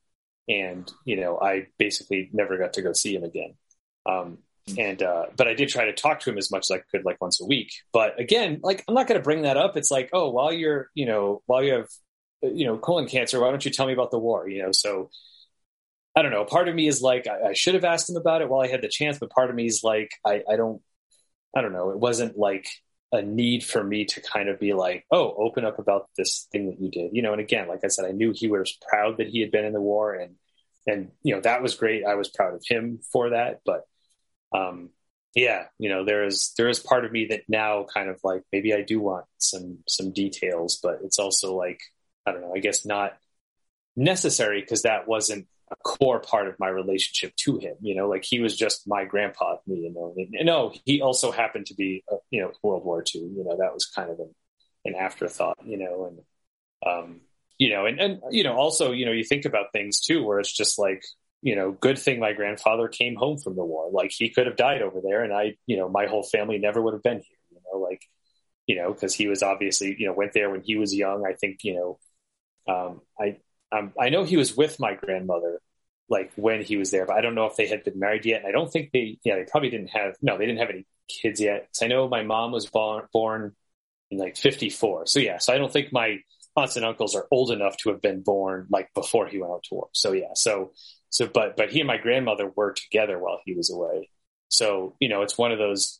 And, 0.49 0.91
you 1.05 1.21
know, 1.21 1.39
I 1.39 1.67
basically 1.77 2.29
never 2.33 2.57
got 2.57 2.73
to 2.73 2.81
go 2.81 2.91
see 2.91 3.15
him 3.15 3.23
again. 3.23 3.53
Um, 4.05 4.39
and 4.77 5.01
uh, 5.03 5.25
but 5.35 5.47
I 5.47 5.53
did 5.53 5.69
try 5.69 5.85
to 5.85 5.93
talk 5.93 6.21
to 6.21 6.29
him 6.29 6.37
as 6.37 6.51
much 6.51 6.69
as 6.69 6.71
I 6.71 6.81
could, 6.91 7.05
like 7.05 7.19
once 7.21 7.41
a 7.41 7.45
week. 7.45 7.71
But 7.91 8.19
again, 8.19 8.59
like 8.63 8.83
I'm 8.87 8.95
not 8.95 9.07
going 9.07 9.19
to 9.19 9.23
bring 9.23 9.43
that 9.43 9.57
up. 9.57 9.75
It's 9.77 9.91
like, 9.91 10.09
oh, 10.13 10.29
while 10.29 10.53
you're, 10.53 10.89
you 10.93 11.05
know, 11.05 11.41
while 11.45 11.63
you 11.63 11.73
have, 11.73 11.89
you 12.41 12.65
know, 12.65 12.77
colon 12.77 13.07
cancer, 13.07 13.39
why 13.39 13.49
don't 13.49 13.63
you 13.63 13.71
tell 13.71 13.87
me 13.87 13.93
about 13.93 14.11
the 14.11 14.19
war? 14.19 14.47
You 14.47 14.63
know, 14.63 14.71
so 14.71 15.09
I 16.15 16.21
don't 16.21 16.31
know. 16.31 16.45
Part 16.45 16.67
of 16.67 16.75
me 16.75 16.87
is 16.87 17.01
like, 17.01 17.27
I, 17.27 17.49
I 17.49 17.53
should 17.53 17.73
have 17.73 17.83
asked 17.83 18.09
him 18.09 18.15
about 18.15 18.41
it 18.41 18.49
while 18.49 18.61
I 18.61 18.67
had 18.67 18.81
the 18.81 18.87
chance, 18.87 19.17
but 19.19 19.31
part 19.31 19.49
of 19.49 19.55
me 19.55 19.65
is 19.65 19.81
like, 19.83 20.11
I, 20.25 20.43
I 20.49 20.55
don't, 20.55 20.81
I 21.55 21.61
don't 21.61 21.73
know. 21.73 21.91
It 21.91 21.99
wasn't 21.99 22.37
like 22.37 22.67
a 23.11 23.21
need 23.21 23.63
for 23.63 23.83
me 23.83 24.05
to 24.05 24.21
kind 24.21 24.49
of 24.49 24.59
be 24.59 24.73
like, 24.73 25.05
oh, 25.11 25.33
open 25.37 25.65
up 25.65 25.77
about 25.77 26.09
this 26.17 26.47
thing 26.51 26.67
that 26.67 26.81
you 26.81 26.89
did, 26.89 27.11
you 27.13 27.21
know. 27.21 27.31
And 27.31 27.41
again, 27.41 27.67
like 27.67 27.81
I 27.83 27.87
said, 27.87 28.05
I 28.05 28.11
knew 28.11 28.33
he 28.33 28.47
was 28.47 28.77
proud 28.89 29.17
that 29.17 29.27
he 29.27 29.39
had 29.41 29.51
been 29.51 29.65
in 29.65 29.73
the 29.73 29.81
war, 29.81 30.13
and 30.13 30.35
and 30.87 31.11
you 31.21 31.35
know 31.35 31.41
that 31.41 31.61
was 31.61 31.75
great. 31.75 32.03
I 32.05 32.15
was 32.15 32.29
proud 32.29 32.55
of 32.55 32.63
him 32.67 32.99
for 33.11 33.29
that, 33.29 33.61
but 33.65 33.83
um, 34.53 34.89
yeah, 35.35 35.65
you 35.79 35.89
know, 35.89 36.05
there 36.05 36.25
is 36.25 36.53
there 36.57 36.69
is 36.69 36.79
part 36.79 37.05
of 37.05 37.11
me 37.11 37.27
that 37.27 37.43
now 37.47 37.85
kind 37.91 38.09
of 38.09 38.19
like 38.23 38.43
maybe 38.51 38.73
I 38.73 38.81
do 38.81 38.99
want 38.99 39.25
some 39.39 39.79
some 39.87 40.13
details, 40.13 40.79
but 40.81 40.99
it's 41.03 41.19
also 41.19 41.55
like 41.55 41.81
I 42.25 42.31
don't 42.31 42.41
know, 42.41 42.53
I 42.55 42.59
guess 42.59 42.85
not 42.85 43.17
necessary 43.95 44.61
because 44.61 44.83
that 44.83 45.07
wasn't 45.07 45.47
a 45.71 45.75
core 45.77 46.19
part 46.19 46.47
of 46.47 46.59
my 46.59 46.67
relationship 46.67 47.35
to 47.37 47.57
him. 47.57 47.75
You 47.81 47.95
know, 47.95 48.07
like 48.07 48.23
he 48.23 48.39
was 48.39 48.55
just 48.55 48.87
my 48.87 49.05
grandpa, 49.05 49.57
me. 49.65 49.77
You 49.77 49.93
know, 49.93 50.13
and, 50.15 50.35
and 50.35 50.45
no, 50.45 50.73
he 50.85 51.01
also 51.01 51.31
happened 51.31 51.67
to 51.67 51.75
be, 51.75 52.03
uh, 52.11 52.17
you 52.29 52.41
know, 52.41 52.51
World 52.61 52.85
War 52.85 53.03
II. 53.03 53.21
You 53.21 53.43
know, 53.43 53.57
that 53.57 53.73
was 53.73 53.85
kind 53.87 54.11
of 54.11 54.19
an, 54.19 54.35
an 54.85 54.95
afterthought. 54.95 55.57
You 55.65 55.77
know, 55.77 56.05
and 56.05 56.19
um, 56.85 57.21
you 57.57 57.71
know, 57.71 57.87
and 57.87 57.99
and 57.99 58.21
you 58.29 58.43
know, 58.43 58.53
also, 58.53 58.91
you 58.91 59.05
know, 59.05 59.11
you 59.11 59.23
think 59.23 59.45
about 59.45 59.71
things 59.73 59.99
too, 59.99 60.23
where 60.23 60.39
it's 60.39 60.55
just 60.55 60.77
like 60.77 61.03
you 61.43 61.57
know, 61.57 61.73
good 61.73 61.99
thing 61.99 62.19
my 62.19 62.31
grandfather 62.31 62.87
came 62.87 63.15
home 63.15 63.37
from 63.37 63.55
the 63.57 63.65
war. 63.65 63.91
Like 63.91 64.11
he 64.11 64.29
could 64.29 64.47
have 64.47 64.55
died 64.55 64.81
over 64.81 65.01
there, 65.03 65.23
and 65.23 65.33
I, 65.33 65.55
you 65.67 65.75
know, 65.77 65.89
my 65.89 66.07
whole 66.07 66.23
family 66.23 66.57
never 66.57 66.81
would 66.81 66.93
have 66.93 67.03
been 67.03 67.17
here. 67.17 67.37
You 67.51 67.59
know, 67.71 67.79
like, 67.79 68.01
you 68.65 68.77
know, 68.77 68.93
because 68.93 69.13
he 69.13 69.27
was 69.27 69.43
obviously, 69.43 69.93
you 69.99 70.07
know, 70.07 70.13
went 70.13 70.31
there 70.31 70.49
when 70.49 70.61
he 70.61 70.77
was 70.77 70.95
young. 70.95 71.25
I 71.27 71.33
think, 71.33 71.59
you 71.65 71.75
know, 71.75 72.73
um, 72.73 73.01
I, 73.19 73.37
um, 73.77 73.91
I 73.99 74.07
know 74.07 74.23
he 74.23 74.37
was 74.37 74.55
with 74.55 74.79
my 74.79 74.93
grandmother, 74.93 75.59
like 76.07 76.31
when 76.37 76.63
he 76.63 76.77
was 76.77 76.91
there, 76.91 77.05
but 77.05 77.17
I 77.17 77.21
don't 77.21 77.35
know 77.35 77.47
if 77.47 77.57
they 77.57 77.67
had 77.67 77.83
been 77.83 77.99
married 77.99 78.25
yet. 78.25 78.39
And 78.39 78.47
I 78.47 78.51
don't 78.51 78.71
think 78.71 78.91
they, 78.93 79.19
yeah, 79.25 79.35
they 79.35 79.43
probably 79.43 79.69
didn't 79.69 79.89
have. 79.89 80.15
No, 80.21 80.37
they 80.37 80.45
didn't 80.45 80.61
have 80.61 80.69
any 80.69 80.85
kids 81.09 81.41
yet. 81.41 81.67
So 81.73 81.85
I 81.85 81.89
know 81.89 82.07
my 82.07 82.23
mom 82.23 82.53
was 82.53 82.67
born 82.67 83.05
born 83.11 83.53
in 84.11 84.17
like 84.17 84.37
'54. 84.37 85.07
So 85.07 85.19
yeah, 85.19 85.39
so 85.39 85.53
I 85.53 85.57
don't 85.57 85.73
think 85.73 85.91
my 85.91 86.19
aunts 86.55 86.77
and 86.77 86.85
uncles 86.85 87.15
are 87.15 87.27
old 87.31 87.51
enough 87.51 87.75
to 87.77 87.89
have 87.89 88.01
been 88.01 88.21
born 88.21 88.67
like 88.69 88.93
before 88.93 89.27
he 89.27 89.39
went 89.39 89.51
out 89.51 89.63
to 89.63 89.75
war. 89.75 89.89
So 89.91 90.13
yeah, 90.13 90.33
so 90.35 90.71
so, 91.13 91.27
but 91.27 91.55
but 91.55 91.69
he 91.69 91.79
and 91.79 91.85
my 91.87 91.97
grandmother 91.97 92.51
were 92.55 92.73
together 92.73 93.19
while 93.19 93.39
he 93.45 93.53
was 93.53 93.71
away. 93.71 94.09
So 94.49 94.95
you 94.99 95.09
know, 95.09 95.21
it's 95.21 95.37
one 95.37 95.51
of 95.51 95.59
those, 95.59 95.99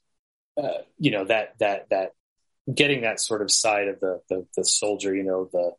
uh, 0.58 0.82
you 0.98 1.12
know, 1.12 1.26
that 1.26 1.54
that 1.60 1.90
that 1.92 2.14
getting 2.74 3.02
that 3.02 3.20
sort 3.20 3.44
of 3.44 3.52
side 3.52 3.90
of 3.90 4.00
the, 4.00 4.22
the 4.28 4.48
the 4.58 4.66
soldier, 4.66 5.16
you 5.16 5.22
know, 5.22 5.48
the 5.54 5.74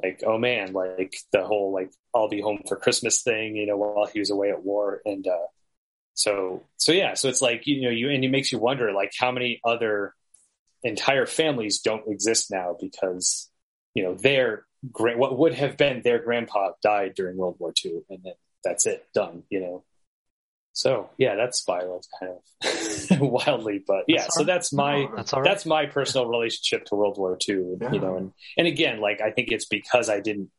like, 0.00 0.22
oh 0.24 0.38
man, 0.38 0.72
like 0.72 1.16
the 1.32 1.42
whole 1.42 1.72
like 1.72 1.90
I'll 2.14 2.28
be 2.28 2.40
home 2.40 2.62
for 2.68 2.76
Christmas 2.76 3.22
thing, 3.22 3.56
you 3.56 3.66
know, 3.66 3.76
while 3.76 4.06
he 4.06 4.20
was 4.20 4.30
away 4.30 4.50
at 4.50 4.62
war, 4.64 5.02
and 5.04 5.26
uh, 5.26 5.46
so 6.14 6.62
so 6.76 6.92
yeah, 6.92 7.14
so 7.14 7.28
it's 7.28 7.42
like 7.42 7.66
you 7.66 7.82
know, 7.82 7.90
you 7.90 8.08
and 8.10 8.24
it 8.24 8.30
makes 8.30 8.52
you 8.52 8.60
wonder 8.60 8.92
like 8.92 9.10
how 9.18 9.32
many 9.32 9.60
other 9.64 10.14
entire 10.84 11.26
families 11.26 11.80
don't 11.80 12.06
exist 12.06 12.52
now 12.52 12.76
because 12.80 13.50
you 13.94 14.04
know 14.04 14.14
their 14.14 14.64
what 14.92 15.36
would 15.36 15.54
have 15.54 15.76
been 15.76 16.02
their 16.02 16.20
grandpa 16.20 16.70
died 16.84 17.14
during 17.16 17.36
World 17.36 17.56
War 17.58 17.72
II, 17.84 18.02
and 18.10 18.20
then 18.22 18.34
that's 18.66 18.86
it, 18.86 19.06
done, 19.14 19.44
you 19.50 19.60
know. 19.60 19.84
So 20.72 21.08
yeah, 21.16 21.36
that 21.36 21.54
spiraled 21.54 22.04
kind 22.20 22.32
of 22.32 23.20
wildly, 23.20 23.82
but 23.86 24.04
yeah. 24.08 24.22
That's 24.22 24.34
so 24.34 24.44
that's 24.44 24.72
my 24.72 25.08
that's, 25.16 25.32
right. 25.32 25.44
that's, 25.44 25.64
my 25.64 25.86
personal 25.86 26.26
relationship 26.26 26.84
to 26.86 26.96
World 26.96 27.16
War 27.16 27.38
II, 27.48 27.76
yeah. 27.80 27.92
you 27.92 28.00
know, 28.00 28.16
and 28.16 28.32
and 28.58 28.66
again, 28.66 29.00
like 29.00 29.22
I 29.22 29.30
think 29.30 29.52
it's 29.52 29.64
because 29.64 30.10
I 30.10 30.20
didn't. 30.20 30.50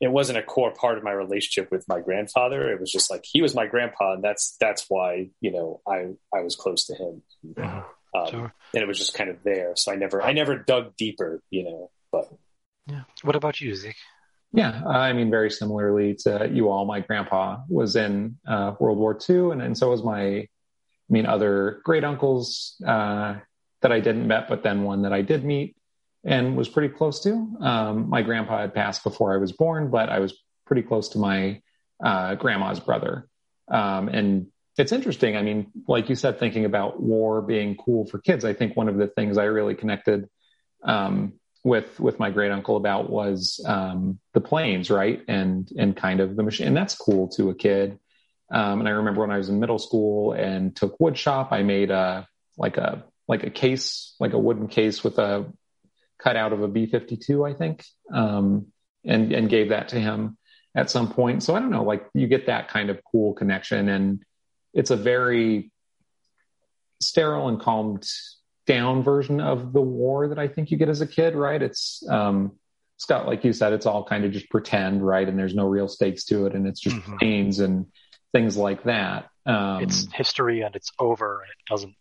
It 0.00 0.10
wasn't 0.10 0.38
a 0.38 0.42
core 0.42 0.72
part 0.72 0.98
of 0.98 1.04
my 1.04 1.12
relationship 1.12 1.70
with 1.70 1.88
my 1.88 2.00
grandfather. 2.00 2.72
It 2.72 2.80
was 2.80 2.90
just 2.90 3.10
like 3.10 3.24
he 3.24 3.40
was 3.40 3.54
my 3.54 3.66
grandpa, 3.66 4.14
and 4.14 4.22
that's 4.22 4.56
that's 4.60 4.86
why 4.88 5.30
you 5.40 5.52
know 5.52 5.80
I 5.88 6.10
I 6.32 6.42
was 6.42 6.54
close 6.56 6.86
to 6.86 6.94
him, 6.94 7.22
yeah, 7.56 7.84
um, 8.14 8.30
sure. 8.30 8.54
and 8.74 8.82
it 8.82 8.86
was 8.86 8.98
just 8.98 9.14
kind 9.14 9.30
of 9.30 9.42
there. 9.44 9.74
So 9.74 9.92
I 9.92 9.96
never 9.96 10.22
I 10.22 10.32
never 10.32 10.56
dug 10.56 10.96
deeper, 10.96 11.42
you 11.50 11.64
know. 11.64 11.90
But 12.12 12.28
yeah, 12.86 13.02
what 13.22 13.36
about 13.36 13.60
you, 13.60 13.74
Zeke? 13.74 13.96
Yeah, 14.52 14.82
I 14.84 15.14
mean, 15.14 15.30
very 15.30 15.50
similarly 15.50 16.14
to 16.24 16.48
you 16.52 16.68
all, 16.68 16.84
my 16.84 17.00
grandpa 17.00 17.58
was 17.68 17.96
in 17.96 18.36
uh, 18.46 18.74
World 18.78 18.98
War 18.98 19.18
II, 19.28 19.52
and, 19.52 19.62
and 19.62 19.76
so 19.76 19.90
was 19.90 20.02
my, 20.02 20.26
I 20.26 20.48
mean, 21.08 21.24
other 21.24 21.80
great 21.84 22.04
uncles 22.04 22.76
uh, 22.86 23.36
that 23.80 23.92
I 23.92 24.00
didn't 24.00 24.26
met, 24.26 24.48
but 24.48 24.62
then 24.62 24.82
one 24.82 25.02
that 25.02 25.12
I 25.12 25.22
did 25.22 25.42
meet 25.42 25.76
and 26.24 26.54
was 26.56 26.68
pretty 26.68 26.94
close 26.94 27.22
to. 27.22 27.32
Um, 27.60 28.10
my 28.10 28.22
grandpa 28.22 28.60
had 28.60 28.74
passed 28.74 29.02
before 29.02 29.34
I 29.34 29.38
was 29.38 29.52
born, 29.52 29.90
but 29.90 30.10
I 30.10 30.20
was 30.20 30.34
pretty 30.66 30.82
close 30.82 31.10
to 31.10 31.18
my 31.18 31.62
uh, 32.04 32.34
grandma's 32.34 32.78
brother. 32.78 33.28
Um, 33.68 34.08
and 34.08 34.48
it's 34.76 34.92
interesting. 34.92 35.36
I 35.36 35.42
mean, 35.42 35.70
like 35.88 36.08
you 36.08 36.14
said, 36.14 36.38
thinking 36.38 36.64
about 36.64 37.00
war 37.02 37.42
being 37.42 37.76
cool 37.76 38.06
for 38.06 38.18
kids, 38.18 38.44
I 38.44 38.52
think 38.52 38.76
one 38.76 38.88
of 38.88 38.96
the 38.96 39.06
things 39.06 39.38
I 39.38 39.44
really 39.44 39.74
connected 39.74 40.28
um, 40.84 41.34
with 41.64 42.00
with 42.00 42.18
my 42.18 42.30
great 42.30 42.50
uncle 42.50 42.76
about 42.76 43.08
was 43.08 43.60
um, 43.66 44.18
the 44.34 44.40
planes, 44.40 44.90
right? 44.90 45.22
And 45.28 45.70
and 45.78 45.96
kind 45.96 46.20
of 46.20 46.36
the 46.36 46.42
machine. 46.42 46.66
And 46.68 46.76
that's 46.76 46.94
cool 46.94 47.28
to 47.28 47.50
a 47.50 47.54
kid. 47.54 47.98
Um, 48.50 48.80
and 48.80 48.88
I 48.88 48.92
remember 48.92 49.20
when 49.22 49.30
I 49.30 49.38
was 49.38 49.48
in 49.48 49.60
middle 49.60 49.78
school 49.78 50.32
and 50.32 50.74
took 50.76 51.00
wood 51.00 51.16
shop, 51.16 51.52
I 51.52 51.62
made 51.62 51.90
a 51.90 52.26
like 52.56 52.76
a 52.76 53.04
like 53.28 53.44
a 53.44 53.50
case, 53.50 54.14
like 54.20 54.32
a 54.32 54.38
wooden 54.38 54.68
case 54.68 55.02
with 55.02 55.18
a 55.18 55.46
cut 56.18 56.36
out 56.36 56.52
of 56.52 56.62
a 56.62 56.68
B 56.68 56.86
fifty 56.86 57.16
two, 57.16 57.44
I 57.44 57.54
think, 57.54 57.84
um, 58.12 58.66
and 59.04 59.32
and 59.32 59.48
gave 59.48 59.70
that 59.70 59.88
to 59.88 60.00
him 60.00 60.36
at 60.74 60.90
some 60.90 61.12
point. 61.12 61.42
So 61.42 61.54
I 61.54 61.60
don't 61.60 61.70
know, 61.70 61.84
like 61.84 62.06
you 62.14 62.26
get 62.26 62.46
that 62.46 62.68
kind 62.68 62.90
of 62.90 63.00
cool 63.10 63.34
connection, 63.34 63.88
and 63.88 64.22
it's 64.74 64.90
a 64.90 64.96
very 64.96 65.70
sterile 67.00 67.48
and 67.48 67.60
calmed 67.60 68.06
down 68.66 69.02
version 69.02 69.40
of 69.40 69.72
the 69.72 69.80
war 69.80 70.28
that 70.28 70.38
I 70.38 70.48
think 70.48 70.70
you 70.70 70.76
get 70.76 70.88
as 70.88 71.00
a 71.00 71.06
kid, 71.06 71.34
right? 71.34 71.60
It's 71.60 72.02
um, 72.08 72.52
Scott, 72.96 73.26
like 73.26 73.44
you 73.44 73.52
said, 73.52 73.72
it's 73.72 73.86
all 73.86 74.04
kind 74.04 74.24
of 74.24 74.32
just 74.32 74.48
pretend, 74.50 75.04
right? 75.04 75.28
And 75.28 75.38
there's 75.38 75.54
no 75.54 75.66
real 75.66 75.88
stakes 75.88 76.24
to 76.26 76.46
it, 76.46 76.54
and 76.54 76.66
it's 76.66 76.80
just 76.80 76.96
mm-hmm. 76.96 77.16
planes 77.16 77.58
and 77.58 77.86
things 78.32 78.56
like 78.56 78.84
that. 78.84 79.28
Um, 79.44 79.82
it's 79.82 80.06
history 80.12 80.60
and 80.60 80.76
it's 80.76 80.92
over, 80.98 81.40
and 81.40 81.50
it 81.50 81.70
doesn't. 81.70 81.94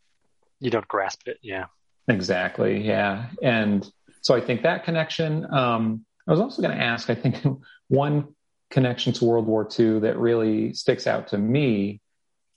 You 0.60 0.70
don't 0.70 0.88
grasp 0.88 1.28
it, 1.28 1.40
yeah. 1.42 1.66
Exactly, 2.08 2.86
yeah. 2.86 3.30
And 3.42 3.90
so 4.22 4.36
I 4.36 4.42
think 4.42 4.64
that 4.64 4.84
connection. 4.84 5.52
Um, 5.52 6.06
I 6.28 6.32
was 6.32 6.40
also 6.40 6.62
going 6.62 6.78
to 6.78 6.84
ask. 6.84 7.10
I 7.10 7.16
think 7.16 7.44
one 7.88 8.36
connection 8.70 9.14
to 9.14 9.26
World 9.26 9.48
War 9.48 9.68
II 9.78 10.02
that 10.02 10.18
really 10.18 10.74
sticks 10.74 11.08
out 11.08 11.30
to 11.30 11.38
me 11.38 12.00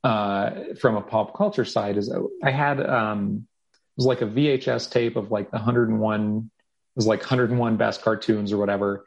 uh, 0.05 0.51
from 0.79 0.97
a 0.97 1.01
pop 1.01 1.35
culture 1.35 1.65
side 1.65 1.97
is 1.97 2.15
I 2.43 2.51
had 2.51 2.79
um, 2.79 3.47
was 3.97 4.07
like 4.07 4.23
a 4.23 4.27
VHS 4.27 4.91
tape 4.91 5.17
of 5.17 5.31
like 5.31 5.51
the 5.51 5.57
101 5.57 6.51
it 6.51 6.97
was 6.97 7.07
like 7.07 7.21
101 7.21 7.77
best 7.77 8.03
cartoons 8.03 8.53
or 8.53 8.59
whatever 8.59 9.05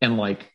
and 0.00 0.16
like 0.16 0.50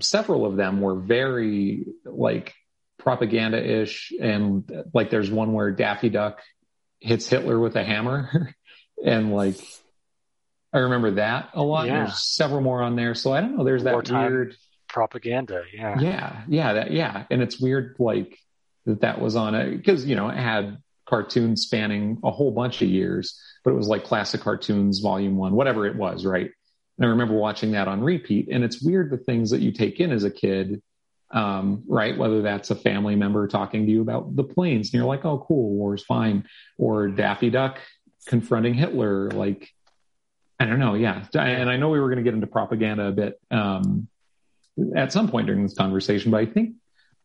several 0.00 0.46
of 0.46 0.56
them 0.56 0.80
were 0.80 0.94
very 0.94 1.84
like 2.04 2.54
propaganda-ish 2.98 4.12
and 4.20 4.70
like 4.92 5.10
there's 5.10 5.30
one 5.30 5.52
where 5.52 5.70
Daffy 5.70 6.08
Duck 6.08 6.40
hits 7.00 7.28
Hitler 7.28 7.58
with 7.58 7.76
a 7.76 7.84
hammer 7.84 8.54
and 9.04 9.32
like 9.32 9.56
I 10.72 10.78
remember 10.78 11.12
that 11.12 11.50
a 11.54 11.62
lot. 11.62 11.86
Yeah. 11.86 12.04
There's 12.04 12.22
several 12.22 12.60
more 12.60 12.82
on 12.82 12.96
there. 12.96 13.14
So 13.14 13.32
I 13.32 13.40
don't 13.40 13.56
know. 13.56 13.64
There's 13.64 13.84
that 13.84 13.92
Wartime 13.92 14.30
weird 14.30 14.56
propaganda. 14.88 15.64
Yeah. 15.72 15.98
Yeah. 16.00 16.42
Yeah. 16.48 16.72
That, 16.74 16.90
yeah. 16.92 17.24
And 17.30 17.42
it's 17.42 17.58
weird, 17.60 17.96
like 17.98 18.38
that 18.86 19.00
that 19.00 19.20
was 19.20 19.36
on 19.36 19.54
it 19.54 19.76
because, 19.76 20.06
you 20.06 20.14
know, 20.14 20.28
it 20.28 20.36
had 20.36 20.78
cartoons 21.10 21.62
spanning 21.62 22.18
a 22.24 22.30
whole 22.30 22.52
bunch 22.52 22.80
of 22.80 22.88
years, 22.88 23.38
but 23.64 23.72
it 23.72 23.76
was 23.76 23.88
like 23.88 24.04
classic 24.04 24.40
cartoons, 24.40 25.00
volume 25.00 25.36
one, 25.36 25.52
whatever 25.52 25.86
it 25.86 25.96
was, 25.96 26.24
right? 26.24 26.50
And 26.96 27.06
I 27.06 27.08
remember 27.08 27.34
watching 27.34 27.72
that 27.72 27.88
on 27.88 28.02
repeat. 28.02 28.48
And 28.50 28.64
it's 28.64 28.82
weird 28.82 29.10
the 29.10 29.18
things 29.18 29.50
that 29.50 29.60
you 29.60 29.72
take 29.72 30.00
in 30.00 30.12
as 30.12 30.24
a 30.24 30.30
kid, 30.30 30.80
um, 31.30 31.82
right? 31.86 32.16
Whether 32.16 32.42
that's 32.42 32.70
a 32.70 32.74
family 32.74 33.16
member 33.16 33.46
talking 33.48 33.84
to 33.86 33.92
you 33.92 34.00
about 34.00 34.34
the 34.36 34.44
planes 34.44 34.88
and 34.88 34.94
you're 34.94 35.04
like, 35.04 35.24
oh, 35.24 35.44
cool, 35.46 35.70
war's 35.70 36.04
fine. 36.04 36.46
Or 36.78 37.08
Daffy 37.08 37.50
Duck 37.50 37.80
confronting 38.26 38.74
Hitler. 38.74 39.30
Like 39.30 39.70
I 40.60 40.66
don't 40.66 40.78
know. 40.78 40.92
Yeah, 40.94 41.24
and 41.34 41.70
I 41.70 41.78
know 41.78 41.88
we 41.88 41.98
were 42.00 42.08
going 42.08 42.18
to 42.18 42.22
get 42.22 42.34
into 42.34 42.46
propaganda 42.46 43.06
a 43.06 43.12
bit 43.12 43.40
um, 43.50 44.08
at 44.94 45.10
some 45.10 45.28
point 45.28 45.46
during 45.46 45.62
this 45.62 45.74
conversation, 45.74 46.30
but 46.30 46.36
I 46.36 46.46
think 46.46 46.74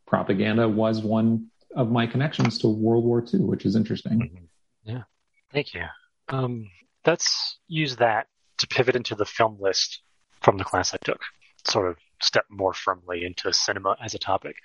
propaganda 0.07 0.69
was 0.69 1.01
one 1.01 1.47
of 1.75 1.91
my 1.91 2.07
connections 2.07 2.57
to 2.59 2.67
World 2.67 3.03
War 3.03 3.23
II, 3.33 3.41
which 3.41 3.65
is 3.65 3.75
interesting. 3.75 4.19
Mm-hmm. 4.19 4.91
Yeah, 4.91 5.03
thank 5.51 5.73
you. 5.73 5.83
Um, 6.29 6.69
let's 7.05 7.59
use 7.67 7.97
that 7.97 8.27
to 8.59 8.67
pivot 8.67 8.95
into 8.95 9.15
the 9.15 9.25
film 9.25 9.57
list 9.59 10.01
from 10.41 10.57
the 10.57 10.63
class 10.63 10.93
I 10.93 10.97
took. 11.03 11.21
Sort 11.67 11.89
of 11.89 11.97
step 12.21 12.45
more 12.49 12.73
firmly 12.73 13.25
into 13.25 13.51
cinema 13.51 13.97
as 14.01 14.13
a 14.13 14.19
topic. 14.19 14.55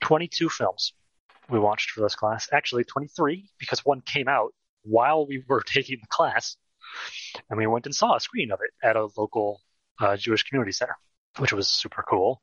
22 0.00 0.48
films 0.48 0.92
we 1.48 1.58
watched 1.58 1.90
for 1.90 2.00
this 2.00 2.16
class. 2.16 2.48
Actually, 2.52 2.84
23 2.84 3.48
because 3.58 3.84
one 3.84 4.00
came 4.00 4.28
out 4.28 4.52
while 4.82 5.26
we 5.26 5.42
were 5.48 5.62
taking 5.66 5.98
the 6.00 6.08
class, 6.08 6.56
and 7.48 7.58
we 7.58 7.66
went 7.66 7.86
and 7.86 7.94
saw 7.94 8.16
a 8.16 8.20
screen 8.20 8.50
of 8.50 8.60
it 8.62 8.86
at 8.86 8.96
a 8.96 9.08
local 9.16 9.60
uh, 10.00 10.16
Jewish 10.16 10.42
community 10.42 10.72
center, 10.72 10.96
which 11.38 11.52
was 11.52 11.68
super 11.68 12.04
cool. 12.08 12.42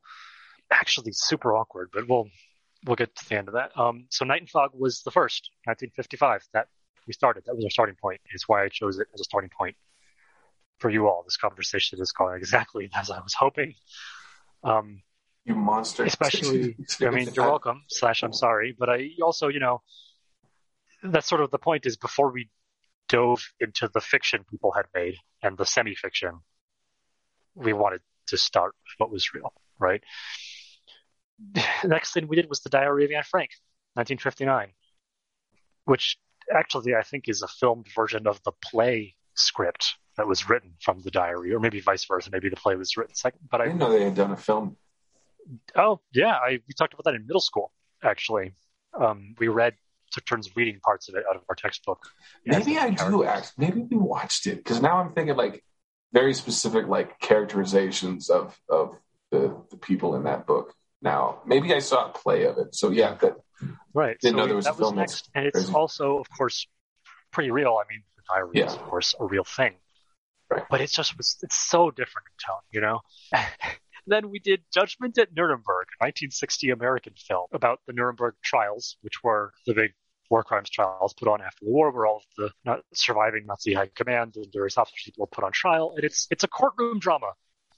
Actually, 0.70 1.12
super 1.12 1.54
awkward, 1.56 1.90
but 1.92 2.08
we'll 2.08 2.28
we'll 2.84 2.96
get 2.96 3.14
to 3.14 3.28
the 3.28 3.36
end 3.36 3.48
of 3.48 3.54
that. 3.54 3.76
Um, 3.78 4.06
so 4.10 4.24
Night 4.24 4.40
and 4.40 4.50
Fog 4.50 4.70
was 4.74 5.02
the 5.02 5.10
first, 5.10 5.50
1955. 5.64 6.46
That 6.54 6.68
we 7.06 7.12
started. 7.12 7.44
That 7.46 7.54
was 7.54 7.64
our 7.64 7.70
starting 7.70 7.96
point. 8.00 8.20
Is 8.32 8.44
why 8.46 8.64
I 8.64 8.68
chose 8.68 8.98
it 8.98 9.08
as 9.14 9.20
a 9.20 9.24
starting 9.24 9.50
point 9.56 9.76
for 10.78 10.90
you 10.90 11.08
all. 11.08 11.22
This 11.24 11.36
conversation 11.36 12.00
is 12.00 12.12
going 12.12 12.36
exactly 12.38 12.90
as 12.94 13.10
I 13.10 13.20
was 13.20 13.34
hoping. 13.34 13.74
Um, 14.64 15.02
you 15.44 15.54
monster. 15.54 16.04
Especially, 16.04 16.76
I 17.00 17.10
mean, 17.10 17.28
you're 17.34 17.46
welcome. 17.46 17.82
Slash, 17.88 18.22
I'm 18.22 18.32
sorry, 18.32 18.74
but 18.78 18.88
I 18.88 19.10
also, 19.22 19.48
you 19.48 19.60
know, 19.60 19.82
that's 21.02 21.26
sort 21.26 21.40
of 21.40 21.50
the 21.50 21.58
point. 21.58 21.86
Is 21.86 21.96
before 21.96 22.30
we 22.30 22.48
dove 23.08 23.42
into 23.58 23.88
the 23.92 24.00
fiction 24.00 24.44
people 24.48 24.72
had 24.72 24.86
made 24.94 25.16
and 25.42 25.58
the 25.58 25.66
semi-fiction, 25.66 26.40
we 27.54 27.72
wanted 27.72 28.00
to 28.28 28.38
start 28.38 28.74
with 28.84 28.94
what 28.98 29.10
was 29.10 29.34
real, 29.34 29.52
right? 29.78 30.02
Next 31.84 32.12
thing 32.12 32.28
we 32.28 32.36
did 32.36 32.48
was 32.48 32.60
the 32.60 32.70
Diary 32.70 33.04
of 33.04 33.10
Anne 33.10 33.22
Frank, 33.22 33.50
1959, 33.94 34.72
which 35.84 36.18
actually 36.54 36.94
I 36.94 37.02
think 37.02 37.28
is 37.28 37.42
a 37.42 37.48
filmed 37.48 37.86
version 37.94 38.26
of 38.26 38.42
the 38.44 38.52
play 38.52 39.14
script 39.34 39.94
that 40.16 40.26
was 40.26 40.48
written 40.48 40.74
from 40.80 41.00
the 41.00 41.10
diary, 41.10 41.54
or 41.54 41.60
maybe 41.60 41.80
vice 41.80 42.04
versa. 42.04 42.30
Maybe 42.30 42.48
the 42.48 42.56
play 42.56 42.76
was 42.76 42.96
written 42.96 43.14
second. 43.14 43.40
But 43.50 43.60
I, 43.60 43.64
I 43.64 43.66
didn't 43.68 43.80
know 43.80 43.90
they 43.90 44.04
had 44.04 44.14
done 44.14 44.32
a 44.32 44.36
film. 44.36 44.76
Oh 45.74 46.00
yeah, 46.12 46.34
I 46.34 46.60
we 46.66 46.74
talked 46.76 46.92
about 46.92 47.04
that 47.04 47.14
in 47.14 47.26
middle 47.26 47.40
school. 47.40 47.72
Actually, 48.02 48.52
um, 48.98 49.34
we 49.38 49.48
read 49.48 49.74
took 50.12 50.24
turns 50.26 50.54
reading 50.56 50.80
parts 50.80 51.08
of 51.08 51.14
it 51.14 51.24
out 51.28 51.36
of 51.36 51.42
our 51.48 51.54
textbook. 51.54 52.02
Maybe 52.44 52.76
I 52.76 52.90
do 52.90 53.24
act. 53.24 53.52
Maybe 53.56 53.80
we 53.80 53.96
watched 53.96 54.46
it 54.46 54.56
because 54.56 54.82
now 54.82 54.98
I'm 54.98 55.12
thinking 55.12 55.36
like 55.36 55.64
very 56.12 56.34
specific 56.34 56.88
like 56.88 57.18
characterizations 57.20 58.28
of 58.28 58.58
of 58.68 58.96
the, 59.30 59.56
the 59.70 59.76
people 59.76 60.16
in 60.16 60.24
that 60.24 60.46
book. 60.46 60.74
Now 61.02 61.40
maybe 61.46 61.74
I 61.74 61.78
saw 61.78 62.06
a 62.06 62.12
play 62.12 62.44
of 62.44 62.58
it. 62.58 62.74
So 62.74 62.90
yeah, 62.90 63.14
that 63.14 63.36
right. 63.94 64.18
Didn't 64.20 64.34
so 64.34 64.38
know 64.38 64.46
there 64.46 64.56
was 64.56 64.64
that 64.66 64.74
a 64.74 64.76
film. 64.76 64.96
was 64.96 65.10
next, 65.10 65.30
and 65.34 65.46
it's 65.46 65.56
crazy. 65.56 65.72
also, 65.72 66.18
of 66.18 66.26
course, 66.36 66.66
pretty 67.32 67.50
real. 67.50 67.78
I 67.80 67.88
mean, 67.90 68.02
the 68.16 68.22
diary 68.28 68.66
is, 68.66 68.74
of 68.74 68.82
course, 68.82 69.14
a 69.18 69.24
real 69.24 69.44
thing. 69.44 69.74
Right. 70.50 70.64
But 70.68 70.80
it's 70.80 70.92
just 70.92 71.14
it's 71.18 71.56
so 71.56 71.90
different 71.90 72.26
in 72.28 72.46
tone, 72.46 72.62
you 72.72 72.80
know. 72.80 73.00
then 74.06 74.30
we 74.30 74.40
did 74.40 74.62
Judgment 74.72 75.16
at 75.18 75.28
Nuremberg, 75.34 75.86
a 76.00 76.04
1960 76.04 76.70
American 76.70 77.12
film 77.16 77.46
about 77.52 77.80
the 77.86 77.92
Nuremberg 77.92 78.34
trials, 78.42 78.96
which 79.02 79.22
were 79.22 79.52
the 79.66 79.74
big 79.74 79.92
war 80.28 80.44
crimes 80.44 80.70
trials 80.70 81.12
put 81.14 81.28
on 81.28 81.40
after 81.40 81.64
the 81.64 81.70
war, 81.70 81.92
where 81.92 82.06
all 82.06 82.18
of 82.18 82.22
the 82.36 82.52
not 82.64 82.80
surviving 82.94 83.46
Nazi 83.46 83.74
high 83.74 83.90
command 83.94 84.34
and 84.36 84.46
various 84.52 84.76
officers 84.76 85.14
were 85.16 85.26
put 85.26 85.44
on 85.44 85.52
trial. 85.52 85.92
And 85.94 86.04
it's 86.04 86.26
it's 86.30 86.44
a 86.44 86.48
courtroom 86.48 86.98
drama. 86.98 87.32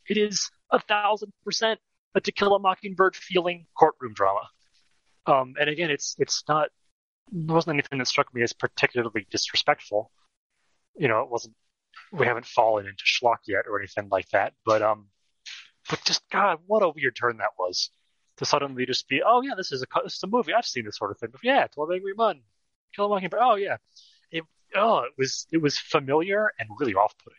It 0.08 0.16
is 0.16 0.50
a 0.70 0.80
thousand 0.80 1.32
percent 1.44 1.80
a 2.14 2.20
To 2.20 2.32
Kill 2.32 2.54
a 2.54 2.58
Mockingbird 2.58 3.16
feeling 3.16 3.66
courtroom 3.78 4.14
drama. 4.14 4.48
Um, 5.26 5.54
and 5.60 5.70
again, 5.70 5.90
it's 5.90 6.16
it's 6.18 6.42
not 6.48 6.70
there 7.30 7.54
wasn't 7.54 7.74
anything 7.74 7.98
that 7.98 8.08
struck 8.08 8.34
me 8.34 8.42
as 8.42 8.52
particularly 8.52 9.26
disrespectful. 9.30 10.10
You 10.96 11.08
know, 11.08 11.22
it 11.22 11.30
wasn't. 11.30 11.54
We 12.12 12.26
haven't 12.26 12.46
fallen 12.46 12.86
into 12.86 13.04
schlock 13.04 13.38
yet 13.46 13.64
or 13.68 13.78
anything 13.78 14.08
like 14.10 14.28
that. 14.30 14.52
But 14.66 14.82
um, 14.82 15.06
but 15.88 16.02
just 16.04 16.22
God, 16.30 16.58
what 16.66 16.82
a 16.82 16.88
weird 16.88 17.16
turn 17.16 17.38
that 17.38 17.50
was 17.58 17.90
to 18.38 18.44
suddenly 18.44 18.86
just 18.86 19.08
be, 19.08 19.22
oh 19.24 19.42
yeah, 19.42 19.54
this 19.56 19.72
is 19.72 19.82
a 19.82 19.86
this 20.02 20.16
is 20.16 20.22
a 20.22 20.26
movie. 20.26 20.52
I've 20.52 20.66
seen 20.66 20.84
this 20.84 20.98
sort 20.98 21.10
of 21.10 21.18
thing. 21.18 21.30
But 21.32 21.42
yeah, 21.44 21.66
Twelve 21.68 21.90
Angry 21.92 22.14
Men, 22.16 22.42
Kill 22.94 23.06
a 23.06 23.08
Mockingbird. 23.08 23.40
Oh 23.42 23.54
yeah, 23.54 23.76
it 24.30 24.44
oh 24.74 25.00
it 25.00 25.12
was 25.16 25.46
it 25.52 25.58
was 25.58 25.78
familiar 25.78 26.50
and 26.58 26.68
really 26.78 26.94
off-putting 26.94 27.38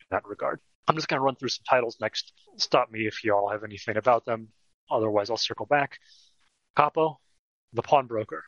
in 0.00 0.06
that 0.10 0.24
regard. 0.26 0.60
I'm 0.88 0.96
just 0.96 1.08
gonna 1.08 1.22
run 1.22 1.36
through 1.36 1.50
some 1.50 1.64
titles 1.68 1.98
next. 2.00 2.32
Stop 2.56 2.90
me 2.90 3.06
if 3.06 3.22
you 3.24 3.34
all 3.34 3.50
have 3.50 3.64
anything 3.64 3.96
about 3.96 4.24
them. 4.24 4.48
Otherwise, 4.90 5.30
I'll 5.30 5.36
circle 5.36 5.66
back. 5.66 5.98
Kapò, 6.76 7.16
The 7.72 7.82
Pawnbroker, 7.82 8.44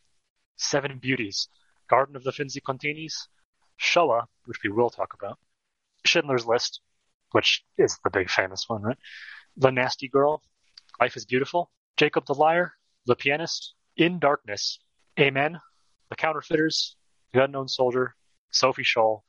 Seven 0.57 0.99
Beauties, 0.99 1.49
Garden 1.89 2.17
of 2.17 2.25
the 2.25 2.33
Finzi 2.33 2.61
Continis, 2.61 3.29
Shoah, 3.77 4.27
which 4.47 4.59
we 4.65 4.71
will 4.71 4.91
talk 4.91 5.15
about, 5.15 5.39
Schindler's 6.05 6.47
List, 6.47 6.81
which 7.33 7.65
is 7.79 7.99
the 8.05 8.11
big 8.11 8.31
famous 8.31 8.65
one, 8.69 8.83
right? 8.83 8.99
The 9.57 9.71
Nasty 9.71 10.09
Girl, 10.09 10.43
Life 11.01 11.17
is 11.17 11.25
Beautiful, 11.25 11.71
Jacob 11.97 12.27
the 12.27 12.35
Liar, 12.35 12.73
The 13.07 13.17
Pianist, 13.17 13.75
In 13.97 14.19
Darkness, 14.19 14.79
Amen, 15.19 15.61
The 16.11 16.17
Counterfeiters, 16.17 16.97
The 17.33 17.45
Unknown 17.45 17.69
Soldier, 17.69 18.15
Sophie 18.51 18.85
Scholl, 18.85 19.23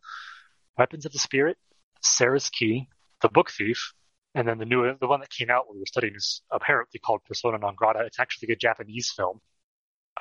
Weapons 0.77 1.05
of 1.05 1.11
the 1.11 1.19
Spirit, 1.19 1.57
Sarah's 2.01 2.49
Key, 2.49 2.87
The 3.25 3.29
Book 3.29 3.49
Thief, 3.49 3.93
and 4.35 4.47
then 4.47 4.59
the 4.59 4.65
new 4.65 4.95
the 5.01 5.07
one 5.07 5.19
that 5.21 5.31
came 5.31 5.49
out 5.49 5.67
when 5.67 5.77
we 5.77 5.79
were 5.79 5.87
studying 5.87 6.13
is 6.15 6.43
apparently 6.51 6.99
called 6.99 7.21
Persona 7.27 7.57
non 7.57 7.73
grata. 7.73 8.01
It's 8.05 8.19
actually 8.19 8.53
a 8.53 8.55
Japanese 8.55 9.11
film. 9.17 9.41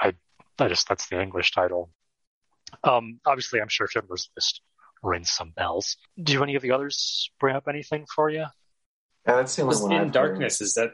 I 0.00 0.14
I 0.58 0.68
just 0.68 0.88
that's 0.88 1.06
the 1.10 1.20
English 1.20 1.52
title. 1.52 1.90
Um, 2.82 3.20
obviously, 3.26 3.60
I'm 3.60 3.68
sure 3.68 3.86
Schindler's 3.86 4.30
List 4.34 4.62
rings 5.02 5.28
some 5.28 5.50
bells. 5.50 5.98
Do 6.22 6.42
any 6.42 6.54
of 6.54 6.62
the 6.62 6.70
others 6.70 7.30
bring 7.38 7.54
up 7.54 7.64
anything 7.68 8.06
for 8.06 8.30
you? 8.30 8.46
Yeah, 9.26 9.36
that's 9.36 9.54
the 9.54 9.62
only 9.62 9.74
Was 9.74 9.82
one. 9.82 9.92
in 9.92 9.98
I've 9.98 10.12
darkness 10.12 10.62
is 10.62 10.72
that 10.74 10.92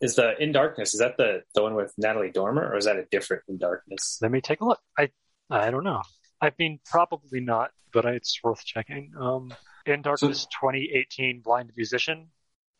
is 0.00 0.14
the 0.14 0.42
in 0.42 0.50
darkness 0.52 0.94
is 0.94 1.00
that 1.00 1.18
the 1.18 1.42
the 1.54 1.62
one 1.62 1.74
with 1.74 1.92
Natalie 1.98 2.30
Dormer 2.30 2.66
or 2.72 2.78
is 2.78 2.86
that 2.86 2.96
a 2.96 3.04
different 3.10 3.42
in 3.48 3.58
darkness? 3.58 4.18
Let 4.22 4.30
me 4.30 4.40
take 4.40 4.62
a 4.62 4.64
look. 4.64 4.80
I 4.98 5.10
I 5.50 5.70
don't 5.70 5.84
know. 5.84 6.00
I 6.40 6.52
mean, 6.58 6.80
probably 6.86 7.40
not, 7.40 7.70
but 7.92 8.06
it's 8.06 8.40
worth 8.42 8.64
checking. 8.64 9.12
Um, 9.20 9.52
in 9.86 10.02
Darkness 10.02 10.46
2018 10.60 11.40
Blind 11.40 11.72
Musician. 11.76 12.28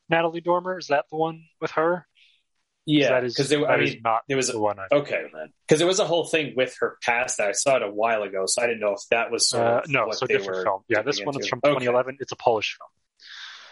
Natalie 0.08 0.40
Dormer 0.40 0.78
is 0.78 0.88
that 0.88 1.04
the 1.10 1.16
one 1.16 1.44
with 1.60 1.70
her? 1.72 2.06
Yeah, 2.86 3.10
that 3.10 3.24
is 3.24 3.34
because 3.36 3.52
I 3.52 3.58
that 3.58 3.82
is 3.82 3.92
mean 3.94 4.02
not 4.02 4.22
there 4.26 4.36
was 4.36 4.48
a- 4.48 4.52
the 4.52 4.60
one. 4.60 4.78
I 4.80 4.86
okay 4.90 5.24
because 5.66 5.78
there 5.78 5.86
was 5.86 6.00
a 6.00 6.06
whole 6.06 6.24
thing 6.24 6.54
with 6.56 6.76
her 6.80 6.96
past 7.02 7.38
that 7.38 7.48
I 7.48 7.52
saw 7.52 7.76
it 7.76 7.82
a 7.82 7.90
while 7.90 8.22
ago, 8.22 8.44
so 8.46 8.62
I 8.62 8.66
didn't 8.66 8.80
know 8.80 8.92
if 8.92 9.00
that 9.10 9.30
was 9.30 9.48
sort 9.48 9.64
Uh, 9.66 9.78
of 9.84 9.88
no, 9.88 10.06
what 10.06 10.16
so 10.18 10.26
they 10.26 10.34
different 10.38 10.58
were 10.58 10.64
film. 10.64 10.82
Yeah, 10.88 11.02
this 11.02 11.20
one 11.22 11.34
is 11.38 11.44
into. 11.44 11.48
from 11.50 11.58
Okay. 11.58 11.68
2011. 11.84 12.16
It's 12.20 12.32
a 12.32 12.36
Polish 12.36 12.76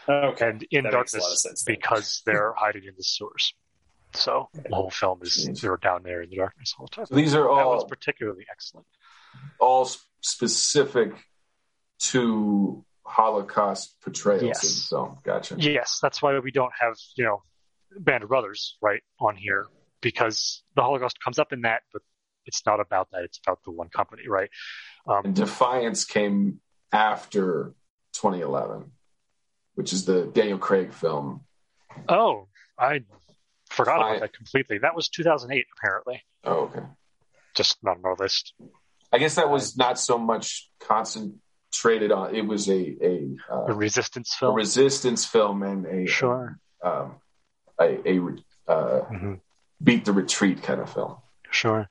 film. 0.06 0.24
Okay, 0.32 0.48
and 0.48 0.66
in 0.70 0.84
That 0.84 0.92
makes 0.92 1.14
a 1.14 1.18
lot 1.18 1.24
of 1.24 1.28
darkness 1.30 1.42
sense 1.42 1.64
because 1.64 2.22
they're 2.26 2.52
hiding 2.56 2.84
in 2.84 2.94
the 2.96 3.02
sewers. 3.02 3.54
So 4.14 4.48
the 4.54 4.74
whole 4.74 4.90
film 4.90 5.20
is 5.22 5.58
they're 5.60 5.76
down 5.78 6.02
there 6.02 6.22
in 6.22 6.30
the 6.30 6.36
darkness 6.36 6.74
all 6.78 6.86
the 6.86 6.90
time. 6.94 7.06
So 7.06 7.14
these 7.14 7.34
are 7.34 7.42
that 7.42 7.48
was 7.66 7.82
all 7.82 7.88
particularly 7.88 8.46
excellent. 8.50 8.86
all 9.58 9.90
specific 10.22 11.12
to 12.00 12.84
Holocaust 13.08 13.96
portrayals 14.02 14.42
Yes. 14.42 14.92
Gotcha. 15.24 15.56
Yes, 15.58 15.98
that's 16.00 16.20
why 16.20 16.38
we 16.38 16.50
don't 16.50 16.72
have 16.78 16.94
you 17.16 17.24
know 17.24 17.42
Band 17.98 18.22
of 18.22 18.28
Brothers 18.28 18.76
right 18.82 19.02
on 19.18 19.36
here 19.36 19.66
because 20.00 20.62
the 20.76 20.82
Holocaust 20.82 21.16
comes 21.22 21.38
up 21.38 21.52
in 21.52 21.62
that, 21.62 21.82
but 21.92 22.02
it's 22.44 22.64
not 22.66 22.80
about 22.80 23.10
that. 23.12 23.22
It's 23.24 23.40
about 23.44 23.60
the 23.64 23.70
one 23.70 23.88
company, 23.88 24.28
right? 24.28 24.50
Um, 25.06 25.22
And 25.24 25.34
Defiance 25.34 26.04
came 26.04 26.60
after 26.92 27.74
2011, 28.12 28.92
which 29.74 29.92
is 29.92 30.04
the 30.04 30.26
Daniel 30.26 30.58
Craig 30.58 30.92
film. 30.92 31.44
oh, 32.08 32.48
I 32.78 33.00
forgot 33.70 33.96
about 33.96 34.20
that 34.20 34.32
completely. 34.34 34.78
That 34.78 34.94
was 34.94 35.08
2008, 35.08 35.66
apparently. 35.78 36.22
Oh, 36.44 36.60
okay. 36.64 36.82
Just 37.54 37.78
not 37.82 37.96
on 37.96 38.04
our 38.04 38.16
list. 38.18 38.54
I 39.12 39.18
guess 39.18 39.34
that 39.36 39.50
was 39.50 39.76
not 39.76 39.98
so 39.98 40.18
much 40.18 40.70
concentrated 41.70 42.12
on. 42.12 42.34
It 42.34 42.46
was 42.46 42.68
a 42.68 42.96
a, 43.02 43.36
A 43.50 43.54
uh, 43.54 43.74
resistance 43.74 44.36
a 44.42 44.50
resistance 44.50 45.24
film 45.24 45.62
and 45.62 45.86
a 45.86 46.06
sure. 46.06 46.58
um, 46.82 47.16
a, 47.80 47.98
a 48.08 48.20
uh, 48.70 49.00
hmm 49.04 49.34
beat 49.80 50.04
the 50.04 50.12
retreat 50.12 50.60
kind 50.60 50.80
of 50.80 50.92
film. 50.92 51.16
Sure. 51.52 51.88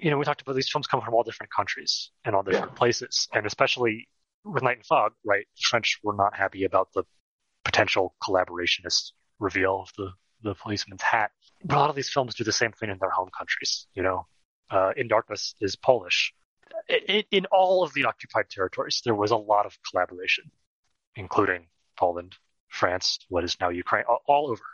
You 0.00 0.10
know, 0.10 0.16
we 0.16 0.24
talked 0.24 0.40
about 0.40 0.56
these 0.56 0.70
films 0.70 0.86
come 0.86 1.02
from 1.02 1.12
all 1.12 1.22
different 1.22 1.52
countries 1.54 2.10
and 2.24 2.34
all 2.34 2.42
different 2.42 2.74
places, 2.74 3.28
and 3.34 3.44
especially 3.44 4.08
with 4.44 4.62
Night 4.62 4.78
and 4.78 4.86
Fog, 4.86 5.12
right? 5.24 5.44
The 5.56 5.62
French 5.68 5.98
were 6.02 6.14
not 6.16 6.34
happy 6.34 6.64
about 6.64 6.88
the 6.94 7.04
potential 7.64 8.14
collaborationist 8.26 9.12
reveal 9.38 9.82
of 9.82 9.90
the 9.98 10.10
the 10.42 10.54
policeman's 10.54 11.02
hat. 11.02 11.30
But 11.62 11.76
a 11.76 11.80
lot 11.80 11.90
of 11.90 11.96
these 11.96 12.08
films 12.08 12.34
do 12.34 12.44
the 12.44 12.52
same 12.52 12.72
thing 12.72 12.90
in 12.90 12.98
their 12.98 13.10
home 13.10 13.28
countries. 13.36 13.86
You 13.94 14.02
know, 14.02 14.26
uh, 14.70 14.92
In 14.96 15.06
Darkness 15.06 15.54
is 15.60 15.76
Polish. 15.76 16.32
I 16.90 17.00
i 17.08 17.24
in 17.30 17.46
all 17.46 17.82
of 17.82 17.94
the 17.94 18.04
occupied 18.04 18.50
territories, 18.50 19.02
there 19.04 19.14
was 19.14 19.30
a 19.30 19.36
lot 19.36 19.66
of 19.66 19.76
collaboration 19.90 20.50
including 21.16 21.66
Poland, 21.98 22.36
France, 22.68 23.18
what 23.28 23.44
is 23.44 23.56
now 23.60 23.68
Ukraine, 23.68 24.04
all, 24.08 24.20
all 24.26 24.50
over, 24.50 24.64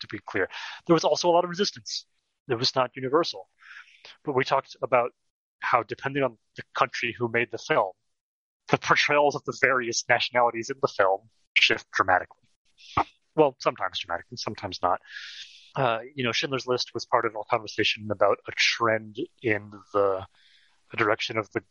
to 0.00 0.06
be 0.06 0.18
clear. 0.26 0.48
There 0.86 0.94
was 0.94 1.04
also 1.04 1.28
a 1.28 1.32
lot 1.32 1.44
of 1.44 1.50
resistance. 1.50 2.06
It 2.48 2.58
was 2.58 2.74
not 2.74 2.90
universal. 2.94 3.48
But 4.24 4.34
we 4.34 4.44
talked 4.44 4.76
about 4.82 5.10
how, 5.60 5.82
depending 5.82 6.22
on 6.22 6.38
the 6.56 6.62
country 6.74 7.14
who 7.18 7.28
made 7.28 7.48
the 7.50 7.58
film, 7.58 7.92
the 8.68 8.78
portrayals 8.78 9.34
of 9.34 9.44
the 9.44 9.56
various 9.60 10.04
nationalities 10.08 10.70
in 10.70 10.76
the 10.80 10.88
film 10.88 11.20
shift 11.54 11.90
dramatically. 11.90 12.42
Well, 13.34 13.56
sometimes 13.58 13.98
dramatically, 13.98 14.36
sometimes 14.36 14.80
not. 14.82 15.00
Uh, 15.74 16.00
you 16.14 16.24
know, 16.24 16.32
Schindler's 16.32 16.66
List 16.66 16.92
was 16.94 17.06
part 17.06 17.24
of 17.24 17.34
a 17.34 17.44
conversation 17.50 18.08
about 18.10 18.38
a 18.48 18.52
trend 18.52 19.16
in 19.42 19.70
the, 19.92 20.26
the 20.90 20.96
direction 20.96 21.38
of 21.38 21.50
the, 21.52 21.62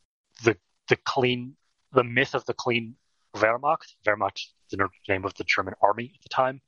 the 0.43 0.57
the 0.89 0.97
clean, 0.97 1.55
the 1.91 2.03
myth 2.03 2.33
of 2.33 2.45
the 2.45 2.53
clean 2.53 2.95
Wehrmacht. 3.35 3.95
Wehrmacht, 4.05 4.39
the 4.71 4.87
name 5.07 5.25
of 5.25 5.33
the 5.35 5.43
German 5.43 5.73
army 5.81 6.11
at 6.15 6.21
the 6.21 6.29
time. 6.29 6.61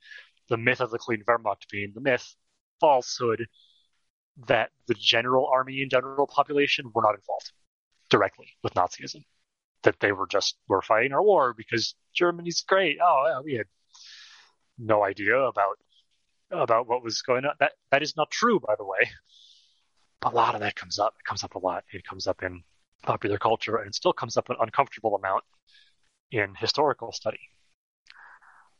The 0.48 0.56
myth 0.56 0.80
of 0.80 0.90
the 0.90 0.98
clean 0.98 1.22
Wehrmacht 1.26 1.68
being 1.70 1.92
the 1.94 2.00
myth, 2.00 2.34
falsehood 2.80 3.46
that 4.46 4.70
the 4.86 4.94
general 4.94 5.46
army 5.52 5.82
and 5.82 5.90
general 5.90 6.26
population 6.26 6.90
were 6.94 7.02
not 7.02 7.14
involved 7.14 7.52
directly 8.08 8.48
with 8.62 8.74
Nazism. 8.74 9.24
That 9.82 10.00
they 10.00 10.12
were 10.12 10.26
just 10.26 10.56
were 10.68 10.82
fighting 10.82 11.12
our 11.12 11.22
war 11.22 11.54
because 11.56 11.94
Germany's 12.14 12.62
great. 12.62 12.98
Oh, 13.02 13.24
yeah, 13.26 13.40
we 13.40 13.54
had 13.54 13.66
no 14.78 15.04
idea 15.04 15.36
about 15.36 15.78
about 16.50 16.88
what 16.88 17.02
was 17.02 17.22
going 17.22 17.44
on. 17.44 17.54
That 17.60 17.72
that 17.90 18.02
is 18.02 18.16
not 18.16 18.30
true, 18.30 18.60
by 18.60 18.74
the 18.76 18.84
way. 18.84 19.10
A 20.22 20.30
lot 20.30 20.54
of 20.54 20.60
that 20.60 20.76
comes 20.76 20.98
up. 20.98 21.14
It 21.18 21.24
comes 21.24 21.44
up 21.44 21.54
a 21.54 21.58
lot. 21.58 21.84
It 21.92 22.04
comes 22.04 22.26
up 22.26 22.42
in 22.42 22.62
popular 23.02 23.38
culture, 23.38 23.76
and 23.76 23.88
it 23.88 23.94
still 23.94 24.12
comes 24.12 24.36
up 24.36 24.50
an 24.50 24.56
uncomfortable 24.60 25.14
amount 25.14 25.44
in 26.30 26.54
historical 26.54 27.12
study. 27.12 27.40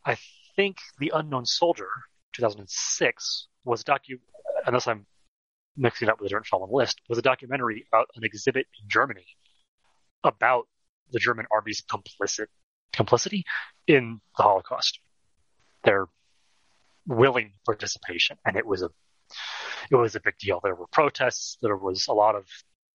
I 0.05 0.17
think 0.57 0.79
The 0.99 1.13
Unknown 1.15 1.47
Soldier, 1.47 1.89
2006, 2.35 3.49
was 3.65 3.81
a 3.81 3.85
docu, 3.85 4.19
unless 4.67 4.87
I'm 4.87 5.07
mixing 5.77 6.09
it 6.09 6.11
up 6.11 6.21
with 6.21 6.27
a 6.27 6.29
different 6.29 6.47
film 6.47 6.63
on 6.63 6.69
the 6.69 6.77
list, 6.77 7.01
was 7.09 7.19
a 7.19 7.23
documentary 7.23 7.87
about 7.91 8.09
an 8.17 8.25
exhibit 8.25 8.67
in 8.83 8.89
Germany 8.89 9.27
about 10.25 10.69
the 11.13 11.19
German 11.19 11.47
army's 11.51 11.83
complicit 11.83 12.47
complicity 12.93 13.45
in 13.87 14.21
the 14.37 14.43
Holocaust. 14.43 15.01
Their 15.85 16.07
willing 17.07 17.53
participation, 17.65 18.37
and 18.45 18.57
it 18.57 18.67
was 18.67 18.83
a 18.83 18.91
it 19.91 19.97
was 19.97 20.17
a 20.17 20.21
big 20.21 20.39
deal. 20.39 20.61
There 20.63 20.75
were 20.75 20.87
protests. 20.89 21.59
There 21.63 21.77
was 21.77 22.07
a 22.09 22.13
lot 22.13 22.35
of 22.35 22.47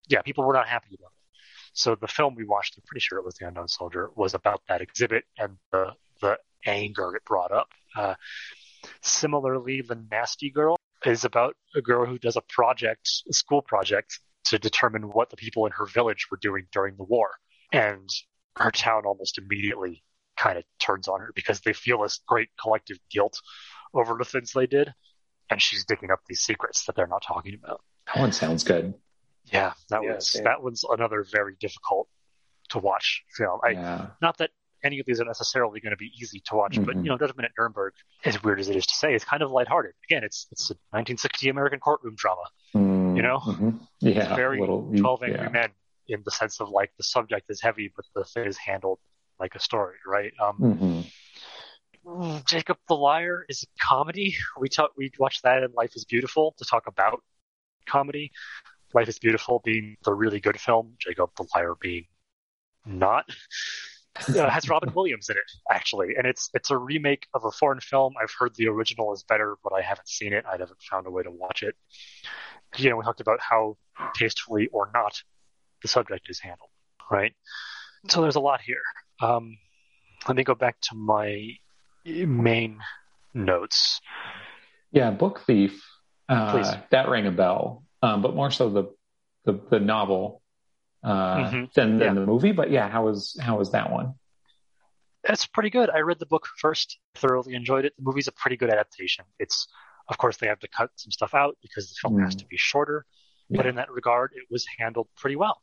yeah, 0.07 0.21
people 0.21 0.43
were 0.43 0.53
not 0.53 0.67
happy 0.67 0.95
about 0.95 1.11
it. 1.11 1.39
So 1.73 1.95
the 1.95 2.07
film 2.07 2.35
we 2.35 2.45
watched, 2.45 2.77
I'm 2.77 2.83
pretty 2.85 3.01
sure 3.01 3.19
it 3.19 3.25
was 3.25 3.35
The 3.35 3.47
Unknown 3.47 3.67
Soldier, 3.67 4.09
was 4.15 4.33
about 4.33 4.61
that 4.67 4.81
exhibit 4.81 5.25
and 5.37 5.57
the 5.71 5.93
the 6.21 6.37
anger 6.65 7.15
it 7.15 7.25
brought 7.25 7.51
up. 7.51 7.69
Uh, 7.95 8.15
similarly, 9.01 9.81
The 9.81 10.01
Nasty 10.09 10.49
Girl 10.49 10.77
is 11.05 11.25
about 11.25 11.55
a 11.75 11.81
girl 11.81 12.05
who 12.05 12.17
does 12.17 12.37
a 12.37 12.41
project, 12.41 13.09
a 13.29 13.33
school 13.33 13.61
project, 13.61 14.19
to 14.45 14.57
determine 14.57 15.03
what 15.03 15.29
the 15.29 15.35
people 15.35 15.65
in 15.65 15.71
her 15.73 15.85
village 15.85 16.27
were 16.31 16.37
doing 16.37 16.67
during 16.71 16.95
the 16.95 17.03
war. 17.03 17.31
And 17.71 18.09
her 18.55 18.71
town 18.71 19.03
almost 19.05 19.37
immediately 19.37 20.03
kind 20.37 20.57
of 20.57 20.63
turns 20.79 21.07
on 21.07 21.19
her 21.19 21.31
because 21.35 21.61
they 21.61 21.73
feel 21.73 22.01
this 22.01 22.21
great 22.25 22.49
collective 22.59 22.97
guilt 23.11 23.39
over 23.93 24.15
the 24.17 24.25
things 24.25 24.51
they 24.51 24.67
did. 24.67 24.93
And 25.49 25.61
she's 25.61 25.85
digging 25.85 26.11
up 26.11 26.21
these 26.27 26.39
secrets 26.39 26.85
that 26.85 26.95
they're 26.95 27.07
not 27.07 27.23
talking 27.25 27.53
about. 27.53 27.81
That 28.07 28.19
one 28.19 28.31
sounds 28.31 28.63
good. 28.63 28.95
Yeah, 29.45 29.73
that 29.89 30.03
yeah, 30.03 30.15
was 30.15 30.41
that 30.43 30.63
one's 30.63 30.83
another 30.89 31.23
very 31.23 31.55
difficult 31.59 32.07
to 32.69 32.79
watch 32.79 33.23
film. 33.35 33.59
I, 33.63 33.69
yeah. 33.71 34.07
Not 34.21 34.37
that 34.39 34.49
any 34.83 34.99
of 34.99 35.05
these 35.05 35.19
are 35.19 35.25
necessarily 35.25 35.79
going 35.79 35.91
to 35.91 35.97
be 35.97 36.11
easy 36.19 36.41
to 36.45 36.55
watch, 36.55 36.73
mm-hmm. 36.73 36.83
but 36.83 36.95
you 36.95 37.03
know, 37.03 37.17
Judgment 37.17 37.45
at 37.45 37.51
Nuremberg, 37.57 37.93
as 38.23 38.41
weird 38.43 38.59
as 38.59 38.69
it 38.69 38.75
is 38.75 38.85
to 38.87 38.95
say, 38.95 39.13
is 39.13 39.23
kind 39.23 39.41
of 39.41 39.51
lighthearted. 39.51 39.93
Again, 40.09 40.23
it's 40.23 40.47
it's 40.51 40.69
a 40.69 40.73
1960 40.91 41.49
American 41.49 41.79
courtroom 41.79 42.15
drama. 42.15 42.41
Mm-hmm. 42.75 43.17
You 43.17 43.21
know, 43.23 43.39
mm-hmm. 43.39 43.69
yeah, 43.99 44.19
it's 44.19 44.35
very 44.35 44.59
little, 44.59 44.91
12 44.95 45.23
Angry 45.23 45.39
yeah. 45.39 45.49
Men 45.49 45.69
in 46.07 46.21
the 46.23 46.31
sense 46.31 46.59
of 46.61 46.69
like 46.69 46.91
the 46.97 47.03
subject 47.03 47.45
is 47.49 47.61
heavy, 47.61 47.91
but 47.95 48.05
the 48.15 48.23
thing 48.23 48.45
is 48.45 48.57
handled 48.57 48.99
like 49.39 49.55
a 49.55 49.59
story, 49.59 49.95
right? 50.05 50.31
Um, 50.41 50.57
mm-hmm. 50.59 51.01
Jacob 52.45 52.77
the 52.87 52.95
Liar 52.95 53.45
is 53.49 53.63
a 53.63 53.83
comedy. 53.83 54.35
We 54.59 54.69
talk, 54.69 54.91
we 54.97 55.11
watched 55.17 55.43
that 55.43 55.63
in 55.63 55.71
Life 55.73 55.95
is 55.95 56.05
Beautiful 56.05 56.53
to 56.57 56.65
talk 56.65 56.87
about 56.87 57.21
comedy. 57.87 58.31
Life 58.93 59.09
is 59.09 59.19
Beautiful 59.19 59.61
being 59.63 59.97
the 60.03 60.13
really 60.13 60.39
good 60.39 60.59
film, 60.59 60.93
Jacob 60.99 61.31
the 61.35 61.47
Liar 61.55 61.73
being 61.79 62.05
not. 62.85 63.25
Uh, 64.29 64.49
has 64.49 64.69
Robin 64.69 64.91
Williams 64.95 65.29
in 65.29 65.35
it 65.35 65.43
actually, 65.69 66.15
and 66.17 66.25
it's 66.25 66.49
it's 66.53 66.71
a 66.71 66.77
remake 66.77 67.27
of 67.33 67.43
a 67.43 67.51
foreign 67.51 67.81
film. 67.81 68.13
I've 68.21 68.31
heard 68.37 68.55
the 68.55 68.67
original 68.67 69.11
is 69.13 69.23
better, 69.23 69.57
but 69.63 69.73
I 69.73 69.81
haven't 69.81 70.07
seen 70.07 70.31
it. 70.31 70.45
I 70.45 70.51
haven't 70.51 70.81
found 70.89 71.05
a 71.07 71.11
way 71.11 71.23
to 71.23 71.31
watch 71.31 71.63
it. 71.63 71.75
You 72.77 72.89
know, 72.89 72.97
we 72.97 73.03
talked 73.03 73.19
about 73.19 73.41
how 73.41 73.77
tastefully 74.15 74.69
or 74.71 74.89
not 74.93 75.21
the 75.81 75.89
subject 75.89 76.29
is 76.29 76.39
handled, 76.39 76.69
right? 77.11 77.33
So 78.09 78.21
there's 78.21 78.35
a 78.35 78.39
lot 78.39 78.61
here. 78.61 78.81
Um, 79.21 79.57
let 80.27 80.37
me 80.37 80.43
go 80.43 80.55
back 80.55 80.77
to 80.83 80.95
my 80.95 81.57
main 82.05 82.79
notes. 83.33 84.01
Yeah, 84.91 85.11
Book 85.11 85.41
Thief. 85.45 85.83
Uh, 86.27 86.77
that 86.89 87.07
rang 87.07 87.27
a 87.27 87.31
bell, 87.31 87.83
um, 88.01 88.23
but 88.23 88.35
more 88.35 88.49
so 88.49 88.69
the 88.69 88.95
the, 89.43 89.59
the 89.69 89.79
novel 89.79 90.41
uh, 91.03 91.37
mm-hmm. 91.37 91.65
than, 91.75 91.99
than 91.99 91.99
yeah. 91.99 92.13
the 92.13 92.25
movie. 92.25 92.51
But 92.51 92.71
yeah, 92.71 92.89
how 92.89 93.05
was 93.05 93.37
how 93.39 93.57
was 93.57 93.71
that 93.71 93.91
one? 93.91 94.15
It's 95.23 95.45
pretty 95.45 95.69
good. 95.69 95.89
I 95.89 95.99
read 95.99 96.19
the 96.19 96.25
book 96.25 96.47
first, 96.59 96.99
thoroughly 97.15 97.55
enjoyed 97.55 97.85
it. 97.85 97.93
The 97.97 98.03
movie's 98.03 98.27
a 98.27 98.31
pretty 98.31 98.57
good 98.57 98.69
adaptation. 98.69 99.25
It's 99.39 99.67
of 100.07 100.17
course 100.17 100.37
they 100.37 100.47
have 100.47 100.59
to 100.59 100.67
cut 100.67 100.91
some 100.95 101.11
stuff 101.11 101.33
out 101.33 101.57
because 101.61 101.89
the 101.89 101.95
film 102.01 102.15
mm. 102.15 102.23
has 102.23 102.35
to 102.35 102.45
be 102.45 102.57
shorter, 102.57 103.05
yeah. 103.49 103.57
but 103.57 103.65
in 103.65 103.75
that 103.75 103.91
regard, 103.91 104.31
it 104.35 104.43
was 104.49 104.65
handled 104.77 105.07
pretty 105.15 105.35
well. 105.35 105.61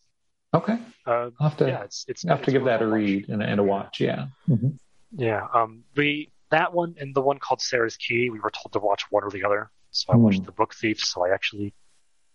Okay, 0.55 0.79
uh, 1.07 1.31
I'll 1.41 1.49
have 1.49 1.57
to 1.59 1.67
yeah, 1.67 1.83
it's 1.83 2.05
it's 2.09 2.23
have 2.25 2.39
it's 2.39 2.47
to 2.47 2.53
give 2.53 2.65
that 2.65 2.83
a 2.83 2.87
read 2.87 3.29
and, 3.29 3.43
and, 3.43 3.59
a 3.59 3.63
watch. 3.63 4.01
Yeah, 4.01 4.27
mm-hmm. 4.49 4.69
Yeah. 5.17 5.47
Um, 5.55 5.85
we 5.97 6.31
that 6.51 6.73
one 6.73 6.95
and 6.99 7.15
the 7.15 7.21
one 7.21 7.39
called 7.39 7.61
Sarah's 7.61 7.97
Key, 7.97 8.31
we 8.31 8.39
were 8.39 8.51
told 8.51 8.73
to 8.73 8.79
watch 8.79 9.05
one 9.11 9.25
or 9.25 9.31
the 9.31 9.45
other. 9.45 9.71
So 9.91 10.13
I 10.13 10.17
mm. 10.17 10.21
watched 10.21 10.45
the 10.45 10.53
Book 10.53 10.75
Thief. 10.75 11.01
So 11.01 11.25
I 11.25 11.33
actually 11.33 11.75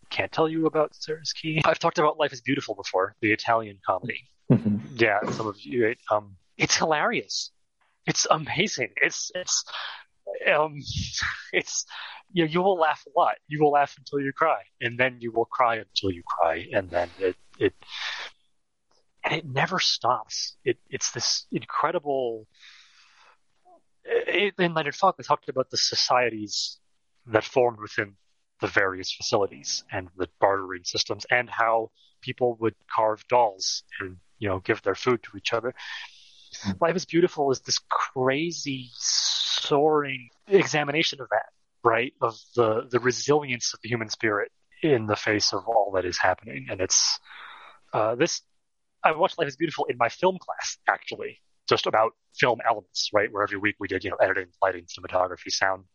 can't 0.10 0.32
tell 0.32 0.50
you 0.50 0.66
about 0.66 0.96
Sarah's 0.96 1.34
Key. 1.34 1.62
I've 1.66 1.80
talked 1.80 2.00
about 2.00 2.18
Life 2.18 2.34
is 2.34 2.42
Beautiful 2.42 2.76
before, 2.76 3.16
the 3.22 3.32
Italian 3.32 3.80
comedy. 3.86 4.28
Mm-hmm. 4.52 4.78
Yeah, 4.96 5.20
some 5.32 5.48
of 5.48 5.58
you. 5.62 5.88
It, 5.88 5.98
um, 6.12 6.36
it's 6.58 6.76
hilarious. 6.76 7.52
It's 8.06 8.26
amazing. 8.30 8.90
It's 9.02 9.32
it's 9.36 9.66
um, 10.52 10.80
it's 11.54 11.86
you 12.32 12.46
know, 12.46 12.52
you 12.52 12.62
will 12.62 12.78
laugh 12.78 13.04
a 13.08 13.20
lot. 13.20 13.36
You 13.48 13.64
will 13.64 13.72
laugh 13.72 13.96
until 13.98 14.20
you 14.20 14.32
cry, 14.34 14.62
and 14.82 14.98
then 14.98 15.18
you 15.20 15.32
will 15.32 15.46
cry 15.46 15.76
until 15.76 16.12
you 16.12 16.24
cry, 16.26 16.68
and 16.74 16.90
then 16.90 17.10
it 17.20 17.36
it 17.60 17.74
and 19.28 19.38
it 19.38 19.46
never 19.46 19.80
stops. 19.80 20.56
It 20.64 20.78
it's 20.90 21.12
this 21.12 21.46
incredible. 21.52 22.48
It, 24.06 24.54
in 24.58 24.74
Leonard 24.74 24.96
Falk, 24.96 25.18
they 25.18 25.24
talked 25.24 25.50
about 25.50 25.70
the 25.70 25.78
societies 25.78 26.80
that 27.26 27.44
formed 27.44 27.80
within 27.80 28.16
the 28.62 28.68
various 28.68 29.12
facilities 29.12 29.84
and 29.92 30.08
the 30.16 30.30
bartering 30.40 30.84
systems 30.86 31.26
and 31.30 31.50
how 31.50 31.92
people 32.22 32.56
would 32.60 32.74
carve 32.94 33.28
dolls 33.28 33.84
and 34.00 34.18
you 34.40 34.48
know 34.48 34.60
give 34.60 34.82
their 34.82 34.96
food 34.96 35.22
to 35.24 35.38
each 35.38 35.52
other. 35.52 35.74
Mm-hmm. 36.56 36.72
Life 36.80 36.96
is 36.96 37.06
Beautiful 37.06 37.52
is 37.52 37.60
this 37.62 37.80
crazy 37.90 38.90
soaring 38.94 40.30
examination 40.48 41.20
of 41.20 41.28
that, 41.32 41.50
right? 41.84 42.14
Of 42.22 42.40
the 42.56 42.88
the 42.90 43.00
resilience 43.00 43.74
of 43.74 43.82
the 43.82 43.90
human 43.90 44.10
spirit 44.10 44.52
in 44.82 45.08
the 45.08 45.16
face 45.18 45.54
of 45.54 45.68
all 45.68 45.92
that 45.96 46.06
is 46.06 46.18
happening. 46.18 46.68
And 46.70 46.80
it's 46.80 47.20
uh, 47.94 48.16
this 48.16 48.42
I 49.04 49.12
watched 49.12 49.38
Life 49.38 49.48
is 49.48 49.56
Beautiful 49.56 49.86
in 49.86 49.98
my 49.98 50.10
film 50.10 50.38
class, 50.40 50.78
actually, 50.88 51.40
just 51.70 51.86
about 51.86 52.14
film 52.36 52.60
elements, 52.68 53.10
right? 53.14 53.32
Where 53.32 53.44
every 53.44 53.58
week 53.58 53.76
we 53.80 53.88
did, 53.88 54.04
you 54.04 54.10
know, 54.10 54.18
editing, 54.18 54.48
lighting, 54.62 54.86
cinematography, 54.86 55.50
sound, 55.50 55.86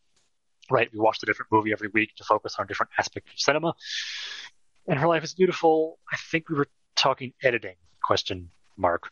right? 0.71 0.89
We 0.93 0.99
watched 0.99 1.23
a 1.23 1.25
different 1.25 1.51
movie 1.51 1.71
every 1.71 1.89
week 1.93 2.15
to 2.17 2.23
focus 2.23 2.55
on 2.57 2.65
a 2.65 2.67
different 2.67 2.91
aspect 2.97 3.27
of 3.27 3.39
cinema. 3.39 3.73
And 4.87 4.99
Her 4.99 5.07
Life 5.07 5.23
is 5.23 5.33
Beautiful, 5.33 5.99
I 6.11 6.17
think 6.31 6.49
we 6.49 6.55
were 6.55 6.67
talking 6.95 7.33
editing, 7.43 7.75
question 8.03 8.49
mark. 8.77 9.09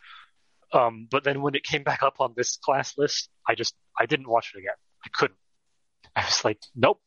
Um, 0.74 1.08
but 1.10 1.24
then 1.24 1.42
when 1.42 1.56
it 1.56 1.64
came 1.64 1.84
back 1.84 2.02
up 2.04 2.16
on 2.20 2.34
this 2.36 2.58
class 2.58 2.98
list, 2.98 3.30
I 3.48 3.56
just, 3.56 3.76
I 4.00 4.06
didn't 4.06 4.30
watch 4.30 4.52
it 4.56 4.60
again. 4.60 4.76
I 5.06 5.10
couldn't. 5.14 5.38
I 6.16 6.26
was 6.26 6.44
like, 6.46 6.60
nope, 6.76 7.00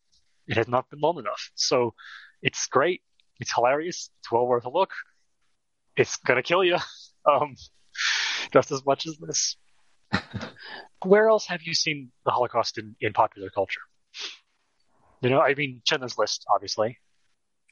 it 0.47 0.57
has 0.57 0.69
not 0.69 0.91
been 0.91 1.01
long 1.01 1.19
enough. 1.19 1.51
So 1.55 1.95
it's 2.43 2.67
great. 2.67 3.03
It's 3.41 3.55
hilarious. 3.55 4.11
It's 4.21 4.31
well 4.31 4.47
worth 4.47 4.65
a 4.65 4.71
look. 4.71 4.91
It's 5.97 6.17
gonna 6.17 6.43
kill 6.43 6.65
you. 6.65 6.77
Um, 7.27 7.55
just 8.53 8.71
as 8.71 8.85
much 8.85 9.07
as 9.07 9.17
this. 9.17 9.57
Where 11.07 11.27
else 11.27 11.47
have 11.47 11.63
you 11.63 11.73
seen 11.73 12.13
the 12.27 12.31
Holocaust 12.33 12.77
in, 12.77 12.97
in 13.01 13.15
popular 13.15 13.49
culture? 13.49 13.81
You 15.23 15.31
know, 15.31 15.41
I 15.41 15.55
mean, 15.55 15.81
Schindler's 15.89 16.19
List, 16.19 16.45
obviously. 16.55 16.99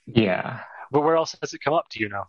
Yeah. 0.06 0.60
But 0.90 1.02
where 1.02 1.16
else 1.16 1.36
has 1.42 1.52
it 1.52 1.60
come 1.62 1.74
up? 1.74 1.90
Do 1.90 2.00
you 2.00 2.08
know? 2.08 2.24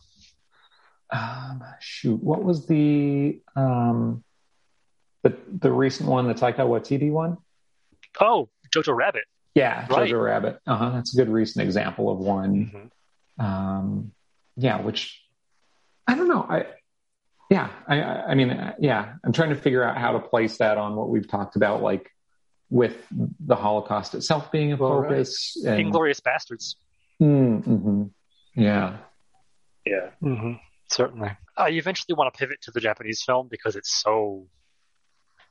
Um, 1.11 1.63
shoot, 1.79 2.21
what 2.21 2.43
was 2.43 2.67
the 2.67 3.39
um, 3.55 4.25
the 5.21 5.37
the 5.47 5.71
recent 5.71 6.09
one, 6.09 6.27
the 6.27 6.33
Taika 6.33 6.57
Waititi 6.57 7.09
one. 7.09 7.37
Oh, 8.19 8.49
Jojo 8.75 8.93
Rabbit. 8.93 9.23
Yeah, 9.55 9.87
Right. 9.89 10.09
Jojo 10.11 10.21
Rabbit. 10.21 10.59
Uh 10.67 10.75
huh. 10.75 10.89
That's 10.89 11.13
a 11.13 11.17
good 11.23 11.29
recent 11.29 11.63
example 11.63 12.11
of 12.11 12.17
one. 12.19 12.91
Mhm. 13.39 13.45
Um, 13.45 14.11
yeah, 14.57 14.81
which 14.81 15.21
I 16.07 16.15
don't 16.15 16.27
know. 16.27 16.45
I 16.47 16.65
yeah, 17.49 17.69
I 17.88 18.01
I 18.01 18.25
I 18.31 18.35
mean, 18.35 18.49
uh, 18.49 18.73
yeah, 18.80 19.13
I'm 19.23 19.31
trying 19.34 19.49
to 19.49 19.55
figure 19.55 19.84
out 19.84 19.97
how 19.97 20.13
to 20.13 20.19
place 20.19 20.57
that 20.57 20.77
on 20.77 20.95
what 20.95 21.09
we've 21.09 21.27
talked 21.27 21.55
about, 21.55 21.81
like 21.81 22.09
with 22.69 22.95
the 23.11 23.55
Holocaust 23.55 24.15
itself 24.15 24.51
being 24.51 24.73
a 24.73 24.75
Well, 24.77 24.99
right. 24.99 25.09
focus. 25.09 25.57
and- 25.65 25.80
Inglourious 25.93 26.19
Basterds. 26.21 26.75
Mm, 27.21 27.63
mhm. 27.63 28.09
Yeah. 28.55 28.97
Yeah. 29.85 30.09
Mm-hmm. 30.21 30.53
Certainly. 30.89 31.31
I 31.55 31.69
eventually 31.69 32.15
want 32.15 32.34
to 32.34 32.38
pivot 32.38 32.61
to 32.63 32.71
the 32.71 32.80
Japanese 32.80 33.21
film 33.23 33.47
because 33.49 33.75
it's 33.75 33.93
so 34.01 34.47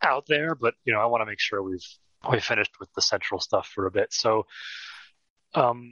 out 0.02 0.24
there, 0.26 0.54
but 0.56 0.74
you 0.84 0.92
know, 0.92 1.00
I 1.00 1.06
want 1.06 1.20
to 1.20 1.26
make 1.26 1.38
sure 1.40 1.62
we've 1.62 1.86
we 2.30 2.40
finished 2.40 2.72
with 2.80 2.92
the 2.94 3.02
central 3.02 3.40
stuff 3.40 3.68
for 3.72 3.86
a 3.86 3.90
bit. 3.90 4.12
So, 4.12 4.46
um, 5.54 5.90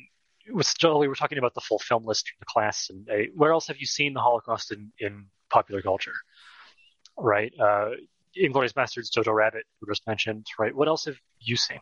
with 0.52 0.74
we're 0.82 1.14
talking 1.14 1.38
about 1.38 1.54
the 1.54 1.60
full 1.60 1.78
film 1.78 2.04
list 2.04 2.28
for 2.28 2.34
the 2.40 2.46
class, 2.46 2.88
and 2.90 3.08
uh, 3.10 3.14
where 3.34 3.52
else 3.52 3.66
have 3.68 3.78
you 3.78 3.86
seen 3.86 4.14
the 4.14 4.20
Holocaust 4.20 4.72
in, 4.72 4.92
in 4.98 5.26
popular 5.50 5.82
culture? 5.82 6.14
Right, 7.18 7.52
uh, 7.60 7.90
Inglourious 8.40 8.72
Basterds, 8.72 9.10
Jojo 9.10 9.34
Rabbit, 9.34 9.64
we 9.80 9.90
just 9.90 10.06
mentioned. 10.06 10.46
Right, 10.58 10.74
what 10.74 10.88
else 10.88 11.04
have 11.06 11.16
you 11.40 11.56
seen? 11.56 11.80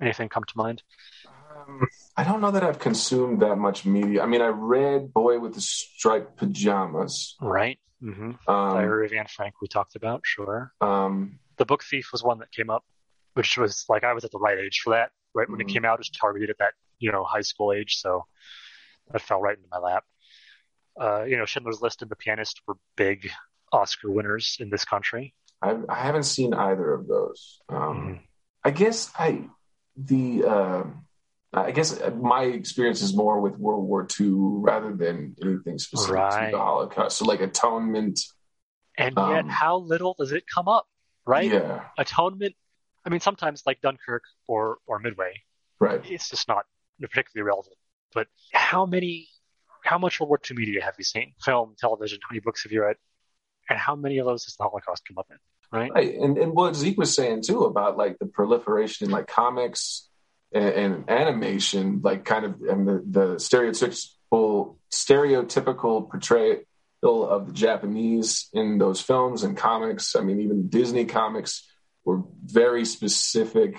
Anything 0.00 0.28
come 0.28 0.44
to 0.44 0.52
mind? 0.56 0.82
Um, 1.26 1.86
I 2.16 2.24
don't 2.24 2.40
know 2.40 2.50
that 2.50 2.62
I've 2.62 2.78
consumed 2.78 3.40
that 3.42 3.56
much 3.56 3.84
media. 3.86 4.22
I 4.22 4.26
mean, 4.26 4.42
I 4.42 4.48
read 4.48 5.12
Boy 5.12 5.38
with 5.38 5.54
the 5.54 5.60
Striped 5.60 6.36
Pajamas. 6.36 7.34
Right. 7.40 7.78
Mm-hmm. 8.02 8.32
Um, 8.50 8.74
Diary 8.74 9.06
of 9.06 9.12
Anne 9.12 9.26
Frank, 9.26 9.54
we 9.62 9.68
talked 9.68 9.96
about. 9.96 10.20
Sure. 10.24 10.72
um, 10.80 11.38
the 11.58 11.64
book 11.64 11.82
thief 11.82 12.10
was 12.12 12.22
one 12.22 12.38
that 12.40 12.52
came 12.52 12.68
up 12.68 12.84
which 13.32 13.56
was 13.56 13.86
like 13.88 14.04
i 14.04 14.12
was 14.12 14.24
at 14.24 14.30
the 14.30 14.38
right 14.38 14.58
age 14.58 14.80
for 14.84 14.90
that 14.90 15.10
right 15.34 15.48
when 15.48 15.58
Mhm. 15.58 15.62
it 15.62 15.72
came 15.72 15.84
out 15.86 15.94
it 15.94 16.00
was 16.00 16.10
targeted 16.10 16.50
at 16.50 16.58
that 16.58 16.74
you 16.98 17.12
know 17.12 17.24
high 17.24 17.42
school 17.42 17.72
age 17.72 17.96
so 17.96 18.24
that 19.10 19.20
fell 19.22 19.40
right 19.40 19.56
into 19.56 19.68
my 19.70 19.78
lap 19.78 20.04
uh, 21.00 21.22
you 21.24 21.36
know 21.36 21.44
schindler's 21.44 21.80
list 21.82 22.02
and 22.02 22.10
the 22.10 22.16
pianist 22.16 22.60
were 22.66 22.76
big 22.96 23.30
oscar 23.72 24.10
winners 24.10 24.56
in 24.60 24.70
this 24.70 24.84
country 24.84 25.34
I, 25.62 25.76
I 25.88 25.94
haven't 25.94 26.24
seen 26.24 26.52
either 26.52 26.92
of 26.92 27.08
those. 27.08 27.60
Um, 27.70 27.80
Mhm. 27.96 28.20
I 28.62 28.70
guess 28.72 29.10
I 29.18 29.48
the 29.96 30.44
uh, 30.44 30.84
I 31.54 31.70
guess 31.70 31.98
my 32.20 32.42
experience 32.42 33.00
is 33.00 33.14
more 33.16 33.40
with 33.40 33.56
World 33.56 33.86
War 33.88 34.06
II 34.20 34.28
rather 34.60 34.94
than 34.94 35.34
anything 35.42 35.78
specific 35.78 36.12
Right. 36.14 36.50
to 36.50 36.56
the 36.58 36.62
Holocaust. 36.62 37.16
So 37.16 37.24
like 37.24 37.40
atonement, 37.40 38.20
and 38.98 39.16
yet 39.16 39.44
Um, 39.44 39.48
how 39.48 39.78
little 39.78 40.14
does 40.18 40.32
it 40.32 40.44
come 40.52 40.68
up 40.68 40.86
right 41.24 41.50
Yeah, 41.50 41.84
atonement 41.98 42.54
i 43.06 43.08
mean 43.08 43.20
sometimes 43.20 43.62
like 43.66 43.80
dunkirk 43.80 44.24
or 44.46 44.78
or 44.86 44.98
midway 44.98 45.32
right. 45.80 46.04
it's 46.08 46.28
just 46.30 46.48
not 46.48 46.64
particularly 47.00 47.46
relevant 47.46 47.76
but 48.14 48.26
how 48.52 48.86
many 48.86 49.28
how 49.84 49.98
much 49.98 50.20
world 50.20 50.30
war 50.30 50.40
ii 50.50 50.56
media 50.56 50.82
have 50.82 50.94
you 50.98 51.04
seen 51.04 51.32
film 51.42 51.74
television 51.78 52.18
how 52.22 52.32
many 52.32 52.40
books 52.40 52.62
have 52.62 52.72
you 52.72 52.82
read 52.82 52.96
and 53.68 53.78
how 53.78 53.94
many 53.94 54.18
of 54.18 54.26
those 54.26 54.44
does 54.44 54.56
the 54.56 54.64
holocaust 54.64 55.02
come 55.06 55.18
up 55.18 55.26
in 55.30 55.36
right 55.72 55.92
Right, 55.92 56.14
and 56.14 56.38
and 56.38 56.52
what 56.52 56.76
Zeke 56.76 56.98
was 56.98 57.14
saying 57.14 57.42
too 57.42 57.64
about 57.64 57.96
like 57.96 58.18
the 58.18 58.26
proliferation 58.26 59.06
in 59.06 59.10
like 59.10 59.26
comics 59.26 60.08
and, 60.52 60.64
and 60.64 61.10
animation, 61.10 62.00
like 62.02 62.24
kind 62.24 62.44
of 62.44 62.60
and 62.62 62.86
the, 62.86 63.04
the 63.08 63.26
stereotypical 63.36 64.76
stereotypical 64.92 66.08
portrayal 66.08 66.62
of 67.02 67.46
the 67.46 67.52
Japanese 67.52 68.48
in 68.52 68.78
those 68.78 69.00
films 69.00 69.42
and 69.42 69.56
comics. 69.56 70.16
I 70.16 70.20
mean, 70.22 70.40
even 70.40 70.68
Disney 70.68 71.04
comics 71.04 71.68
were 72.04 72.22
very 72.44 72.84
specific. 72.84 73.78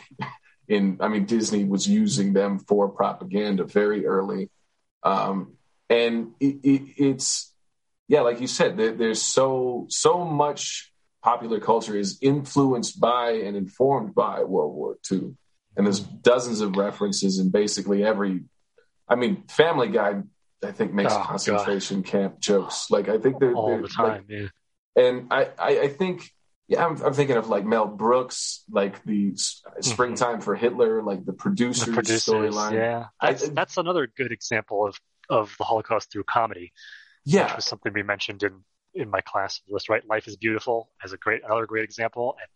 In 0.68 0.98
I 1.00 1.08
mean, 1.08 1.26
Disney 1.26 1.64
was 1.64 1.88
using 1.88 2.34
them 2.34 2.60
for 2.60 2.90
propaganda 2.90 3.64
very 3.64 4.06
early, 4.06 4.50
um, 5.04 5.54
and 5.90 6.34
it, 6.40 6.60
it, 6.64 6.82
it's 6.98 7.54
yeah, 8.08 8.22
like 8.22 8.42
you 8.42 8.48
said, 8.48 8.78
there, 8.78 8.94
there's 8.94 9.22
so 9.22 9.86
so 9.90 10.26
much 10.26 10.92
popular 11.24 11.60
culture 11.60 11.96
is 11.96 12.20
influenced 12.22 13.00
by 13.00 13.32
and 13.32 13.56
informed 13.56 14.14
by 14.14 14.44
World 14.44 14.76
War 14.76 14.98
II. 15.12 15.36
And 15.76 15.86
there's 15.86 16.00
dozens 16.00 16.62
of 16.62 16.76
references 16.76 17.40
in 17.40 17.50
basically 17.50 18.04
every. 18.04 18.44
I 19.08 19.16
mean, 19.16 19.44
Family 19.48 19.88
Guy, 19.88 20.22
I 20.64 20.72
think, 20.72 20.94
makes 20.94 21.14
Oh, 21.14 21.24
concentration 21.24 22.04
camp 22.04 22.40
jokes. 22.40 22.90
Like, 22.90 23.08
I 23.08 23.20
think 23.20 23.40
they're, 23.40 23.54
all 23.54 23.68
they're 23.68 23.78
the 23.78 23.84
like, 23.84 23.92
time 23.94 24.26
yeah 24.28 24.48
and 24.98 25.28
I, 25.32 25.50
I, 25.60 25.80
I 25.82 25.88
think, 25.90 26.34
yeah, 26.68 26.86
I'm, 26.86 27.02
I'm 27.02 27.14
thinking 27.14 27.38
of 27.38 27.48
like 27.50 27.66
Mel 27.66 27.88
Brooks, 27.88 28.64
like 28.70 29.04
the 29.06 29.32
S- 29.34 29.62
Springtime 29.82 30.42
for 30.42 30.56
Hitler, 30.56 31.02
like 31.02 31.26
the 31.26 31.34
Mm-hmm. 31.78 31.94
producers, 31.94 32.24
storyline. 32.26 32.72
yeah. 32.72 33.06
I- 33.22 33.32
That's 33.32 33.50
that's 33.50 33.78
another 33.78 34.08
good 34.08 34.32
example 34.32 34.86
of 34.88 35.00
of 35.30 35.56
the 35.58 35.64
Holocaust 35.66 36.12
through 36.12 36.24
comedy, 36.24 36.72
which 37.26 37.34
Yeah, 37.36 37.56
was 37.56 37.66
something 37.66 37.94
we 37.94 38.04
mentioned 38.04 38.44
in 38.44 38.64
in 38.94 39.10
my 39.10 39.22
class 39.22 39.62
list. 39.70 39.90
Right, 39.90 40.06
Life 40.08 40.28
is 40.28 40.38
Beautiful 40.38 40.90
as 41.04 41.14
a 41.14 41.18
great 41.18 41.44
another 41.44 41.66
great 41.66 41.84
example, 41.84 42.36
and 42.42 42.50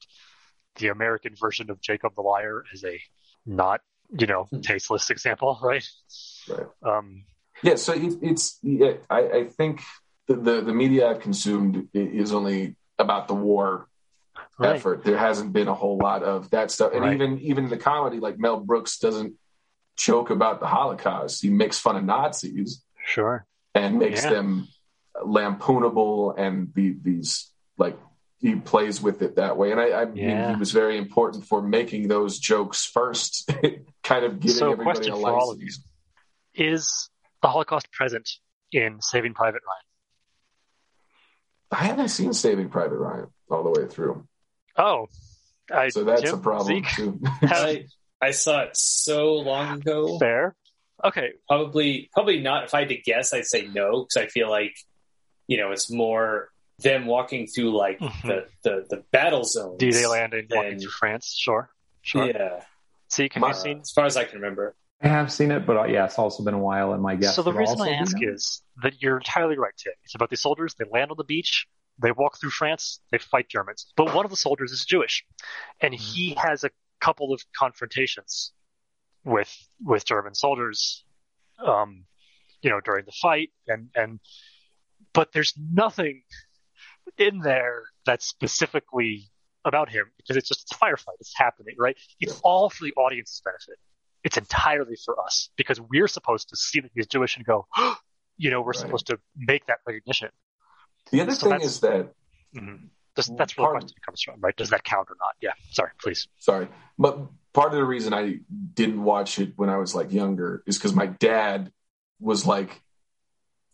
the 0.77 0.87
American 0.89 1.35
version 1.35 1.69
of 1.69 1.81
Jacob 1.81 2.15
the 2.15 2.21
Liar 2.21 2.63
is 2.73 2.83
a 2.83 2.99
not 3.45 3.81
you 4.17 4.27
know 4.27 4.49
Hmm. 4.51 4.61
tasteless 4.61 5.09
example, 5.09 5.59
right? 5.63 5.87
Right. 6.47 6.67
Um, 6.85 7.25
Yeah, 7.63 7.75
so 7.75 7.93
it, 7.93 8.17
it's 8.21 8.59
yeah, 8.63 8.93
I, 9.09 9.19
I 9.29 9.45
think 9.47 9.81
the, 10.27 10.35
the 10.35 10.61
the 10.61 10.73
media 10.73 11.09
I've 11.09 11.19
consumed 11.19 11.87
is 11.93 12.31
only 12.33 12.75
about 12.97 13.27
the 13.27 13.35
war 13.35 13.87
right. 14.59 14.75
effort. 14.75 15.03
There 15.03 15.17
hasn't 15.17 15.53
been 15.53 15.67
a 15.67 15.73
whole 15.73 15.97
lot 15.97 16.23
of 16.23 16.49
that 16.51 16.71
stuff, 16.71 16.91
and 16.93 17.01
Right. 17.01 17.13
even 17.13 17.39
even 17.39 17.69
the 17.69 17.77
comedy, 17.77 18.19
like 18.19 18.37
Mel 18.39 18.59
Brooks 18.59 18.97
doesn't 18.97 19.35
joke 19.97 20.29
about 20.29 20.59
the 20.59 20.67
Holocaust. 20.67 21.41
He 21.41 21.49
makes 21.49 21.77
fun 21.77 21.95
of 21.95 22.03
Nazis 22.03 22.83
Sure. 23.05 23.45
and 23.75 23.99
makes 23.99 24.23
Yeah. 24.23 24.29
them 24.31 24.67
lampoonable 25.23 26.33
and 26.37 26.73
the, 26.73 26.95
these 27.01 27.51
like 27.77 27.97
he 28.39 28.55
plays 28.55 29.01
with 29.01 29.21
it 29.21 29.35
that 29.35 29.55
way. 29.57 29.71
And 29.71 29.79
I, 29.79 29.91
I 30.01 30.05
mean, 30.05 30.49
he 30.49 30.55
was 30.55 30.71
very 30.71 30.97
important 30.97 31.45
for 31.45 31.61
making 31.61 32.07
those 32.07 32.39
jokes 32.39 32.85
first, 32.85 33.51
kind 34.03 34.25
of 34.25 34.39
giving 34.39 34.57
So, 34.57 34.71
everybody 34.71 34.97
question 34.97 35.13
a 35.13 35.17
for 35.17 35.29
all 35.29 35.51
of 35.51 35.59
license. 35.59 35.87
Is 36.55 37.09
the 37.43 37.49
Holocaust 37.49 37.91
present 37.91 38.27
in 38.71 38.99
Saving 39.01 39.33
Private 39.35 39.61
Ryan? 39.67 39.83
I 41.71 41.85
haven't 41.85 42.09
seen 42.09 42.33
Saving 42.33 42.69
Private 42.69 42.97
Ryan 42.97 43.27
all 43.49 43.63
the 43.63 43.69
way 43.79 43.87
through, 43.87 44.27
Oh, 44.77 45.07
I, 45.73 45.89
so 45.89 46.03
that's 46.03 46.21
Jim, 46.21 46.35
a 46.35 46.37
problem 46.41 46.67
Zeke, 46.83 46.89
too. 46.95 47.19
have- 47.41 47.51
I, 47.51 47.85
I 48.21 48.31
saw 48.31 48.61
it 48.61 48.71
so 48.77 49.33
long 49.35 49.77
ago. 49.79 50.17
fair. 50.19 50.55
Okay, 51.03 51.31
Probably, 51.47 52.09
probably 52.13 52.39
not. 52.41 52.65
If 52.65 52.73
I 52.75 52.79
had 52.81 52.89
to 52.89 52.97
guess, 52.97 53.33
I'd 53.33 53.45
say 53.45 53.67
no 53.73 54.03
because 54.03 54.17
I 54.17 54.27
feel 54.27 54.49
like, 54.49 54.75
you 55.47 55.57
know, 55.57 55.71
it's 55.71 55.91
more 55.91 56.49
them 56.79 57.05
walking 57.07 57.47
through 57.47 57.75
like 57.75 57.99
Mhm. 57.99 58.21
the, 58.23 58.45
the 58.63 58.85
the 58.89 59.03
battle 59.11 59.43
zones. 59.43 59.77
D-Day 59.79 60.05
landing, 60.07 60.47
walking 60.51 60.79
through 60.79 60.89
France. 60.91 61.35
Sure, 61.39 61.69
sure. 62.01 62.27
Yeah, 62.27 62.61
See, 63.09 63.29
can 63.29 63.41
My- 63.41 63.47
you 63.49 63.53
seen? 63.55 63.79
as 63.79 63.91
far 63.91 64.05
as 64.05 64.15
I 64.15 64.25
can 64.25 64.39
remember. 64.41 64.75
I 65.03 65.07
have 65.07 65.31
seen 65.31 65.49
it, 65.49 65.65
but 65.65 65.77
uh, 65.77 65.83
yeah, 65.85 66.05
it's 66.05 66.19
also 66.19 66.43
been 66.43 66.53
a 66.53 66.59
while, 66.59 66.93
and 66.93 67.01
my 67.01 67.15
guess. 67.15 67.35
so 67.35 67.41
the 67.41 67.51
reason 67.53 67.81
I 67.81 67.89
ask 67.93 68.15
is 68.21 68.61
that 68.83 69.01
you're 69.01 69.17
entirely 69.17 69.57
right, 69.57 69.73
Tim. 69.75 69.93
It's 70.03 70.13
about 70.13 70.29
these 70.29 70.41
soldiers. 70.41 70.75
They 70.75 70.85
land 70.91 71.09
on 71.09 71.17
the 71.17 71.23
beach. 71.23 71.65
They 71.99 72.11
walk 72.11 72.39
through 72.39 72.49
France. 72.51 72.99
They 73.11 73.17
fight 73.17 73.47
Germans. 73.49 73.91
But 73.95 74.13
one 74.13 74.25
of 74.25 74.31
the 74.31 74.37
soldiers 74.37 74.71
is 74.71 74.85
Jewish, 74.85 75.25
and 75.81 75.93
Mm-hmm. 75.93 76.03
he 76.03 76.35
has 76.41 76.63
a 76.63 76.69
couple 76.99 77.33
of 77.33 77.41
confrontations 77.57 78.53
with 79.23 79.51
with 79.83 80.05
German 80.05 80.35
soldiers. 80.35 81.03
Um, 81.63 82.05
you 82.61 82.69
know, 82.69 82.79
during 82.79 83.05
the 83.05 83.11
fight, 83.11 83.49
and 83.67 83.89
and 83.95 84.19
but 85.13 85.31
there's 85.33 85.53
nothing 85.57 86.23
in 87.17 87.39
there 87.39 87.83
that's 88.05 88.25
specifically 88.25 89.29
about 89.65 89.89
him 89.89 90.05
because 90.17 90.37
it's 90.37 90.47
just 90.47 90.71
a 90.73 90.75
firefight. 90.77 91.17
It's 91.19 91.33
happening, 91.35 91.75
right? 91.77 91.97
It's 92.19 92.39
all 92.43 92.69
for 92.69 92.85
the 92.85 92.93
audience's 92.97 93.41
benefit. 93.43 93.77
It's 94.23 94.37
entirely 94.37 94.95
for 95.03 95.19
us 95.23 95.49
because 95.55 95.79
we're 95.81 96.07
supposed 96.07 96.49
to 96.49 96.55
see 96.55 96.79
that 96.79 96.91
he's 96.95 97.07
Jewish 97.07 97.35
and 97.37 97.45
go, 97.45 97.67
you 98.37 98.49
know, 98.49 98.61
we're 98.61 98.67
Right. 98.67 98.75
supposed 98.77 99.07
to 99.07 99.19
make 99.35 99.65
that 99.67 99.79
recognition. 99.85 100.29
The 101.11 101.21
other 101.21 101.33
So 101.33 101.49
thing 101.49 101.61
is 101.61 101.79
that 101.81 102.13
Mm-hmm. 102.55 102.87
That's, 103.15 103.29
that's 103.37 103.57
where 103.57 103.67
the 103.67 103.79
question 103.79 103.97
comes 104.05 104.21
from, 104.21 104.39
right? 104.39 104.55
Does 104.55 104.69
that 104.69 104.83
count 104.83 105.09
or 105.09 105.15
not? 105.19 105.35
Yeah. 105.41 105.51
Sorry, 105.71 105.91
please. 106.01 106.27
sorry, 106.39 106.67
but 106.97 107.27
part 107.53 107.67
of 107.67 107.77
the 107.77 107.83
reason 107.83 108.13
I 108.13 108.39
didn't 108.73 109.03
watch 109.03 109.39
it 109.39 109.53
when 109.57 109.69
I 109.69 109.77
was 109.77 109.93
like 109.93 110.13
younger 110.13 110.63
is 110.65 110.77
because 110.77 110.93
my 110.93 111.07
dad 111.07 111.71
was 112.19 112.45
like, 112.45 112.81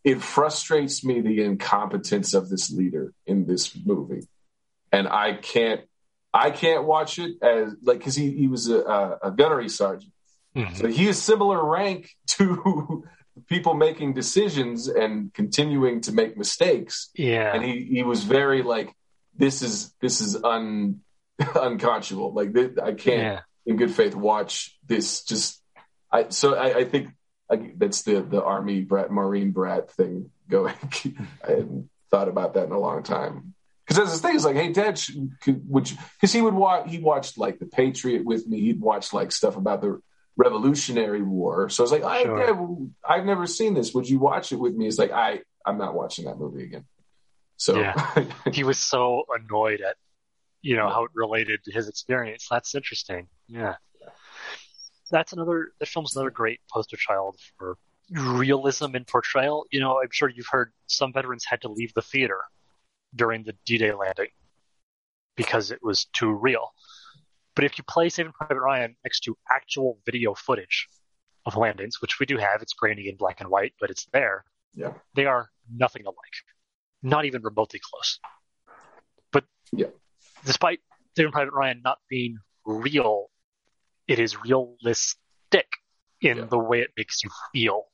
it 0.03 0.21
frustrates 0.21 1.03
me 1.03 1.21
the 1.21 1.43
incompetence 1.43 2.33
of 2.33 2.49
this 2.49 2.71
leader 2.71 3.13
in 3.25 3.45
this 3.45 3.75
movie, 3.85 4.27
and 4.91 5.07
I 5.07 5.33
can't, 5.33 5.81
I 6.33 6.49
can't 6.49 6.85
watch 6.85 7.19
it 7.19 7.43
as 7.43 7.75
like 7.83 7.99
because 7.99 8.15
he 8.15 8.31
he 8.31 8.47
was 8.47 8.69
a, 8.69 8.79
a, 8.79 9.17
a 9.23 9.31
gunnery 9.31 9.69
sergeant, 9.69 10.13
so 10.75 10.87
he 10.87 11.07
is 11.07 11.21
similar 11.21 11.63
rank 11.63 12.09
to 12.27 13.03
people 13.47 13.73
making 13.73 14.13
decisions 14.13 14.87
and 14.87 15.33
continuing 15.33 16.01
to 16.01 16.11
make 16.11 16.37
mistakes 16.37 17.09
Yeah. 17.15 17.53
and 17.53 17.63
he 17.63 17.83
he 17.83 18.03
was 18.03 18.23
very 18.23 18.63
like 18.63 18.93
this 19.35 19.61
is 19.61 19.93
this 20.01 20.21
is 20.21 20.35
un 20.43 21.01
unconscionable. 21.55 22.33
Like 22.33 22.49
I 22.81 22.93
can't, 22.93 23.21
yeah. 23.21 23.39
in 23.65 23.75
good 23.77 23.91
faith, 23.91 24.15
watch 24.15 24.77
this. 24.85 25.23
Just 25.23 25.61
I 26.11 26.29
so 26.29 26.55
I, 26.55 26.79
I 26.79 26.83
think 26.85 27.09
I, 27.51 27.71
that's 27.77 28.01
the 28.03 28.21
the 28.21 28.43
army 28.43 28.81
brat 28.81 29.11
marine 29.11 29.51
brat 29.51 29.91
thing 29.91 30.31
going. 30.49 30.73
I 31.47 31.49
hadn't 31.51 31.89
thought 32.09 32.27
about 32.27 32.55
that 32.55 32.65
in 32.65 32.71
a 32.71 32.79
long 32.79 33.03
time. 33.03 33.53
Because 33.85 34.03
that's 34.03 34.19
the 34.19 34.27
thing 34.27 34.35
is 34.35 34.43
like, 34.43 34.57
hey, 34.57 34.73
Dad, 34.73 34.99
could, 35.41 35.61
would 35.69 35.89
you? 35.89 35.95
Because 36.15 36.33
he 36.33 36.41
would 36.41 36.53
watch. 36.53 36.89
He 36.89 36.97
watched 36.99 37.37
like 37.37 37.57
the 37.59 37.65
Patriot 37.65 38.25
with 38.25 38.45
me. 38.45 38.59
He'd 38.59 38.81
watch 38.81 39.13
like 39.13 39.31
stuff 39.31 39.55
about 39.55 39.81
the 39.81 40.01
Revolutionary 40.37 41.23
War. 41.23 41.69
So 41.69 41.83
I 41.83 41.85
was 41.85 41.91
like, 41.91 42.03
I, 42.03 42.23
sure. 42.23 42.37
Dad, 42.37 42.93
I've 43.07 43.25
never 43.25 43.47
seen 43.47 43.73
this. 43.73 43.93
Would 43.93 44.07
you 44.07 44.19
watch 44.19 44.51
it 44.51 44.57
with 44.57 44.75
me? 44.75 44.87
It's 44.87 44.99
like, 44.99 45.11
I 45.11 45.41
I'm 45.65 45.77
not 45.77 45.93
watching 45.93 46.25
that 46.25 46.37
movie 46.37 46.63
again. 46.63 46.85
So 47.57 47.79
yeah. 47.79 48.25
he 48.53 48.63
was 48.63 48.77
so 48.77 49.23
annoyed 49.35 49.81
at 49.81 49.97
you 50.61 50.75
know 50.75 50.89
how 50.89 51.03
it 51.03 51.11
related 51.13 51.63
to 51.65 51.71
his 51.71 51.89
experience. 51.89 52.47
That's 52.49 52.73
interesting. 52.73 53.27
Yeah, 53.47 53.75
that's 55.11 55.33
another. 55.33 55.71
The 55.79 55.85
film's 55.85 56.15
another 56.15 56.31
great 56.31 56.61
poster 56.71 56.97
child 56.97 57.37
for 57.57 57.77
realism 58.09 58.95
in 58.95 59.05
portrayal. 59.05 59.65
You 59.71 59.79
know, 59.79 59.99
I'm 60.01 60.11
sure 60.11 60.29
you've 60.29 60.47
heard 60.49 60.71
some 60.87 61.13
veterans 61.13 61.45
had 61.45 61.61
to 61.61 61.69
leave 61.69 61.93
the 61.93 62.01
theater 62.01 62.39
during 63.15 63.43
the 63.43 63.55
D-Day 63.65 63.93
landing 63.93 64.29
because 65.35 65.71
it 65.71 65.79
was 65.81 66.05
too 66.05 66.31
real. 66.31 66.73
But 67.57 67.65
if 67.65 67.79
you 67.79 67.83
play 67.83 68.07
Saving 68.09 68.33
Private 68.33 68.61
Ryan 68.61 68.95
next 69.03 69.21
to 69.21 69.35
actual 69.51 69.97
video 70.05 70.35
footage 70.35 70.87
of 71.43 71.57
landings, 71.57 71.99
which 72.03 72.19
we 72.19 72.27
do 72.27 72.37
have, 72.37 72.61
it's 72.61 72.73
grainy 72.73 73.09
and 73.09 73.17
black 73.17 73.41
and 73.41 73.49
white, 73.49 73.73
but 73.81 73.89
it's 73.89 74.05
there. 74.13 74.45
Yeah, 74.75 74.93
they 75.15 75.25
are 75.25 75.49
nothing 75.73 76.05
alike, 76.05 76.37
not 77.01 77.25
even 77.25 77.41
remotely 77.41 77.81
close. 77.83 78.19
But 79.31 79.45
yeah, 79.71 79.87
despite 80.45 80.81
Saving 81.15 81.31
Private 81.31 81.51
Ryan 81.51 81.81
not 81.83 81.97
being 82.07 82.37
real, 82.63 83.31
it 84.07 84.19
is 84.19 84.39
realistic 84.39 85.17
in 86.21 86.37
yeah. 86.37 86.45
the 86.45 86.59
way 86.59 86.81
it 86.81 86.91
makes 86.95 87.23
you 87.23 87.31
feel 87.53 87.85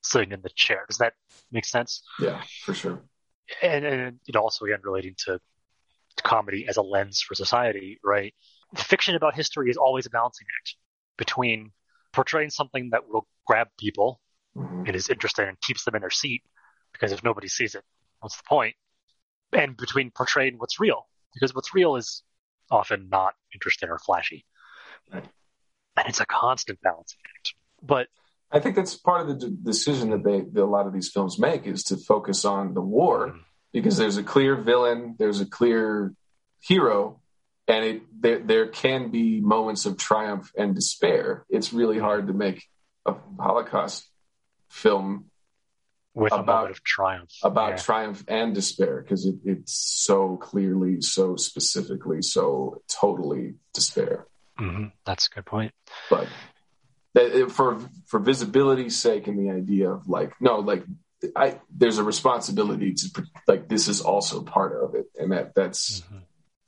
sitting 0.00 0.32
in 0.32 0.40
the 0.40 0.50
chair. 0.56 0.86
Does 0.88 0.98
that 0.98 1.12
make 1.50 1.66
sense? 1.66 2.02
Yeah, 2.18 2.40
for 2.64 2.72
sure. 2.72 3.02
And, 3.60 3.84
and 3.84 4.20
it 4.26 4.36
also 4.36 4.64
again 4.64 4.80
relating 4.82 5.16
to 5.26 5.38
comedy 6.22 6.64
as 6.66 6.78
a 6.78 6.82
lens 6.82 7.20
for 7.20 7.34
society, 7.34 8.00
right? 8.02 8.32
Fiction 8.76 9.14
about 9.14 9.34
history 9.34 9.70
is 9.70 9.76
always 9.76 10.06
a 10.06 10.10
balancing 10.10 10.46
act 10.60 10.76
between 11.18 11.72
portraying 12.12 12.50
something 12.50 12.90
that 12.90 13.08
will 13.08 13.26
grab 13.46 13.68
people 13.78 14.20
mm-hmm. 14.56 14.84
and 14.86 14.96
is 14.96 15.08
interesting 15.08 15.48
and 15.48 15.60
keeps 15.60 15.84
them 15.84 15.94
in 15.94 16.00
their 16.00 16.10
seat 16.10 16.42
because 16.92 17.12
if 17.12 17.22
nobody 17.22 17.48
sees 17.48 17.74
it, 17.74 17.82
what's 18.20 18.36
the 18.36 18.44
point? 18.48 18.74
And 19.52 19.76
between 19.76 20.10
portraying 20.10 20.54
what's 20.58 20.80
real 20.80 21.06
because 21.34 21.54
what's 21.54 21.74
real 21.74 21.96
is 21.96 22.22
often 22.70 23.08
not 23.10 23.34
interesting 23.54 23.88
or 23.88 23.98
flashy. 23.98 24.44
Right. 25.12 25.24
And 25.96 26.08
it's 26.08 26.20
a 26.20 26.26
constant 26.26 26.80
balancing 26.82 27.20
act. 27.36 27.54
But 27.82 28.08
I 28.50 28.60
think 28.60 28.76
that's 28.76 28.96
part 28.96 29.22
of 29.22 29.28
the 29.28 29.48
d- 29.48 29.56
decision 29.62 30.10
that 30.10 30.24
they 30.24 30.40
that 30.40 30.62
a 30.62 30.64
lot 30.64 30.86
of 30.86 30.92
these 30.92 31.10
films 31.10 31.38
make 31.38 31.66
is 31.66 31.82
to 31.84 31.96
focus 31.96 32.44
on 32.44 32.74
the 32.74 32.80
war 32.80 33.28
mm-hmm. 33.28 33.38
because 33.72 33.96
there's 33.96 34.16
a 34.16 34.22
clear 34.22 34.56
villain, 34.56 35.16
there's 35.18 35.40
a 35.40 35.46
clear 35.46 36.14
hero, 36.60 37.20
and 37.68 37.84
it 37.84 38.02
there 38.20 38.38
there 38.40 38.68
can 38.68 39.10
be 39.10 39.40
moments 39.40 39.86
of 39.86 39.96
triumph 39.96 40.50
and 40.56 40.74
despair. 40.74 41.44
It's 41.48 41.72
really 41.72 41.98
hard 41.98 42.26
to 42.26 42.32
make 42.32 42.64
a 43.06 43.14
Holocaust 43.38 44.08
film 44.68 45.26
with 46.14 46.32
about, 46.32 46.42
a 46.42 46.52
moment 46.52 46.70
of 46.70 46.84
triumph 46.84 47.30
about 47.42 47.70
yeah. 47.70 47.76
triumph 47.76 48.24
and 48.28 48.54
despair 48.54 49.02
because 49.02 49.26
it, 49.26 49.36
it's 49.44 49.72
so 49.72 50.36
clearly 50.36 51.00
so 51.00 51.36
specifically 51.36 52.20
so 52.20 52.82
totally 52.88 53.54
despair 53.72 54.26
mm-hmm. 54.58 54.86
that's 55.06 55.26
a 55.26 55.30
good 55.30 55.46
point 55.46 55.72
but 56.10 56.28
that, 57.14 57.50
for 57.50 57.80
for 58.06 58.18
visibility's 58.18 58.96
sake 58.96 59.26
and 59.26 59.38
the 59.38 59.50
idea 59.50 59.90
of 59.90 60.06
like 60.08 60.32
no 60.40 60.58
like 60.58 60.84
i 61.34 61.58
there's 61.74 61.98
a 61.98 62.04
responsibility 62.04 62.92
to 62.92 63.24
like 63.48 63.68
this 63.68 63.88
is 63.88 64.00
also 64.02 64.42
part 64.42 64.82
of 64.82 64.94
it 64.94 65.06
and 65.18 65.32
that 65.32 65.54
that's 65.54 66.00
mm-hmm. 66.00 66.18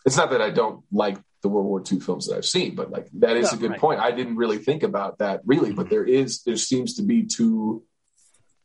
It's 0.05 0.17
not 0.17 0.31
that 0.31 0.43
i 0.43 0.51
don't 0.51 0.85
like 0.93 1.19
the 1.43 1.49
world 1.49 1.67
war 1.67 1.83
ii 1.93 2.01
films 2.01 2.27
that 2.27 2.37
i've 2.37 2.45
seen 2.45 2.75
but 2.75 2.91
like 2.91 3.09
that 3.15 3.37
is 3.37 3.53
a 3.53 3.57
good 3.57 3.73
right. 3.73 3.81
point 3.81 4.01
i 4.01 4.11
didn't 4.11 4.37
really 4.37 4.59
think 4.59 4.83
about 4.83 5.19
that 5.19 5.41
really 5.45 5.69
mm-hmm. 5.69 5.77
but 5.77 5.91
there 5.91 6.05
is 6.05 6.43
there 6.43 6.57
seems 6.57 6.95
to 6.95 7.03
be 7.03 7.27
two 7.27 7.83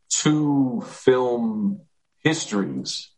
two 0.10 0.82
film 0.86 1.82
histories 2.24 3.11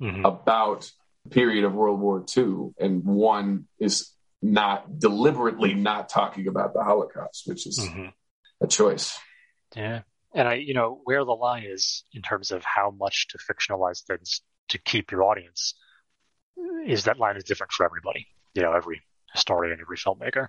mm-hmm. 0.00 0.24
about 0.24 0.90
the 1.24 1.30
period 1.30 1.64
of 1.64 1.74
World 1.74 2.00
War 2.00 2.24
II, 2.36 2.72
and 2.78 3.04
one 3.04 3.66
is 3.78 4.12
not 4.42 4.98
deliberately 4.98 5.74
not 5.74 6.08
talking 6.08 6.46
about 6.46 6.72
the 6.72 6.82
Holocaust, 6.82 7.42
which 7.46 7.66
is 7.66 7.80
mm-hmm. 7.80 8.06
a 8.60 8.66
choice. 8.66 9.18
Yeah. 9.74 10.02
And 10.34 10.48
I, 10.48 10.54
you 10.54 10.74
know, 10.74 11.00
where 11.04 11.24
the 11.24 11.32
line 11.32 11.64
is 11.66 12.04
in 12.12 12.22
terms 12.22 12.50
of 12.50 12.62
how 12.64 12.90
much 12.90 13.28
to 13.28 13.38
fictionalize 13.38 14.02
things 14.04 14.42
to 14.68 14.78
keep 14.78 15.10
your 15.10 15.24
audience 15.24 15.74
is 16.86 17.04
that 17.04 17.18
line 17.18 17.36
is 17.36 17.44
different 17.44 17.72
for 17.72 17.84
everybody. 17.84 18.26
You 18.54 18.62
know, 18.62 18.72
every 18.72 19.02
historian, 19.32 19.78
every 19.80 19.96
filmmaker. 19.96 20.48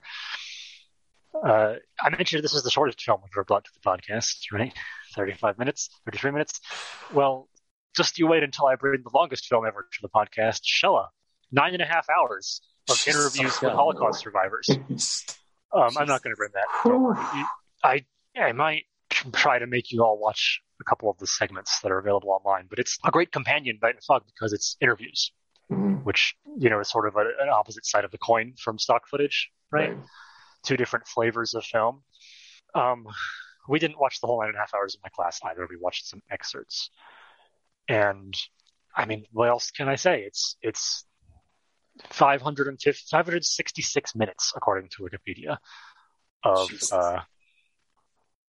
Uh, 1.34 1.76
I 2.02 2.10
mentioned 2.10 2.44
this 2.44 2.54
is 2.54 2.64
the 2.64 2.72
shortest 2.72 3.02
film 3.02 3.20
we've 3.24 3.32
ever 3.36 3.44
brought 3.44 3.66
to 3.66 3.72
the 3.74 3.80
podcast, 3.88 4.38
right? 4.52 4.74
35 5.16 5.60
minutes, 5.60 5.90
33 6.06 6.32
minutes. 6.32 6.62
Well, 7.14 7.50
just 7.96 8.18
you 8.18 8.28
wait 8.28 8.44
until 8.44 8.68
I 8.68 8.76
bring 8.76 9.02
the 9.04 9.12
longest 9.14 9.48
film 9.48 9.66
ever 9.66 9.88
to 9.92 10.00
the 10.02 10.10
podcast, 10.10 10.62
Shoah. 10.64 11.10
Nine 11.52 11.74
and 11.74 11.82
a 11.82 11.86
half 11.86 12.08
hours 12.10 12.62
of 12.90 13.02
interviews 13.08 13.62
with 13.62 13.72
Holocaust 13.72 14.22
survivors. 14.22 14.70
Um, 15.74 15.90
I'm 15.98 16.08
not 16.08 16.24
going 16.24 16.34
to 16.34 16.38
bring 16.38 16.52
that. 16.54 16.66
I, 17.84 18.06
I 18.40 18.52
might 18.52 18.84
try 19.34 19.60
to 19.60 19.68
make 19.68 19.92
you 19.92 20.04
all 20.04 20.18
watch 20.18 20.62
a 20.80 20.84
couple 20.84 21.10
of 21.10 21.18
the 21.18 21.28
segments 21.28 21.80
that 21.82 21.92
are 21.92 21.98
available 21.98 22.30
online, 22.30 22.68
but 22.70 22.80
it's 22.80 22.98
a 23.06 23.12
great 23.12 23.32
companion, 23.32 23.80
Night 23.82 23.96
and 23.96 24.04
Fog, 24.04 24.24
because 24.26 24.54
it's 24.54 24.78
interviews, 24.82 25.32
mm-hmm. 25.72 25.96
which, 26.04 26.36
you 26.58 26.70
know, 26.70 26.80
is 26.80 26.90
sort 26.90 27.08
of 27.08 27.16
a, 27.16 27.22
an 27.42 27.50
opposite 27.52 27.86
side 27.86 28.06
of 28.06 28.12
the 28.12 28.18
coin 28.18 28.54
from 28.58 28.78
stock 28.78 29.08
footage, 29.08 29.50
right? 29.72 29.90
right 29.90 30.00
two 30.68 30.78
different 30.78 31.08
flavors 31.08 31.54
of 31.54 31.64
film. 31.64 32.04
Um, 32.76 33.08
we 33.70 33.80
didn't 33.80 34.00
watch 34.00 34.20
the 34.20 34.28
whole 34.28 34.40
nine 34.40 34.50
and 34.50 34.58
a 34.58 34.60
half 34.60 34.74
hours 34.74 34.96
of 34.96 35.02
my 35.04 35.10
class 35.10 35.40
either. 35.44 35.68
We 35.70 35.78
watched 35.78 36.08
some 36.08 36.22
excerpts, 36.30 36.90
and 37.88 38.34
I 38.96 39.06
mean, 39.06 39.26
what 39.32 39.50
else 39.50 39.72
can 39.72 39.90
I 39.90 39.96
say? 39.96 40.24
It's 40.24 40.58
it's 40.62 41.06
550, 42.10 43.06
566 43.10 44.16
minutes 44.16 44.54
according 44.56 44.90
to 44.92 45.04
Wikipedia 45.04 45.58
of 46.44 46.72
uh, 46.92 47.20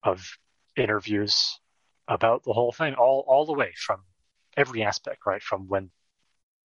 of 0.03 0.29
interviews 0.77 1.59
about 2.07 2.45
the 2.45 2.53
whole 2.53 2.73
thing, 2.73 2.95
all 2.95 3.25
all 3.27 3.47
the 3.47 3.55
way 3.55 3.73
from 3.77 4.03
every 4.57 4.83
aspect, 4.83 5.27
right? 5.27 5.43
From 5.43 5.69
when 5.69 5.91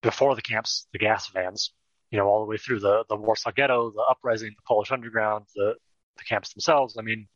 before 0.04 0.36
the 0.36 0.42
camps, 0.42 0.88
the 0.94 1.00
gas 1.00 1.30
vans, 1.30 1.72
you 2.12 2.20
know, 2.20 2.28
all 2.28 2.42
the 2.42 2.46
way 2.46 2.58
through 2.58 2.80
the, 2.80 3.04
the 3.10 3.16
Warsaw 3.16 3.52
Ghetto, 3.52 3.92
the 3.92 4.06
uprising, 4.08 4.50
the 4.50 4.62
Polish 4.68 4.92
underground, 4.92 5.46
the, 5.56 5.74
the 6.18 6.24
camps 6.24 6.54
themselves. 6.54 6.96
I 7.00 7.02
mean, 7.02 7.28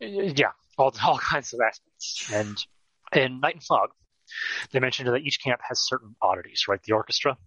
yeah, 0.00 0.50
all, 0.76 0.94
all 1.02 1.18
kinds 1.18 1.54
of 1.54 1.60
aspects. 1.66 2.30
And 2.32 2.58
in 3.14 3.40
Night 3.40 3.54
and 3.54 3.64
Fog, 3.64 3.90
they 4.72 4.80
mentioned 4.80 5.08
that 5.08 5.22
each 5.22 5.42
camp 5.42 5.60
has 5.66 5.80
certain 5.80 6.14
oddities, 6.20 6.66
right? 6.68 6.82
The 6.82 6.92
orchestra 6.92 7.38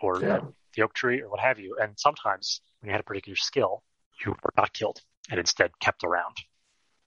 or 0.00 0.20
yeah. 0.20 0.38
the, 0.38 0.52
the 0.76 0.82
oak 0.82 0.94
tree 0.94 1.20
or 1.20 1.28
what 1.28 1.40
have 1.40 1.58
you. 1.58 1.76
And 1.80 1.98
sometimes 1.98 2.62
when 2.80 2.88
you 2.88 2.92
had 2.92 3.00
a 3.00 3.04
particular 3.04 3.36
skill, 3.36 3.82
you 4.24 4.32
were 4.32 4.52
not 4.56 4.72
killed 4.72 5.00
and 5.30 5.38
instead 5.38 5.78
kept 5.80 6.04
around 6.04 6.36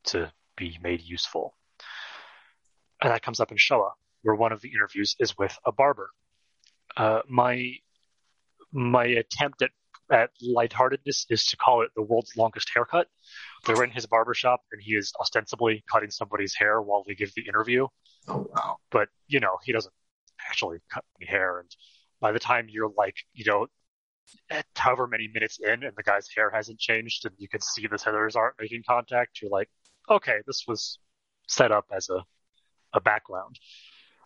to 0.05 0.31
be 0.55 0.77
made 0.81 1.01
useful. 1.01 1.55
And 3.01 3.11
that 3.11 3.21
comes 3.21 3.39
up 3.39 3.51
in 3.51 3.57
Shoah, 3.57 3.93
where 4.21 4.35
one 4.35 4.51
of 4.51 4.61
the 4.61 4.69
interviews 4.69 5.15
is 5.19 5.37
with 5.37 5.57
a 5.65 5.71
barber. 5.71 6.09
Uh, 6.97 7.21
my 7.27 7.73
my 8.71 9.05
attempt 9.05 9.61
at 9.61 9.71
at 10.11 10.29
lightheartedness 10.41 11.25
is 11.29 11.45
to 11.47 11.57
call 11.57 11.81
it 11.81 11.89
the 11.95 12.01
world's 12.01 12.35
longest 12.37 12.69
haircut. 12.73 13.07
They're 13.65 13.83
in 13.83 13.89
his 13.89 14.05
barbershop 14.05 14.61
and 14.71 14.81
he 14.81 14.95
is 14.95 15.11
ostensibly 15.19 15.83
cutting 15.91 16.11
somebody's 16.11 16.53
hair 16.53 16.81
while 16.81 17.03
they 17.07 17.15
give 17.15 17.33
the 17.35 17.47
interview. 17.47 17.87
Oh 18.27 18.47
wow. 18.53 18.77
But, 18.91 19.09
you 19.27 19.39
know, 19.39 19.57
he 19.63 19.71
doesn't 19.71 19.93
actually 20.47 20.77
cut 20.91 21.03
any 21.19 21.27
hair 21.27 21.59
and 21.59 21.75
by 22.21 22.31
the 22.31 22.39
time 22.39 22.67
you're 22.69 22.91
like, 22.95 23.15
you 23.33 23.45
know, 23.45 23.67
at 24.49 24.65
however 24.75 25.07
many 25.07 25.27
minutes 25.33 25.59
in 25.59 25.83
and 25.83 25.93
the 25.95 26.03
guy's 26.03 26.27
hair 26.35 26.51
hasn't 26.51 26.79
changed 26.79 27.25
and 27.25 27.33
you 27.37 27.47
can 27.47 27.61
see 27.61 27.87
the 27.87 27.97
tethers 27.97 28.35
aren't 28.35 28.59
making 28.59 28.83
contact, 28.87 29.39
you're 29.41 29.51
like, 29.51 29.69
okay, 30.09 30.37
this 30.45 30.65
was 30.67 30.99
set 31.47 31.71
up 31.71 31.85
as 31.91 32.09
a 32.09 32.23
a 32.93 33.01
background. 33.01 33.59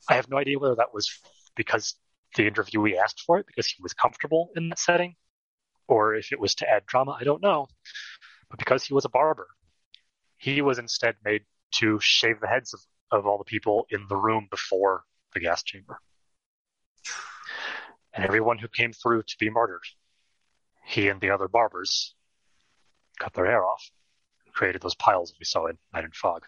I 0.08 0.16
have 0.16 0.30
no 0.30 0.38
idea 0.38 0.60
whether 0.60 0.76
that 0.76 0.94
was 0.94 1.10
because 1.56 1.96
the 2.36 2.50
interviewee 2.50 2.98
asked 2.98 3.22
for 3.26 3.40
it 3.40 3.48
because 3.48 3.68
he 3.68 3.82
was 3.82 3.94
comfortable 3.94 4.50
in 4.56 4.70
that 4.70 4.80
setting, 4.80 5.16
or 5.88 6.16
if 6.16 6.32
it 6.32 6.40
was 6.40 6.56
to 6.56 6.70
add 6.70 6.86
drama, 6.86 7.18
I 7.20 7.24
don't 7.24 7.42
know. 7.42 7.68
But 8.50 8.60
because 8.60 8.84
he 8.84 8.94
was 8.94 9.06
a 9.06 9.10
barber, 9.10 9.48
he 10.38 10.62
was 10.62 10.80
instead 10.80 11.16
made 11.24 11.44
to 11.76 12.00
shave 12.02 12.40
the 12.40 12.48
heads 12.48 12.74
of, 12.74 12.82
of 13.12 13.28
all 13.28 13.38
the 13.38 13.44
people 13.44 13.86
in 13.90 14.06
the 14.10 14.16
room 14.16 14.48
before 14.50 15.04
the 15.34 15.40
gas 15.40 15.64
chamber. 15.64 16.00
And 18.14 18.26
everyone 18.26 18.58
who 18.58 18.68
came 18.68 18.92
through 18.92 19.24
to 19.24 19.36
be 19.40 19.50
murdered 19.50 19.84
he 20.90 21.08
and 21.08 21.22
the 21.22 21.30
other 21.30 21.48
barbers 21.48 22.16
cut 23.20 23.34
their 23.34 23.46
hair 23.46 23.64
off, 23.64 23.92
and 24.46 24.54
created 24.54 24.82
those 24.82 24.96
piles 24.96 25.34
we 25.40 25.46
saw 25.46 25.68
in 25.68 25.78
Night 25.94 26.04
and 26.04 26.16
Fog. 26.16 26.46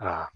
Uh, 0.00 0.26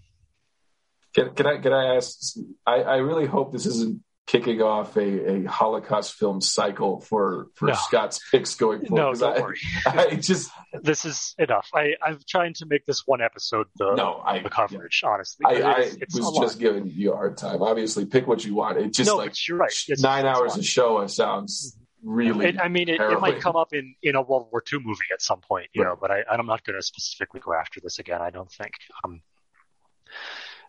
can, 1.17 1.33
can 1.33 1.47
I 1.47 1.57
can 1.57 1.73
I 1.73 1.95
ask? 1.95 2.37
I, 2.65 2.75
I 2.75 2.95
really 2.97 3.25
hope 3.25 3.51
this 3.51 3.65
isn't 3.65 4.03
kicking 4.27 4.61
off 4.61 4.95
a, 4.97 5.31
a 5.31 5.43
Holocaust 5.45 6.13
film 6.13 6.41
cycle 6.41 6.99
for 6.99 7.47
for 7.55 7.69
no. 7.69 7.73
Scott's 7.73 8.19
picks 8.29 8.53
going 8.53 8.85
forward. 8.85 9.03
No, 9.03 9.13
don't 9.13 9.37
I, 9.37 9.41
worry. 9.41 9.57
I 9.87 10.15
just 10.15 10.51
this 10.73 11.05
is 11.05 11.33
enough. 11.39 11.69
I 11.73 11.93
I'm 12.05 12.19
trying 12.29 12.53
to 12.55 12.67
make 12.67 12.85
this 12.85 13.07
one 13.07 13.21
episode 13.21 13.65
the 13.77 13.95
no, 13.95 14.21
I, 14.23 14.43
the 14.43 14.49
coverage. 14.49 15.01
Yeah. 15.03 15.09
Honestly, 15.09 15.45
I, 15.45 15.53
I 15.61 15.79
it's 15.99 16.15
was 16.15 16.37
just 16.39 16.59
giving 16.59 16.87
you 16.87 17.13
a 17.13 17.15
hard 17.15 17.37
time. 17.37 17.63
Obviously, 17.63 18.05
pick 18.05 18.27
what 18.27 18.45
you 18.45 18.53
want. 18.53 18.77
It 18.77 18.93
just 18.93 19.09
no, 19.09 19.17
like 19.17 19.47
you're 19.47 19.57
right. 19.57 19.73
It's, 19.87 20.03
nine 20.03 20.27
hours 20.27 20.55
of 20.55 20.63
Shoah. 20.63 21.05
It 21.05 21.09
sounds 21.09 21.75
really. 22.03 22.47
It, 22.47 22.59
I 22.59 22.67
mean, 22.67 22.89
it, 22.89 23.01
it, 23.01 23.19
might 23.19 23.39
come 23.39 23.55
up 23.55 23.73
in 23.73 23.95
in 24.03 24.15
a 24.15 24.21
World 24.21 24.49
War 24.51 24.61
II 24.71 24.81
movie 24.83 24.99
at 25.11 25.23
some 25.23 25.41
point, 25.41 25.69
you 25.73 25.81
right. 25.81 25.89
know. 25.89 25.97
But 25.99 26.11
I 26.11 26.23
I'm 26.29 26.45
not 26.45 26.63
going 26.63 26.77
to 26.77 26.83
specifically 26.83 27.39
go 27.39 27.53
after 27.55 27.79
this 27.81 27.97
again. 27.97 28.21
I 28.21 28.29
don't 28.29 28.51
think. 28.51 28.73
Um, 29.03 29.21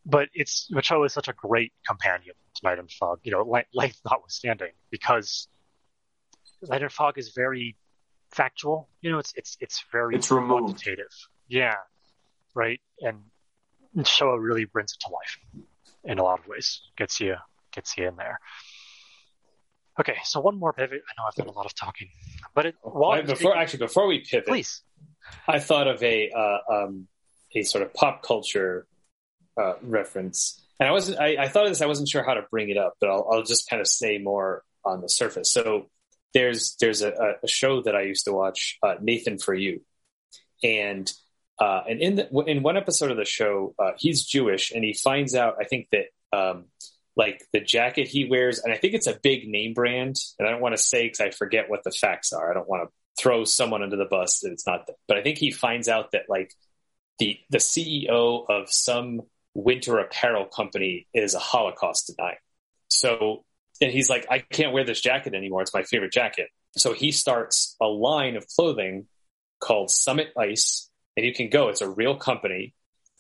but 0.09 0.28
it's 0.32 0.70
Shoah 0.80 1.05
is 1.05 1.12
such 1.12 1.28
a 1.28 1.35
great 1.35 1.72
companion 1.86 2.35
to 2.55 2.60
Night 2.64 2.78
and 2.78 2.90
Fog, 2.90 3.20
you 3.22 3.30
know, 3.30 3.43
length 3.74 4.01
notwithstanding, 4.05 4.72
because 4.90 5.48
Night 6.62 6.82
and 6.82 6.90
Fog 6.90 7.18
is 7.18 7.32
very 7.35 7.76
factual. 8.30 8.89
You 9.02 9.12
know, 9.12 9.18
it's 9.18 9.35
it's 9.36 9.56
it's 9.60 9.85
very 9.93 10.16
it's 10.16 10.30
removed. 10.30 10.82
Yeah, 11.47 11.74
right. 12.55 12.80
And 13.01 14.06
Shoah 14.06 14.40
really 14.40 14.64
brings 14.64 14.93
it 14.93 15.01
to 15.06 15.12
life 15.12 15.64
in 16.05 16.18
a 16.18 16.22
lot 16.22 16.40
of 16.40 16.48
ways. 16.48 16.80
Gets 16.97 17.20
you 17.20 17.36
gets 17.72 17.97
you 17.98 18.09
in 18.09 18.16
there. 18.16 18.40
Okay, 20.01 20.16
so 20.24 20.40
one 20.40 20.59
more 20.59 20.72
pivot. 20.72 21.02
I 21.06 21.12
know 21.18 21.26
I've 21.26 21.35
done 21.35 21.48
a 21.48 21.56
lot 21.56 21.66
of 21.66 21.74
talking, 21.74 22.09
but 22.55 22.66
it, 22.66 22.76
well, 22.82 23.20
before 23.22 23.56
actually 23.56 23.80
before 23.80 24.06
we 24.06 24.20
pivot, 24.20 24.47
please. 24.47 24.82
I 25.47 25.59
thought 25.59 25.86
of 25.86 26.02
a 26.02 26.30
uh, 26.30 26.59
um, 26.72 27.09
a 27.55 27.62
sort 27.62 27.82
of 27.82 27.93
pop 27.93 28.22
culture 28.22 28.86
uh, 29.59 29.74
reference. 29.82 30.62
And 30.80 30.89
I 30.89 30.93
wasn't, 30.93 31.18
I, 31.18 31.36
I, 31.36 31.48
thought 31.48 31.64
of 31.64 31.70
this, 31.70 31.82
I 31.82 31.86
wasn't 31.86 32.09
sure 32.09 32.22
how 32.22 32.35
to 32.35 32.43
bring 32.51 32.70
it 32.70 32.76
up, 32.76 32.94
but 33.01 33.10
I'll, 33.10 33.28
I'll 33.30 33.43
just 33.43 33.68
kind 33.68 33.80
of 33.80 33.89
say 33.89 34.18
more 34.18 34.62
on 34.85 35.01
the 35.01 35.09
surface. 35.09 35.52
So 35.52 35.86
there's, 36.35 36.76
there's 36.80 37.02
a, 37.02 37.12
a 37.43 37.48
show 37.48 37.82
that 37.82 37.97
I 37.97 38.02
used 38.02 38.26
to 38.26 38.32
watch, 38.32 38.78
uh, 38.82 38.94
Nathan 39.01 39.39
for 39.39 39.55
You. 39.55 39.80
And, 40.62 41.10
uh, 41.59 41.82
and 41.89 42.01
in 42.01 42.16
the, 42.16 42.28
in 42.47 42.62
one 42.62 42.76
episode 42.76 43.10
of 43.10 43.16
the 43.16 43.24
show, 43.24 43.74
uh, 43.78 43.93
he's 43.98 44.24
Jewish 44.24 44.70
and 44.70 44.85
he 44.85 44.93
finds 44.93 45.35
out, 45.35 45.56
I 45.60 45.64
think 45.64 45.89
that, 45.90 46.06
um, 46.32 46.66
like 47.18 47.44
the 47.52 47.60
jacket 47.60 48.06
he 48.06 48.26
wears, 48.26 48.60
and 48.60 48.72
I 48.72 48.76
think 48.76 48.94
it's 48.94 49.09
a 49.09 49.18
big 49.20 49.48
name 49.48 49.74
brand. 49.74 50.16
And 50.39 50.47
I 50.47 50.52
don't 50.52 50.60
want 50.60 50.76
to 50.76 50.82
say 50.82 51.06
because 51.06 51.20
I 51.20 51.30
forget 51.30 51.68
what 51.68 51.82
the 51.82 51.90
facts 51.90 52.32
are. 52.32 52.48
I 52.48 52.55
don't 52.55 52.68
want 52.68 52.89
to 52.89 53.22
throw 53.22 53.44
someone 53.44 53.82
under 53.82 53.97
the 53.97 54.05
bus 54.05 54.39
that 54.40 54.52
it's 54.52 54.66
not. 54.66 54.89
But 55.09 55.16
I 55.16 55.22
think 55.22 55.36
he 55.39 55.51
finds 55.51 55.89
out 55.89 56.12
that 56.12 56.26
like 56.28 56.55
the 57.18 57.39
the 57.51 57.59
CEO 57.59 58.44
of 58.48 58.70
some 58.70 59.22
winter 59.59 59.98
apparel 59.98 60.44
company 60.44 61.06
is 61.12 61.35
a 61.35 61.40
Holocaust 61.40 62.06
denier. 62.06 62.39
So, 62.89 63.44
and 63.80 63.90
he's 63.90 64.09
like, 64.09 64.26
I 64.30 64.39
can't 64.39 64.72
wear 64.72 64.85
this 64.85 65.01
jacket 65.01 65.35
anymore. 65.35 65.62
It's 65.62 65.74
my 65.74 65.82
favorite 65.82 66.12
jacket. 66.12 66.48
So 66.76 66.93
he 66.93 67.10
starts 67.10 67.74
a 67.80 67.86
line 67.86 68.36
of 68.36 68.47
clothing 68.47 69.06
called 69.60 69.90
Summit 69.90 70.28
Ice, 70.39 70.89
and 71.16 71.26
you 71.26 71.35
can 71.35 71.48
go. 71.48 71.68
It's 71.68 71.80
a 71.80 71.89
real 71.90 72.16
company. 72.16 72.74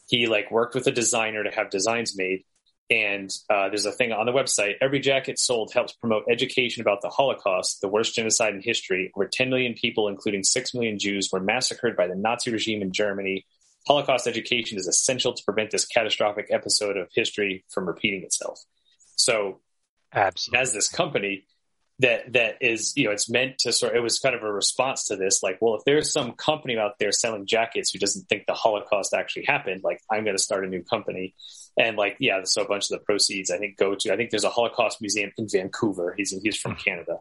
He 0.08 0.28
like 0.28 0.50
worked 0.50 0.76
with 0.76 0.86
a 0.86 0.92
designer 0.92 1.42
to 1.42 1.50
have 1.50 1.70
designs 1.70 2.16
made. 2.16 2.44
And 2.90 3.30
uh, 3.50 3.68
there's 3.68 3.84
a 3.84 3.92
thing 3.92 4.12
on 4.12 4.24
the 4.24 4.32
website. 4.32 4.76
Every 4.80 5.00
jacket 5.00 5.38
sold 5.38 5.72
helps 5.74 5.92
promote 5.92 6.24
education 6.30 6.80
about 6.80 7.02
the 7.02 7.10
Holocaust, 7.10 7.80
the 7.82 7.88
worst 7.88 8.14
genocide 8.14 8.54
in 8.54 8.62
history. 8.62 9.12
Over 9.14 9.26
10 9.26 9.50
million 9.50 9.74
people, 9.74 10.08
including 10.08 10.42
6 10.44 10.72
million 10.72 10.98
Jews, 10.98 11.28
were 11.30 11.40
massacred 11.40 11.96
by 11.96 12.06
the 12.06 12.14
Nazi 12.14 12.50
regime 12.50 12.80
in 12.80 12.92
Germany 12.92 13.44
Holocaust 13.86 14.26
education 14.26 14.78
is 14.78 14.86
essential 14.86 15.32
to 15.32 15.42
prevent 15.44 15.70
this 15.70 15.86
catastrophic 15.86 16.48
episode 16.50 16.96
of 16.96 17.08
history 17.14 17.64
from 17.70 17.86
repeating 17.86 18.22
itself. 18.22 18.60
So, 19.16 19.60
Absolutely. 20.12 20.60
as 20.60 20.72
this 20.72 20.88
company 20.88 21.46
that 22.00 22.32
that 22.34 22.58
is, 22.60 22.92
you 22.96 23.04
know, 23.04 23.10
it's 23.10 23.28
meant 23.28 23.58
to 23.58 23.72
sort. 23.72 23.96
It 23.96 24.00
was 24.00 24.18
kind 24.20 24.34
of 24.34 24.42
a 24.42 24.52
response 24.52 25.06
to 25.06 25.16
this, 25.16 25.42
like, 25.42 25.58
well, 25.60 25.74
if 25.74 25.82
there's 25.84 26.12
some 26.12 26.32
company 26.32 26.78
out 26.78 26.92
there 27.00 27.10
selling 27.10 27.46
jackets 27.46 27.90
who 27.90 27.98
doesn't 27.98 28.28
think 28.28 28.46
the 28.46 28.54
Holocaust 28.54 29.12
actually 29.14 29.46
happened, 29.46 29.82
like, 29.82 30.00
I'm 30.10 30.22
going 30.22 30.36
to 30.36 30.42
start 30.42 30.64
a 30.64 30.68
new 30.68 30.84
company, 30.84 31.34
and 31.76 31.96
like, 31.96 32.16
yeah, 32.20 32.40
so 32.44 32.62
a 32.62 32.68
bunch 32.68 32.84
of 32.84 32.98
the 32.98 33.04
proceeds, 33.04 33.50
I 33.50 33.58
think, 33.58 33.76
go 33.76 33.96
to. 33.96 34.12
I 34.12 34.16
think 34.16 34.30
there's 34.30 34.44
a 34.44 34.50
Holocaust 34.50 35.00
museum 35.00 35.32
in 35.36 35.48
Vancouver. 35.50 36.14
He's 36.16 36.30
he's 36.40 36.56
from 36.56 36.72
hmm. 36.72 36.78
Canada. 36.78 37.18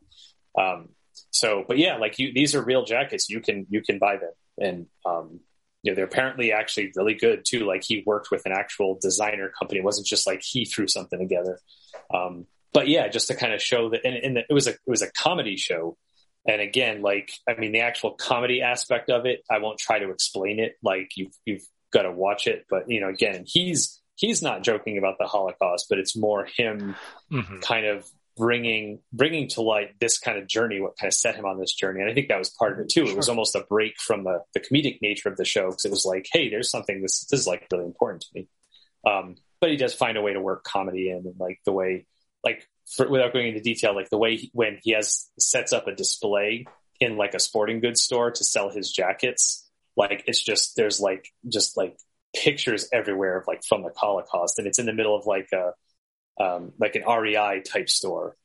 Um, 0.57 0.89
so, 1.31 1.65
but 1.67 1.79
yeah, 1.79 1.97
like 1.97 2.19
you, 2.19 2.31
these 2.31 2.53
are 2.53 2.63
real 2.63 2.85
jackets. 2.85 3.29
You 3.29 3.41
can 3.41 3.65
you 3.69 3.81
can 3.81 3.97
buy 3.97 4.17
them, 4.17 4.33
and 4.59 4.85
um, 5.07 5.39
you 5.87 5.93
know, 5.93 5.95
they're 5.95 6.05
apparently 6.05 6.51
actually 6.51 6.91
really 6.97 7.13
good 7.13 7.45
too. 7.45 7.65
Like 7.65 7.81
he 7.81 8.03
worked 8.05 8.29
with 8.29 8.45
an 8.45 8.51
actual 8.51 8.99
designer 9.01 9.53
company. 9.57 9.79
It 9.79 9.85
wasn't 9.85 10.05
just 10.05 10.27
like 10.27 10.41
he 10.43 10.65
threw 10.65 10.85
something 10.85 11.17
together. 11.17 11.61
Um, 12.13 12.45
but 12.73 12.89
yeah, 12.89 13.07
just 13.07 13.29
to 13.29 13.35
kind 13.35 13.53
of 13.53 13.61
show 13.61 13.91
that, 13.91 14.01
and, 14.03 14.17
and 14.17 14.37
it 14.37 14.53
was 14.53 14.67
a, 14.67 14.71
it 14.71 14.79
was 14.85 15.01
a 15.01 15.09
comedy 15.09 15.55
show. 15.55 15.95
And 16.45 16.59
again, 16.59 17.01
like, 17.01 17.31
I 17.47 17.53
mean, 17.53 17.71
the 17.71 17.79
actual 17.79 18.11
comedy 18.11 18.61
aspect 18.61 19.09
of 19.09 19.25
it, 19.25 19.43
I 19.49 19.59
won't 19.59 19.79
try 19.79 19.99
to 19.99 20.11
explain 20.11 20.59
it. 20.59 20.75
Like 20.83 21.11
you've, 21.15 21.31
you've 21.45 21.63
got 21.93 22.01
to 22.01 22.11
watch 22.11 22.47
it. 22.47 22.65
But, 22.69 22.89
you 22.89 22.99
know, 22.99 23.07
again, 23.07 23.45
he's, 23.47 24.01
he's 24.15 24.41
not 24.41 24.63
joking 24.63 24.97
about 24.97 25.15
the 25.19 25.25
Holocaust, 25.25 25.85
but 25.89 25.99
it's 25.99 26.17
more 26.17 26.49
him 26.57 26.95
mm-hmm. 27.31 27.59
kind 27.59 27.85
of 27.85 28.05
bringing 28.37 28.99
bringing 29.11 29.47
to 29.49 29.61
light 29.61 29.99
this 29.99 30.19
kind 30.19 30.37
of 30.37 30.47
journey, 30.47 30.79
what 30.79 30.97
kind 30.97 31.07
of 31.07 31.13
set 31.13 31.35
him 31.35 31.45
on 31.45 31.59
this 31.59 31.73
journey. 31.73 32.01
And 32.01 32.09
I 32.09 32.13
think 32.13 32.27
that 32.29 32.39
was 32.39 32.49
part 32.49 32.73
of 32.73 32.79
it 32.79 32.89
too. 32.89 33.05
Sure. 33.05 33.13
It 33.13 33.17
was 33.17 33.29
almost 33.29 33.55
a 33.55 33.65
break 33.67 33.99
from 33.99 34.23
the, 34.23 34.43
the 34.53 34.59
comedic 34.59 34.99
nature 35.01 35.29
of 35.29 35.37
the 35.37 35.45
show 35.45 35.69
because 35.69 35.85
it 35.85 35.91
was 35.91 36.05
like, 36.05 36.27
hey, 36.31 36.49
there's 36.49 36.69
something 36.69 37.01
this, 37.01 37.25
this 37.25 37.41
is 37.41 37.47
like 37.47 37.67
really 37.71 37.85
important 37.85 38.21
to 38.21 38.27
me. 38.33 38.47
Um, 39.05 39.35
but 39.59 39.71
he 39.71 39.77
does 39.77 39.93
find 39.93 40.17
a 40.17 40.21
way 40.21 40.33
to 40.33 40.41
work 40.41 40.63
comedy 40.63 41.09
in 41.09 41.17
and 41.25 41.35
like 41.39 41.59
the 41.65 41.71
way, 41.71 42.05
like 42.43 42.67
for, 42.85 43.09
without 43.09 43.33
going 43.33 43.47
into 43.47 43.61
detail, 43.61 43.95
like 43.95 44.09
the 44.09 44.17
way 44.17 44.37
he, 44.37 44.51
when 44.53 44.79
he 44.83 44.91
has 44.91 45.29
sets 45.39 45.73
up 45.73 45.87
a 45.87 45.95
display 45.95 46.65
in 46.99 47.17
like 47.17 47.33
a 47.33 47.39
sporting 47.39 47.79
goods 47.79 48.01
store 48.01 48.31
to 48.31 48.43
sell 48.43 48.69
his 48.69 48.91
jackets, 48.91 49.67
like 49.95 50.23
it's 50.27 50.43
just 50.43 50.75
there's 50.75 50.99
like 50.99 51.27
just 51.47 51.75
like 51.75 51.97
pictures 52.35 52.87
everywhere 52.93 53.37
of 53.37 53.47
like 53.47 53.63
from 53.67 53.81
the 53.81 53.91
Holocaust, 53.95 54.59
and 54.59 54.67
it's 54.67 54.79
in 54.79 54.85
the 54.85 54.93
middle 54.93 55.15
of 55.15 55.25
like 55.25 55.49
a 55.53 55.71
um, 56.39 56.73
like 56.79 56.95
an 56.95 57.03
REI 57.07 57.61
type 57.61 57.89
store. 57.89 58.35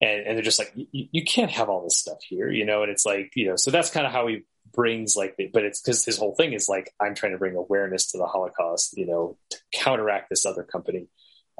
And, 0.00 0.26
and 0.26 0.36
they're 0.36 0.42
just 0.44 0.58
like, 0.58 0.72
you 0.74 1.24
can't 1.24 1.50
have 1.52 1.68
all 1.68 1.84
this 1.84 1.98
stuff 1.98 2.18
here, 2.28 2.50
you 2.50 2.64
know? 2.64 2.82
And 2.82 2.90
it's 2.90 3.06
like, 3.06 3.32
you 3.36 3.46
know, 3.46 3.56
so 3.56 3.70
that's 3.70 3.90
kind 3.90 4.04
of 4.04 4.12
how 4.12 4.26
he 4.26 4.42
brings 4.72 5.16
like, 5.16 5.36
the, 5.36 5.48
but 5.52 5.62
it's 5.64 5.80
because 5.80 6.04
his 6.04 6.18
whole 6.18 6.34
thing 6.34 6.54
is 6.54 6.68
like, 6.68 6.92
I'm 7.00 7.14
trying 7.14 7.32
to 7.32 7.38
bring 7.38 7.54
awareness 7.54 8.10
to 8.10 8.18
the 8.18 8.26
Holocaust, 8.26 8.96
you 8.96 9.06
know, 9.06 9.38
to 9.50 9.58
counteract 9.72 10.28
this 10.28 10.44
other 10.44 10.64
company. 10.64 11.06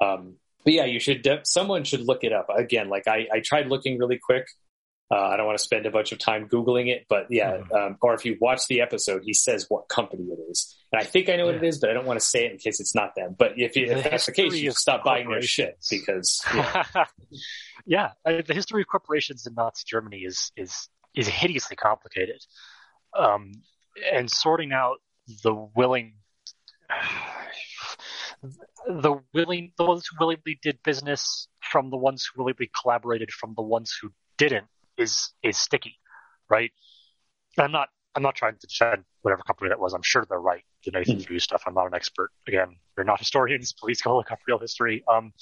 Um, 0.00 0.36
but 0.64 0.72
yeah, 0.72 0.86
you 0.86 0.98
should, 0.98 1.26
someone 1.44 1.84
should 1.84 2.00
look 2.00 2.24
it 2.24 2.32
up 2.32 2.48
again. 2.52 2.88
Like 2.88 3.06
I, 3.06 3.28
I 3.32 3.40
tried 3.44 3.68
looking 3.68 3.98
really 3.98 4.18
quick 4.18 4.46
uh, 5.12 5.28
I 5.28 5.36
don't 5.36 5.44
want 5.44 5.58
to 5.58 5.62
spend 5.62 5.84
a 5.84 5.90
bunch 5.90 6.12
of 6.12 6.18
time 6.18 6.48
Googling 6.48 6.88
it, 6.88 7.04
but 7.06 7.26
yeah, 7.28 7.58
mm-hmm. 7.58 7.74
um, 7.74 7.98
or 8.00 8.14
if 8.14 8.24
you 8.24 8.38
watch 8.40 8.66
the 8.66 8.80
episode, 8.80 9.22
he 9.24 9.34
says 9.34 9.66
what 9.68 9.86
company 9.88 10.24
it 10.24 10.38
is. 10.50 10.74
And 10.90 11.02
I 11.02 11.04
think 11.04 11.28
I 11.28 11.36
know 11.36 11.44
what 11.46 11.56
it 11.56 11.62
is, 11.62 11.80
but 11.80 11.90
I 11.90 11.92
don't 11.92 12.06
want 12.06 12.18
to 12.18 12.24
say 12.24 12.46
it 12.46 12.52
in 12.52 12.58
case 12.58 12.80
it's 12.80 12.94
not 12.94 13.14
them. 13.14 13.36
But 13.38 13.52
if, 13.58 13.76
you, 13.76 13.86
if 13.86 14.04
that's 14.04 14.24
the 14.24 14.32
case, 14.32 14.54
you 14.54 14.70
stop 14.70 15.04
buying 15.04 15.28
their 15.28 15.42
shit 15.42 15.78
because. 15.90 16.42
Yeah, 17.84 18.12
yeah 18.24 18.42
the 18.42 18.54
history 18.54 18.82
of 18.82 18.86
corporations 18.86 19.46
in 19.46 19.54
Nazi 19.54 19.82
Germany 19.86 20.18
is, 20.18 20.52
is, 20.56 20.88
is 21.14 21.26
hideously 21.26 21.76
complicated. 21.76 22.40
Um, 23.14 23.52
and 24.10 24.30
sorting 24.30 24.72
out 24.72 24.98
the 25.42 25.52
willing, 25.74 26.14
the 28.86 29.16
willing, 29.34 29.72
the 29.76 29.84
ones 29.84 30.06
who 30.06 30.16
willingly 30.24 30.58
did 30.62 30.78
business 30.82 31.48
from 31.60 31.90
the 31.90 31.98
ones 31.98 32.24
who 32.24 32.42
willingly 32.42 32.70
collaborated 32.80 33.30
from 33.30 33.54
the 33.56 33.62
ones 33.62 33.94
who 34.00 34.10
didn't 34.38 34.66
is 34.98 35.32
is 35.42 35.56
sticky, 35.58 35.98
right? 36.48 36.70
And 37.56 37.64
I'm 37.64 37.72
not 37.72 37.88
I'm 38.14 38.22
not 38.22 38.34
trying 38.34 38.56
to 38.56 38.66
defend 38.66 39.04
whatever 39.22 39.42
company 39.42 39.70
that 39.70 39.80
was. 39.80 39.94
I'm 39.94 40.02
sure 40.02 40.24
they're 40.28 40.40
right. 40.40 40.64
The 40.84 40.90
Nathan 40.90 41.16
mm-hmm. 41.18 41.38
stuff. 41.38 41.62
I'm 41.66 41.74
not 41.74 41.86
an 41.86 41.94
expert. 41.94 42.30
Again, 42.46 42.76
we're 42.96 43.04
not 43.04 43.18
historians. 43.24 43.72
Please 43.72 44.02
go 44.02 44.16
look 44.16 44.30
up 44.30 44.40
real 44.46 44.58
history. 44.58 45.04
Um, 45.12 45.32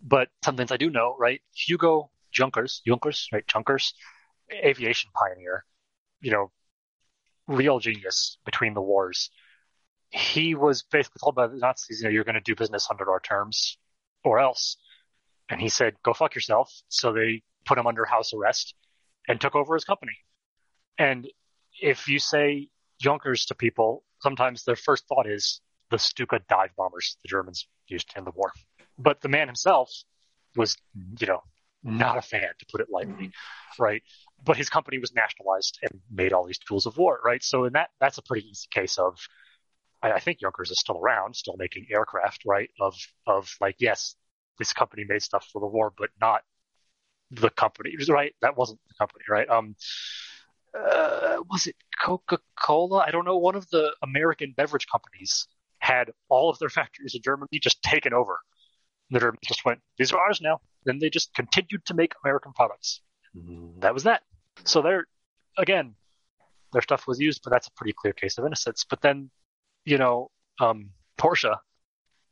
but 0.00 0.28
some 0.44 0.56
things 0.56 0.72
I 0.72 0.76
do 0.76 0.90
know, 0.90 1.16
right? 1.18 1.40
Hugo 1.54 2.10
Junkers, 2.32 2.82
Junkers, 2.86 3.28
right? 3.32 3.46
Junkers, 3.46 3.94
aviation 4.52 5.10
pioneer. 5.14 5.64
You 6.20 6.32
know, 6.32 6.52
real 7.48 7.78
genius 7.78 8.38
between 8.44 8.74
the 8.74 8.82
wars. 8.82 9.30
He 10.10 10.54
was 10.54 10.82
basically 10.82 11.20
told 11.22 11.34
by 11.34 11.46
the 11.46 11.56
Nazis, 11.56 12.00
you 12.00 12.04
know, 12.04 12.10
you're 12.10 12.24
going 12.24 12.34
to 12.34 12.40
do 12.40 12.54
business 12.54 12.88
under 12.90 13.10
our 13.10 13.20
terms, 13.20 13.78
or 14.24 14.38
else. 14.38 14.76
And 15.48 15.60
he 15.60 15.68
said, 15.68 15.94
"Go 16.02 16.12
fuck 16.12 16.34
yourself." 16.34 16.70
So 16.88 17.12
they 17.12 17.42
put 17.72 17.78
him 17.78 17.86
under 17.86 18.04
house 18.04 18.34
arrest 18.34 18.74
and 19.26 19.40
took 19.40 19.54
over 19.56 19.72
his 19.72 19.84
company. 19.84 20.12
And 20.98 21.26
if 21.80 22.06
you 22.06 22.18
say 22.18 22.68
Junkers 23.00 23.46
to 23.46 23.54
people, 23.54 24.04
sometimes 24.20 24.64
their 24.64 24.76
first 24.76 25.08
thought 25.08 25.26
is 25.26 25.62
the 25.90 25.98
Stuka 25.98 26.40
dive 26.50 26.68
bombers 26.76 27.16
the 27.22 27.28
Germans 27.28 27.66
used 27.88 28.12
in 28.14 28.24
the 28.24 28.30
war. 28.30 28.52
But 28.98 29.22
the 29.22 29.30
man 29.30 29.48
himself 29.48 29.90
was, 30.54 30.76
you 31.18 31.26
know, 31.26 31.40
not 31.82 32.18
a 32.18 32.22
fan, 32.22 32.50
to 32.58 32.66
put 32.70 32.82
it 32.82 32.88
lightly, 32.90 33.32
right? 33.78 34.02
But 34.44 34.58
his 34.58 34.68
company 34.68 34.98
was 34.98 35.14
nationalized 35.14 35.78
and 35.82 36.02
made 36.10 36.34
all 36.34 36.44
these 36.44 36.58
tools 36.58 36.84
of 36.84 36.98
war, 36.98 37.20
right? 37.24 37.42
So 37.42 37.64
in 37.64 37.72
that, 37.72 37.88
that's 38.00 38.18
a 38.18 38.22
pretty 38.22 38.48
easy 38.50 38.68
case 38.70 38.98
of, 38.98 39.16
I, 40.02 40.12
I 40.12 40.20
think 40.20 40.40
Junkers 40.40 40.70
is 40.70 40.78
still 40.78 40.98
around, 40.98 41.36
still 41.36 41.56
making 41.56 41.86
aircraft, 41.90 42.42
right? 42.44 42.68
Of 42.78 42.96
of 43.26 43.56
like, 43.62 43.76
yes, 43.78 44.14
this 44.58 44.74
company 44.74 45.04
made 45.08 45.22
stuff 45.22 45.48
for 45.50 45.60
the 45.60 45.66
war, 45.66 45.90
but 45.96 46.10
not 46.20 46.42
the 47.32 47.50
company, 47.50 47.94
right? 48.08 48.34
That 48.42 48.56
wasn't 48.56 48.80
the 48.88 48.94
company, 48.94 49.24
right? 49.28 49.48
Um, 49.48 49.74
uh, 50.78 51.38
was 51.50 51.66
it 51.66 51.76
Coca 52.00 52.38
Cola? 52.60 53.04
I 53.06 53.10
don't 53.10 53.24
know. 53.24 53.38
One 53.38 53.56
of 53.56 53.68
the 53.70 53.94
American 54.02 54.54
beverage 54.56 54.86
companies 54.86 55.46
had 55.78 56.10
all 56.28 56.50
of 56.50 56.58
their 56.58 56.68
factories 56.68 57.14
in 57.14 57.22
Germany 57.22 57.58
just 57.60 57.82
taken 57.82 58.12
over. 58.12 58.38
Literally 59.10 59.38
just 59.44 59.64
went, 59.64 59.80
these 59.98 60.12
are 60.12 60.20
ours 60.20 60.40
now. 60.40 60.60
Then 60.84 60.98
they 60.98 61.10
just 61.10 61.34
continued 61.34 61.84
to 61.86 61.94
make 61.94 62.12
American 62.24 62.52
products. 62.52 63.00
That 63.80 63.94
was 63.94 64.04
that. 64.04 64.22
So 64.64 64.82
they're, 64.82 65.06
again, 65.58 65.94
their 66.72 66.82
stuff 66.82 67.06
was 67.06 67.20
used, 67.20 67.42
but 67.42 67.50
that's 67.50 67.68
a 67.68 67.72
pretty 67.72 67.92
clear 67.92 68.12
case 68.12 68.38
of 68.38 68.46
innocence. 68.46 68.84
But 68.88 69.00
then, 69.00 69.30
you 69.84 69.98
know, 69.98 70.30
um, 70.60 70.90
Porsche, 71.18 71.56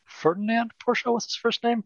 Ferdinand 0.04 0.72
Porsche 0.84 1.12
was 1.12 1.24
his 1.24 1.36
first 1.36 1.62
name. 1.62 1.84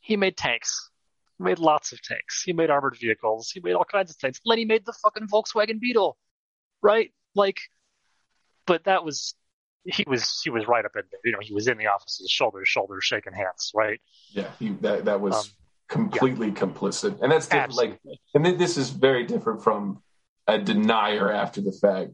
He 0.00 0.16
made 0.16 0.36
tanks. 0.36 0.90
He 1.38 1.44
made 1.44 1.58
lots 1.58 1.92
of 1.92 2.02
tanks. 2.02 2.42
He 2.44 2.52
made 2.52 2.70
armored 2.70 2.96
vehicles. 3.00 3.50
He 3.50 3.60
made 3.60 3.74
all 3.74 3.84
kinds 3.84 4.10
of 4.10 4.16
things. 4.16 4.40
Then 4.44 4.58
he 4.58 4.64
made 4.64 4.84
the 4.84 4.92
fucking 4.92 5.28
Volkswagen 5.28 5.80
Beetle, 5.80 6.16
right? 6.82 7.10
Like, 7.34 7.60
but 8.66 8.84
that 8.84 9.04
was 9.04 9.34
he 9.84 10.04
was 10.06 10.40
he 10.44 10.50
was 10.50 10.66
right 10.68 10.84
up 10.84 10.92
in 10.94 11.02
there. 11.10 11.20
You 11.24 11.32
know, 11.32 11.38
he 11.40 11.54
was 11.54 11.66
in 11.68 11.78
the 11.78 11.86
offices, 11.86 12.30
shoulder 12.30 12.60
to 12.60 12.66
shoulder, 12.66 13.00
shaking 13.00 13.32
hands, 13.32 13.72
right? 13.74 14.00
Yeah, 14.32 14.50
he, 14.58 14.70
that 14.82 15.06
that 15.06 15.20
was 15.20 15.34
Um, 15.34 15.44
completely 15.88 16.52
complicit, 16.52 17.20
and 17.20 17.32
that's 17.32 17.46
different. 17.46 17.74
Like, 17.74 18.00
and 18.34 18.46
this 18.46 18.76
is 18.76 18.90
very 18.90 19.24
different 19.24 19.62
from 19.64 20.02
a 20.46 20.58
denier 20.58 21.30
after 21.32 21.60
the 21.60 21.72
fact. 21.72 22.12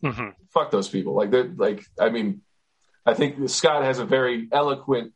hmm 0.00 0.30
Fuck 0.52 0.70
those 0.70 0.88
people. 0.88 1.14
Like, 1.14 1.30
they're 1.30 1.52
like, 1.56 1.82
I 1.98 2.10
mean, 2.10 2.42
I 3.06 3.14
think 3.14 3.48
Scott 3.48 3.84
has 3.84 3.98
a 3.98 4.04
very 4.04 4.48
eloquent, 4.52 5.12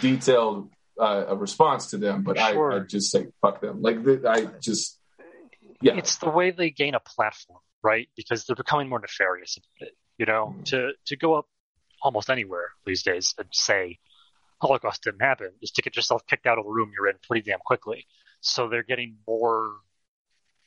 detailed 0.00 0.70
uh, 0.98 1.26
a 1.28 1.36
response 1.36 1.90
to 1.90 1.98
them, 1.98 2.22
but 2.22 2.38
Sure. 2.38 2.72
I, 2.72 2.76
I 2.76 2.80
just 2.80 3.10
say 3.10 3.26
fuck 3.42 3.60
them. 3.60 3.82
Like, 3.82 4.02
the, 4.02 4.28
I 4.28 4.46
just, 4.60 4.98
yeah, 5.80 5.96
It's 5.96 6.16
the 6.16 6.30
way 6.30 6.50
they 6.50 6.70
gain 6.70 6.94
a 6.94 7.00
platform, 7.00 7.60
right? 7.82 8.08
Because 8.16 8.44
they're 8.44 8.56
becoming 8.56 8.88
more 8.88 8.98
nefarious. 9.00 9.58
You 10.18 10.24
know, 10.26 10.54
Mhm. 10.56 10.64
to 10.66 10.92
to 11.06 11.16
go 11.16 11.34
up 11.34 11.46
almost 12.02 12.30
anywhere 12.30 12.70
these 12.86 13.02
days 13.02 13.34
and 13.38 13.48
say 13.52 13.98
Holocaust 14.62 15.02
didn't 15.02 15.20
happen 15.20 15.52
is 15.60 15.70
to 15.72 15.82
get 15.82 15.96
yourself 15.96 16.22
kicked 16.26 16.46
out 16.46 16.58
of 16.58 16.64
the 16.64 16.70
room 16.70 16.92
you're 16.94 17.08
in 17.08 17.16
pretty 17.26 17.50
damn 17.50 17.58
quickly. 17.58 18.06
So 18.40 18.68
they're 18.68 18.82
getting 18.82 19.18
more 19.26 19.76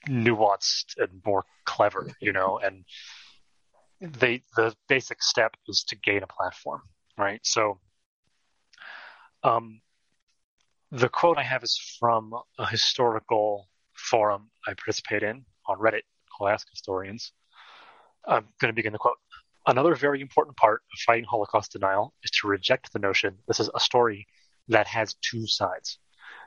nuanced 0.08 0.98
and 0.98 1.22
more 1.26 1.46
clever, 1.66 2.08
you 2.22 2.32
know, 2.32 2.60
and 2.60 2.86
they 4.00 4.44
the 4.56 4.76
basic 4.88 5.22
step 5.24 5.56
is 5.68 5.84
to 5.90 5.96
gain 5.96 6.22
a 6.24 6.28
platform, 6.28 6.82
right? 7.18 7.42
So 7.44 7.80
um 9.44 9.82
the 10.92 11.10
quote 11.10 11.38
I 11.38 11.44
have 11.44 11.64
is 11.64 11.78
from 12.00 12.34
a 12.58 12.66
historical 12.66 13.68
forum 13.94 14.50
I 14.68 14.74
participate 14.74 15.22
in 15.22 15.46
on 15.68 15.78
Reddit 15.78 16.02
called 16.36 16.50
Ask 16.50 16.68
Historians. 16.70 17.32
I'm 18.26 18.48
going 18.60 18.70
to 18.70 18.74
begin 18.74 18.94
the 18.94 18.98
quote. 18.98 19.18
Another 19.68 19.94
very 19.94 20.20
important 20.20 20.58
part 20.58 20.82
of 20.92 21.00
fighting 21.02 21.26
Holocaust 21.26 21.74
denial 21.74 22.14
is 22.24 22.32
to 22.32 22.48
reject 22.48 22.92
the 22.92 23.00
notion 23.00 23.38
this 23.48 23.60
is 23.60 23.70
a 23.76 23.80
story 23.80 24.26
that 24.68 24.88
has 24.88 25.16
two 25.22 25.46
sides. 25.46 26.00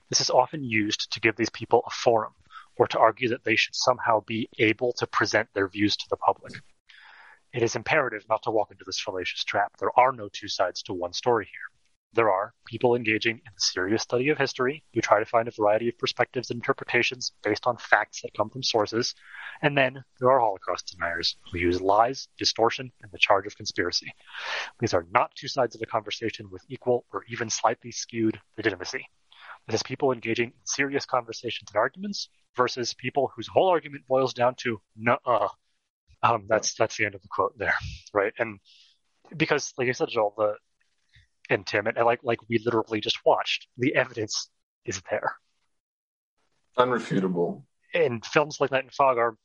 This 0.09 0.21
is 0.21 0.31
often 0.31 0.65
used 0.65 1.13
to 1.13 1.21
give 1.21 1.37
these 1.37 1.51
people 1.51 1.83
a 1.87 1.91
forum 1.91 2.33
or 2.77 2.89
to 2.89 2.99
argue 2.99 3.29
that 3.29 3.45
they 3.45 3.55
should 3.55 3.77
somehow 3.77 4.21
be 4.27 4.49
able 4.59 4.93
to 4.95 5.07
present 5.07 5.49
their 5.55 5.69
views 5.69 5.97
to 5.97 6.07
the 6.11 6.17
public. 6.17 6.55
It 7.53 7.63
is 7.63 7.77
imperative 7.77 8.25
not 8.29 8.43
to 8.45 8.51
walk 8.51 8.73
into 8.73 8.85
this 8.85 9.01
fallacious 9.01 9.45
trap. 9.45 9.73
There 9.79 9.97
are 9.99 10.11
no 10.11 10.29
two 10.33 10.49
sides 10.49 10.83
to 10.85 10.95
one 10.95 11.13
story 11.13 11.45
here. 11.47 11.72
There 12.15 12.31
are 12.31 12.53
people 12.67 12.95
engaging 12.95 13.37
in 13.37 13.53
the 13.55 13.61
serious 13.61 14.03
study 14.03 14.29
of 14.29 14.37
history 14.37 14.85
who 14.93 15.01
try 15.01 15.19
to 15.19 15.25
find 15.25 15.49
a 15.49 15.53
variety 15.53 15.89
of 15.89 15.99
perspectives 15.99 16.51
and 16.51 16.59
interpretations 16.59 17.33
based 17.43 17.67
on 17.67 17.79
facts 17.79 18.21
that 18.21 18.35
come 18.35 18.51
from 18.51 18.63
sources. 18.63 19.15
And 19.63 19.77
then 19.77 20.05
there 20.21 20.31
are 20.31 20.41
Holocaust 20.41 20.93
deniers 20.93 21.37
who 21.51 21.59
use 21.59 21.81
lies, 21.81 22.29
distortion, 22.37 22.93
and 23.03 23.11
the 23.13 23.19
charge 23.19 23.47
of 23.47 23.57
conspiracy. 23.57 24.13
These 24.79 24.93
are 24.93 25.07
not 25.13 25.35
two 25.35 25.49
sides 25.49 25.75
of 25.75 25.81
a 25.81 25.87
conversation 25.87 26.51
with 26.51 26.63
equal 26.69 27.07
or 27.13 27.25
even 27.29 27.49
slightly 27.49 27.93
skewed 27.93 28.39
legitimacy. 28.59 29.07
This 29.67 29.77
is 29.77 29.83
people 29.83 30.13
engaging 30.13 30.49
in 30.49 30.65
serious 30.65 31.07
conversations 31.07 31.71
and 31.73 31.79
arguments 31.79 32.29
versus 32.57 32.95
people 32.95 33.33
whose 33.35 33.49
whole 33.49 33.69
argument 33.69 34.07
boils 34.07 34.35
down 34.35 34.55
to 34.57 34.81
nuh-uh. 34.97 35.49
Um, 36.23 36.45
that's 36.49 36.75
that's 36.75 36.97
the 36.97 37.07
end 37.07 37.15
of 37.15 37.23
the 37.23 37.29
quote 37.29 37.57
there, 37.59 37.75
right? 38.13 38.33
And 38.39 38.61
because, 39.37 39.73
like 39.79 39.89
I 39.89 39.93
said, 39.93 40.09
Joel, 40.09 40.35
the 40.37 40.55
and 41.53 41.67
Tim, 41.67 41.87
and 41.87 41.97
like 42.05 42.21
like 42.23 42.39
we 42.49 42.59
literally 42.65 43.01
just 43.01 43.19
watched, 43.25 43.69
the 43.79 43.95
evidence 43.95 44.51
is 44.85 45.01
there. 45.11 45.37
unrefutable. 46.79 47.63
And 47.95 48.25
films 48.25 48.59
like 48.61 48.71
Night 48.71 48.85
and 48.85 48.93
Fog 48.93 49.19
are 49.19 49.37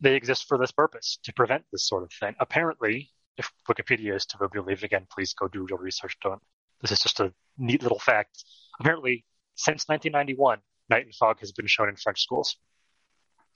they 0.00 0.14
exist 0.14 0.46
for 0.48 0.58
this 0.58 0.72
purpose 0.72 1.18
to 1.24 1.32
prevent 1.32 1.64
this 1.72 1.86
sort 1.86 2.02
of 2.02 2.10
thing. 2.18 2.34
Apparently, 2.40 3.10
if 3.36 3.50
Wikipedia 3.68 4.14
is 4.14 4.26
to 4.26 4.38
be 4.38 4.46
believed 4.52 4.84
again, 4.84 5.06
please 5.12 5.32
go 5.34 5.48
do 5.48 5.66
your 5.68 5.78
research. 5.78 6.16
Don't. 6.22 6.42
This 6.80 6.90
is 6.90 7.00
just 7.00 7.20
a 7.20 7.32
neat 7.58 7.82
little 7.82 7.98
fact. 7.98 8.44
Apparently, 8.80 9.24
since 9.54 9.88
1991, 9.88 10.58
Night 10.88 11.04
and 11.04 11.14
Fog 11.14 11.38
has 11.40 11.52
been 11.52 11.66
shown 11.66 11.88
in 11.88 11.96
French 11.96 12.20
schools. 12.20 12.56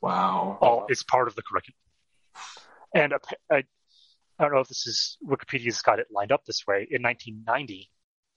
Wow. 0.00 0.58
All 0.60 0.86
it's 0.88 1.02
part 1.02 1.26
of 1.26 1.34
the 1.34 1.42
curriculum. 1.42 1.76
And 2.94 3.12
a, 3.50 3.64
I, 4.38 4.44
don't 4.44 4.54
know 4.54 4.60
if 4.60 4.68
this 4.68 4.86
is 4.86 5.18
Wikipedia's 5.26 5.82
got 5.82 5.98
it 5.98 6.08
lined 6.10 6.32
up 6.32 6.44
this 6.44 6.62
way. 6.66 6.86
In 6.90 7.02
1990, 7.02 7.90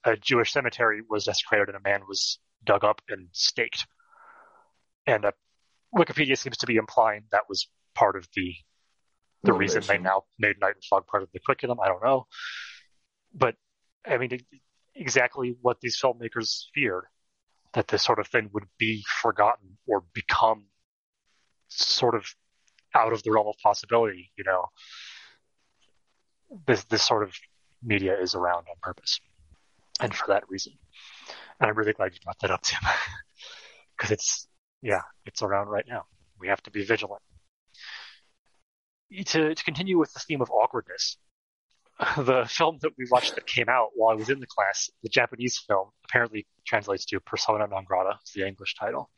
a 0.03 0.15
Jewish 0.15 0.51
cemetery 0.53 1.01
was 1.07 1.26
desecrated 1.26 1.69
and 1.69 1.77
a 1.77 1.81
man 1.81 2.01
was 2.07 2.39
dug 2.63 2.84
up 2.84 3.01
and 3.09 3.27
staked. 3.31 3.85
And 5.05 5.26
uh, 5.26 5.31
Wikipedia 5.95 6.38
seems 6.38 6.57
to 6.57 6.67
be 6.67 6.77
implying 6.77 7.23
that 7.31 7.43
was 7.49 7.67
part 7.95 8.15
of 8.15 8.27
the 8.35 8.53
the 9.43 9.53
reason 9.53 9.81
they 9.88 9.97
now 9.97 10.23
made 10.38 10.59
Night 10.59 10.76
and 10.76 10.84
Fog 10.84 11.07
part 11.07 11.23
of 11.23 11.30
the 11.31 11.39
curriculum. 11.39 11.80
I 11.81 11.88
don't 11.88 12.03
know, 12.03 12.27
but 13.34 13.55
I 14.05 14.17
mean 14.17 14.38
exactly 14.95 15.55
what 15.61 15.80
these 15.81 15.99
filmmakers 16.01 16.65
feared 16.73 17.05
that 17.73 17.88
this 17.88 18.03
sort 18.03 18.19
of 18.19 18.27
thing 18.27 18.49
would 18.53 18.65
be 18.77 19.03
forgotten 19.21 19.77
or 19.88 20.03
become 20.13 20.65
sort 21.69 22.15
of 22.15 22.26
out 22.93 23.13
of 23.13 23.23
the 23.23 23.31
realm 23.31 23.47
of 23.47 23.55
possibility. 23.63 24.31
You 24.38 24.43
know, 24.43 24.65
this 26.67 26.84
this 26.85 27.03
sort 27.03 27.23
of 27.23 27.34
media 27.84 28.19
is 28.19 28.35
around 28.35 28.65
on 28.69 28.76
purpose, 28.81 29.19
and 29.99 30.13
for 30.13 30.27
that 30.27 30.49
reason. 30.49 30.73
And 31.59 31.69
I'm 31.69 31.77
really 31.77 31.93
glad 31.93 32.13
you 32.13 32.19
brought 32.23 32.39
that 32.39 32.51
up, 32.51 32.61
Tim, 32.61 32.80
because 33.97 34.11
it's 34.11 34.47
yeah, 34.81 35.01
it's 35.26 35.41
around 35.41 35.67
right 35.67 35.85
now. 35.88 36.03
We 36.39 36.47
have 36.47 36.61
to 36.63 36.71
be 36.71 36.84
vigilant. 36.84 37.21
To 39.26 39.55
to 39.55 39.63
continue 39.63 39.97
with 39.97 40.13
the 40.13 40.19
theme 40.19 40.41
of 40.41 40.51
awkwardness, 40.51 41.17
the 42.17 42.45
film 42.49 42.77
that 42.81 42.91
we 42.97 43.05
watched 43.09 43.35
that 43.35 43.45
came 43.45 43.67
out 43.67 43.89
while 43.95 44.11
I 44.11 44.15
was 44.15 44.30
in 44.30 44.39
the 44.39 44.47
class, 44.47 44.89
the 45.03 45.09
Japanese 45.09 45.57
film, 45.57 45.89
apparently 46.05 46.47
translates 46.65 47.05
to 47.05 47.19
Persona 47.19 47.67
non 47.67 47.84
grata, 47.84 48.19
is 48.26 48.31
the 48.34 48.47
English 48.47 48.76
title, 48.76 49.09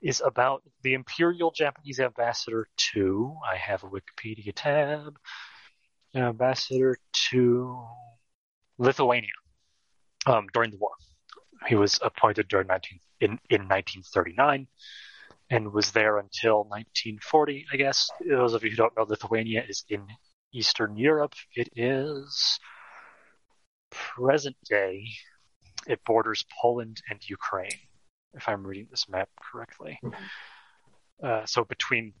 is 0.00 0.22
about 0.24 0.62
the 0.82 0.94
Imperial 0.94 1.50
Japanese 1.50 1.98
ambassador 1.98 2.68
to, 2.92 3.36
I 3.44 3.56
have 3.56 3.82
a 3.82 3.88
Wikipedia 3.88 4.52
tab, 4.54 5.18
ambassador 6.18 6.96
to 7.30 7.86
Lithuania 8.78 9.30
um, 10.26 10.46
during 10.52 10.70
the 10.70 10.78
war. 10.78 10.92
He 11.66 11.74
was 11.74 11.98
appointed 12.02 12.48
during 12.48 12.66
19, 12.68 13.00
in, 13.20 13.30
in 13.50 13.68
1939 13.68 14.68
and 15.50 15.72
was 15.72 15.92
there 15.92 16.18
until 16.18 16.58
1940, 16.64 17.66
I 17.72 17.76
guess. 17.76 18.10
Those 18.28 18.54
of 18.54 18.64
you 18.64 18.70
who 18.70 18.76
don't 18.76 18.96
know, 18.96 19.04
Lithuania 19.04 19.64
is 19.66 19.84
in 19.88 20.06
Eastern 20.52 20.96
Europe. 20.96 21.34
It 21.54 21.68
is 21.74 22.58
present 23.90 24.56
day. 24.68 25.06
It 25.86 26.04
borders 26.04 26.44
Poland 26.60 27.00
and 27.08 27.18
Ukraine, 27.28 27.78
if 28.34 28.48
I'm 28.48 28.66
reading 28.66 28.88
this 28.90 29.08
map 29.08 29.28
correctly. 29.40 29.98
Uh, 31.22 31.46
so 31.46 31.64
between 31.64 32.12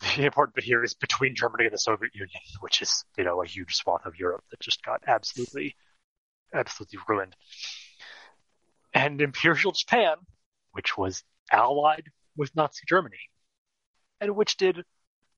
the 0.00 0.24
important 0.24 0.54
bit 0.54 0.64
here 0.64 0.84
is 0.84 0.94
between 0.94 1.34
Germany 1.34 1.64
and 1.64 1.74
the 1.74 1.78
Soviet 1.78 2.14
Union, 2.14 2.40
which 2.60 2.82
is 2.82 3.04
you 3.16 3.24
know 3.24 3.42
a 3.42 3.46
huge 3.46 3.74
swath 3.74 4.06
of 4.06 4.18
Europe 4.18 4.44
that 4.50 4.60
just 4.60 4.82
got 4.84 5.02
absolutely, 5.06 5.76
absolutely 6.54 6.98
ruined. 7.08 7.34
And 8.94 9.20
Imperial 9.20 9.72
Japan, 9.72 10.16
which 10.72 10.96
was 10.96 11.24
allied 11.52 12.10
with 12.36 12.54
Nazi 12.54 12.82
Germany, 12.88 13.18
and 14.20 14.36
which 14.36 14.56
did 14.56 14.84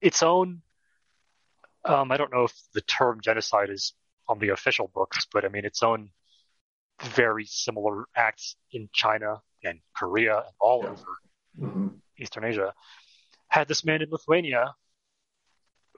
its 0.01 0.23
own. 0.23 0.62
Um, 1.85 2.12
I 2.12 2.19
don't 2.19 2.32
know 2.32 2.45
if 2.45 2.53
the 2.74 2.82
term 2.82 3.20
genocide 3.23 3.70
is 3.70 3.95
on 4.28 4.39
the 4.39 4.51
official 4.51 4.91
books, 4.95 5.27
but 5.32 5.45
I 5.45 5.49
mean 5.49 5.65
its 5.65 5.82
own 5.82 6.11
very 7.03 7.47
similar 7.47 8.05
acts 8.15 8.57
in 8.73 8.89
China 8.93 9.41
and 9.65 9.81
Korea 9.97 10.37
and 10.39 10.55
all 10.61 10.82
Yeah. 10.85 10.91
over 10.91 11.19
mm-hmm. 11.59 11.89
Eastern 12.19 12.45
Asia, 12.45 12.74
had 13.51 13.69
this 13.69 13.85
man 13.85 14.01
in 14.01 14.11
Lithuania 14.11 14.75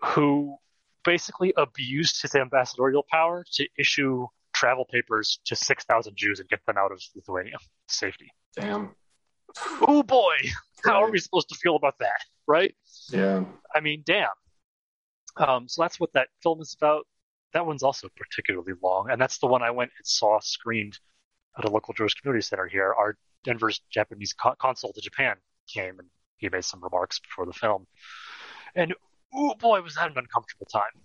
who 0.03 0.57
basically 1.05 1.53
abused 1.57 2.23
his 2.23 2.35
ambassadorial 2.35 3.05
power 3.11 3.45
to 3.53 3.69
issue 3.79 4.27
travel 4.55 4.85
papers 4.85 5.41
to 5.45 5.57
6,000 5.57 6.17
Jews 6.17 6.41
and 6.41 6.49
get 6.49 6.65
them 6.67 6.77
out 6.77 6.93
of 6.93 7.01
Lithuania 7.15 7.57
safety. 7.89 8.31
Damn. 8.57 8.95
Oh 9.83 10.03
boy, 10.03 10.35
how 10.85 10.95
right. 10.95 11.09
are 11.09 11.11
we 11.11 11.19
supposed 11.19 11.49
to 11.51 11.55
feel 11.55 11.77
about 11.77 11.99
that, 12.01 12.21
right? 12.47 12.75
Yeah. 13.11 13.45
I 13.75 13.81
mean, 13.81 14.03
damn. 14.07 14.29
Um, 15.37 15.69
so 15.69 15.83
that's 15.83 16.01
what 16.01 16.13
that 16.15 16.29
film 16.43 16.61
is 16.61 16.75
about. 16.81 17.07
That 17.53 17.67
one's 17.67 17.83
also 17.83 18.09
particularly 18.17 18.73
long, 18.83 19.11
and 19.11 19.21
that's 19.21 19.39
the 19.39 19.47
one 19.47 19.63
I 19.63 19.71
went 19.71 19.91
and 19.99 20.07
saw 20.07 20.41
screened 20.41 20.99
at 21.59 21.67
a 21.67 21.71
local 21.71 21.93
Jewish 21.93 22.15
community 22.15 22.43
center 22.43 22.67
here. 22.67 22.95
Our 22.95 23.17
Denver's 23.45 23.83
Japanese 23.91 24.33
co- 24.33 24.55
consul 24.59 24.93
to 24.95 25.01
Japan 25.03 25.37
came 25.69 25.99
and 25.99 26.09
he 26.43 26.51
made 26.51 26.65
some 26.65 26.83
remarks 26.83 27.21
before 27.21 27.47
the 27.47 27.53
film, 27.53 27.87
and 28.75 28.95
oh 29.35 29.55
boy, 29.55 29.81
was 29.81 29.95
that 29.95 30.11
an 30.11 30.19
uncomfortable 30.19 30.67
time. 30.67 31.01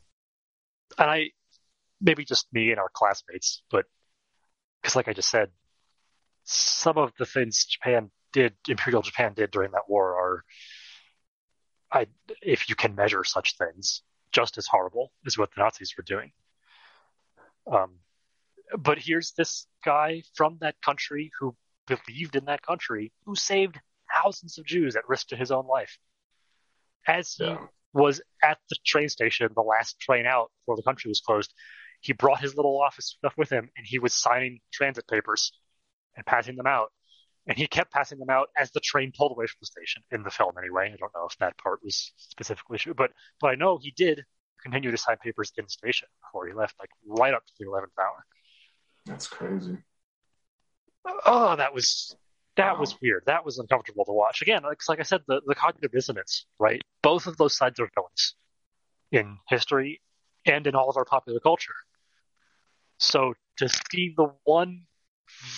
And 0.97 1.09
I, 1.09 1.31
maybe 2.01 2.25
just 2.25 2.47
me 2.51 2.71
and 2.71 2.79
our 2.79 2.89
classmates, 2.93 3.63
but 3.69 3.85
because, 4.81 4.95
like 4.95 5.07
I 5.07 5.13
just 5.13 5.29
said, 5.29 5.49
some 6.43 6.97
of 6.97 7.11
the 7.17 7.25
things 7.25 7.65
Japan 7.65 8.09
did, 8.31 8.53
Imperial 8.67 9.01
Japan 9.01 9.33
did 9.35 9.51
during 9.51 9.71
that 9.71 9.89
war 9.89 10.15
are, 10.15 10.43
I, 11.91 12.07
if 12.41 12.69
you 12.69 12.75
can 12.75 12.95
measure 12.95 13.23
such 13.23 13.57
things, 13.57 14.01
just 14.31 14.57
as 14.57 14.67
horrible 14.67 15.11
as 15.25 15.37
what 15.37 15.49
the 15.55 15.61
Nazis 15.61 15.93
were 15.97 16.03
doing. 16.03 16.31
Um, 17.71 17.95
but 18.77 18.97
here's 18.99 19.31
this 19.31 19.67
guy 19.83 20.23
from 20.35 20.57
that 20.61 20.75
country 20.81 21.31
who 21.39 21.55
believed 21.85 22.35
in 22.35 22.45
that 22.45 22.61
country, 22.61 23.11
who 23.25 23.35
saved 23.35 23.79
thousands 24.23 24.57
of 24.57 24.65
Jews 24.65 24.95
at 24.95 25.07
risk 25.07 25.27
to 25.27 25.35
his 25.35 25.51
own 25.51 25.67
life. 25.67 25.97
As 27.07 27.33
he 27.33 27.45
yeah. 27.45 27.57
was 27.93 28.21
at 28.43 28.57
the 28.69 28.75
train 28.85 29.09
station, 29.09 29.49
the 29.55 29.61
last 29.61 29.99
train 29.99 30.25
out 30.25 30.51
before 30.61 30.75
the 30.75 30.83
country 30.83 31.09
was 31.09 31.21
closed, 31.21 31.53
he 32.01 32.13
brought 32.13 32.41
his 32.41 32.55
little 32.55 32.81
office 32.81 33.15
stuff 33.17 33.33
with 33.37 33.49
him 33.49 33.69
and 33.77 33.85
he 33.85 33.99
was 33.99 34.13
signing 34.13 34.59
transit 34.71 35.07
papers 35.07 35.51
and 36.15 36.25
passing 36.25 36.55
them 36.55 36.67
out. 36.67 36.91
And 37.47 37.57
he 37.57 37.65
kept 37.65 37.93
passing 37.93 38.19
them 38.19 38.29
out 38.29 38.49
as 38.57 38.71
the 38.71 38.81
train 38.81 39.13
pulled 39.17 39.31
away 39.31 39.47
from 39.47 39.57
the 39.61 39.67
station 39.67 40.03
in 40.11 40.23
the 40.23 40.29
film 40.29 40.51
anyway. 40.57 40.91
I 40.93 40.97
don't 40.97 41.13
know 41.15 41.27
if 41.29 41.37
that 41.37 41.57
part 41.57 41.79
was 41.81 42.11
specifically 42.17 42.77
true, 42.77 42.93
but 42.93 43.11
but 43.39 43.47
I 43.47 43.55
know 43.55 43.79
he 43.81 43.91
did 43.91 44.25
continue 44.61 44.91
to 44.91 44.97
sign 44.97 45.15
papers 45.23 45.53
in 45.57 45.63
the 45.63 45.69
station 45.69 46.09
before 46.25 46.47
he 46.47 46.53
left, 46.53 46.75
like 46.77 46.89
right 47.07 47.33
up 47.33 47.45
to 47.45 47.53
the 47.57 47.67
eleventh 47.67 47.93
hour. 47.97 48.25
That's 49.05 49.27
crazy. 49.27 49.77
Oh, 51.25 51.55
that 51.55 51.73
was 51.73 52.17
that 52.57 52.73
wow. 52.73 52.79
was 52.79 52.95
weird. 53.01 53.23
That 53.27 53.45
was 53.45 53.57
uncomfortable 53.59 54.05
to 54.05 54.11
watch. 54.11 54.41
Again, 54.41 54.63
like, 54.63 54.79
like 54.89 54.99
I 54.99 55.03
said, 55.03 55.21
the, 55.27 55.41
the 55.45 55.55
cognitive 55.55 55.91
dissonance, 55.91 56.45
right? 56.59 56.81
Both 57.01 57.27
of 57.27 57.37
those 57.37 57.55
sides 57.55 57.79
are 57.79 57.89
villains 57.95 58.35
in 59.11 59.37
history 59.47 60.01
and 60.45 60.67
in 60.67 60.75
all 60.75 60.89
of 60.89 60.97
our 60.97 61.05
popular 61.05 61.39
culture. 61.39 61.75
So 62.99 63.35
to 63.57 63.69
see 63.69 64.13
the 64.17 64.31
one 64.43 64.83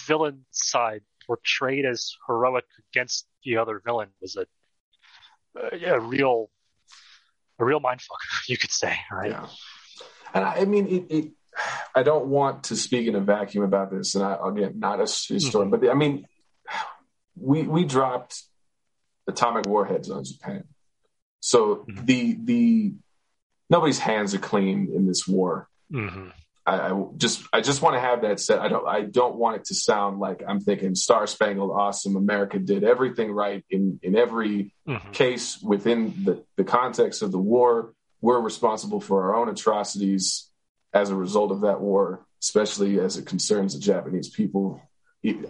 villain 0.06 0.46
side 0.52 1.02
portrayed 1.26 1.86
as 1.86 2.16
heroic 2.28 2.66
against 2.92 3.26
the 3.44 3.58
other 3.58 3.82
villain 3.84 4.10
was 4.22 4.36
a 4.36 4.46
a, 5.56 5.96
a 5.96 6.00
real 6.00 6.50
a 7.60 7.66
real 7.66 7.80
mindfuck, 7.80 8.20
you 8.48 8.58
could 8.58 8.72
say, 8.72 8.96
right? 9.12 9.32
Yeah. 9.32 9.48
And 10.34 10.46
I, 10.46 10.54
I 10.58 10.66
mean, 10.66 10.88
it, 10.88 11.16
it, 11.16 11.32
I 11.96 12.04
don't 12.04 12.28
want 12.28 12.66
to 12.66 12.76
speak 12.76 13.08
in 13.08 13.16
a 13.16 13.20
vacuum 13.20 13.64
about 13.64 13.92
this, 13.92 14.16
and 14.16 14.24
I, 14.24 14.38
again, 14.46 14.80
not 14.80 15.00
a 15.00 15.04
historian, 15.04 15.72
mm-hmm. 15.72 15.82
but 15.82 15.90
I 15.90 15.94
mean, 15.94 16.26
we 17.40 17.64
we 17.64 17.86
dropped 17.86 18.44
atomic 19.28 19.66
warheads 19.66 20.10
on 20.10 20.24
Japan, 20.24 20.64
so 21.40 21.78
mm-hmm. 21.78 22.06
the 22.06 22.38
the 22.44 22.94
nobody's 23.70 24.00
hands 24.00 24.34
are 24.34 24.40
clean 24.40 24.92
in 24.94 25.08
this 25.08 25.28
war. 25.28 25.68
Mm-hmm. 25.92 26.30
I, 26.66 26.92
I, 26.92 27.06
just 27.18 27.44
I 27.52 27.62
just 27.62 27.82
want 27.82 27.96
to 27.96 28.00
have 28.00 28.22
that 28.22 28.40
said. 28.40 28.60
I 28.60 28.68
don't 28.68 28.88
I 28.88 29.02
don't 29.02 29.36
want 29.36 29.58
it 29.58 29.66
to 29.66 29.76
sound 29.76 30.20
like 30.20 30.44
I'm 30.48 30.60
thinking 30.60 30.96
Star 30.96 31.26
Spangled 31.28 31.72
Awesome 31.72 32.16
America 32.16 32.60
did 32.60 32.84
everything 32.84 33.32
right 33.32 33.64
in 33.70 34.00
in 34.04 34.16
every 34.16 34.74
mm-hmm. 34.88 35.12
case 35.12 35.60
within 35.62 36.24
the 36.24 36.44
the 36.58 36.64
context 36.64 37.22
of 37.22 37.32
the 37.32 37.40
war. 37.40 37.94
We're 38.22 38.40
responsible 38.40 39.00
for 39.00 39.24
our 39.24 39.36
own 39.36 39.50
atrocities 39.50 40.50
as 40.94 41.10
a 41.10 41.16
result 41.16 41.52
of 41.52 41.62
that 41.62 41.80
war, 41.80 42.26
especially 42.42 43.00
as 43.00 43.18
it 43.18 43.26
concerns 43.26 43.74
the 43.74 43.80
Japanese 43.80 44.30
people 44.30 44.82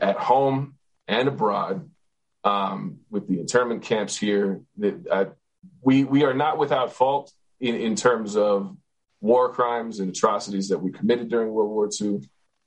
at 0.01 0.17
home 0.17 0.75
and 1.09 1.27
abroad. 1.27 1.89
Um, 2.45 2.99
with 3.09 3.27
the 3.27 3.41
internment 3.41 3.83
camps 3.83 4.15
here, 4.15 4.61
that 4.77 5.07
uh, 5.11 5.25
we 5.81 6.05
we 6.05 6.23
are 6.23 6.33
not 6.33 6.57
without 6.57 6.93
fault 6.93 7.33
in, 7.59 7.75
in 7.75 7.95
terms 7.95 8.37
of 8.37 8.77
war 9.19 9.51
crimes 9.51 9.99
and 9.99 10.09
atrocities 10.09 10.69
that 10.69 10.79
we 10.79 10.91
committed 10.91 11.29
during 11.29 11.51
World 11.51 11.69
War 11.69 11.89
II. 12.01 12.21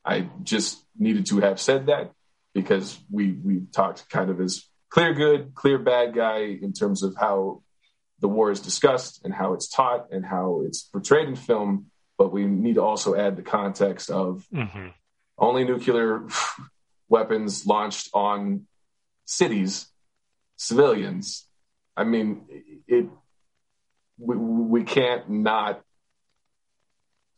I 0.05 0.29
just 0.43 0.85
needed 0.99 1.25
to 1.27 1.41
have 1.41 1.59
said 1.59 1.87
that 1.87 2.13
because 2.53 2.99
we 3.11 3.33
we 3.33 3.63
talked 3.73 4.11
kind 4.11 4.29
of 4.29 4.41
as 4.41 4.63
clear 4.91 5.15
good, 5.15 5.55
clear 5.55 5.79
bad 5.79 6.15
guy 6.15 6.41
in 6.41 6.75
terms 6.75 7.03
of 7.03 7.17
how 7.19 7.63
the 8.21 8.29
war 8.29 8.51
is 8.51 8.61
discussed 8.61 9.25
and 9.25 9.33
how 9.33 9.55
it's 9.55 9.69
taught 9.69 10.13
and 10.13 10.25
how 10.25 10.63
it's 10.67 10.83
portrayed 10.83 11.29
in 11.29 11.37
film. 11.37 11.87
But 12.19 12.31
we 12.31 12.47
need 12.47 12.75
to 12.75 12.83
also 12.83 13.15
add 13.15 13.37
the 13.37 13.43
context 13.43 14.11
of 14.11 14.47
mm-hmm. 14.53 14.89
only 15.39 15.65
nuclear 15.65 16.27
weapons 17.13 17.67
launched 17.67 18.09
on 18.15 18.67
cities, 19.27 19.87
civilians. 20.57 21.47
I 21.97 22.05
mean, 22.05 22.47
it. 22.89 23.07
We, 24.19 24.37
we 24.37 24.85
can't 24.85 25.29
not 25.29 25.83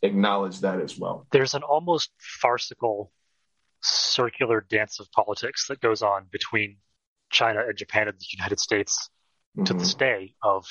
acknowledge 0.03 0.61
that 0.61 0.81
as 0.81 0.99
well. 0.99 1.27
There's 1.33 1.55
an 1.55 1.63
almost 1.63 2.11
farcical 2.19 3.11
circular 3.83 4.65
dance 4.69 5.01
of 5.01 5.11
politics 5.13 5.69
that 5.69 5.81
goes 5.81 6.03
on 6.03 6.27
between 6.31 6.77
China 7.31 7.61
and 7.67 7.77
Japan 7.77 8.09
and 8.09 8.19
the 8.19 8.27
United 8.31 8.61
States 8.61 9.11
mm-hmm. 9.57 9.65
to 9.65 9.75
this 9.75 9.95
day 9.95 10.35
of 10.43 10.67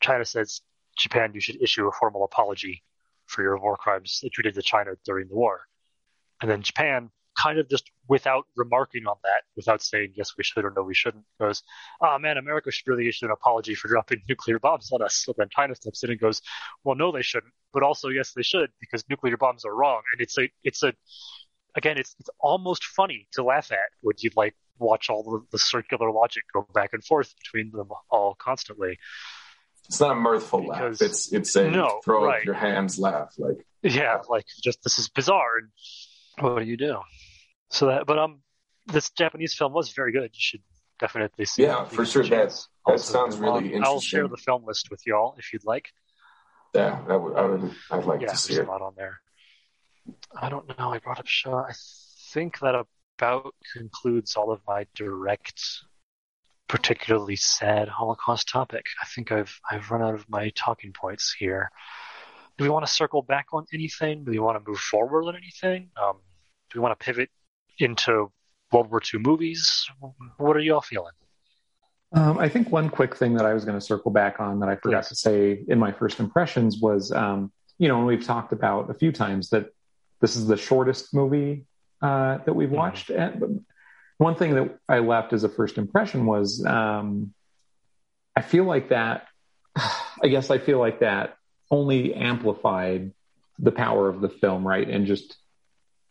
China 0.00 0.24
says, 0.24 0.60
Japan, 0.96 1.32
you 1.34 1.40
should 1.40 1.60
issue 1.62 1.86
a 1.86 1.92
formal 1.92 2.24
apology 2.24 2.82
for 3.26 3.42
your 3.42 3.58
war 3.58 3.76
crimes 3.76 4.20
that 4.22 4.36
you 4.36 4.42
did 4.42 4.54
to 4.54 4.62
China 4.62 4.92
during 5.04 5.28
the 5.28 5.34
war. 5.34 5.60
And 6.40 6.50
then 6.50 6.62
Japan 6.62 7.10
kind 7.38 7.58
of 7.58 7.68
just 7.68 7.90
without 8.08 8.46
remarking 8.56 9.06
on 9.06 9.16
that, 9.22 9.42
without 9.56 9.80
saying 9.82 10.12
yes 10.14 10.32
we 10.36 10.44
should 10.44 10.64
or 10.64 10.72
no 10.74 10.82
we 10.82 10.94
shouldn't, 10.94 11.24
goes, 11.40 11.62
"Oh 12.00 12.06
ah, 12.06 12.18
man, 12.18 12.36
America 12.36 12.70
should 12.70 12.88
really 12.88 13.08
issue 13.08 13.26
an 13.26 13.32
apology 13.32 13.74
for 13.74 13.88
dropping 13.88 14.22
nuclear 14.28 14.58
bombs 14.58 14.90
on 14.92 15.02
us." 15.02 15.22
So 15.24 15.34
then 15.36 15.48
China 15.50 15.74
steps 15.74 16.02
in 16.02 16.10
and 16.10 16.20
goes, 16.20 16.42
"Well, 16.84 16.96
no, 16.96 17.12
they 17.12 17.22
shouldn't, 17.22 17.52
but 17.72 17.82
also 17.82 18.08
yes, 18.08 18.32
they 18.34 18.42
should 18.42 18.70
because 18.80 19.04
nuclear 19.08 19.36
bombs 19.36 19.64
are 19.64 19.74
wrong." 19.74 20.02
And 20.12 20.20
it's 20.20 20.36
a, 20.38 20.50
it's 20.64 20.82
a, 20.82 20.92
again, 21.76 21.96
it's 21.98 22.14
it's 22.18 22.30
almost 22.40 22.84
funny 22.84 23.28
to 23.32 23.44
laugh 23.44 23.70
at 23.70 23.90
when 24.02 24.16
you 24.18 24.30
like 24.36 24.54
watch 24.78 25.10
all 25.10 25.22
the, 25.22 25.44
the 25.52 25.58
circular 25.58 26.10
logic 26.10 26.44
go 26.52 26.66
back 26.74 26.90
and 26.92 27.04
forth 27.04 27.34
between 27.36 27.70
them 27.70 27.88
all 28.10 28.36
constantly. 28.38 28.98
It's 29.86 30.00
not 30.00 30.10
a 30.10 30.14
mirthful 30.14 30.60
because, 30.62 31.00
laugh. 31.00 31.10
It's 31.10 31.32
it's 31.32 31.56
a 31.56 31.70
no, 31.70 32.00
throw 32.04 32.24
right. 32.24 32.40
up 32.40 32.44
your 32.44 32.54
hands 32.54 32.98
laugh. 32.98 33.34
Like 33.38 33.64
yeah, 33.82 34.18
like 34.28 34.44
just 34.62 34.82
this 34.82 34.98
is 34.98 35.08
bizarre. 35.08 35.58
And 35.58 35.68
what 36.40 36.58
do 36.60 36.64
you 36.64 36.76
do? 36.76 36.98
So 37.70 37.86
that, 37.86 38.06
but 38.06 38.18
um, 38.18 38.40
this 38.86 39.10
Japanese 39.10 39.54
film 39.54 39.72
was 39.72 39.90
very 39.92 40.12
good. 40.12 40.30
You 40.32 40.40
should 40.40 40.62
definitely 40.98 41.44
see. 41.44 41.62
Yeah, 41.62 41.84
for 41.84 42.04
sure. 42.04 42.24
That 42.24 42.54
that 42.86 43.00
sounds 43.00 43.36
really 43.36 43.66
interesting. 43.66 43.84
I'll 43.84 44.00
share 44.00 44.28
the 44.28 44.36
film 44.36 44.64
list 44.66 44.90
with 44.90 45.06
y'all 45.06 45.34
if 45.38 45.52
you'd 45.52 45.64
like. 45.64 45.88
Yeah, 46.74 47.02
that 47.08 47.20
would, 47.20 47.36
I 47.36 47.44
would. 47.44 47.70
I'd 47.90 48.04
like 48.04 48.20
yeah, 48.20 48.28
to 48.28 48.36
see 48.36 48.54
there's 48.54 48.66
it. 48.66 48.68
a 48.68 48.70
lot 48.70 48.82
on 48.82 48.94
there. 48.96 49.20
I 50.40 50.48
don't 50.48 50.66
know. 50.78 50.92
I 50.92 50.98
brought 50.98 51.18
up 51.18 51.26
Shoah. 51.26 51.66
I 51.68 51.74
think 52.32 52.60
that 52.60 52.74
about 53.18 53.54
concludes 53.74 54.36
all 54.36 54.50
of 54.50 54.60
my 54.66 54.86
direct, 54.94 55.62
particularly 56.68 57.36
sad 57.36 57.88
Holocaust 57.88 58.48
topic. 58.48 58.86
I 59.02 59.06
think 59.06 59.32
I've 59.32 59.60
I've 59.70 59.90
run 59.90 60.02
out 60.02 60.14
of 60.14 60.28
my 60.28 60.50
talking 60.54 60.92
points 60.92 61.34
here. 61.38 61.70
Do 62.56 62.64
we 62.64 62.70
want 62.70 62.86
to 62.86 62.92
circle 62.92 63.22
back 63.22 63.46
on 63.52 63.66
anything? 63.72 64.24
Do 64.24 64.30
we 64.30 64.38
want 64.38 64.62
to 64.62 64.68
move 64.68 64.80
forward 64.80 65.24
on 65.24 65.36
anything? 65.36 65.90
Um, 65.96 66.16
do 66.70 66.78
we 66.78 66.82
want 66.82 66.98
to 66.98 67.04
pivot 67.04 67.30
into 67.78 68.30
World 68.72 68.90
War 68.90 69.00
II 69.02 69.20
movies? 69.20 69.86
What 70.36 70.56
are 70.56 70.60
y'all 70.60 70.80
feeling? 70.80 71.12
Um, 72.12 72.38
I 72.38 72.48
think 72.48 72.70
one 72.70 72.88
quick 72.88 73.16
thing 73.16 73.34
that 73.34 73.44
I 73.44 73.52
was 73.52 73.64
going 73.64 73.78
to 73.78 73.84
circle 73.84 74.10
back 74.10 74.40
on 74.40 74.60
that 74.60 74.68
I 74.68 74.76
forgot 74.76 75.04
to 75.04 75.14
say 75.14 75.62
in 75.68 75.78
my 75.78 75.92
first 75.92 76.20
impressions 76.20 76.78
was, 76.78 77.12
um, 77.12 77.52
you 77.78 77.88
know, 77.88 77.98
and 77.98 78.06
we've 78.06 78.24
talked 78.24 78.52
about 78.52 78.90
a 78.90 78.94
few 78.94 79.12
times 79.12 79.50
that 79.50 79.66
this 80.20 80.34
is 80.34 80.46
the 80.46 80.56
shortest 80.56 81.12
movie 81.12 81.66
uh, 82.00 82.38
that 82.38 82.54
we've 82.54 82.68
mm-hmm. 82.68 82.76
watched. 82.76 83.08
Mm-hmm. 83.08 83.44
And 83.44 83.64
one 84.16 84.36
thing 84.36 84.54
that 84.54 84.78
I 84.88 85.00
left 85.00 85.32
as 85.32 85.44
a 85.44 85.48
first 85.48 85.76
impression 85.76 86.24
was, 86.24 86.64
um, 86.64 87.34
I 88.34 88.40
feel 88.40 88.64
like 88.64 88.88
that. 88.88 89.26
I 89.76 90.28
guess 90.28 90.50
I 90.50 90.58
feel 90.58 90.78
like 90.78 91.00
that 91.00 91.36
only 91.70 92.14
amplified 92.14 93.12
the 93.58 93.72
power 93.72 94.08
of 94.08 94.20
the 94.20 94.28
film, 94.28 94.66
right? 94.66 94.88
And 94.88 95.06
just 95.06 95.36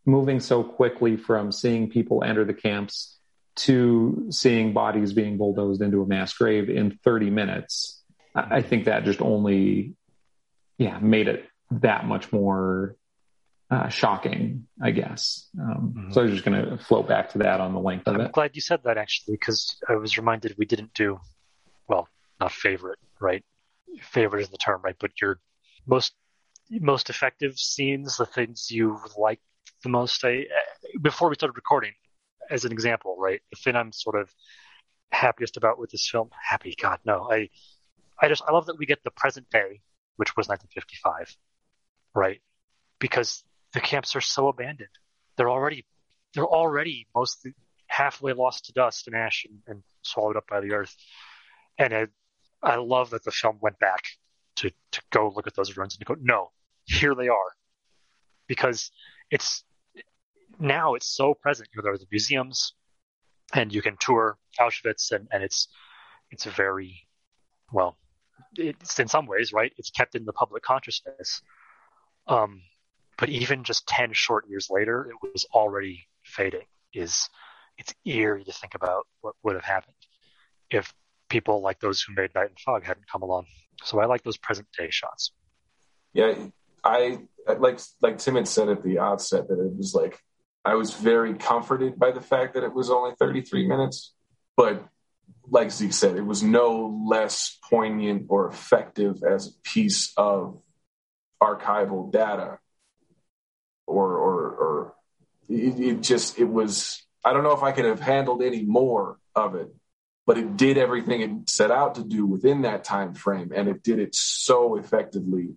moving 0.07 0.39
so 0.39 0.63
quickly 0.63 1.17
from 1.17 1.51
seeing 1.51 1.89
people 1.89 2.23
enter 2.23 2.45
the 2.45 2.53
camps 2.53 3.19
to 3.57 4.27
seeing 4.29 4.73
bodies 4.73 5.13
being 5.13 5.37
bulldozed 5.37 5.81
into 5.81 6.01
a 6.01 6.07
mass 6.07 6.33
grave 6.33 6.69
in 6.69 6.97
30 7.03 7.29
minutes, 7.29 8.01
I 8.33 8.61
think 8.61 8.85
that 8.85 9.03
just 9.03 9.21
only, 9.21 9.95
yeah, 10.77 10.97
made 10.99 11.27
it 11.27 11.45
that 11.71 12.05
much 12.05 12.31
more 12.31 12.95
uh, 13.69 13.89
shocking, 13.89 14.67
I 14.81 14.91
guess. 14.91 15.49
Um, 15.59 15.93
mm-hmm. 15.95 16.11
So 16.13 16.21
I 16.21 16.23
was 16.25 16.33
just 16.33 16.45
going 16.45 16.63
to 16.63 16.77
float 16.77 17.07
back 17.07 17.31
to 17.31 17.39
that 17.39 17.59
on 17.59 17.73
the 17.73 17.79
length 17.79 18.07
of 18.07 18.15
I'm 18.15 18.21
it. 18.21 18.25
I'm 18.25 18.31
glad 18.31 18.55
you 18.55 18.61
said 18.61 18.81
that 18.85 18.97
actually, 18.97 19.35
because 19.35 19.77
I 19.89 19.95
was 19.95 20.17
reminded 20.17 20.55
we 20.57 20.65
didn't 20.65 20.93
do, 20.93 21.19
well, 21.87 22.07
not 22.39 22.51
favorite, 22.51 22.99
right? 23.19 23.43
Favorite 24.01 24.41
is 24.43 24.49
the 24.49 24.57
term, 24.57 24.81
right? 24.83 24.95
But 24.97 25.19
your 25.19 25.39
most 25.85 26.13
most 26.69 27.09
effective 27.09 27.57
scenes, 27.57 28.17
the 28.17 28.25
things 28.25 28.69
you 28.69 28.99
like 29.17 29.39
the 29.83 29.89
most. 29.89 30.23
I, 30.23 30.45
before 31.01 31.29
we 31.29 31.35
started 31.35 31.55
recording, 31.55 31.93
as 32.49 32.65
an 32.65 32.71
example, 32.71 33.15
right? 33.19 33.41
The 33.51 33.57
thing 33.57 33.75
I'm 33.75 33.91
sort 33.91 34.19
of 34.19 34.33
happiest 35.11 35.57
about 35.57 35.79
with 35.79 35.91
this 35.91 36.07
film, 36.09 36.29
happy, 36.49 36.75
God, 36.81 36.99
no, 37.05 37.29
I, 37.31 37.49
I 38.21 38.27
just 38.27 38.43
I 38.47 38.51
love 38.51 38.65
that 38.67 38.77
we 38.77 38.85
get 38.85 39.03
the 39.03 39.11
present 39.11 39.49
day, 39.49 39.81
which 40.17 40.35
was 40.35 40.47
1955, 40.47 41.35
right? 42.15 42.41
Because 42.99 43.43
the 43.73 43.81
camps 43.81 44.15
are 44.15 44.21
so 44.21 44.47
abandoned. 44.47 44.89
They're 45.35 45.49
already 45.49 45.85
they're 46.33 46.45
already 46.45 47.07
mostly 47.15 47.53
halfway 47.87 48.33
lost 48.33 48.65
to 48.65 48.73
dust 48.73 49.07
and 49.07 49.15
ash 49.15 49.45
and, 49.45 49.59
and 49.67 49.83
swallowed 50.01 50.35
up 50.35 50.47
by 50.47 50.59
the 50.59 50.73
earth. 50.73 50.95
And 51.77 51.93
I, 51.93 52.07
I 52.61 52.75
love 52.75 53.11
that 53.11 53.23
the 53.23 53.31
film 53.31 53.57
went 53.61 53.79
back 53.79 54.03
to 54.57 54.71
to 54.91 55.01
go 55.11 55.31
look 55.35 55.47
at 55.47 55.55
those 55.55 55.77
ruins 55.77 55.95
and 55.95 56.05
to 56.05 56.13
go, 56.13 56.19
no, 56.21 56.51
here 56.85 57.15
they 57.15 57.27
are, 57.27 57.51
because 58.47 58.91
it's 59.31 59.63
now 60.59 60.95
it's 60.95 61.07
so 61.07 61.33
present. 61.33 61.69
You 61.75 61.81
there 61.81 61.93
are 61.93 61.97
the 61.97 62.07
museums, 62.11 62.73
and 63.53 63.73
you 63.73 63.81
can 63.81 63.97
tour 63.99 64.37
Auschwitz, 64.59 65.11
and, 65.11 65.27
and 65.31 65.43
it's 65.43 65.67
it's 66.31 66.45
very 66.45 67.07
well, 67.71 67.97
it's 68.55 68.99
in 68.99 69.07
some 69.07 69.25
ways 69.25 69.53
right. 69.53 69.71
It's 69.77 69.89
kept 69.89 70.15
in 70.15 70.25
the 70.25 70.33
public 70.33 70.63
consciousness. 70.63 71.41
Um, 72.27 72.61
but 73.17 73.29
even 73.29 73.63
just 73.63 73.87
ten 73.87 74.13
short 74.13 74.45
years 74.47 74.67
later, 74.69 75.09
it 75.09 75.31
was 75.33 75.45
already 75.53 76.07
fading. 76.23 76.65
Is 76.93 77.29
it's 77.77 77.93
eerie 78.05 78.43
to 78.43 78.51
think 78.51 78.75
about 78.75 79.05
what 79.21 79.35
would 79.43 79.55
have 79.55 79.63
happened 79.63 79.95
if 80.69 80.93
people 81.29 81.61
like 81.61 81.79
those 81.79 82.01
who 82.01 82.13
made 82.15 82.33
Night 82.33 82.49
and 82.49 82.59
Fog 82.59 82.83
hadn't 82.83 83.09
come 83.11 83.21
along. 83.21 83.45
So 83.83 83.99
I 83.99 84.05
like 84.05 84.23
those 84.23 84.37
present 84.37 84.67
day 84.77 84.89
shots. 84.89 85.31
Yeah, 86.13 86.33
I 86.83 87.19
like 87.59 87.79
like 88.01 88.17
Tim 88.17 88.35
had 88.35 88.47
said 88.47 88.69
at 88.69 88.83
the 88.83 88.99
outset 88.99 89.47
that 89.47 89.59
it 89.59 89.75
was 89.75 89.93
like 89.93 90.19
I 90.65 90.75
was 90.75 90.93
very 90.93 91.33
comforted 91.33 91.97
by 91.97 92.11
the 92.11 92.21
fact 92.21 92.55
that 92.55 92.63
it 92.63 92.73
was 92.73 92.89
only 92.89 93.15
33 93.17 93.67
minutes, 93.67 94.13
but 94.57 94.85
like 95.49 95.71
Zeke 95.71 95.93
said, 95.93 96.17
it 96.17 96.25
was 96.25 96.43
no 96.43 97.05
less 97.07 97.57
poignant 97.69 98.25
or 98.29 98.47
effective 98.47 99.23
as 99.23 99.47
a 99.47 99.51
piece 99.63 100.11
of 100.17 100.61
archival 101.41 102.11
data, 102.11 102.59
or 103.85 104.17
or, 104.17 104.41
or 104.49 104.93
it, 105.49 105.79
it 105.79 106.03
just 106.03 106.37
it 106.37 106.49
was. 106.49 107.01
I 107.23 107.33
don't 107.33 107.43
know 107.43 107.53
if 107.53 107.63
I 107.63 107.71
could 107.71 107.85
have 107.85 107.99
handled 107.99 108.41
any 108.41 108.63
more 108.63 109.19
of 109.35 109.55
it, 109.55 109.67
but 110.25 110.37
it 110.37 110.57
did 110.57 110.77
everything 110.77 111.21
it 111.21 111.49
set 111.49 111.71
out 111.71 111.95
to 111.95 112.03
do 112.03 112.25
within 112.25 112.63
that 112.63 112.83
time 112.83 113.13
frame, 113.13 113.51
and 113.55 113.67
it 113.67 113.83
did 113.83 113.99
it 113.99 114.15
so 114.15 114.75
effectively. 114.75 115.55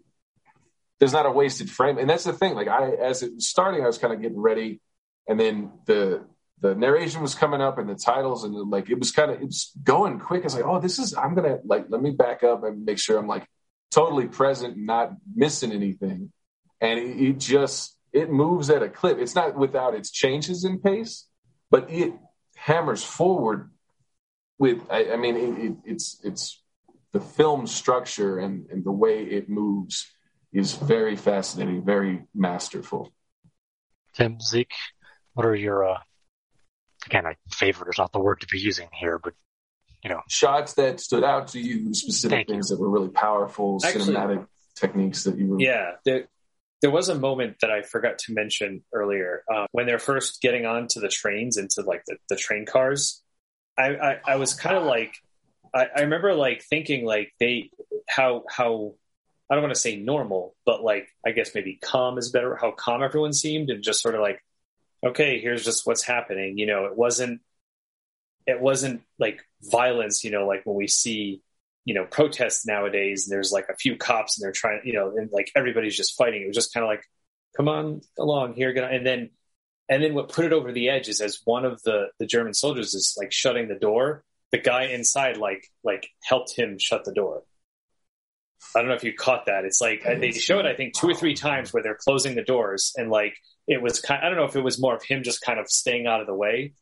There's 1.01 1.13
not 1.13 1.27
a 1.27 1.31
wasted 1.31 1.69
frame, 1.69 1.99
and 1.99 2.09
that's 2.09 2.25
the 2.25 2.33
thing. 2.33 2.55
Like 2.55 2.69
I, 2.69 2.91
as 2.91 3.23
it 3.25 3.35
was 3.35 3.49
starting, 3.49 3.83
I 3.83 3.87
was 3.87 3.99
kind 3.99 4.15
of 4.15 4.23
getting 4.23 4.41
ready 4.41 4.81
and 5.31 5.39
then 5.39 5.71
the 5.87 6.27
the 6.61 6.75
narration 6.75 7.23
was 7.23 7.35
coming 7.35 7.63
up 7.63 7.79
and 7.79 7.89
the 7.89 7.95
titles 7.95 8.45
and 8.45 8.55
the, 8.55 8.63
like 8.63 8.91
it 8.91 8.99
was 8.99 9.13
kind 9.13 9.31
of 9.31 9.41
it 9.41 9.47
was 9.47 9.71
going 9.83 10.19
quick. 10.19 10.45
It's 10.45 10.55
like, 10.55 10.65
oh, 10.65 10.81
this 10.81 10.99
is 10.99 11.15
I'm 11.15 11.35
gonna 11.35 11.59
like 11.65 11.87
let 11.89 12.03
me 12.03 12.11
back 12.11 12.43
up 12.43 12.65
and 12.65 12.85
make 12.85 12.99
sure 12.99 13.17
I'm 13.17 13.29
like 13.29 13.47
totally 13.93 14.27
present 14.27 14.77
and 14.77 14.87
not 14.87 15.13
missing 15.35 15.73
anything. 15.73 16.33
And 16.81 16.99
it, 16.99 17.29
it 17.29 17.39
just 17.39 17.97
it 18.13 18.29
moves 18.29 18.71
at 18.71 18.83
a 18.83 18.89
clip. 18.89 19.19
It's 19.19 19.37
not 19.37 19.57
without 19.57 19.95
its 19.95 20.11
changes 20.11 20.65
in 20.65 20.81
pace, 20.81 21.27
but 21.71 21.89
it 21.91 22.13
hammers 22.57 23.05
forward 23.05 23.71
with 24.59 24.83
I, 24.91 25.13
I 25.13 25.17
mean 25.17 25.37
it, 25.37 25.65
it, 25.65 25.77
it's 25.85 26.21
it's 26.25 26.61
the 27.13 27.21
film 27.21 27.69
structure 27.69 28.39
and, 28.39 28.67
and 28.71 28.85
the 28.85 28.93
way 28.93 29.23
it 29.23 29.49
moves 29.49 30.13
is 30.53 30.75
very 30.75 31.17
fascinating, 31.17 31.85
very 31.85 32.25
masterful. 32.35 33.13
Tim 34.15 34.41
Zeke, 34.41 34.73
what 35.35 35.47
are 35.47 35.55
your 35.55 35.89
uh, 35.89 35.99
again? 37.07 37.27
I 37.27 37.37
favorite 37.51 37.89
is 37.91 37.99
not 37.99 38.13
the 38.13 38.21
word 38.21 38.41
to 38.41 38.47
be 38.47 38.59
using 38.59 38.89
here, 38.93 39.19
but 39.19 39.35
you 40.03 40.11
know, 40.11 40.21
shots 40.29 40.75
that 40.75 41.01
stood 41.01 41.25
out 41.25 41.49
to 41.49 41.61
you, 41.61 41.93
specific 41.95 42.49
things 42.49 42.71
you. 42.71 42.77
that 42.77 42.83
were 42.83 42.89
really 42.89 43.11
powerful, 43.11 43.79
Actually, 43.85 44.15
cinematic 44.15 44.47
techniques 44.75 45.25
that 45.25 45.37
you 45.37 45.47
were. 45.47 45.61
Yeah, 45.61 45.93
there, 46.05 46.27
there 46.81 46.91
was 46.91 47.09
a 47.09 47.15
moment 47.15 47.57
that 47.61 47.71
I 47.71 47.83
forgot 47.83 48.19
to 48.21 48.33
mention 48.33 48.83
earlier 48.95 49.45
um, 49.55 49.67
when 49.73 49.87
they're 49.87 49.99
first 49.99 50.41
getting 50.41 50.65
onto 50.65 51.01
the 51.01 51.09
trains 51.09 51.59
into 51.59 51.83
like 51.83 52.03
the, 52.07 52.17
the 52.31 52.37
train 52.37 52.65
cars. 52.65 53.23
I, 53.79 53.89
I, 53.95 54.17
I 54.27 54.37
was 54.37 54.55
kind 54.55 54.77
of 54.77 54.85
like, 54.85 55.15
I, 55.75 55.87
I 55.95 56.01
remember 56.01 56.35
like 56.35 56.63
thinking 56.69 57.05
like 57.05 57.33
they 57.39 57.71
how 58.09 58.45
how 58.51 58.95
I 59.51 59.55
don't 59.55 59.65
want 59.65 59.75
to 59.75 59.81
say 59.81 59.97
normal, 59.97 60.55
but 60.65 60.83
like 60.83 61.09
I 61.27 61.33
guess 61.33 61.55
maybe 61.55 61.79
calm 61.83 62.19
is 62.19 62.31
better. 62.31 62.57
How 62.57 62.71
calm 62.71 63.03
everyone 63.03 63.33
seemed, 63.33 63.71
and 63.71 63.83
just 63.83 64.01
sort 64.01 64.15
of 64.15 64.21
like 64.21 64.43
okay, 65.05 65.41
here's 65.41 65.65
just 65.65 65.87
what's 65.87 66.03
happening. 66.03 66.59
You 66.59 66.67
know, 66.67 66.85
it 66.87 66.97
wasn't 66.97 67.41
it 68.47 68.61
wasn't 68.61 69.03
like 69.19 69.43
violence, 69.63 70.25
you 70.25 70.31
know, 70.31 70.47
like 70.47 70.63
when 70.65 70.77
we 70.77 70.89
see, 70.89 71.43
you 71.85 71.95
know, 71.95 72.05
protests 72.05 72.67
nowadays 72.67 73.27
and 73.27 73.35
there's 73.35 73.53
like 73.53 73.69
a 73.69 73.77
few 73.77 73.97
cops 73.97 74.39
and 74.39 74.45
they're 74.45 74.53
trying, 74.53 74.81
you 74.85 74.93
know, 74.93 75.17
and 75.17 75.31
like 75.33 75.51
everybody's 75.55 75.97
just 75.97 76.17
fighting. 76.17 76.43
It 76.43 76.47
was 76.47 76.57
just 76.57 76.73
kind 76.73 76.85
of 76.85 76.89
like, 76.89 77.05
come 77.57 77.69
on 77.69 78.01
along 78.19 78.55
here, 78.55 78.71
and 78.71 79.07
then 79.07 79.31
and 79.89 80.03
then 80.03 80.15
what 80.15 80.29
put 80.31 80.45
it 80.45 80.53
over 80.53 80.73
the 80.73 80.89
edge 80.89 81.09
is 81.09 81.21
as 81.21 81.41
one 81.45 81.65
of 81.65 81.83
the 81.83 82.09
the 82.19 82.27
German 82.27 82.55
soldiers 82.55 82.95
is 82.95 83.17
like 83.19 83.33
shutting 83.33 83.69
the 83.69 83.75
door, 83.75 84.25
the 84.53 84.59
guy 84.59 84.85
inside 84.85 85.37
like 85.37 85.67
like 85.83 86.09
helped 86.23 86.57
him 86.57 86.79
shut 86.79 87.05
the 87.05 87.13
door. 87.13 87.43
I 88.75 88.81
don't 88.81 88.89
know 88.89 88.95
if 88.95 89.05
you 89.05 89.15
caught 89.15 89.47
that. 89.47 89.65
It's 89.65 89.81
like 89.81 90.05
they 90.05 90.33
show 90.33 90.59
it, 90.59 90.67
I 90.67 90.75
think, 90.75 90.95
two 90.95 91.09
or 91.09 91.15
three 91.15 91.35
times 91.35 91.73
where 91.73 91.83
they're 91.83 91.99
closing 91.99 92.35
the 92.35 92.43
doors, 92.43 92.93
and 92.97 93.11
like 93.11 93.35
it 93.67 93.83
was 93.83 94.01
kind. 94.01 94.23
I 94.23 94.29
don't 94.29 94.37
know 94.37 94.45
if 94.45 94.57
it 94.57 94.63
was 94.63 94.81
more 94.81 94.95
of 94.95 95.03
him 95.03 95.23
just 95.23 95.41
kind 95.41 95.59
of 95.59 95.69
staying 95.69 96.07
out 96.07 96.21
of 96.21 96.27
the 96.27 96.35
way, 96.35 96.73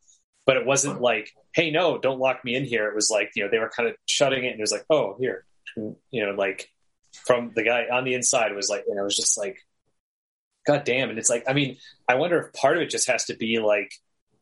but 0.44 0.56
it 0.56 0.66
wasn't 0.66 1.00
like, 1.00 1.30
"Hey, 1.54 1.70
no, 1.70 1.98
don't 1.98 2.18
lock 2.18 2.44
me 2.44 2.56
in 2.56 2.64
here." 2.64 2.88
It 2.88 2.94
was 2.94 3.10
like 3.10 3.30
you 3.34 3.44
know 3.44 3.50
they 3.50 3.58
were 3.58 3.70
kind 3.70 3.88
of 3.88 3.96
shutting 4.06 4.44
it, 4.44 4.48
and 4.48 4.58
it 4.58 4.62
was 4.62 4.72
like, 4.72 4.84
"Oh, 4.90 5.16
here," 5.20 5.44
you 5.76 6.26
know, 6.26 6.32
like 6.32 6.68
from 7.12 7.52
the 7.54 7.62
guy 7.62 7.86
on 7.92 8.04
the 8.04 8.14
inside 8.14 8.54
was 8.54 8.68
like, 8.68 8.84
and 8.86 8.98
it 8.98 9.02
was 9.02 9.16
just 9.16 9.38
like, 9.38 9.58
"God 10.66 10.84
damn!" 10.84 11.10
And 11.10 11.18
it's 11.18 11.30
like, 11.30 11.44
I 11.48 11.52
mean, 11.52 11.78
I 12.08 12.16
wonder 12.16 12.38
if 12.38 12.52
part 12.52 12.76
of 12.76 12.82
it 12.82 12.90
just 12.90 13.08
has 13.08 13.26
to 13.26 13.36
be 13.36 13.58
like 13.60 13.92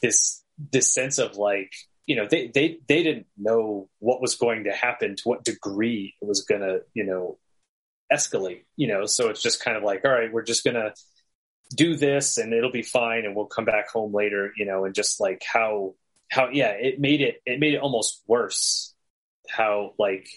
this 0.03 0.43
this 0.73 0.93
sense 0.93 1.19
of 1.19 1.37
like 1.37 1.73
you 2.07 2.17
know 2.17 2.27
they 2.29 2.49
they 2.49 2.79
they 2.89 3.03
didn't 3.03 3.27
know 3.37 3.89
what 3.99 4.21
was 4.21 4.37
going 4.37 4.65
to 4.65 4.73
happen 4.73 5.17
to 5.17 5.23
what 5.25 5.45
degree 5.45 6.15
it 6.21 6.25
was 6.27 6.43
going 6.43 6.61
to 6.61 6.81
you 6.95 7.05
know 7.05 7.39
escalate 8.13 8.65
you 8.77 8.87
know? 8.87 9.05
So 9.07 9.29
it's 9.31 9.43
just 9.43 9.63
kind 9.63 9.77
of 9.77 9.83
like 9.83 10.05
all 10.05 10.13
right 10.13 10.33
we're 10.33 10.43
just 10.43 10.65
going 10.65 10.75
to 10.77 10.95
do 11.75 11.97
this 11.97 12.39
and 12.39 12.53
it'll 12.53 12.71
be 12.71 12.83
fine 12.83 13.25
and 13.25 13.35
we'll 13.35 13.47
come 13.47 13.65
back 13.65 13.91
home 13.91 14.15
later 14.15 14.53
you 14.57 14.65
know 14.65 14.85
and 14.85 14.95
just 14.95 15.21
like 15.21 15.43
how 15.45 15.95
how 16.31 16.49
yeah 16.51 16.71
it 16.71 17.01
made 17.01 17.21
it 17.21 17.43
it 17.45 17.59
made 17.59 17.75
it 17.75 17.81
almost 17.81 18.23
worse 18.29 18.95
how 19.49 19.93
like 19.99 20.29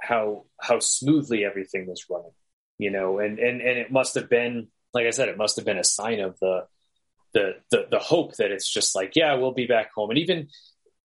how 0.00 0.44
how 0.60 0.78
smoothly 0.78 1.44
everything 1.44 1.86
was 1.86 2.04
running 2.10 2.32
you 2.78 2.90
know? 2.90 3.18
And 3.18 3.38
and 3.38 3.60
and 3.60 3.78
it 3.78 3.90
must 3.90 4.14
have 4.14 4.28
been 4.28 4.68
like 4.92 5.06
i 5.06 5.10
said 5.10 5.28
it 5.28 5.38
must 5.38 5.56
have 5.56 5.64
been 5.64 5.78
a 5.78 5.84
sign 5.84 6.20
of 6.20 6.38
the 6.40 6.66
the 7.32 7.52
the, 7.70 7.86
the 7.90 7.98
hope 7.98 8.36
that 8.36 8.50
it's 8.50 8.68
just 8.68 8.94
like 8.94 9.16
yeah 9.16 9.34
we'll 9.34 9.52
be 9.52 9.66
back 9.66 9.92
home. 9.94 10.10
And 10.10 10.18
even 10.18 10.48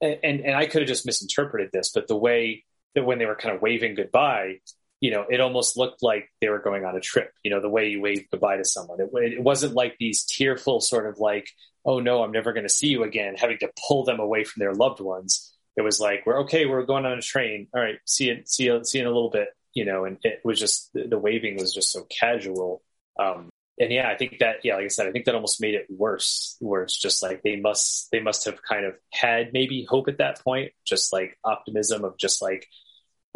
and 0.02 0.42
and 0.42 0.56
I 0.56 0.66
could 0.66 0.82
have 0.82 0.88
just 0.88 1.06
misinterpreted 1.06 1.70
this, 1.72 1.92
but 1.94 2.08
the 2.08 2.16
way 2.16 2.64
that 2.96 3.06
when 3.06 3.20
they 3.20 3.26
were 3.26 3.36
kind 3.36 3.56
of 3.56 3.62
waving 3.62 3.96
goodbye, 3.96 4.60
you 5.02 5.12
know, 5.12 5.26
it 5.30 5.42
almost 5.42 5.78
looked 5.78 6.02
like 6.02 6.30
they 6.42 6.50
were 6.50 6.60
going 6.60 6.86
on 6.86 6.96
a 6.96 7.02
trip. 7.02 7.32
You 7.44 7.52
know, 7.52 7.62
the 7.62 7.70
way 7.70 7.90
you 7.90 8.02
wave 8.02 8.26
goodbye 8.32 8.58
to 8.58 8.66
someone, 8.66 9.00
it, 9.02 9.10
it 9.14 9.44
wasn't 9.44 9.74
like 9.74 9.98
these 10.00 10.24
tearful 10.24 10.82
sort 10.82 11.08
of 11.08 11.20
like, 11.20 11.50
oh 11.86 12.00
no, 12.00 12.24
I'm 12.24 12.32
never 12.32 12.54
going 12.54 12.68
to 12.68 12.74
see 12.74 12.88
you 12.88 13.04
again, 13.04 13.36
having 13.38 13.58
to 13.60 13.72
pull 13.88 14.04
them 14.04 14.20
away 14.20 14.44
from 14.44 14.62
their 14.62 14.74
loved 14.74 15.00
ones. 15.00 15.54
It 15.78 15.82
was 15.82 16.00
like, 16.00 16.26
we're 16.26 16.42
okay, 16.42 16.66
we're 16.66 16.86
going 16.86 17.06
on 17.06 17.18
a 17.18 17.22
train. 17.22 17.68
All 17.74 17.82
right, 17.82 17.98
see 18.06 18.28
you, 18.28 18.42
see 18.46 18.66
you, 18.66 18.84
see 18.84 19.00
you 19.00 19.04
in 19.04 19.08
a 19.08 19.14
little 19.14 19.30
bit. 19.30 19.50
You 19.74 19.84
know, 19.84 20.06
and 20.06 20.18
it 20.24 20.40
was 20.46 20.58
just 20.58 20.90
the 20.94 21.18
waving 21.18 21.58
was 21.58 21.74
just 21.74 21.92
so 21.92 22.08
casual. 22.10 22.82
Um, 23.20 23.50
and 23.78 23.92
yeah, 23.92 24.10
I 24.10 24.16
think 24.16 24.40
that 24.40 24.58
yeah, 24.64 24.76
like 24.76 24.86
I 24.86 24.88
said, 24.88 25.08
I 25.08 25.12
think 25.12 25.26
that 25.26 25.36
almost 25.36 25.62
made 25.62 25.76
it 25.76 25.88
worse. 25.90 26.56
Where 26.60 26.84
it's 26.84 26.98
just 26.98 27.22
like 27.22 27.44
they 27.44 27.58
must 27.58 28.10
they 28.12 28.22
must 28.22 28.46
have 28.46 28.62
kind 28.62 28.86
of 28.86 28.96
had 29.12 29.52
maybe 29.54 29.86
hope 29.90 30.08
at 30.08 30.20
that 30.20 30.42
point, 30.44 30.72
just 30.86 31.12
like 31.12 31.38
optimism 31.44 32.06
of 32.06 32.18
just 32.18 32.42
like, 32.42 32.68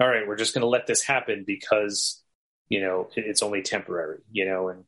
all 0.02 0.08
right, 0.08 0.28
we're 0.28 0.38
just 0.38 0.54
going 0.54 0.62
to 0.62 0.68
let 0.68 0.88
this 0.88 1.04
happen 1.04 1.44
because 1.46 2.24
you 2.70 2.82
know 2.82 3.10
it's 3.16 3.44
only 3.44 3.62
temporary, 3.64 4.20
you 4.32 4.46
know, 4.46 4.70
and 4.70 4.86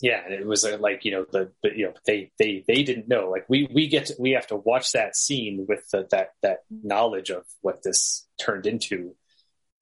yeah, 0.00 0.24
and 0.24 0.34
it 0.34 0.46
was 0.46 0.64
uh, 0.64 0.78
like 0.80 1.04
you 1.04 1.12
know 1.12 1.26
the, 1.30 1.52
you 1.62 1.86
know 1.86 1.94
they 2.06 2.32
they 2.38 2.64
they 2.66 2.82
didn't 2.82 3.08
know 3.08 3.30
like 3.30 3.46
we 3.48 3.68
we 3.72 3.88
get 3.88 4.06
to, 4.06 4.14
we 4.18 4.32
have 4.32 4.46
to 4.48 4.56
watch 4.56 4.92
that 4.92 5.16
scene 5.16 5.64
with 5.68 5.88
the, 5.90 6.08
that 6.10 6.30
that 6.42 6.58
knowledge 6.70 7.30
of 7.30 7.44
what 7.60 7.82
this 7.84 8.26
turned 8.40 8.66
into 8.66 9.14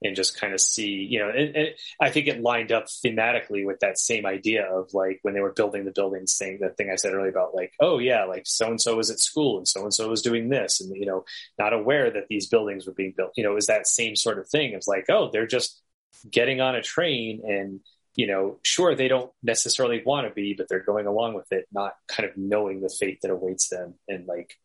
and 0.03 0.15
just 0.15 0.39
kind 0.39 0.53
of 0.53 0.61
see, 0.61 1.07
you 1.09 1.19
know, 1.19 1.29
and, 1.29 1.55
and, 1.55 1.69
I 1.99 2.09
think 2.09 2.27
it 2.27 2.41
lined 2.41 2.71
up 2.71 2.85
thematically 2.85 3.65
with 3.65 3.79
that 3.79 3.97
same 3.97 4.25
idea 4.25 4.65
of 4.65 4.93
like 4.93 5.19
when 5.23 5.33
they 5.33 5.39
were 5.39 5.53
building 5.53 5.85
the 5.85 5.91
buildings 5.91 6.33
saying 6.33 6.59
the 6.61 6.69
thing 6.69 6.89
I 6.91 6.95
said 6.95 7.13
earlier 7.13 7.29
about 7.29 7.55
like, 7.55 7.73
oh 7.79 7.97
yeah, 7.97 8.25
like 8.25 8.43
so 8.45 8.67
and 8.67 8.81
so 8.81 8.95
was 8.95 9.09
at 9.09 9.19
school 9.19 9.57
and 9.57 9.67
so 9.67 9.83
and 9.83 9.93
so 9.93 10.09
was 10.09 10.21
doing 10.21 10.49
this 10.49 10.81
and, 10.81 10.95
you 10.95 11.05
know, 11.05 11.25
not 11.57 11.73
aware 11.73 12.11
that 12.11 12.27
these 12.29 12.47
buildings 12.47 12.85
were 12.85 12.93
being 12.93 13.13
built, 13.15 13.31
you 13.35 13.43
know, 13.43 13.57
is 13.57 13.67
that 13.67 13.87
same 13.87 14.15
sort 14.15 14.37
of 14.37 14.47
thing. 14.47 14.73
It's 14.73 14.87
like, 14.87 15.05
oh, 15.09 15.29
they're 15.31 15.47
just 15.47 15.81
getting 16.29 16.61
on 16.61 16.75
a 16.75 16.81
train 16.81 17.41
and, 17.47 17.79
you 18.15 18.27
know, 18.27 18.59
sure, 18.63 18.95
they 18.95 19.07
don't 19.07 19.31
necessarily 19.41 20.03
want 20.05 20.27
to 20.27 20.33
be, 20.33 20.53
but 20.53 20.67
they're 20.69 20.79
going 20.79 21.07
along 21.07 21.33
with 21.33 21.51
it, 21.51 21.67
not 21.71 21.93
kind 22.07 22.29
of 22.29 22.37
knowing 22.37 22.81
the 22.81 22.89
fate 22.89 23.19
that 23.21 23.31
awaits 23.31 23.69
them. 23.69 23.95
And 24.07 24.27
like, 24.27 24.55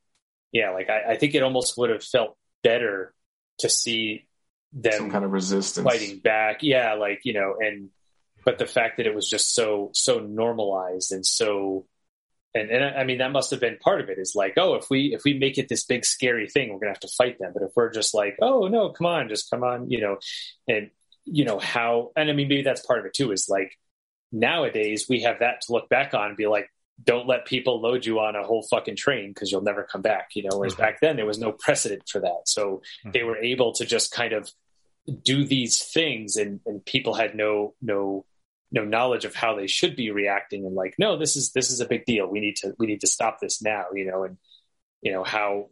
yeah, 0.53 0.71
like 0.71 0.91
I, 0.91 1.13
I 1.13 1.17
think 1.17 1.35
it 1.35 1.43
almost 1.43 1.79
would 1.79 1.91
have 1.91 2.05
felt 2.05 2.37
better 2.63 3.15
to 3.59 3.69
see 3.69 4.27
them 4.73 4.93
some 4.93 5.11
kind 5.11 5.25
of 5.25 5.33
resistance 5.33 5.85
fighting 5.85 6.19
back. 6.19 6.63
Yeah, 6.63 6.95
like 6.95 7.21
you 7.25 7.35
know, 7.35 7.57
and 7.59 7.91
but 8.45 8.59
the 8.59 8.67
fact 8.67 8.97
that 8.97 9.07
it 9.07 9.15
was 9.15 9.29
just 9.29 9.55
so 9.55 9.91
so 9.95 10.21
normalized 10.21 11.13
and 11.13 11.25
so 11.25 11.87
and 12.55 12.71
and 12.71 12.85
I 12.85 13.05
mean 13.05 13.19
that 13.19 13.33
must 13.33 13.51
have 13.51 13.61
been 13.61 13.79
part 13.79 14.01
of 14.01 14.09
it 14.09 14.19
is 14.19 14.35
like 14.35 14.55
oh 14.57 14.75
if 14.75 14.91
we 14.91 15.15
if 15.15 15.25
we 15.25 15.35
make 15.35 15.59
it 15.59 15.69
this 15.69 15.85
big 15.85 16.05
scary 16.05 16.49
thing 16.49 16.73
we're 16.73 16.81
gonna 16.81 16.91
have 16.91 17.01
to 17.01 17.09
fight 17.09 17.39
them 17.39 17.53
but 17.55 17.63
if 17.63 17.71
we're 17.75 17.91
just 17.91 18.15
like 18.15 18.37
oh 18.43 18.69
no 18.69 18.91
come 18.91 19.07
on 19.07 19.29
just 19.29 19.51
come 19.51 19.63
on 19.63 19.91
you 19.91 20.01
know 20.01 20.19
and 20.69 20.91
you 21.25 21.45
know 21.45 21.59
how 21.59 22.11
and 22.17 22.31
I 22.31 22.33
mean 22.33 22.49
maybe 22.49 22.63
that's 22.63 22.85
part 22.85 22.99
of 22.99 23.07
it 23.07 23.15
too 23.15 23.33
is 23.33 23.49
like 23.49 23.79
nowadays 24.33 25.07
we 25.09 25.23
have 25.23 25.41
that 25.41 25.63
to 25.63 25.73
look 25.73 25.89
back 25.89 26.15
on 26.15 26.29
and 26.29 26.37
be 26.37 26.47
like 26.47 26.69
don't 27.03 27.27
let 27.27 27.47
people 27.47 27.81
load 27.81 28.05
you 28.05 28.21
on 28.21 28.37
a 28.37 28.45
whole 28.45 28.63
fucking 28.71 28.97
train 28.97 29.31
because 29.31 29.51
you'll 29.51 29.63
never 29.63 29.83
come 29.85 30.03
back 30.03 30.31
you 30.35 30.43
know 30.43 30.57
whereas 30.57 30.75
mm-hmm. 30.75 30.83
back 30.83 31.01
then 31.01 31.17
there 31.17 31.27
was 31.27 31.39
no 31.39 31.53
precedent 31.53 32.03
for 32.09 32.21
that 32.21 32.43
so 32.47 32.83
mm-hmm. 33.01 33.11
they 33.13 33.23
were 33.23 33.39
able 33.39 33.73
to 33.73 33.85
just 33.85 34.13
kind 34.13 34.33
of 34.33 34.51
do 35.23 35.45
these 35.45 35.83
things 35.83 36.37
and, 36.37 36.61
and 36.67 36.85
people 36.85 37.15
had 37.15 37.35
no 37.35 37.75
no 37.83 38.25
no 38.71 38.85
knowledge 38.85 39.25
of 39.25 39.35
how 39.35 39.55
they 39.55 39.67
should 39.67 39.97
be 39.97 40.11
reacting 40.11 40.65
and 40.65 40.75
like 40.75 40.95
no 40.99 41.19
this 41.19 41.37
is 41.37 41.53
this 41.53 41.71
is 41.71 41.81
a 41.81 41.87
big 41.87 42.05
deal. 42.05 42.27
We 42.27 42.41
need 42.41 42.57
to 42.57 42.75
we 42.79 42.87
need 42.87 43.01
to 43.01 43.07
stop 43.07 43.39
this 43.41 43.63
now 43.63 43.87
you 43.95 44.07
know 44.07 44.25
and 44.25 44.39
you 45.01 45.13
know 45.13 45.25
how 45.25 45.71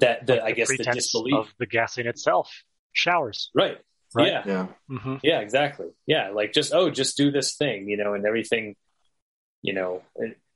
that 0.00 0.26
the, 0.26 0.36
like 0.36 0.44
I 0.44 0.52
guess 0.52 0.68
the 0.68 0.84
disbelief 0.84 1.34
of 1.34 1.48
the 1.58 1.66
gassing 1.66 2.06
itself 2.06 2.64
showers 2.92 3.50
right. 3.54 3.78
right? 4.14 4.26
Yeah. 4.28 4.42
Yeah. 4.46 4.66
Mm-hmm. 4.90 5.16
yeah 5.22 5.40
exactly. 5.40 5.88
Yeah 6.06 6.30
like 6.30 6.52
just 6.52 6.72
oh 6.74 6.90
just 6.90 7.16
do 7.16 7.30
this 7.30 7.56
thing 7.56 7.88
you 7.88 7.96
know 7.96 8.14
and 8.14 8.26
everything 8.26 8.76
you 9.62 9.72
know 9.72 10.02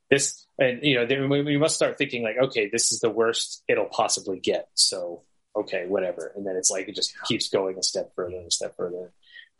this 0.09 0.45
and 0.59 0.83
you 0.83 0.95
know 0.95 1.05
then 1.05 1.27
we 1.27 1.57
must 1.57 1.75
start 1.75 1.97
thinking 1.97 2.23
like 2.23 2.37
okay 2.37 2.69
this 2.71 2.91
is 2.91 2.99
the 2.99 3.09
worst 3.09 3.63
it'll 3.67 3.85
possibly 3.85 4.39
get. 4.39 4.69
So 4.75 5.23
okay, 5.57 5.85
whatever. 5.87 6.31
And 6.35 6.45
then 6.45 6.55
it's 6.55 6.69
like 6.69 6.87
it 6.87 6.95
just 6.95 7.13
keeps 7.25 7.49
going 7.49 7.77
a 7.77 7.83
step 7.83 8.11
further 8.15 8.37
and 8.37 8.47
a 8.47 8.51
step 8.51 8.75
further. 8.75 9.11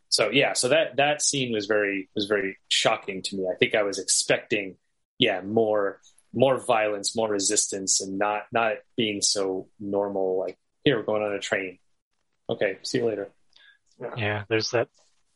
So 0.09 0.29
yeah, 0.29 0.53
so 0.53 0.69
that 0.69 0.95
that 0.97 1.21
scene 1.21 1.51
was 1.51 1.65
very 1.65 2.09
was 2.15 2.25
very 2.25 2.57
shocking 2.69 3.21
to 3.23 3.35
me. 3.35 3.47
I 3.51 3.55
think 3.57 3.75
I 3.75 3.83
was 3.83 3.99
expecting, 3.99 4.77
yeah, 5.19 5.41
more 5.41 5.99
more 6.33 6.59
violence, 6.59 7.15
more 7.15 7.29
resistance, 7.29 7.99
and 8.01 8.17
not 8.17 8.43
not 8.51 8.75
being 8.95 9.21
so 9.21 9.67
normal. 9.79 10.39
Like 10.39 10.57
here, 10.83 10.97
we're 10.97 11.03
going 11.03 11.23
on 11.23 11.33
a 11.33 11.39
train. 11.39 11.79
Okay, 12.49 12.77
see 12.83 12.99
you 12.99 13.05
later. 13.05 13.29
Yeah, 13.99 14.13
yeah 14.17 14.43
there's 14.47 14.71
that 14.71 14.87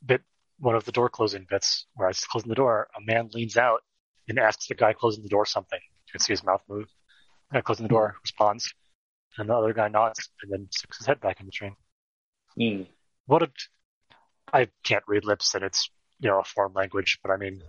bit, 0.06 0.22
one 0.60 0.76
of 0.76 0.86
the 0.86 0.92
door 0.92 1.10
closing 1.10 1.46
bits 1.50 1.86
where 1.96 2.08
I 2.08 2.12
was 2.12 2.24
closing 2.24 2.50
the 2.50 2.56
door. 2.56 2.88
A 2.96 3.02
man 3.02 3.30
leans 3.34 3.58
out 3.58 3.82
and 4.30 4.40
asks 4.40 4.68
the 4.68 4.76
guy 4.76 4.94
closing 4.94 5.24
the 5.24 5.30
door 5.30 5.46
something. 5.46 5.80
You 6.08 6.12
can 6.14 6.22
see 6.22 6.34
his 6.34 6.44
mouth 6.44 6.62
move. 6.70 6.88
The 7.50 7.58
guy 7.58 7.62
closing 7.62 7.84
the 7.84 7.90
door 7.90 8.16
responds, 8.22 8.74
and 9.38 9.50
the 9.50 9.54
other 9.54 9.74
guy 9.74 9.88
nods 9.88 10.30
and 10.42 10.52
then 10.52 10.68
sticks 10.72 10.98
his 10.98 11.08
head 11.08 11.22
back 11.22 11.40
in 11.40 11.46
the 11.46 11.52
train. 11.52 11.76
Mm. 12.60 12.88
What 13.26 13.44
a 13.44 13.50
I 14.54 14.68
can't 14.84 15.04
read 15.08 15.26
lips 15.26 15.56
and 15.56 15.64
it's 15.64 15.90
you 16.20 16.30
know 16.30 16.40
a 16.40 16.44
foreign 16.44 16.74
language, 16.74 17.20
but 17.24 17.32
I 17.32 17.38
mean, 17.38 17.64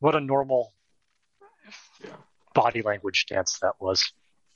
what 0.00 0.14
a 0.14 0.20
normal 0.20 0.72
yeah. 2.02 2.10
body 2.54 2.82
language 2.82 3.26
dance 3.28 3.58
that 3.62 3.74
was. 3.80 4.12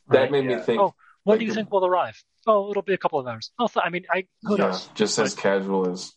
Right? 0.07 0.21
That 0.21 0.33
made 0.33 0.45
yeah. 0.45 0.57
me 0.57 0.63
think. 0.63 0.81
Oh, 0.81 0.95
when 1.25 1.35
like 1.35 1.41
do 1.41 1.47
you 1.47 1.55
think 1.55 1.73
we'll 1.73 1.87
arrive? 1.87 2.23
Oh, 2.47 2.71
it'll 2.71 2.83
be 2.83 2.93
a 2.93 2.99
couple 2.99 3.19
of 3.19 3.27
hours. 3.27 3.51
Oh, 3.59 3.69
I 3.77 3.91
mean, 3.91 4.05
I 4.11 4.27
who 4.43 4.59
yeah, 4.59 4.67
knows? 4.67 4.89
Just 4.95 5.19
as 5.19 5.35
casual 5.35 5.91
as. 5.91 6.13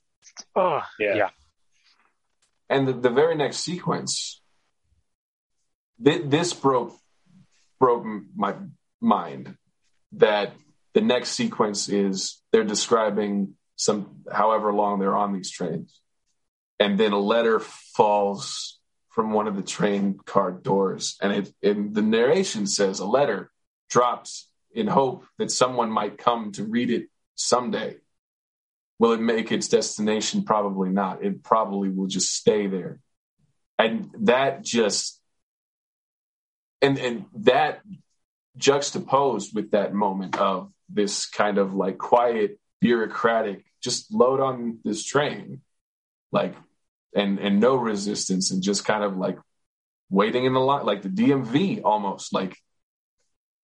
Oh, 0.56 0.82
yeah. 1.00 1.16
yeah. 1.16 1.30
And 2.70 2.88
the, 2.88 2.94
the 2.94 3.10
very 3.10 3.36
next 3.36 3.58
sequence, 3.58 4.42
this 5.98 6.54
broke 6.54 6.94
broke 7.80 8.06
my 8.36 8.56
mind 9.02 9.56
that 10.14 10.54
the 10.94 11.02
next 11.02 11.32
sequence 11.32 11.90
is 11.90 12.42
they're 12.52 12.64
describing 12.64 13.56
some 13.76 14.24
however 14.32 14.74
long 14.74 15.00
they're 15.00 15.16
on 15.16 15.34
these 15.34 15.52
trains. 15.52 16.02
And 16.80 17.00
then 17.00 17.12
a 17.12 17.20
letter 17.20 17.60
falls 17.60 18.80
from 19.10 19.32
one 19.32 19.48
of 19.48 19.56
the 19.56 19.64
train 19.64 20.20
car 20.26 20.52
doors. 20.52 21.18
And 21.22 21.34
it 21.34 21.54
and 21.64 21.94
the 21.94 22.02
narration 22.02 22.68
says 22.68 23.00
a 23.00 23.06
letter 23.06 23.52
drops 23.90 24.50
in 24.74 24.88
hope 24.88 25.26
that 25.38 25.52
someone 25.52 25.90
might 25.90 26.18
come 26.18 26.52
to 26.54 26.64
read 26.64 26.92
it 26.92 27.08
someday. 27.36 27.98
Will 29.00 29.14
it 29.14 29.22
make 29.22 29.52
its 29.52 29.68
destination? 29.68 30.44
Probably 30.44 30.90
not. 30.90 31.24
It 31.24 31.44
probably 31.44 31.90
will 31.90 32.08
just 32.08 32.34
stay 32.34 32.68
there. 32.68 33.00
And 33.78 34.10
that 34.22 34.64
just 34.64 35.22
and 36.82 36.98
and 36.98 37.26
that 37.36 37.82
juxtaposed 38.58 39.54
with 39.56 39.72
that 39.72 39.94
moment 39.94 40.38
of 40.38 40.72
this 40.90 41.26
kind 41.26 41.58
of 41.58 41.74
like 41.74 41.98
quiet, 41.98 42.60
bureaucratic, 42.82 43.64
just 43.82 44.14
load 44.14 44.40
on 44.40 44.80
this 44.84 45.04
train, 45.04 45.62
like, 46.32 46.56
and 47.16 47.40
and 47.40 47.60
no 47.60 47.76
resistance, 47.76 48.52
and 48.52 48.62
just 48.62 48.86
kind 48.86 49.04
of 49.04 49.18
like 49.18 49.38
waiting 50.10 50.46
in 50.46 50.54
the 50.54 50.60
line, 50.60 50.86
like 50.86 51.02
the 51.02 51.10
DMV 51.10 51.82
almost, 51.84 52.34
like 52.34 52.58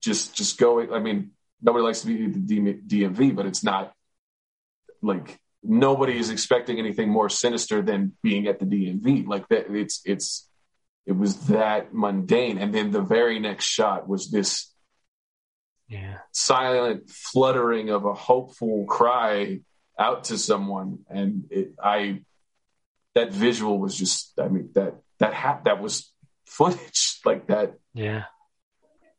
just 0.01 0.35
just 0.35 0.57
going. 0.57 0.91
I 0.91 0.99
mean, 0.99 1.31
nobody 1.61 1.83
likes 1.83 2.01
to 2.01 2.07
be 2.07 2.27
the 2.27 2.73
DMV, 2.75 3.35
but 3.35 3.45
it's 3.45 3.63
not 3.63 3.93
like 5.01 5.39
nobody 5.63 6.17
is 6.17 6.29
expecting 6.29 6.79
anything 6.79 7.09
more 7.09 7.29
sinister 7.29 7.81
than 7.81 8.13
being 8.21 8.47
at 8.47 8.59
the 8.59 8.65
DMV. 8.65 9.27
Like 9.27 9.47
that, 9.49 9.73
it's 9.73 10.01
it's 10.05 10.49
it 11.05 11.13
was 11.13 11.47
that 11.47 11.93
mundane. 11.93 12.57
And 12.57 12.73
then 12.73 12.91
the 12.91 13.01
very 13.01 13.39
next 13.39 13.65
shot 13.65 14.07
was 14.07 14.29
this 14.29 14.72
yeah. 15.93 16.17
silent 16.31 17.09
fluttering 17.09 17.89
of 17.89 18.05
a 18.05 18.13
hopeful 18.13 18.85
cry 18.85 19.59
out 19.97 20.25
to 20.25 20.37
someone. 20.37 20.99
And 21.09 21.45
it, 21.51 21.73
i 21.81 22.21
that 23.15 23.31
visual 23.31 23.77
was 23.77 23.95
just 23.95 24.33
i 24.39 24.47
mean 24.47 24.69
that 24.73 24.95
that 25.19 25.33
ha- 25.33 25.61
that 25.65 25.81
was 25.81 26.11
footage 26.45 27.19
like 27.25 27.47
that. 27.47 27.75
Yeah. 27.93 28.23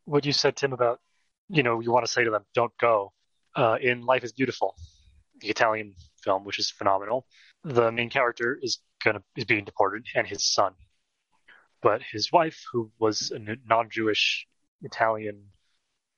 What 0.04 0.26
you 0.26 0.32
said 0.32 0.56
tim 0.56 0.72
about 0.72 1.00
you 1.48 1.62
know 1.62 1.80
you 1.80 1.92
want 1.92 2.06
to 2.06 2.12
say 2.12 2.24
to 2.24 2.30
them 2.30 2.44
don't 2.54 2.76
go. 2.78 3.12
Uh, 3.56 3.76
in 3.80 4.02
life 4.02 4.24
is 4.24 4.32
beautiful 4.32 4.74
the 5.40 5.48
italian 5.48 5.94
film 6.24 6.44
which 6.44 6.58
is 6.58 6.72
phenomenal 6.72 7.24
the 7.62 7.92
main 7.92 8.10
character 8.10 8.58
is 8.60 8.80
gonna 9.04 9.22
is 9.36 9.44
being 9.44 9.64
deported 9.64 10.06
and 10.14 10.26
his 10.26 10.44
son. 10.44 10.72
But 11.82 12.02
his 12.02 12.32
wife 12.32 12.64
who 12.72 12.90
was 12.98 13.30
a 13.30 13.38
non-jewish 13.66 14.46
italian 14.82 15.50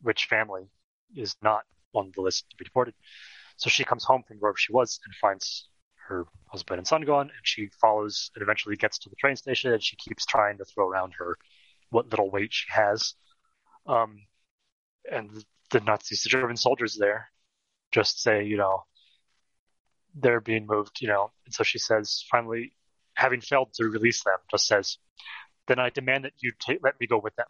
rich 0.06 0.26
family 0.30 0.70
is 1.14 1.36
not 1.42 1.64
on 1.94 2.12
the 2.14 2.22
list 2.22 2.48
to 2.50 2.56
be 2.56 2.64
deported. 2.64 2.94
So 3.56 3.68
she 3.70 3.84
comes 3.84 4.04
home 4.04 4.22
from 4.26 4.38
wherever 4.38 4.56
she 4.56 4.72
was 4.72 5.00
and 5.04 5.14
finds 5.14 5.68
her 6.08 6.26
husband 6.46 6.78
and 6.78 6.86
son 6.86 7.02
gone, 7.02 7.28
and 7.28 7.42
she 7.42 7.68
follows 7.80 8.30
and 8.34 8.42
eventually 8.42 8.76
gets 8.76 8.98
to 9.00 9.10
the 9.10 9.16
train 9.16 9.36
station 9.36 9.72
and 9.72 9.82
she 9.82 9.96
keeps 9.96 10.24
trying 10.24 10.58
to 10.58 10.64
throw 10.64 10.88
around 10.88 11.14
her 11.18 11.36
what 11.90 12.08
little 12.10 12.30
weight 12.30 12.52
she 12.52 12.66
has. 12.70 13.14
Um, 13.86 14.20
and 15.10 15.30
the 15.70 15.80
Nazis, 15.80 16.22
the 16.22 16.28
German 16.28 16.56
soldiers 16.56 16.96
there, 16.98 17.28
just 17.92 18.22
say, 18.22 18.44
you 18.44 18.56
know, 18.56 18.84
they're 20.14 20.40
being 20.40 20.66
moved, 20.66 21.00
you 21.00 21.08
know. 21.08 21.30
And 21.44 21.54
so 21.54 21.64
she 21.64 21.78
says, 21.78 22.24
finally, 22.30 22.72
having 23.14 23.40
failed 23.40 23.72
to 23.74 23.84
release 23.84 24.22
them, 24.24 24.36
just 24.50 24.66
says, 24.66 24.98
then 25.66 25.78
I 25.78 25.90
demand 25.90 26.24
that 26.24 26.32
you 26.38 26.52
t- 26.60 26.78
let 26.82 26.98
me 27.00 27.06
go 27.06 27.18
with 27.18 27.34
them. 27.36 27.46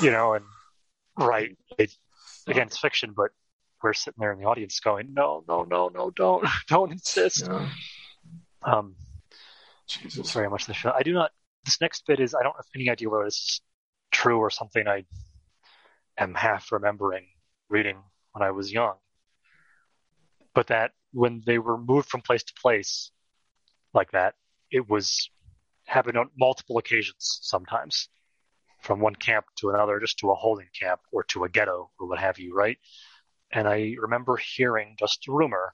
You 0.00 0.10
know, 0.10 0.34
and 0.34 0.44
Right. 1.16 1.56
It, 1.78 1.94
again, 2.46 2.68
it's 2.68 2.78
fiction, 2.78 3.12
but 3.16 3.30
we're 3.82 3.92
sitting 3.92 4.18
there 4.18 4.32
in 4.32 4.38
the 4.38 4.46
audience 4.46 4.80
going, 4.80 5.12
no, 5.12 5.44
no, 5.48 5.64
no, 5.64 5.88
no, 5.88 6.10
don't, 6.10 6.46
don't 6.68 6.92
insist. 6.92 7.46
Yeah. 7.46 7.68
Um, 8.62 8.94
Jesus. 9.86 10.32
Very 10.32 10.48
much 10.48 10.66
the 10.66 10.74
show. 10.74 10.92
I 10.94 11.02
do 11.02 11.12
not. 11.12 11.32
This 11.64 11.80
next 11.80 12.06
bit 12.06 12.20
is 12.20 12.34
I 12.34 12.42
don't 12.42 12.56
have 12.56 12.66
any 12.74 12.88
idea 12.90 13.08
whether 13.08 13.24
this 13.24 13.34
is 13.34 13.60
true 14.10 14.38
or 14.38 14.50
something 14.50 14.86
I 14.86 15.04
am 16.18 16.34
half 16.34 16.72
remembering 16.72 17.26
reading 17.68 17.98
when 18.32 18.42
I 18.42 18.50
was 18.50 18.72
young. 18.72 18.94
But 20.54 20.68
that 20.68 20.92
when 21.12 21.42
they 21.44 21.58
were 21.58 21.78
moved 21.78 22.08
from 22.08 22.22
place 22.22 22.42
to 22.44 22.52
place 22.60 23.10
like 23.94 24.10
that 24.12 24.34
it 24.70 24.88
was 24.88 25.30
happened 25.86 26.16
on 26.16 26.30
multiple 26.38 26.78
occasions 26.78 27.38
sometimes 27.42 28.08
from 28.82 29.00
one 29.00 29.14
camp 29.14 29.46
to 29.56 29.70
another, 29.70 30.00
just 30.00 30.18
to 30.18 30.30
a 30.30 30.34
holding 30.34 30.68
camp 30.78 31.00
or 31.12 31.22
to 31.24 31.44
a 31.44 31.48
ghetto 31.48 31.90
or 31.98 32.08
what 32.08 32.18
have 32.18 32.38
you, 32.38 32.54
right? 32.54 32.78
And 33.52 33.68
I 33.68 33.94
remember 33.98 34.36
hearing 34.36 34.96
just 34.98 35.26
a 35.28 35.32
rumor 35.32 35.72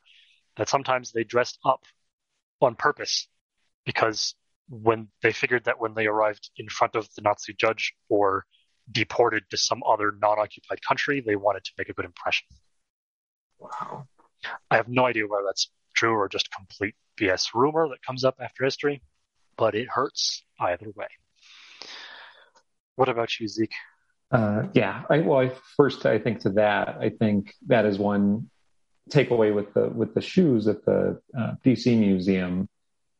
that 0.56 0.68
sometimes 0.68 1.12
they 1.12 1.24
dressed 1.24 1.58
up 1.64 1.84
on 2.60 2.74
purpose 2.74 3.28
because 3.86 4.34
when 4.68 5.08
they 5.22 5.32
figured 5.32 5.64
that 5.64 5.80
when 5.80 5.94
they 5.94 6.06
arrived 6.06 6.50
in 6.56 6.68
front 6.68 6.94
of 6.94 7.08
the 7.14 7.22
Nazi 7.22 7.54
judge 7.54 7.94
or 8.08 8.44
deported 8.90 9.44
to 9.50 9.56
some 9.56 9.82
other 9.88 10.12
non-occupied 10.20 10.82
country, 10.86 11.22
they 11.24 11.36
wanted 11.36 11.64
to 11.64 11.72
make 11.78 11.88
a 11.88 11.94
good 11.94 12.04
impression. 12.04 12.46
Wow. 13.58 14.06
I 14.70 14.76
have 14.76 14.88
no 14.88 15.06
idea 15.06 15.26
whether 15.26 15.44
that's 15.46 15.70
true 15.94 16.12
or 16.12 16.28
just 16.28 16.50
complete 16.50 16.94
BS 17.18 17.54
rumor 17.54 17.88
that 17.88 18.02
comes 18.02 18.24
up 18.24 18.36
after 18.40 18.64
history, 18.64 19.02
but 19.56 19.74
it 19.74 19.88
hurts 19.88 20.44
either 20.60 20.90
way. 20.94 21.08
What 22.98 23.08
about 23.08 23.38
you, 23.38 23.46
Zeke? 23.46 23.74
Uh, 24.32 24.64
yeah, 24.74 25.04
I, 25.08 25.20
well, 25.20 25.38
I, 25.38 25.52
first 25.76 26.04
I 26.04 26.18
think 26.18 26.40
to 26.40 26.50
that, 26.50 26.98
I 27.00 27.10
think 27.10 27.54
that 27.68 27.86
is 27.86 27.96
one 27.96 28.50
takeaway 29.08 29.54
with 29.54 29.72
the 29.72 29.88
with 29.88 30.14
the 30.14 30.20
shoes 30.20 30.66
at 30.66 30.84
the 30.84 31.20
uh, 31.38 31.52
DC 31.64 31.96
Museum, 31.96 32.68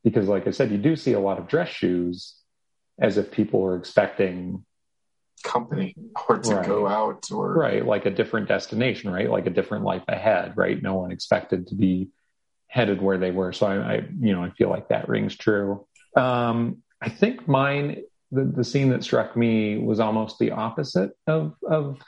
because 0.03 0.27
like 0.27 0.49
I 0.49 0.51
said, 0.51 0.73
you 0.73 0.79
do 0.79 0.97
see 0.97 1.13
a 1.13 1.21
lot 1.21 1.39
of 1.39 1.47
dress 1.47 1.69
shoes, 1.69 2.35
as 2.99 3.19
if 3.19 3.31
people 3.31 3.61
were 3.61 3.77
expecting 3.77 4.65
company 5.45 5.95
or 6.29 6.39
to 6.39 6.57
right. 6.57 6.67
go 6.67 6.89
out 6.89 7.31
or 7.31 7.55
right 7.55 7.87
like 7.87 8.07
a 8.07 8.11
different 8.11 8.49
destination 8.49 9.09
right 9.09 9.31
like 9.31 9.47
a 9.47 9.51
different 9.51 9.85
life 9.85 10.03
ahead 10.09 10.53
right 10.57 10.83
no 10.83 10.97
one 10.97 11.13
expected 11.13 11.69
to 11.69 11.77
be 11.77 12.09
headed 12.67 13.01
where 13.01 13.19
they 13.19 13.31
were 13.31 13.53
so 13.53 13.69
i, 13.69 13.77
I 13.77 13.95
you 14.19 14.33
know 14.33 14.43
i 14.43 14.51
feel 14.51 14.69
like 14.69 14.89
that 14.89 15.09
rings 15.09 15.37
true 15.37 15.87
um 16.17 16.79
i 17.01 17.09
think 17.09 17.47
mine 17.47 18.03
the, 18.31 18.45
the 18.45 18.65
scene 18.65 18.91
that 18.91 19.03
struck 19.03 19.37
me 19.37 19.79
was 19.79 20.01
almost 20.01 20.39
the 20.39 20.51
opposite 20.51 21.13
of 21.27 21.55
of 21.69 21.99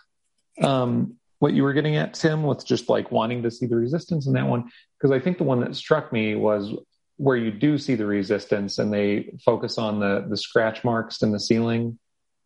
um 0.63 1.17
what 1.39 1.55
you 1.55 1.63
were 1.63 1.73
getting 1.73 1.97
at 1.97 2.15
tim 2.15 2.43
with 2.43 2.67
just 2.67 2.89
like 2.89 3.11
wanting 3.11 3.43
to 3.43 3.51
see 3.51 3.67
the 3.67 3.77
resistance 3.77 4.27
in 4.27 4.35
that 4.35 4.47
one 4.47 4.71
because 4.99 5.11
i 5.11 5.19
think 5.19 5.39
the 5.39 5.45
one 5.45 5.61
that 5.61 5.75
struck 5.75 6.13
me 6.13 6.35
was 6.35 6.73
where 7.17 7.37
you 7.37 7.51
do 7.51 7.77
see 7.77 7.95
the 7.95 8.07
resistance 8.07 8.79
and 8.79 8.93
they 8.93 9.31
focus 9.45 9.77
on 9.77 10.01
the 10.01 10.27
the 10.29 10.37
scratch 10.37 10.85
marks 10.85 11.23
in 11.23 11.33
the 11.33 11.41
ceiling 11.41 11.99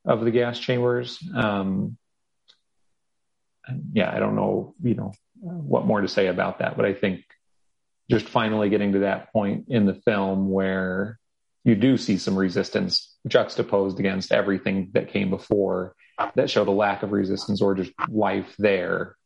of 0.05 0.25
the 0.25 0.31
gas 0.31 0.59
chambers. 0.59 1.19
Um, 1.35 1.97
yeah, 3.93 4.15
I 4.15 4.19
don't 4.19 4.37
know, 4.37 4.75
you 4.83 4.95
know, 4.95 5.13
what 5.41 5.87
more 5.87 6.01
to 6.01 6.09
say 6.09 6.27
about 6.27 6.59
that, 6.59 6.77
but 6.77 6.85
I 6.85 6.93
think 6.93 7.23
just 8.11 8.29
finally 8.29 8.69
getting 8.69 8.93
to 8.93 8.99
that 9.01 9.33
point 9.33 9.67
in 9.69 9.87
the 9.87 9.95
film 9.95 10.51
where 10.51 11.19
you 11.63 11.75
do 11.75 11.97
see 11.97 12.19
some 12.19 12.37
resistance 12.37 13.14
juxtaposed 13.27 13.99
against 13.99 14.33
everything 14.33 14.91
that 14.93 15.09
came 15.09 15.31
before 15.31 15.95
that 16.35 16.51
showed 16.51 16.69
a 16.69 16.73
lack 16.73 17.03
of 17.03 17.13
resistance 17.13 17.61
or 17.61 17.75
just 17.75 17.93
life 18.09 18.55
there. 18.59 19.17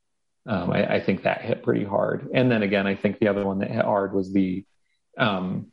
Um, 0.47 0.71
I, 0.71 0.95
I, 0.95 1.01
think 1.01 1.25
that 1.25 1.43
hit 1.43 1.63
pretty 1.63 1.85
hard. 1.85 2.29
And 2.33 2.51
then 2.51 2.63
again, 2.63 2.87
I 2.87 2.95
think 2.95 3.19
the 3.19 3.29
other 3.29 3.45
one 3.45 3.59
that 3.59 3.71
hit 3.71 3.85
hard 3.85 4.15
was 4.15 4.33
the 4.33 4.65
um, 5.19 5.73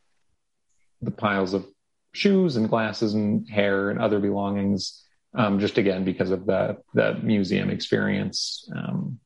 the 1.00 1.10
piles 1.10 1.54
of 1.54 1.66
shoes 2.12 2.56
and 2.56 2.68
glasses 2.68 3.14
and 3.14 3.48
hair 3.48 3.90
and 3.90 4.00
other 4.00 4.18
belongings. 4.18 5.02
Um, 5.34 5.60
just 5.60 5.76
again 5.76 6.04
because 6.04 6.30
of 6.30 6.46
the 6.46 6.78
the 6.94 7.14
museum 7.22 7.68
experience 7.68 8.70
um, 8.74 9.18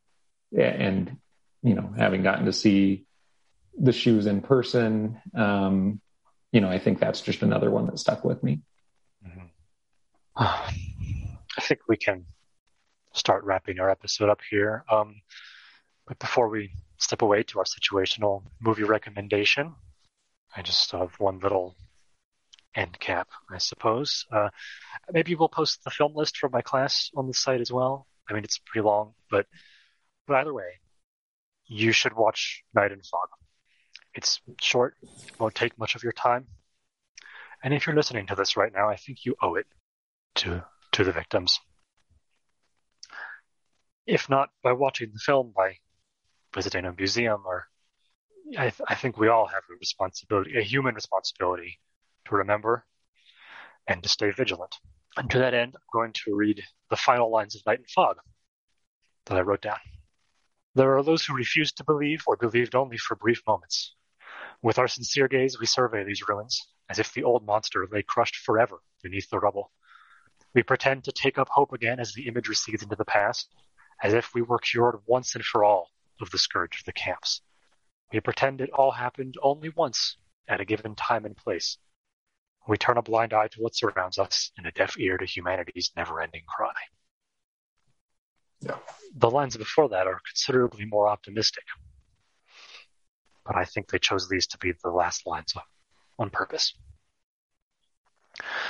and 0.57 1.17
you 1.63 1.75
know 1.75 1.93
having 1.97 2.25
gotten 2.25 2.47
to 2.47 2.53
see 2.53 3.07
the 3.79 3.93
shoes 3.93 4.27
in 4.27 4.41
person 4.41 5.21
um, 5.37 6.01
you 6.51 6.61
know 6.61 6.69
i 6.69 6.81
think 6.81 6.99
that's 6.99 7.21
just 7.21 7.43
another 7.43 7.71
one 7.71 7.87
that 7.87 7.99
stuck 7.99 8.25
with 8.25 8.43
me. 8.43 8.61
I 10.37 11.61
think 11.61 11.81
we 11.89 11.97
can 11.97 12.25
start 13.13 13.45
wrapping 13.45 13.81
our 13.81 13.91
episode 13.91 14.29
up 14.29 14.41
here 14.51 14.85
um, 14.91 15.21
but 16.07 16.19
before 16.19 16.49
we 16.49 16.71
step 16.99 17.23
away 17.23 17.43
to 17.43 17.59
our 17.59 17.65
situational 17.65 18.43
movie 18.61 18.85
recommendation 18.85 19.75
I 20.57 20.63
just 20.63 20.91
have 20.93 21.15
one 21.19 21.39
little 21.39 21.77
end 22.75 22.99
cap, 22.99 23.29
I 23.51 23.59
suppose. 23.59 24.27
Uh, 24.33 24.51
maybe 25.13 25.35
we'll 25.35 25.49
post 25.49 25.85
the 25.85 25.91
film 25.91 26.15
list 26.15 26.39
for 26.39 26.49
my 26.49 26.61
class 26.61 27.11
on 27.17 27.27
the 27.27 27.35
site 27.35 27.61
as 27.61 27.73
well. 27.73 28.07
I 28.29 28.33
mean, 28.33 28.45
it's 28.45 28.59
pretty 28.59 28.85
long, 28.85 29.15
but 29.31 29.47
but 30.27 30.37
either 30.37 30.55
way, 30.55 30.81
you 31.67 31.93
should 31.93 32.15
watch 32.15 32.63
Night 32.75 32.93
and 32.93 33.05
Fog. 33.05 33.29
It's 34.15 34.41
short, 34.61 34.97
won't 35.39 35.55
take 35.55 35.79
much 35.79 35.95
of 35.95 36.03
your 36.03 36.13
time, 36.13 36.47
and 37.63 37.75
if 37.75 37.87
you're 37.87 37.97
listening 37.97 38.27
to 38.27 38.35
this 38.35 38.57
right 38.57 38.73
now, 38.73 38.89
I 38.89 38.97
think 38.97 39.25
you 39.25 39.37
owe 39.41 39.55
it 39.55 39.67
to 40.37 40.65
to 40.93 41.05
the 41.05 41.13
victims. 41.13 41.59
If 44.07 44.29
not 44.29 44.51
by 44.63 44.73
watching 44.73 45.11
the 45.13 45.19
film, 45.19 45.53
by 45.57 45.77
visiting 46.55 46.85
a 46.85 46.93
museum 46.93 47.43
or 47.45 47.67
I, 48.59 48.71
th- 48.71 48.81
I 48.89 48.95
think 48.97 49.17
we 49.17 49.29
all 49.29 49.47
have 49.47 49.63
a 49.71 49.79
responsibility, 49.79 50.59
a 50.59 50.63
human 50.63 50.95
responsibility 50.95 51.79
to 52.27 52.35
remember 52.35 52.85
and 53.87 54.03
to 54.03 54.09
stay 54.09 54.31
vigilant. 54.31 54.75
And 55.17 55.31
to 55.31 55.39
that 55.39 55.55
end, 55.55 55.75
I'm 55.77 55.83
going 55.93 56.13
to 56.25 56.35
read 56.35 56.63
the 56.89 56.97
final 56.97 57.31
lines 57.31 57.55
of 57.55 57.63
Night 57.67 57.79
and 57.79 57.91
Fog 57.91 58.17
that 59.27 59.39
I 59.39 59.43
wrote 59.43 59.63
down. 59.63 59.79
There 60.75 60.97
are 60.97 61.03
those 61.03 61.25
who 61.25 61.35
refuse 61.35 61.73
to 61.73 61.85
believe 61.85 62.23
or 62.27 62.37
believed 62.37 62.75
only 62.75 62.97
for 62.97 63.17
brief 63.17 63.43
moments. 63.47 63.95
With 64.63 64.79
our 64.79 64.89
sincere 64.89 65.29
gaze, 65.29 65.59
we 65.59 65.67
survey 65.67 66.05
these 66.05 66.29
ruins 66.29 66.61
as 66.89 66.99
if 66.99 67.13
the 67.13 67.25
old 67.25 67.45
monster 67.45 67.87
lay 67.91 68.03
crushed 68.03 68.37
forever 68.37 68.81
beneath 69.03 69.29
the 69.31 69.39
rubble. 69.39 69.73
We 70.55 70.63
pretend 70.63 71.05
to 71.05 71.13
take 71.13 71.39
up 71.39 71.49
hope 71.49 71.73
again 71.73 72.01
as 72.01 72.13
the 72.13 72.27
image 72.27 72.49
recedes 72.49 72.83
into 72.83 72.97
the 72.97 73.05
past, 73.05 73.55
as 74.03 74.15
if 74.15 74.35
we 74.35 74.43
were 74.43 74.59
cured 74.59 74.97
once 75.07 75.35
and 75.35 75.45
for 75.45 75.65
all 75.65 75.91
of 76.21 76.31
the 76.31 76.39
scourge 76.39 76.81
of 76.81 76.85
the 76.85 76.93
camps. 76.93 77.43
We 78.13 78.21
pretend 78.21 78.61
it 78.61 78.71
all 78.71 78.91
happened 78.91 79.37
only 79.43 79.69
once 79.69 80.17
at 80.49 80.61
a 80.61 80.65
given 80.65 80.97
time 80.97 81.25
and 81.25 81.37
place. 81.37 81.79
We 82.67 82.77
turn 82.77 82.99
a 82.99 83.03
blind 83.03 83.33
eye 83.33 83.49
to 83.49 83.61
what 83.61 83.77
surrounds 83.77 84.19
us 84.19 84.51
and 84.57 84.67
a 84.67 84.73
deaf 84.73 84.99
ear 84.99 85.17
to 85.17 85.25
humanity's 85.25 85.93
never 85.97 86.21
ending 86.21 86.43
cry. 86.49 86.75
Yeah. 88.61 88.79
The 89.15 89.31
lines 89.31 89.57
before 89.57 89.89
that 89.89 90.07
are 90.07 90.21
considerably 90.29 90.85
more 90.85 91.09
optimistic. 91.09 91.65
But 93.47 93.57
I 93.57 93.65
think 93.65 93.89
they 93.89 93.99
chose 93.99 94.29
these 94.29 94.47
to 94.49 94.59
be 94.59 94.73
the 94.83 94.91
last 94.91 95.27
lines 95.27 95.55
on 96.19 96.31
purpose. 96.31 96.75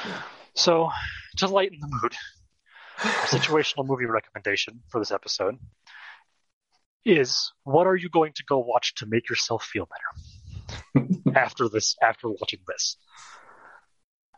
Yeah. 0.05 0.23
So, 0.55 0.91
to 1.39 1.47
lighten 1.47 1.79
the 1.81 1.89
mood, 1.89 2.15
situational 2.99 3.87
movie 3.87 4.07
recommendation 4.07 4.81
for 4.89 5.01
this 5.01 5.11
episode 5.11 5.59
is 7.05 7.53
what 7.65 7.87
are 7.87 7.97
you 7.97 8.11
going 8.11 8.33
to 8.35 8.45
go 8.45 8.59
watch 8.59 8.95
to 8.97 9.07
make 9.07 9.29
yourself 9.29 9.65
feel 9.65 9.87
better? 9.87 11.13
After 11.35 11.69
this 11.69 11.97
after 12.03 12.29
watching 12.29 12.61
this. 12.67 12.97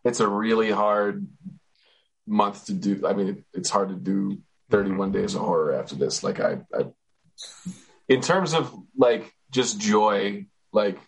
It's 0.04 0.20
a 0.20 0.28
really 0.28 0.70
hard 0.70 1.26
month 2.26 2.66
to 2.66 2.72
do. 2.72 3.06
I 3.06 3.14
mean 3.14 3.44
it's 3.52 3.70
hard 3.70 3.88
to 3.88 3.94
do 3.94 4.38
31 4.70 5.10
mm-hmm. 5.10 5.20
days 5.20 5.34
of 5.34 5.40
horror 5.40 5.74
after 5.74 5.94
this. 5.96 6.22
Like 6.22 6.40
i, 6.40 6.58
I 6.74 6.86
in 8.08 8.20
terms 8.20 8.54
of 8.54 8.72
like 8.96 9.32
just 9.50 9.80
joy 9.80 10.46
like 10.72 10.98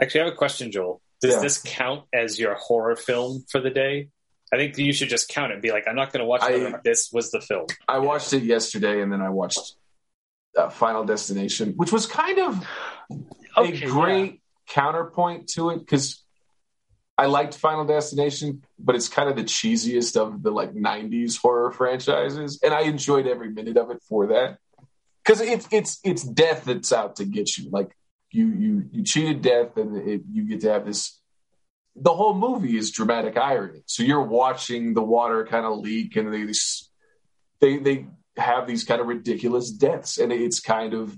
actually 0.00 0.20
i 0.20 0.24
have 0.24 0.32
a 0.32 0.36
question 0.36 0.70
joel 0.70 1.01
does 1.22 1.34
yeah. 1.34 1.40
this 1.40 1.62
count 1.64 2.04
as 2.12 2.38
your 2.38 2.54
horror 2.54 2.96
film 2.96 3.44
for 3.50 3.60
the 3.60 3.70
day 3.70 4.08
I 4.52 4.58
think 4.58 4.76
you 4.76 4.92
should 4.92 5.08
just 5.08 5.30
count 5.30 5.50
it 5.50 5.54
and 5.54 5.62
be 5.62 5.72
like, 5.72 5.88
I'm 5.88 5.96
not 5.96 6.12
going 6.12 6.20
to 6.20 6.26
watch 6.26 6.42
it. 6.44 6.84
This 6.84 7.10
was 7.10 7.30
the 7.30 7.40
film. 7.40 7.66
I 7.88 8.00
watched 8.00 8.34
it 8.34 8.42
yesterday 8.42 9.00
and 9.00 9.10
then 9.10 9.22
I 9.22 9.30
watched 9.30 9.76
uh, 10.56 10.68
Final 10.68 11.04
Destination, 11.04 11.72
which 11.76 11.90
was 11.90 12.06
kind 12.06 12.38
of 12.38 12.66
okay, 13.56 13.82
a 13.82 13.88
great 13.88 14.32
yeah. 14.32 14.38
counterpoint 14.68 15.48
to 15.54 15.70
it 15.70 15.78
because 15.78 16.22
I 17.16 17.26
liked 17.26 17.54
Final 17.54 17.86
Destination, 17.86 18.62
but 18.78 18.94
it's 18.94 19.08
kind 19.08 19.30
of 19.30 19.36
the 19.36 19.44
cheesiest 19.44 20.16
of 20.16 20.42
the 20.42 20.50
like 20.50 20.74
'90s 20.74 21.38
horror 21.38 21.70
franchises, 21.70 22.60
and 22.62 22.74
I 22.74 22.82
enjoyed 22.82 23.26
every 23.26 23.50
minute 23.50 23.78
of 23.78 23.90
it 23.90 24.02
for 24.08 24.28
that 24.28 24.58
because 25.24 25.40
it's 25.40 25.68
it's 25.70 26.00
it's 26.04 26.22
death 26.22 26.64
that's 26.64 26.92
out 26.92 27.16
to 27.16 27.24
get 27.24 27.56
you. 27.56 27.70
Like 27.70 27.96
you 28.32 28.48
you 28.48 28.88
you 28.90 29.04
cheated 29.04 29.42
death, 29.42 29.76
and 29.76 29.96
it, 29.96 30.22
you 30.30 30.44
get 30.48 30.60
to 30.62 30.72
have 30.72 30.86
this. 30.86 31.18
The 31.94 32.12
whole 32.12 32.34
movie 32.34 32.76
is 32.78 32.90
dramatic 32.90 33.36
irony. 33.36 33.82
So 33.86 34.02
you're 34.02 34.22
watching 34.22 34.94
the 34.94 35.02
water 35.02 35.46
kind 35.46 35.66
of 35.66 35.78
leak, 35.78 36.16
and 36.16 36.32
they 36.32 36.52
they 37.60 37.78
they 37.78 38.06
have 38.36 38.66
these 38.66 38.84
kind 38.84 39.00
of 39.00 39.06
ridiculous 39.06 39.70
deaths, 39.70 40.18
and 40.18 40.32
it's 40.32 40.60
kind 40.60 40.94
of 40.94 41.16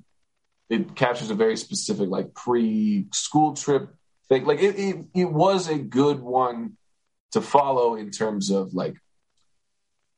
it 0.68 0.96
captures 0.96 1.30
a 1.30 1.34
very 1.34 1.56
specific 1.56 2.08
like 2.08 2.34
pre 2.34 3.06
school 3.12 3.54
trip 3.54 3.94
thing. 4.28 4.44
Like 4.44 4.60
it, 4.60 4.78
it, 4.78 5.04
it 5.14 5.32
was 5.32 5.68
a 5.68 5.78
good 5.78 6.20
one 6.20 6.76
to 7.32 7.40
follow 7.40 7.94
in 7.94 8.10
terms 8.10 8.50
of 8.50 8.74
like 8.74 8.96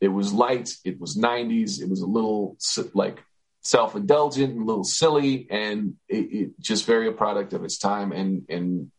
it 0.01 0.09
was 0.09 0.32
light, 0.32 0.70
it 0.85 1.01
was 1.01 1.16
'90s, 1.16 1.81
it 1.81 1.89
was 1.89 2.01
a 2.01 2.06
little 2.06 2.56
like 2.94 3.23
self 3.66 3.97
indulgent, 3.97 4.52
and 4.52 4.62
a 4.62 4.64
little 4.64 4.84
silly, 4.84 5.47
and 5.51 5.94
it, 6.09 6.32
it 6.32 6.60
just 6.60 6.86
very 6.86 7.09
a 7.09 7.12
product 7.12 7.52
of 7.52 7.64
its 7.64 7.78
time. 7.78 8.12
And 8.12 8.44
and 8.48 8.90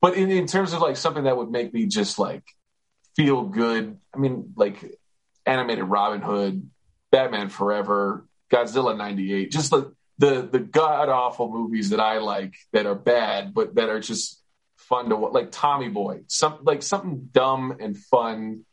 but 0.00 0.14
in, 0.14 0.30
in 0.30 0.46
terms 0.46 0.72
of 0.72 0.80
like 0.80 0.96
something 0.96 1.24
that 1.24 1.36
would 1.36 1.50
make 1.50 1.74
me 1.74 1.86
just 1.86 2.18
like 2.18 2.44
feel 3.16 3.44
good, 3.44 3.98
I 4.14 4.18
mean, 4.18 4.52
like 4.56 4.98
animated 5.44 5.84
Robin 5.84 6.20
Hood, 6.20 6.70
Batman 7.10 7.48
Forever, 7.48 8.26
Godzilla 8.50 8.96
'98, 8.96 9.50
just 9.50 9.72
like 9.72 9.84
the 10.18 10.48
the 10.50 10.60
god 10.60 11.08
awful 11.08 11.50
movies 11.50 11.90
that 11.90 12.00
I 12.00 12.18
like 12.18 12.54
that 12.72 12.86
are 12.86 12.94
bad, 12.94 13.52
but 13.52 13.74
that 13.74 13.88
are 13.88 14.00
just 14.00 14.40
fun 14.76 15.08
to 15.08 15.16
like 15.16 15.50
Tommy 15.50 15.88
Boy, 15.88 16.20
some 16.28 16.58
like 16.62 16.82
something 16.82 17.28
dumb 17.32 17.76
and 17.80 17.96
fun. 17.96 18.64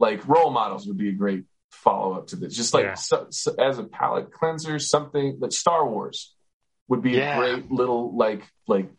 Like 0.00 0.26
role 0.26 0.50
models 0.50 0.88
would 0.88 0.98
be 0.98 1.08
a 1.08 1.12
great 1.12 1.44
follow 1.82 2.14
up 2.14 2.28
to 2.28 2.36
this. 2.36 2.54
Just 2.56 2.74
like 2.74 2.84
Yeah. 2.84 2.94
so, 2.94 3.26
so, 3.30 3.54
as 3.58 3.78
a 3.78 3.84
palate 3.84 4.30
cleanser, 4.32 4.78
something 4.78 5.36
like 5.40 5.52
Star 5.52 5.86
Wars 5.88 6.34
would 6.88 7.02
be 7.02 7.12
Yeah. 7.12 7.36
a 7.36 7.38
great 7.38 7.70
little 7.70 8.16
like 8.16 8.48
like 8.66 8.90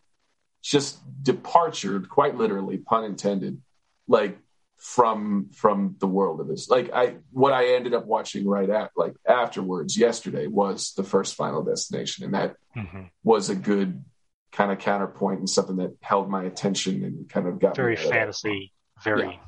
just 0.62 0.98
departure, 1.22 2.00
quite 2.00 2.36
literally, 2.36 2.78
pun 2.78 3.04
intended, 3.04 3.62
like 4.08 4.38
from 4.76 5.48
from 5.54 5.96
the 6.00 6.06
world 6.06 6.40
of 6.40 6.48
this. 6.48 6.68
Like 6.68 6.90
I 6.92 7.16
what 7.30 7.52
I 7.52 7.74
ended 7.74 7.94
up 7.94 8.04
watching 8.06 8.46
right 8.46 8.68
at 8.68 8.90
like 8.96 9.14
afterwards 9.26 9.96
yesterday 9.96 10.46
was 10.48 10.92
the 10.94 11.04
first 11.04 11.34
Final 11.34 11.62
Destination, 11.62 12.24
and 12.24 12.34
that 12.34 12.56
Mhm. 12.76 13.10
was 13.24 13.48
a 13.48 13.54
good 13.54 14.04
kind 14.52 14.70
of 14.70 14.78
counterpoint 14.78 15.38
and 15.40 15.48
something 15.50 15.76
that 15.76 15.96
held 16.00 16.28
my 16.30 16.44
attention 16.44 17.04
and 17.04 17.28
kind 17.28 17.46
of 17.46 17.58
got 17.58 17.76
Very 17.76 17.94
me 17.94 18.00
out 18.00 18.04
of 18.04 18.10
that. 18.10 18.18
fantasy, 18.18 18.72
very, 19.02 19.40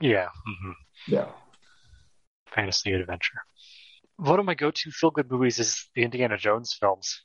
yeah, 0.00 0.28
mhm. 0.48 0.74
Yeah. 1.06 1.28
Fantasy 2.54 2.92
adventure. 2.92 3.38
One 4.16 4.38
of 4.38 4.44
my 4.46 4.54
go-to 4.54 4.90
feel-good 4.90 5.30
movies 5.30 5.58
is 5.58 5.88
the 5.94 6.02
Indiana 6.02 6.36
Jones 6.36 6.76
films. 6.78 7.22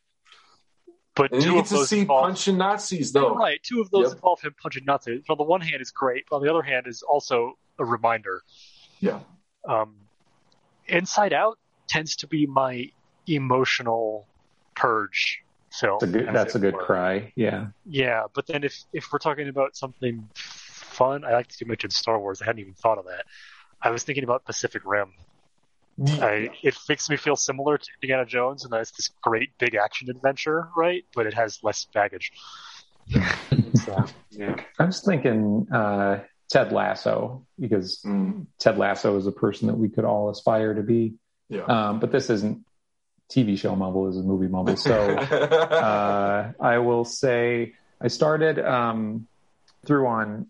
But 1.16 1.32
And 1.32 1.42
two 1.42 1.52
you 1.54 1.60
of 1.60 1.64
get 1.64 1.70
to 1.70 1.74
those 1.76 1.90
see 1.90 2.00
involve, 2.02 2.24
punching 2.26 2.58
Nazis 2.58 3.12
though. 3.14 3.36
right, 3.36 3.60
two 3.64 3.80
of 3.82 3.90
those 3.92 4.08
Yep. 4.08 4.16
involve 4.16 4.42
him 4.42 4.56
punching 4.62 4.84
Nazis. 4.86 5.24
On 5.30 5.38
the 5.38 5.44
one 5.44 5.62
hand, 5.62 5.82
is 5.82 5.92
great. 5.92 6.26
But 6.30 6.38
on 6.38 6.44
the 6.44 6.50
other 6.50 6.62
hand, 6.62 6.88
is 6.88 7.04
also 7.04 7.54
a 7.80 7.86
reminder. 7.86 8.42
Yeah. 9.00 9.20
Um, 9.68 9.96
Inside 10.88 11.34
Out 11.34 11.58
tends 11.88 12.18
to 12.18 12.28
be 12.28 12.46
my 12.46 12.92
emotional 13.28 14.28
purge 14.76 15.42
film. 15.72 15.98
That's 16.02 16.14
a 16.14 16.18
good, 16.18 16.30
that's 16.34 16.56
a 16.56 16.60
good 16.60 16.76
cry. 16.76 17.32
Yeah. 17.36 17.68
Yeah, 17.86 18.24
but 18.34 18.46
then 18.48 18.64
if 18.64 18.84
if 18.94 19.12
we're 19.12 19.20
talking 19.20 19.48
about 19.48 19.76
something 19.76 20.30
fun, 20.36 21.24
I 21.26 21.32
like 21.34 21.48
to 21.48 21.66
mention 21.66 21.90
Star 21.90 22.20
Wars. 22.20 22.42
I 22.42 22.46
hadn't 22.46 22.60
even 22.62 22.74
thought 22.74 22.98
of 22.98 23.06
that. 23.06 23.26
I 23.86 23.92
was 23.92 24.04
thinking 24.04 24.24
about 24.24 24.46
Pacific 24.46 24.82
Rim. 24.84 25.14
I, 25.98 26.50
it 26.62 26.76
makes 26.90 27.10
me 27.10 27.16
feel 27.16 27.36
similar 27.36 27.78
to 27.78 27.88
Indiana 28.02 28.26
Jones, 28.26 28.64
and 28.64 28.74
that 28.74 28.82
it's 28.82 28.92
this 28.92 29.10
great 29.22 29.58
big 29.58 29.76
action 29.76 30.10
adventure, 30.10 30.68
right? 30.76 31.06
But 31.16 31.26
it 31.26 31.34
has 31.36 31.60
less 31.64 31.86
baggage. 31.94 32.34
so, 33.76 34.04
yeah. 34.32 34.60
I 34.78 34.86
was 34.86 35.02
thinking 35.02 35.68
uh, 35.72 36.20
Ted 36.50 36.74
Lasso 36.74 37.46
because 37.60 38.02
Mm, 38.04 38.48
Ted 38.60 38.78
Lasso 38.78 39.18
is 39.18 39.28
a 39.28 39.32
person 39.32 39.68
that 39.68 39.76
we 39.76 39.88
could 39.88 40.04
all 40.04 40.30
aspire 40.30 40.74
to 40.74 40.84
be. 40.84 41.14
yeah. 41.48 41.64
Um, 41.64 42.00
but 42.00 42.12
this 42.12 42.30
isn't 42.30 42.66
TV 43.32 43.58
show 43.58 43.76
mumble, 43.76 44.08
this 44.08 44.18
is 44.18 44.26
movie 44.26 44.48
mumble. 44.48 44.76
So 44.76 44.92
uh, 45.18 46.52
I 46.60 46.80
will 46.80 47.06
say 47.06 47.74
I 48.02 48.08
started 48.10 48.60
um, 48.60 49.28
through 49.86 50.08
on 50.08 50.48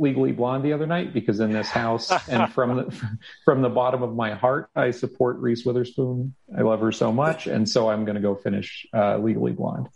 Legally 0.00 0.32
Blonde 0.32 0.64
the 0.64 0.72
other 0.72 0.86
night 0.86 1.12
because 1.12 1.40
in 1.40 1.52
this 1.52 1.68
house 1.68 2.10
and 2.28 2.52
from 2.52 2.76
the 2.76 3.08
from 3.44 3.62
the 3.62 3.68
bottom 3.68 4.02
of 4.02 4.14
my 4.14 4.34
heart, 4.34 4.70
I 4.76 4.90
support 4.92 5.38
Reese 5.38 5.64
Witherspoon. 5.64 6.34
I 6.56 6.62
love 6.62 6.80
her 6.80 6.92
so 6.92 7.12
much, 7.12 7.46
and 7.46 7.68
so 7.68 7.88
I'm 7.90 8.04
going 8.04 8.16
to 8.16 8.20
go 8.22 8.34
finish 8.34 8.86
uh, 8.94 9.18
Legally 9.18 9.52
Blonde. 9.52 9.88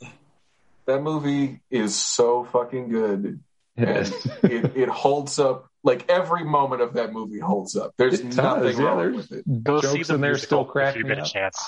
that 0.86 1.02
movie 1.02 1.60
is 1.70 1.94
so 1.94 2.44
fucking 2.44 2.88
good. 2.88 3.40
It 3.76 3.88
and 3.88 3.98
is. 3.98 4.26
it, 4.42 4.76
it 4.76 4.88
holds 4.90 5.38
up 5.38 5.66
like 5.82 6.04
every 6.10 6.44
moment 6.44 6.82
of 6.82 6.92
that 6.94 7.12
movie 7.12 7.38
holds 7.38 7.74
up. 7.76 7.94
There's 7.96 8.20
It 8.20 8.24
does, 8.24 8.36
nothing 8.36 8.76
yeah, 8.78 8.82
wrong 8.84 8.98
there's- 8.98 9.16
with 9.16 9.32
it. 9.32 9.62
Go 9.64 9.80
see 9.80 9.96
Jokes 9.96 10.08
the 10.08 10.14
in 10.16 10.20
there 10.20 10.30
musical 10.32 10.64
still 10.64 10.64
crack 10.66 10.94
if 10.94 10.98
you 11.02 11.04
get 11.08 11.18
a 11.18 11.22
chance. 11.22 11.58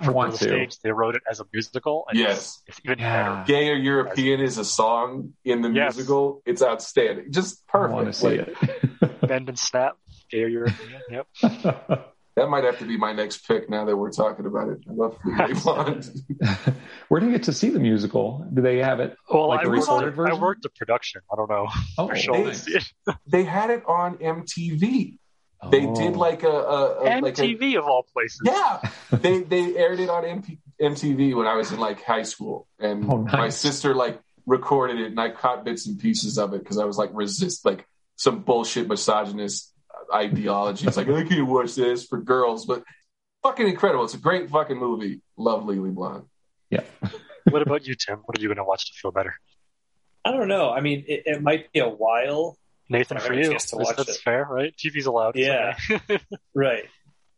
I 0.00 0.04
For 0.06 0.12
want 0.12 0.32
the 0.32 0.38
stage, 0.38 0.78
they 0.82 0.90
wrote 0.92 1.14
it 1.14 1.22
as 1.30 1.40
a 1.40 1.44
musical. 1.52 2.04
And 2.08 2.18
Yes. 2.18 2.62
it's, 2.66 2.78
it's 2.78 2.80
even 2.84 2.98
Yeah. 2.98 3.44
better. 3.44 3.44
Gay 3.46 3.68
or 3.68 3.74
European 3.74 4.40
is 4.40 4.56
a 4.58 4.64
song 4.64 5.34
in 5.44 5.60
the 5.62 5.70
Yes. 5.70 5.96
musical. 5.96 6.42
It's 6.46 6.62
outstanding. 6.62 7.32
Just 7.32 7.62
I 7.68 7.72
perfect. 7.78 7.94
want 7.94 8.06
to 8.06 8.12
see 8.12 8.38
Like, 8.38 9.20
Bend 9.28 9.48
and 9.48 9.58
snap. 9.58 9.96
Gay 10.30 10.42
or 10.44 10.48
European. 10.48 11.02
Yep. 11.10 11.26
That 12.36 12.48
might 12.48 12.62
have 12.64 12.78
to 12.78 12.86
be 12.86 12.96
my 12.96 13.12
next 13.12 13.46
pick 13.46 13.68
now 13.68 13.84
that 13.84 13.94
we're 13.94 14.12
talking 14.12 14.46
about 14.46 14.68
it. 14.68 14.78
I 14.88 14.92
love 14.94 15.18
Legally 15.24 15.52
Blonde. 15.62 16.08
Where 17.08 17.20
do 17.20 17.26
you 17.26 17.32
get 17.32 17.42
to 17.42 17.52
see 17.52 17.68
the 17.70 17.80
musical? 17.80 18.46
Do 18.54 18.62
they 18.62 18.78
have 18.78 19.00
it? 19.00 19.14
Well, 19.28 19.48
Like 19.48 19.60
I, 19.60 19.64
the 19.64 19.70
worked, 19.70 19.80
recorded 19.82 20.18
I 20.30 20.34
worked 20.40 20.62
the 20.62 20.70
production. 20.70 21.20
I 21.30 21.36
don't 21.36 21.50
know. 21.50 21.66
Oh, 21.98 22.08
for 22.08 22.16
sure. 22.16 22.44
nice. 22.46 22.66
they 23.26 23.42
had 23.42 23.70
it 23.70 23.82
on 23.86 24.16
MTV. 24.18 25.18
They 25.68 25.86
Oh. 25.86 25.94
did 25.94 26.16
like 26.16 26.42
a, 26.42 26.48
a, 26.48 27.18
a 27.18 27.20
like 27.20 27.38
a 27.38 27.42
MTV 27.42 27.76
of 27.78 27.84
all 27.84 28.04
places. 28.14 28.40
Yeah, 28.44 28.80
they 29.10 29.42
they 29.42 29.76
aired 29.76 30.00
it 30.00 30.08
on 30.08 30.22
MP, 30.24 30.58
MTV 30.80 31.34
when 31.36 31.46
I 31.46 31.54
was 31.56 31.70
in 31.72 31.78
like 31.78 32.02
high 32.02 32.22
school, 32.22 32.66
and 32.78 33.04
Oh, 33.10 33.18
nice. 33.18 33.32
my 33.34 33.48
sister 33.50 33.94
like 33.94 34.18
recorded 34.46 34.98
it, 35.00 35.06
and 35.08 35.20
I 35.20 35.30
caught 35.30 35.64
bits 35.64 35.86
and 35.86 35.98
pieces 36.00 36.38
of 36.38 36.54
it 36.54 36.60
because 36.62 36.78
I 36.78 36.84
was 36.86 36.96
like 36.96 37.10
resist 37.12 37.64
like 37.66 37.86
some 38.16 38.40
bullshit 38.40 38.88
misogynist 38.88 39.72
ideology. 40.14 40.86
It's 40.86 40.96
like 40.96 41.08
I 41.08 41.24
can't 41.24 41.46
watch 41.46 41.74
this 41.74 42.06
for 42.06 42.20
girls, 42.20 42.64
but 42.64 42.82
fucking 43.42 43.68
incredible. 43.68 44.04
It's 44.04 44.14
a 44.14 44.18
great 44.18 44.48
fucking 44.50 44.78
movie. 44.78 45.20
Love 45.36 45.66
Legally 45.66 45.90
Blonde. 45.90 46.24
Yeah. 46.70 46.84
What 47.50 47.62
about 47.62 47.86
you, 47.86 47.94
Tim? 47.94 48.18
What 48.24 48.38
are 48.38 48.40
you 48.40 48.48
going 48.48 48.56
to 48.58 48.64
watch 48.64 48.86
to 48.86 48.92
feel 48.98 49.10
better? 49.12 49.34
I 50.24 50.30
don't 50.32 50.48
know. 50.48 50.70
I 50.70 50.80
mean, 50.80 51.04
it, 51.08 51.22
it 51.26 51.42
might 51.42 51.72
be 51.72 51.80
a 51.80 51.88
while. 51.88 52.56
Nathan, 52.90 53.16
I 53.16 53.20
for 53.20 53.24
haven't 53.32 53.38
had 53.38 53.44
a 53.44 53.46
you, 53.46 53.52
chance 53.52 53.70
to 53.70 53.76
Is- 53.80 53.86
watch 53.86 53.96
that's 53.96 54.16
it. 54.16 54.22
fair, 54.22 54.44
right? 54.50 54.74
TV's 54.76 55.06
allowed. 55.06 55.36
Yeah. 55.36 55.76
Right. 56.54 56.84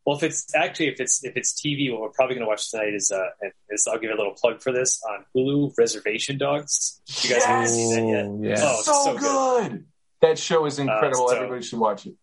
Well, 0.04 0.16
if 0.16 0.24
it's 0.24 0.52
actually 0.56 0.88
if 0.88 0.98
it's 0.98 1.22
if 1.24 1.36
it's 1.36 1.52
TV, 1.52 1.92
what 1.92 2.00
we're 2.00 2.08
probably 2.08 2.34
going 2.34 2.44
to 2.44 2.48
watch 2.48 2.70
tonight 2.72 2.92
is 2.94 3.12
uh 3.12 3.28
is 3.70 3.86
I'll 3.86 3.98
give 4.00 4.10
you 4.10 4.16
a 4.16 4.18
little 4.18 4.32
plug 4.34 4.60
for 4.60 4.72
this 4.72 5.00
on 5.08 5.24
Hulu. 5.36 5.74
Reservation 5.78 6.38
Dogs. 6.38 7.00
You 7.22 7.30
guys 7.30 7.44
haven't 7.44 7.68
seen 7.68 8.10
that 8.12 8.12
yet? 8.12 8.24
Oh, 8.26 8.40
yeah. 8.42 8.56
Oh, 8.68 8.82
so, 8.82 8.92
so 9.04 9.12
good. 9.18 9.70
good. 9.70 9.84
That 10.22 10.38
show 10.40 10.64
is 10.66 10.80
incredible. 10.80 11.28
so- 11.28 11.36
Everybody 11.36 11.62
should 11.62 11.78
watch 11.78 12.06
it. 12.06 12.14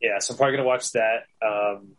Yeah, 0.00 0.18
so 0.18 0.34
I'm 0.34 0.38
probably 0.38 0.56
going 0.56 0.64
to 0.64 0.68
watch 0.68 0.92
that. 0.92 1.24
Um, 1.44 1.92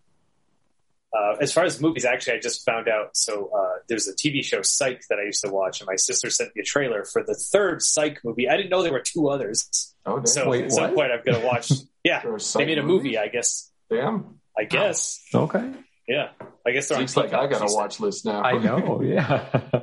uh, 1.17 1.35
as 1.41 1.51
far 1.51 1.63
as 1.63 1.81
movies, 1.81 2.05
actually, 2.05 2.33
I 2.37 2.39
just 2.39 2.65
found 2.65 2.87
out. 2.87 3.15
So 3.17 3.49
uh, 3.55 3.79
there's 3.87 4.07
a 4.07 4.13
TV 4.13 4.43
show, 4.43 4.61
Psych, 4.61 5.01
that 5.09 5.19
I 5.19 5.23
used 5.25 5.43
to 5.43 5.51
watch, 5.51 5.79
and 5.81 5.87
my 5.87 5.95
sister 5.95 6.29
sent 6.29 6.55
me 6.55 6.61
a 6.61 6.65
trailer 6.65 7.03
for 7.05 7.23
the 7.23 7.33
third 7.33 7.81
Psych 7.81 8.19
movie. 8.23 8.47
I 8.47 8.55
didn't 8.57 8.69
know 8.69 8.83
there 8.83 8.91
were 8.93 9.01
two 9.05 9.29
others. 9.29 9.95
Oh. 10.05 10.23
So 10.25 10.49
Wait, 10.49 10.65
at 10.65 10.71
some 10.71 10.83
what? 10.83 10.95
point, 10.95 11.11
I'm 11.11 11.23
going 11.25 11.39
to 11.41 11.45
watch. 11.47 11.71
Yeah, 12.03 12.21
There 12.21 12.33
are 12.33 12.39
they 12.39 12.65
made 12.65 12.77
a 12.77 12.81
movies? 12.83 13.03
movie. 13.03 13.17
I 13.17 13.27
guess. 13.27 13.69
Damn. 13.89 14.39
I 14.57 14.63
guess. 14.63 15.21
Okay. 15.35 15.69
Yeah, 16.07 16.29
I 16.65 16.71
guess 16.71 16.87
they're 16.87 16.97
on 16.97 17.07
Seems 17.07 17.17
like 17.17 17.33
I 17.33 17.45
Peacock, 17.45 17.59
got 17.59 17.69
she 17.69 17.73
a 17.73 17.77
watch 17.77 17.99
list 17.99 18.25
now. 18.25 18.41
I 18.41 18.57
know. 18.57 19.01
Yeah. 19.03 19.81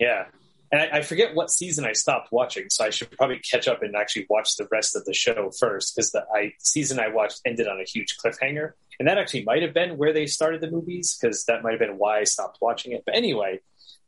Yeah. 0.00 0.24
And 0.72 0.80
I, 0.80 0.98
I 0.98 1.02
forget 1.02 1.34
what 1.34 1.50
season 1.50 1.84
I 1.84 1.92
stopped 1.92 2.32
watching, 2.32 2.70
so 2.70 2.84
I 2.84 2.90
should 2.90 3.10
probably 3.10 3.38
catch 3.38 3.68
up 3.68 3.82
and 3.82 3.94
actually 3.94 4.26
watch 4.30 4.56
the 4.56 4.66
rest 4.72 4.96
of 4.96 5.04
the 5.04 5.12
show 5.12 5.50
first 5.60 5.94
because 5.94 6.10
the 6.12 6.24
I, 6.34 6.54
season 6.58 6.98
I 6.98 7.08
watched 7.08 7.42
ended 7.44 7.68
on 7.68 7.78
a 7.78 7.84
huge 7.84 8.16
cliffhanger. 8.16 8.72
And 8.98 9.06
that 9.06 9.18
actually 9.18 9.44
might 9.44 9.62
have 9.62 9.74
been 9.74 9.98
where 9.98 10.12
they 10.12 10.26
started 10.26 10.62
the 10.62 10.70
movies 10.70 11.18
because 11.20 11.44
that 11.44 11.62
might 11.62 11.72
have 11.72 11.80
been 11.80 11.98
why 11.98 12.20
I 12.20 12.24
stopped 12.24 12.58
watching 12.62 12.92
it. 12.92 13.02
But 13.04 13.14
anyway, 13.14 13.60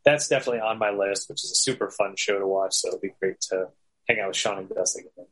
that's 0.05 0.28
definitely 0.28 0.61
on 0.61 0.78
my 0.78 0.91
list, 0.91 1.28
which 1.28 1.45
is 1.45 1.51
a 1.51 1.55
super 1.55 1.91
fun 1.91 2.15
show 2.16 2.39
to 2.39 2.47
watch. 2.47 2.74
So 2.74 2.89
it'll 2.89 3.01
be 3.01 3.15
great 3.20 3.41
to 3.51 3.66
hang 4.09 4.20
out 4.20 4.28
with 4.28 4.36
Shawn 4.36 4.59
and 4.59 4.69
Gus 4.69 4.97
again. 4.97 5.27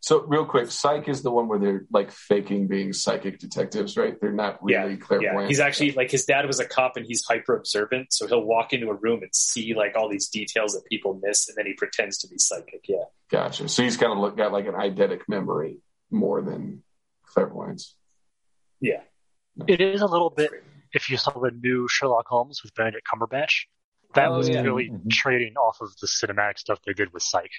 So 0.00 0.20
real 0.22 0.44
quick, 0.44 0.70
Psych 0.70 1.08
is 1.08 1.22
the 1.22 1.30
one 1.32 1.48
where 1.48 1.58
they're 1.58 1.84
like 1.90 2.12
faking 2.12 2.68
being 2.68 2.92
psychic 2.92 3.38
detectives, 3.40 3.96
right? 3.96 4.14
They're 4.20 4.30
not 4.30 4.62
really 4.62 4.92
yeah, 4.92 4.96
clairvoyant. 4.96 5.40
yeah. 5.42 5.48
He's 5.48 5.58
actually 5.60 5.92
like 5.92 6.10
his 6.10 6.24
dad 6.26 6.46
was 6.46 6.60
a 6.60 6.64
cop 6.66 6.96
and 6.96 7.04
he's 7.06 7.24
hyper 7.24 7.56
observant, 7.56 8.12
so 8.12 8.26
he'll 8.28 8.44
walk 8.44 8.72
into 8.72 8.88
a 8.88 8.94
room 8.94 9.22
and 9.22 9.34
see 9.34 9.74
like 9.74 9.96
all 9.96 10.08
these 10.08 10.28
details 10.28 10.74
that 10.74 10.84
people 10.88 11.18
miss, 11.22 11.48
and 11.48 11.56
then 11.56 11.66
he 11.66 11.72
pretends 11.74 12.18
to 12.18 12.28
be 12.28 12.38
psychic. 12.38 12.84
Yeah, 12.88 13.04
Gotcha. 13.30 13.68
So 13.68 13.82
he's 13.82 13.96
kind 13.96 14.12
of 14.12 14.18
look, 14.18 14.36
got 14.36 14.52
like 14.52 14.66
an 14.66 14.74
eidetic 14.74 15.22
memory 15.28 15.78
more 16.10 16.40
than 16.42 16.82
clairvoyance. 17.24 17.94
yeah. 18.80 19.00
It 19.66 19.80
is 19.80 20.02
a 20.02 20.06
little 20.06 20.28
bit. 20.30 20.50
If 20.92 21.08
you 21.10 21.16
saw 21.16 21.32
the 21.40 21.50
new 21.50 21.88
Sherlock 21.88 22.26
Holmes 22.28 22.62
with 22.62 22.74
Benedict 22.74 23.06
Cumberbatch, 23.12 23.64
that 24.14 24.28
Oh, 24.28 24.36
was 24.36 24.48
yeah. 24.50 24.60
really 24.60 24.90
Mhm. 24.90 25.10
trading 25.10 25.56
off 25.56 25.78
of 25.80 25.96
the 26.00 26.06
cinematic 26.06 26.58
stuff 26.58 26.78
they 26.86 26.92
did 26.92 27.12
with 27.12 27.22
Psych. 27.22 27.50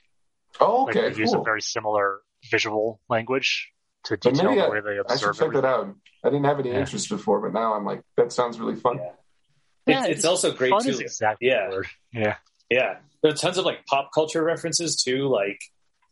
Oh, 0.59 0.83
Like 0.83 0.95
okay, 0.95 1.09
they 1.13 1.19
use 1.19 1.33
a 1.33 1.39
very 1.41 1.61
similar 1.61 2.19
visual 2.49 2.99
language 3.09 3.69
to 4.05 4.17
detail 4.17 4.43
maybe 4.51 4.55
the 4.61 4.65
I- 4.65 4.69
way 4.69 4.79
they 4.81 4.89
I 5.07 5.15
should 5.17 5.33
check 5.33 5.41
everything. 5.41 5.61
that 5.61 5.65
out. 5.65 5.95
I 6.23 6.29
didn't 6.29 6.45
have 6.45 6.59
any 6.59 6.71
Yeah. 6.71 6.79
interest 6.79 7.09
before, 7.09 7.39
but 7.41 7.53
now 7.53 7.73
I'm 7.73 7.85
like, 7.85 8.01
that 8.17 8.31
sounds 8.31 8.59
really 8.59 8.75
fun. 8.75 8.97
Yeah. 8.97 9.11
Yeah, 9.85 10.05
it's, 10.05 10.15
it's 10.17 10.25
also 10.25 10.51
great 10.51 10.71
Fun 10.71 10.83
too. 10.83 10.89
is 10.89 10.99
exactly 10.99 11.47
Yeah. 11.49 11.69
the 11.69 11.75
word. 11.77 11.87
Yeah. 12.11 12.35
Yeah, 12.69 12.97
there 13.21 13.31
are 13.31 13.35
tons 13.35 13.57
of 13.57 13.65
like 13.65 13.85
pop 13.85 14.09
culture 14.13 14.43
references 14.43 15.01
too. 15.01 15.29
Like, 15.29 15.61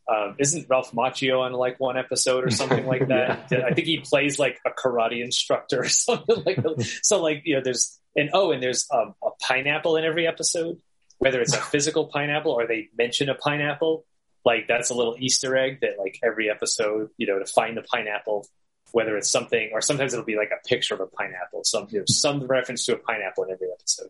um, 0.10 0.36
isn't 0.40 0.68
Ralph 0.70 0.92
Macchio 0.94 1.42
on 1.42 1.52
like 1.52 1.80
one 1.80 1.98
episode 1.98 2.46
or 2.46 2.50
something 2.52 2.86
like 2.86 3.08
that? 3.10 3.52
I 3.52 3.74
think 3.74 3.88
he 3.88 3.98
plays 4.00 4.40
like 4.40 4.60
a 4.66 4.70
karate 4.70 5.22
instructor 5.22 5.82
or 5.82 5.90
something 5.90 6.44
like 6.46 6.58
that. 6.64 7.00
So 7.04 7.22
like 7.22 7.42
you 7.44 7.56
know, 7.56 7.62
there's 7.62 8.00
and 8.16 8.30
oh, 8.34 8.52
and 8.52 8.64
there's 8.64 8.88
um, 8.94 9.16
a 9.22 9.32
pineapple 9.42 9.98
in 9.98 10.06
every 10.06 10.26
episode, 10.28 10.78
whether 11.18 11.42
it's 11.42 11.54
a 11.54 11.58
physical 11.74 12.06
pineapple 12.08 12.54
or 12.54 12.66
they 12.68 12.88
mention 12.98 13.28
a 13.28 13.36
pineapple. 13.36 14.06
Like 14.46 14.68
that's 14.68 14.90
a 14.92 14.94
little 14.94 15.16
Easter 15.20 15.58
egg 15.58 15.80
that 15.82 15.98
like 16.00 16.20
every 16.24 16.50
episode, 16.50 17.10
you 17.18 17.28
know, 17.28 17.40
to 17.40 17.46
find 17.46 17.76
the 17.76 17.82
pineapple, 17.82 18.48
whether 18.92 19.18
it's 19.18 19.30
something 19.30 19.72
or 19.74 19.82
sometimes 19.82 20.14
it'll 20.14 20.24
be 20.26 20.38
like 20.38 20.52
a 20.52 20.68
picture 20.68 20.94
of 20.94 21.02
a 21.02 21.08
pineapple, 21.08 21.64
some 21.64 21.88
you 21.90 22.00
know, 22.00 22.06
some 22.08 22.46
reference 22.46 22.86
to 22.86 22.94
a 22.94 22.98
pineapple 22.98 23.44
in 23.46 23.52
every 23.52 23.68
episode. 23.74 24.10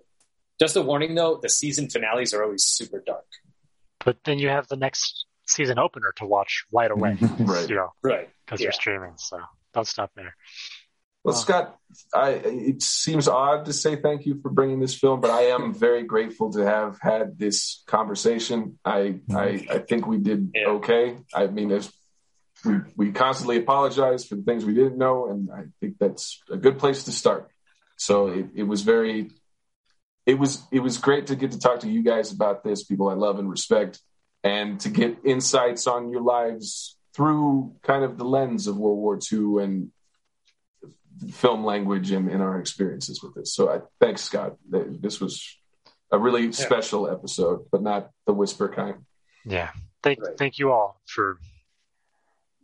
Just 0.60 0.76
a 0.76 0.82
warning 0.82 1.16
though, 1.16 1.40
the 1.42 1.50
season 1.50 1.90
finales 1.90 2.34
are 2.34 2.44
always 2.44 2.64
super 2.64 3.02
dark. 3.06 3.26
But 4.04 4.18
then 4.26 4.38
you 4.40 4.50
have 4.50 4.68
the 4.68 4.76
next 4.76 5.26
season 5.48 5.80
opener 5.80 6.12
to 6.18 6.26
watch 6.26 6.66
right 6.72 6.92
away. 6.92 7.18
Right. 7.40 7.70
You 7.70 7.76
know, 7.76 7.94
Right. 8.04 8.30
because 8.46 8.60
Yeah. 8.60 8.66
you're 8.66 8.72
streaming. 8.74 9.14
So 9.18 9.40
don't 9.74 9.88
stop 9.88 10.12
there. 10.16 10.36
Well. 11.26 11.36
Scott, 11.36 11.80
I, 12.14 12.30
it 12.30 12.84
seems 12.84 13.28
odd 13.28 13.66
to 13.66 13.74
say 13.74 13.96
thank 13.96 14.28
you 14.28 14.40
for 14.42 14.50
bringing 14.50 14.80
this 14.80 14.94
film, 14.94 15.22
but 15.22 15.32
I 15.32 15.46
am 15.46 15.74
very 15.74 16.04
grateful 16.04 16.52
to 16.54 16.64
have 16.64 17.00
had 17.02 17.40
this 17.40 17.84
conversation. 17.88 18.78
I 18.86 19.20
mm-hmm. 19.28 19.36
I, 19.36 19.66
I 19.72 19.80
think 19.80 20.06
we 20.06 20.20
did 20.20 20.52
Yeah. 20.54 20.68
okay. 20.68 21.18
I 21.34 21.48
mean, 21.48 21.70
there's, 21.70 21.92
we 22.64 22.76
we 22.96 23.12
constantly 23.12 23.58
apologize 23.58 24.26
for 24.26 24.36
the 24.36 24.44
things 24.44 24.66
we 24.66 24.76
didn't 24.76 25.00
know, 25.00 25.28
and 25.30 25.50
I 25.52 25.64
think 25.80 25.96
that's 26.00 26.44
a 26.52 26.58
good 26.58 26.78
place 26.78 27.06
to 27.06 27.12
start. 27.12 27.50
So 27.98 28.28
it, 28.28 28.46
it 28.58 28.64
was 28.64 28.84
very, 28.84 29.32
it 30.28 30.38
was 30.38 30.62
it 30.72 30.82
was 30.82 31.00
great 31.00 31.28
to 31.28 31.36
get 31.36 31.54
to 31.54 31.60
talk 31.60 31.80
to 31.80 31.90
you 31.90 32.04
guys 32.04 32.32
about 32.32 32.64
this, 32.64 32.84
people 32.84 33.10
I 33.10 33.16
love 33.16 33.40
and 33.40 33.50
respect, 33.50 34.00
and 34.44 34.80
to 34.82 34.90
get 34.90 35.18
insights 35.24 35.88
on 35.88 36.12
your 36.12 36.22
lives 36.22 36.98
through 37.16 37.74
kind 37.82 38.04
of 38.04 38.20
the 38.20 38.26
lens 38.26 38.68
of 38.68 38.78
World 38.78 39.00
War 39.00 39.18
II 39.32 39.64
and 39.64 39.92
film 41.32 41.64
language 41.64 42.12
and, 42.12 42.30
and 42.30 42.42
our 42.42 42.60
experiences 42.60 43.22
with 43.24 43.36
this. 43.36 43.54
So 43.54 43.70
I 43.70 43.80
thanks 44.00 44.24
Scott. 44.24 44.58
This 44.70 45.20
was 45.20 45.58
a 46.12 46.20
really 46.20 46.52
special 46.52 47.10
episode, 47.10 47.66
but 47.72 47.82
not 47.82 48.10
the 48.26 48.34
whisper 48.34 48.70
kind. 48.70 49.06
Yeah. 49.46 49.72
Thank 50.04 50.22
Right. 50.22 50.38
thank 50.38 50.60
you 50.60 50.72
all 50.72 51.02
for 51.06 51.38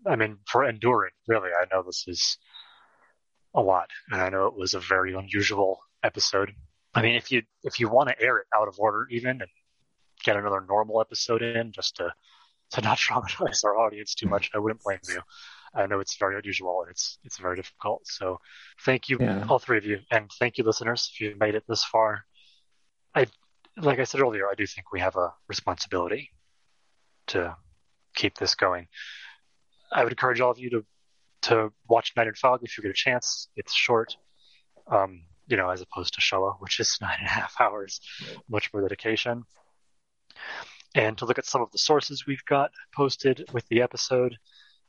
I 0.06 0.16
mean, 0.16 0.38
for 0.48 0.66
enduring, 0.68 1.12
really. 1.28 1.50
I 1.50 1.66
know 1.72 1.84
this 1.84 2.06
is 2.08 2.38
a 3.54 3.62
lot. 3.62 3.90
And 4.12 4.20
I 4.20 4.30
know 4.30 4.48
it 4.48 4.56
was 4.56 4.74
a 4.74 4.80
very 4.80 5.14
unusual 5.14 5.80
episode. 6.04 6.54
I 6.94 7.02
mean 7.02 7.16
if 7.16 7.32
you 7.32 7.44
if 7.64 7.80
you 7.80 7.90
want 7.90 8.10
to 8.10 8.22
air 8.22 8.38
it 8.38 8.48
out 8.56 8.68
of 8.68 8.76
order 8.80 9.08
even 9.10 9.42
and 9.42 9.50
get 10.24 10.36
another 10.36 10.64
normal 10.68 11.02
episode 11.02 11.42
in 11.42 11.72
just 11.72 11.96
to 11.98 12.14
to 12.72 12.82
not 12.82 12.98
traumatize 13.06 13.64
our 13.64 13.78
audience 13.78 14.14
too 14.16 14.28
much, 14.28 14.52
I 14.54 14.60
wouldn't 14.60 14.82
blame 14.84 15.00
you. 15.08 15.22
I 15.74 15.86
know 15.88 16.00
it's 16.00 16.18
very 16.18 16.38
unusual 16.38 16.82
and 16.82 16.92
it's 16.92 17.18
it's 17.24 17.38
very 17.38 17.56
difficult. 17.56 18.06
So 18.06 18.40
thank 18.86 19.10
you 19.10 19.18
Yeah. 19.20 19.46
all 19.50 19.60
three 19.60 19.78
of 19.78 19.86
you 19.86 20.00
and 20.12 20.30
thank 20.40 20.58
you 20.58 20.64
listeners 20.64 21.10
if 21.14 21.22
you 21.22 21.36
made 21.40 21.56
it 21.56 21.64
this 21.68 21.84
far. 21.84 22.26
I 23.16 23.28
like 23.78 24.00
I 24.00 24.04
said 24.04 24.22
earlier, 24.22 24.48
I 24.50 24.56
do 24.56 24.66
think 24.68 24.92
we 24.92 25.00
have 25.00 25.16
a 25.16 25.34
responsibility 25.48 26.32
to 27.28 27.56
keep 28.16 28.38
this 28.38 28.56
going. 28.56 28.88
I 29.92 30.04
would 30.04 30.14
encourage 30.14 30.42
all 30.42 30.52
of 30.52 30.60
you 30.60 30.70
to 30.72 30.86
to 31.44 31.74
watch 31.88 32.14
Night 32.16 32.28
and 32.28 32.38
Fog 32.38 32.60
if 32.64 32.78
you 32.78 32.82
get 32.84 32.92
a 32.92 32.94
chance. 32.94 33.48
It's 33.56 33.74
short, 33.74 34.16
um, 34.88 35.24
you 35.48 35.58
know, 35.58 35.70
as 35.70 35.82
opposed 35.82 36.14
to 36.16 36.22
Shoah, 36.22 36.54
which 36.60 36.80
is 36.80 36.98
nine 37.02 37.18
and 37.20 37.28
a 37.28 37.32
half 37.32 37.56
hours, 37.60 38.00
much 38.50 38.72
more 38.74 38.82
dedication. 38.82 39.44
And 40.94 41.18
to 41.18 41.26
look 41.26 41.40
at 41.40 41.46
some 41.46 41.62
of 41.62 41.72
the 41.72 41.78
sources 41.78 42.26
we've 42.28 42.44
got 42.46 42.72
posted 42.94 43.46
with 43.54 43.66
the 43.70 43.82
episode. 43.82 44.38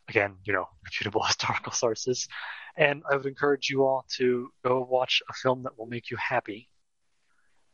Again, 0.09 0.37
you 0.45 0.53
know, 0.53 0.67
reputable 0.85 1.23
historical 1.23 1.73
sources. 1.73 2.29
And 2.77 3.03
I 3.11 3.17
would 3.17 3.27
encourage 3.27 3.69
you 3.69 3.85
all 3.85 4.07
to 4.17 4.49
go 4.65 4.87
watch 4.89 5.23
a 5.29 5.33
film 5.35 5.65
that 5.65 5.79
will 5.79 5.87
make 5.87 6.11
you 6.11 6.17
happy 6.17 6.69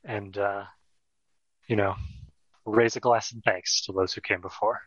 and, 0.05 0.37
uh, 0.37 0.65
you 1.69 1.77
know, 1.77 1.95
raise 2.67 2.97
a 2.97 3.01
glass 3.01 3.33
in 3.33 3.41
thanks 3.41 3.85
to 3.87 3.93
those 3.93 4.13
who 4.13 4.21
came 4.21 4.41
before. 4.41 4.81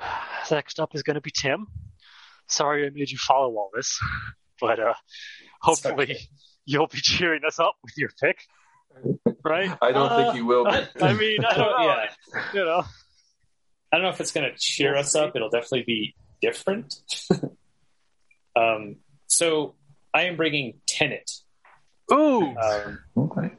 Next 0.50 0.80
up 0.80 0.94
is 0.94 1.02
going 1.02 1.14
to 1.16 1.20
be 1.20 1.30
Tim. 1.30 1.66
Sorry 2.48 2.86
I 2.86 2.90
made 2.90 3.10
you 3.10 3.18
follow 3.18 3.50
all 3.56 3.70
this, 3.74 3.98
but 4.60 4.78
uh, 4.78 4.94
hopefully 5.60 6.04
okay. 6.04 6.18
you'll 6.64 6.86
be 6.86 7.00
cheering 7.00 7.42
us 7.46 7.58
up 7.58 7.74
with 7.82 7.94
your 7.98 8.10
pick, 8.20 8.38
right? 9.44 9.76
I 9.82 9.92
don't 9.92 10.10
Uh, 10.10 10.16
think 10.24 10.36
you 10.36 10.46
will. 10.46 10.64
Be. 10.64 10.70
I 11.02 11.12
mean, 11.14 11.44
I 11.44 11.56
don't 11.56 11.80
know. 11.80 11.86
yeah. 11.86 12.06
You 12.54 12.64
know, 12.64 12.84
I 13.92 13.96
don't 13.96 14.04
know 14.04 14.10
if 14.10 14.20
it's 14.20 14.32
going 14.32 14.50
to 14.50 14.56
cheer 14.58 14.96
us 14.96 15.14
up. 15.14 15.36
It'll 15.36 15.50
definitely 15.50 15.84
be 15.86 16.14
different. 16.42 16.94
um, 18.56 18.96
so 19.26 19.74
I 20.14 20.24
am 20.24 20.36
bringing 20.36 20.80
Tenet. 20.86 21.30
ooh, 22.12 22.56
Um, 22.56 22.98
Okay. 23.16 23.50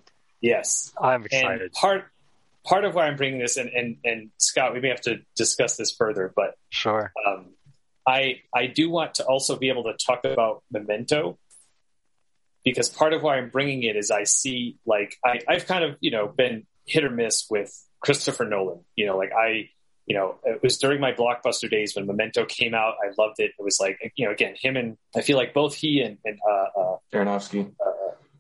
yes, 0.42 0.94
I'm 1.02 1.22
and 1.22 1.26
excited. 1.26 1.72
part 1.74 2.06
part 2.66 2.84
of 2.86 2.94
why 2.96 3.08
I'm 3.08 3.16
bringing 3.16 3.40
this, 3.40 3.58
and, 3.58 3.70
and 3.70 3.98
and 4.04 4.30
Scott, 4.38 4.74
we 4.74 4.82
may 4.82 4.90
have 4.90 5.02
to 5.02 5.18
discuss 5.36 5.78
this 5.78 5.92
further, 5.92 6.32
but 6.36 6.56
Sure. 6.70 7.12
um, 7.26 7.54
I 8.06 8.42
I 8.54 8.68
do 8.68 8.90
want 8.90 9.16
to 9.16 9.26
also 9.26 9.56
be 9.58 9.70
able 9.70 9.84
to 9.86 9.94
talk 9.94 10.26
about 10.26 10.64
Memento 10.72 11.38
because 12.64 12.90
part 12.90 13.14
of 13.14 13.22
why 13.24 13.38
I'm 13.38 13.50
bringing 13.50 13.84
it 13.84 13.96
is 13.96 14.12
I 14.12 14.24
see 14.24 14.78
like 14.86 15.16
I, 15.26 15.40
I've 15.48 15.66
kind 15.66 15.84
of 15.84 15.96
you 16.02 16.12
know 16.12 16.28
been 16.28 16.66
hit 16.86 17.04
or 17.04 17.10
miss 17.10 17.46
with 17.50 17.74
Christopher 18.02 18.46
Nolan. 18.46 18.84
You 18.96 19.06
know, 19.08 19.18
like 19.18 19.32
I 19.38 19.70
you 20.08 20.16
know 20.16 20.36
it 20.44 20.64
was 20.64 20.78
during 20.78 21.00
my 21.00 21.12
blockbuster 21.12 21.70
days 21.70 21.96
when 21.96 22.08
Memento 22.08 22.46
came 22.46 22.74
out. 22.74 22.96
I 23.04 23.12
loved 23.22 23.40
it. 23.40 23.52
It 23.60 23.64
was 23.64 23.78
like 23.80 24.00
you 24.16 24.26
know 24.26 24.32
again 24.32 24.56
him 24.60 24.76
and 24.76 24.98
I 25.16 25.22
feel 25.22 25.38
like 25.38 25.54
both 25.54 25.76
he 25.76 26.02
and, 26.02 26.18
and 26.26 26.40
uh, 26.50 26.80
uh, 26.80 26.98
Aronofsky. 27.14 27.72
uh, 27.86 27.92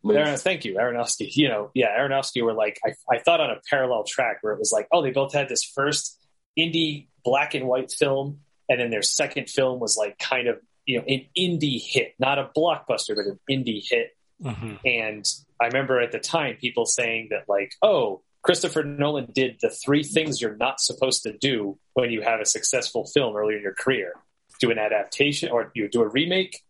Liz. 0.04 0.18
Aaron, 0.18 0.38
thank 0.38 0.64
you, 0.66 0.76
Aronofsky. 0.76 1.30
You 1.36 1.50
know, 1.50 1.72
yeah, 1.74 1.98
Aronofsky 2.00 2.42
were 2.42 2.54
like 2.54 2.80
I, 2.86 2.94
I 3.14 3.20
thought 3.20 3.42
on 3.42 3.50
a 3.52 3.60
parallel 3.70 4.06
track 4.08 4.38
where 4.42 4.54
it 4.54 4.60
was 4.60 4.72
like, 4.72 4.88
oh, 4.92 5.02
they 5.04 5.12
both 5.12 5.34
had 5.34 5.50
this 5.50 5.64
first 5.64 6.18
indie 6.58 7.08
black 7.24 7.54
and 7.54 7.68
white 7.68 7.92
film, 7.92 8.40
and 8.70 8.80
then 8.80 8.90
their 8.90 9.02
second 9.02 9.50
film 9.50 9.80
was 9.80 9.98
like 9.98 10.18
kind 10.18 10.48
of 10.48 10.60
you 10.86 10.98
know 10.98 11.04
an 11.08 11.26
indie 11.38 11.82
hit, 11.84 12.14
not 12.18 12.40
a 12.40 12.50
blockbuster, 12.58 13.16
but 13.16 13.26
an 13.26 13.40
indie 13.50 13.84
hit. 13.86 14.16
hmm 14.42 14.76
And 14.86 15.26
I 15.60 15.66
remember 15.66 16.00
at 16.00 16.12
the 16.12 16.20
time 16.20 16.56
people 16.62 16.86
saying 16.86 17.30
that 17.32 17.50
like, 17.50 17.74
oh, 17.82 18.22
Christopher 18.48 18.82
Nolan 18.82 19.28
did 19.34 19.58
the 19.62 19.70
three 19.70 20.04
things 20.04 20.40
you're 20.40 20.56
not 20.56 20.80
supposed 20.80 21.24
to 21.24 21.38
do 21.38 21.78
when 21.96 22.12
you 22.12 22.22
have 22.22 22.40
a 22.40 22.46
successful 22.46 23.06
film 23.06 23.36
early 23.36 23.56
in 23.56 23.62
your 23.62 23.74
career: 23.74 24.14
do 24.62 24.72
an 24.72 24.80
adaptation 24.80 25.50
or 25.50 25.70
you 25.76 25.90
do 25.90 26.02
a 26.02 26.08
remake, 26.08 26.64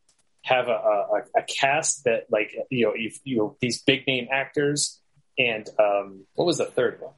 have 0.44 0.70
a, 0.70 0.72
a, 0.72 1.22
a 1.38 1.44
cast 1.44 2.06
that 2.06 2.24
like 2.32 2.52
you 2.72 2.88
know 2.88 2.96
you, 2.96 3.12
you 3.24 3.38
know 3.38 3.58
these 3.62 3.84
big 3.84 4.08
name 4.08 4.28
actors, 4.32 5.00
and 5.38 5.70
um, 5.78 6.26
what 6.34 6.46
was 6.46 6.58
the 6.58 6.66
third 6.66 7.00
one? 7.00 7.14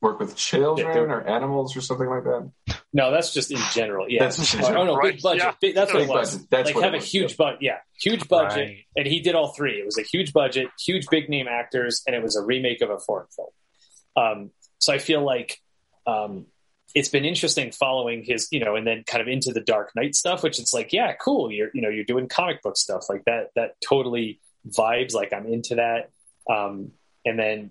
Work 0.00 0.20
with 0.20 0.36
children 0.36 0.86
Yeah, 0.88 1.14
or 1.14 1.28
animals 1.28 1.76
or 1.76 1.82
something 1.82 2.08
like 2.08 2.24
that. 2.24 2.50
No, 2.94 3.10
that's 3.10 3.34
just 3.34 3.50
in 3.50 3.58
general. 3.74 4.06
Yeah. 4.08 4.20
That's 4.20 4.54
oh, 4.54 4.74
oh, 4.74 4.84
no, 4.84 4.96
Right, 4.96 5.14
big 5.14 5.22
budget. 5.22 5.42
yeah. 5.42 5.52
Big, 5.60 5.74
that's 5.74 5.92
what 5.92 6.02
it 6.02 6.08
was. 6.08 6.34
budget. 6.34 6.50
That's 6.50 6.66
like 6.66 6.74
what 6.76 6.84
have 6.84 6.94
it 6.94 7.02
a 7.02 7.04
huge 7.04 7.32
yeah. 7.32 7.36
budget. 7.36 7.58
Yeah, 7.62 7.76
huge 8.00 8.28
budget, 8.28 8.68
Right. 8.68 8.86
and 8.96 9.06
he 9.06 9.20
did 9.20 9.34
all 9.34 9.48
three. 9.48 9.72
It 9.72 9.84
was 9.84 9.98
a 9.98 10.02
huge 10.02 10.32
budget, 10.32 10.68
huge 10.82 11.06
big 11.10 11.28
name 11.28 11.46
actors, 11.46 12.02
and 12.06 12.16
it 12.16 12.22
was 12.22 12.36
a 12.36 12.42
remake 12.42 12.80
of 12.80 12.88
a 12.88 12.98
foreign 12.98 13.26
film. 13.36 13.48
Um, 14.18 14.50
so 14.78 14.92
I 14.92 14.98
feel 14.98 15.24
like 15.24 15.60
um, 16.06 16.46
it's 16.94 17.08
been 17.08 17.24
interesting 17.24 17.70
following 17.70 18.24
his, 18.24 18.48
you 18.50 18.60
know, 18.60 18.74
and 18.74 18.86
then 18.86 19.04
kind 19.06 19.22
of 19.22 19.28
into 19.28 19.52
the 19.52 19.60
Dark 19.60 19.92
Knight 19.94 20.14
stuff, 20.14 20.42
which 20.42 20.58
it's 20.58 20.72
like, 20.72 20.92
yeah, 20.92 21.12
cool. 21.14 21.52
You're, 21.52 21.70
you 21.74 21.82
know, 21.82 21.88
you're 21.88 22.04
doing 22.04 22.28
comic 22.28 22.62
book 22.62 22.76
stuff 22.76 23.04
like 23.08 23.24
that. 23.26 23.50
That 23.54 23.76
totally 23.86 24.40
vibes. 24.68 25.14
Like 25.14 25.32
I'm 25.32 25.46
into 25.46 25.76
that. 25.76 26.10
Um, 26.50 26.92
and 27.24 27.38
then, 27.38 27.70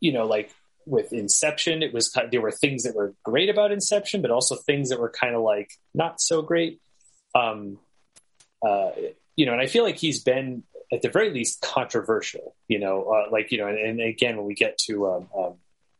you 0.00 0.12
know, 0.12 0.26
like 0.26 0.50
with 0.86 1.12
Inception, 1.12 1.82
it 1.82 1.92
was 1.92 2.16
there 2.30 2.40
were 2.40 2.52
things 2.52 2.84
that 2.84 2.94
were 2.94 3.14
great 3.24 3.50
about 3.50 3.72
Inception, 3.72 4.22
but 4.22 4.30
also 4.30 4.56
things 4.56 4.88
that 4.88 5.00
were 5.00 5.10
kind 5.10 5.34
of 5.34 5.42
like 5.42 5.70
not 5.94 6.20
so 6.20 6.42
great. 6.42 6.80
Um, 7.34 7.78
uh, 8.66 8.90
you 9.36 9.44
know, 9.44 9.52
and 9.52 9.60
I 9.60 9.66
feel 9.66 9.84
like 9.84 9.98
he's 9.98 10.22
been 10.22 10.62
at 10.92 11.02
the 11.02 11.10
very 11.10 11.30
least 11.30 11.60
controversial. 11.60 12.54
You 12.68 12.78
know, 12.78 13.02
uh, 13.04 13.30
like 13.30 13.52
you 13.52 13.58
know, 13.58 13.66
and, 13.66 13.78
and 13.78 14.00
again, 14.00 14.36
when 14.36 14.46
we 14.46 14.54
get 14.54 14.78
to 14.86 15.06
um, 15.08 15.28
um, 15.36 15.54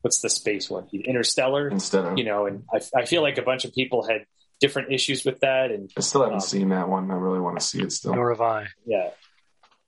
what's 0.07 0.21
the 0.21 0.31
space 0.31 0.71
one, 0.71 0.87
Interstellar, 0.93 1.69
Instead 1.69 2.05
of, 2.05 2.17
you 2.17 2.23
know, 2.23 2.47
and 2.47 2.63
I, 2.73 3.01
I 3.01 3.07
feel 3.07 3.23
like 3.23 3.39
a 3.39 3.43
bunch 3.43 3.65
of 3.65 3.75
people 3.75 4.07
had 4.07 4.25
different 4.61 4.93
issues 4.93 5.25
with 5.25 5.41
that, 5.41 5.73
and 5.73 5.91
I 5.97 6.01
still 6.01 6.23
haven't 6.23 6.37
um, 6.37 6.41
seen 6.43 6.69
that 6.69 6.89
one. 6.89 7.11
I 7.11 7.15
really 7.15 7.41
want 7.41 7.59
to 7.59 7.67
see 7.67 7.81
it 7.83 7.91
still. 7.91 8.15
Nor 8.15 8.31
have 8.31 8.41
I. 8.41 8.69
yeah, 8.87 9.11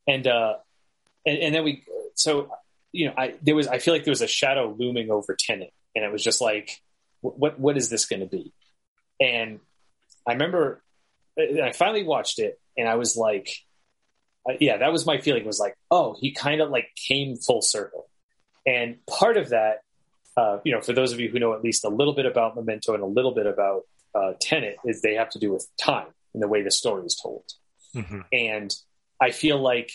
and 0.09 0.27
uh, 0.27 0.55
and, 1.25 1.39
and 1.39 1.55
then 1.55 1.63
we, 1.63 1.85
so 2.17 2.51
you 2.91 3.07
know, 3.07 3.15
I 3.17 3.35
there 3.43 3.55
was 3.55 3.69
I 3.69 3.79
feel 3.79 3.95
like 3.95 4.03
there 4.03 4.11
was 4.11 4.21
a 4.21 4.27
shadow 4.27 4.75
looming 4.77 5.09
over 5.09 5.37
Tenet, 5.39 5.73
and 5.95 6.05
it 6.05 6.11
was 6.11 6.25
just 6.25 6.41
like, 6.41 6.83
what 7.21 7.61
what 7.61 7.77
is 7.77 7.89
this 7.89 8.07
going 8.07 8.19
to 8.19 8.27
be? 8.27 8.53
And 9.21 9.61
I 10.27 10.33
remember, 10.33 10.83
I 11.39 11.71
finally 11.71 12.03
watched 12.03 12.41
it, 12.41 12.59
and 12.77 12.89
I 12.89 12.97
was 12.97 13.17
like, 13.17 13.51
uh, 14.51 14.55
yeah, 14.59 14.79
that 14.79 14.91
was 14.91 15.07
my 15.07 15.19
feeling. 15.19 15.45
Was 15.45 15.61
like, 15.61 15.77
oh, 15.93 16.17
he 16.19 16.33
kind 16.33 16.61
of 16.61 16.71
like 16.71 16.89
came 16.97 17.37
full 17.37 17.63
circle, 17.63 18.11
and 18.67 18.97
part 19.07 19.37
of 19.37 19.51
that, 19.51 19.83
uh, 20.39 20.61
you 20.65 20.73
know, 20.73 20.81
for 20.81 20.93
those 20.93 21.13
of 21.13 21.19
you 21.19 21.29
who 21.29 21.41
know 21.41 21.53
at 21.53 21.63
least 21.65 21.85
a 21.85 21.89
little 21.89 22.15
bit 22.15 22.27
about 22.27 22.55
Memento 22.55 22.95
and 22.95 23.03
a 23.03 23.07
little 23.07 23.35
bit 23.35 23.47
about 23.47 23.83
uh, 24.15 24.33
Tenet, 24.41 24.77
is 24.85 25.03
they 25.03 25.15
have 25.15 25.31
to 25.31 25.39
do 25.39 25.53
with 25.53 25.67
time 25.81 26.07
and 26.33 26.43
the 26.43 26.49
way 26.49 26.63
the 26.63 26.71
story 26.71 27.05
is 27.05 27.17
told. 27.21 27.45
hmm 27.93 28.21
And 28.33 28.73
I 29.21 29.33
feel 29.33 29.59
like, 29.61 29.91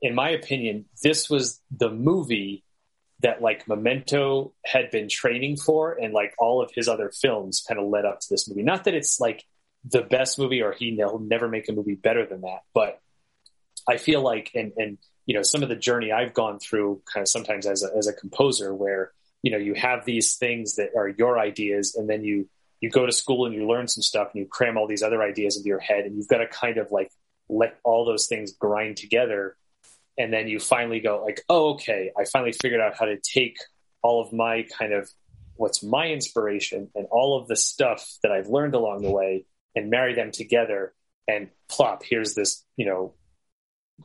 in 0.00 0.14
my 0.14 0.30
opinion, 0.30 0.86
this 1.02 1.28
was 1.28 1.60
the 1.70 1.90
movie 1.90 2.64
that 3.20 3.42
like 3.42 3.68
Memento 3.68 4.54
had 4.64 4.90
been 4.90 5.08
training 5.08 5.56
for, 5.56 5.92
and 5.92 6.14
like 6.14 6.32
all 6.38 6.62
of 6.62 6.70
his 6.74 6.88
other 6.88 7.10
films 7.10 7.62
kind 7.66 7.78
of 7.78 7.86
led 7.86 8.06
up 8.06 8.20
to 8.20 8.26
this 8.30 8.48
movie. 8.48 8.62
Not 8.62 8.84
that 8.84 8.94
it's 8.94 9.20
like 9.20 9.44
the 9.84 10.02
best 10.02 10.38
movie, 10.38 10.62
or 10.62 10.72
he 10.72 10.96
will 10.98 11.18
never 11.18 11.46
make 11.46 11.68
a 11.68 11.72
movie 11.72 11.94
better 11.94 12.24
than 12.24 12.40
that, 12.40 12.60
but 12.72 13.00
I 13.86 13.98
feel 13.98 14.22
like, 14.22 14.50
and 14.54 14.72
and 14.78 14.98
you 15.26 15.34
know, 15.34 15.42
some 15.42 15.62
of 15.62 15.68
the 15.68 15.76
journey 15.76 16.10
I've 16.10 16.32
gone 16.32 16.58
through, 16.58 17.02
kind 17.12 17.22
of 17.22 17.28
sometimes 17.28 17.66
as 17.66 17.82
a 17.82 17.94
as 17.96 18.06
a 18.06 18.14
composer, 18.14 18.74
where 18.74 19.12
you 19.44 19.50
know 19.50 19.58
you 19.58 19.74
have 19.74 20.06
these 20.06 20.36
things 20.36 20.76
that 20.76 20.96
are 20.96 21.06
your 21.06 21.38
ideas, 21.38 21.94
and 21.96 22.08
then 22.08 22.24
you 22.24 22.48
you 22.80 22.88
go 22.88 23.04
to 23.04 23.12
school 23.12 23.44
and 23.44 23.54
you 23.54 23.68
learn 23.68 23.86
some 23.86 24.00
stuff, 24.00 24.30
and 24.32 24.40
you 24.40 24.48
cram 24.48 24.78
all 24.78 24.88
these 24.88 25.02
other 25.02 25.22
ideas 25.22 25.58
into 25.58 25.68
your 25.68 25.80
head, 25.80 26.06
and 26.06 26.16
you've 26.16 26.28
got 26.28 26.38
to 26.38 26.46
kind 26.46 26.78
of 26.78 26.90
like 26.90 27.12
let 27.50 27.78
all 27.84 28.06
those 28.06 28.26
things 28.26 28.52
grind 28.52 28.96
together. 28.96 29.54
And 30.16 30.32
then 30.32 30.48
you 30.48 30.60
finally 30.60 31.00
go 31.00 31.20
like 31.22 31.44
oh 31.48 31.74
okay 31.74 32.12
i 32.16 32.24
finally 32.24 32.52
figured 32.52 32.80
out 32.80 32.96
how 32.96 33.04
to 33.04 33.16
take 33.18 33.56
all 34.00 34.22
of 34.22 34.32
my 34.32 34.64
kind 34.78 34.92
of 34.92 35.10
what's 35.56 35.82
my 35.82 36.06
inspiration 36.06 36.88
and 36.94 37.06
all 37.10 37.36
of 37.36 37.48
the 37.48 37.56
stuff 37.56 38.08
that 38.22 38.30
i've 38.30 38.46
learned 38.46 38.76
along 38.76 39.02
the 39.02 39.10
way 39.10 39.44
and 39.74 39.90
marry 39.90 40.14
them 40.14 40.30
together 40.30 40.94
and 41.26 41.48
plop 41.68 42.04
here's 42.04 42.34
this 42.34 42.64
you 42.76 42.86
know 42.86 43.12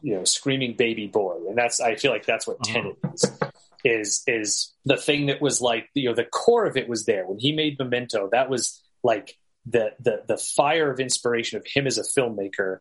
you 0.02 0.16
know 0.16 0.24
screaming 0.24 0.74
baby 0.76 1.06
boy. 1.06 1.36
And 1.48 1.56
that's 1.56 1.80
i 1.80 1.94
feel 1.94 2.12
like 2.12 2.26
that's 2.26 2.48
what 2.48 2.58
uh-huh. 2.62 2.74
tenet 2.74 2.98
is 3.14 3.40
is 3.84 4.24
is 4.28 4.74
the 4.86 4.98
thing 4.98 5.28
that 5.28 5.42
was 5.42 5.62
like 5.62 5.90
you 5.94 6.10
know 6.10 6.16
the 6.16 6.26
core 6.26 6.66
of 6.66 6.76
it 6.76 6.90
was 6.90 7.06
there 7.06 7.26
when 7.26 7.40
he 7.40 7.52
made 7.54 7.80
memento 7.80 8.30
that 8.32 8.50
was 8.50 8.82
like 9.04 9.38
the 9.66 9.92
the 10.00 10.24
the 10.28 10.38
fire 10.38 10.92
of 10.92 11.00
inspiration 11.00 11.58
of 11.58 11.66
him 11.66 11.88
as 11.88 11.98
a 11.98 12.04
filmmaker 12.04 12.80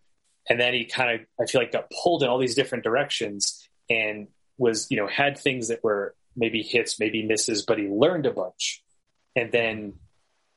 and 0.48 0.58
then 0.58 0.74
he 0.74 0.84
kind 0.84 1.20
of 1.20 1.26
I 1.40 1.46
feel 1.46 1.60
like 1.60 1.72
got 1.72 1.90
pulled 1.90 2.22
in 2.22 2.28
all 2.28 2.38
these 2.38 2.54
different 2.54 2.84
directions 2.84 3.68
and 3.90 4.28
was 4.56 4.90
you 4.90 4.96
know 4.96 5.06
had 5.06 5.38
things 5.38 5.68
that 5.68 5.84
were 5.84 6.14
maybe 6.36 6.62
hits, 6.62 6.98
maybe 6.98 7.22
misses, 7.24 7.64
but 7.64 7.78
he 7.78 7.88
learned 7.88 8.26
a 8.26 8.32
bunch, 8.32 8.82
and 9.36 9.52
then 9.52 9.94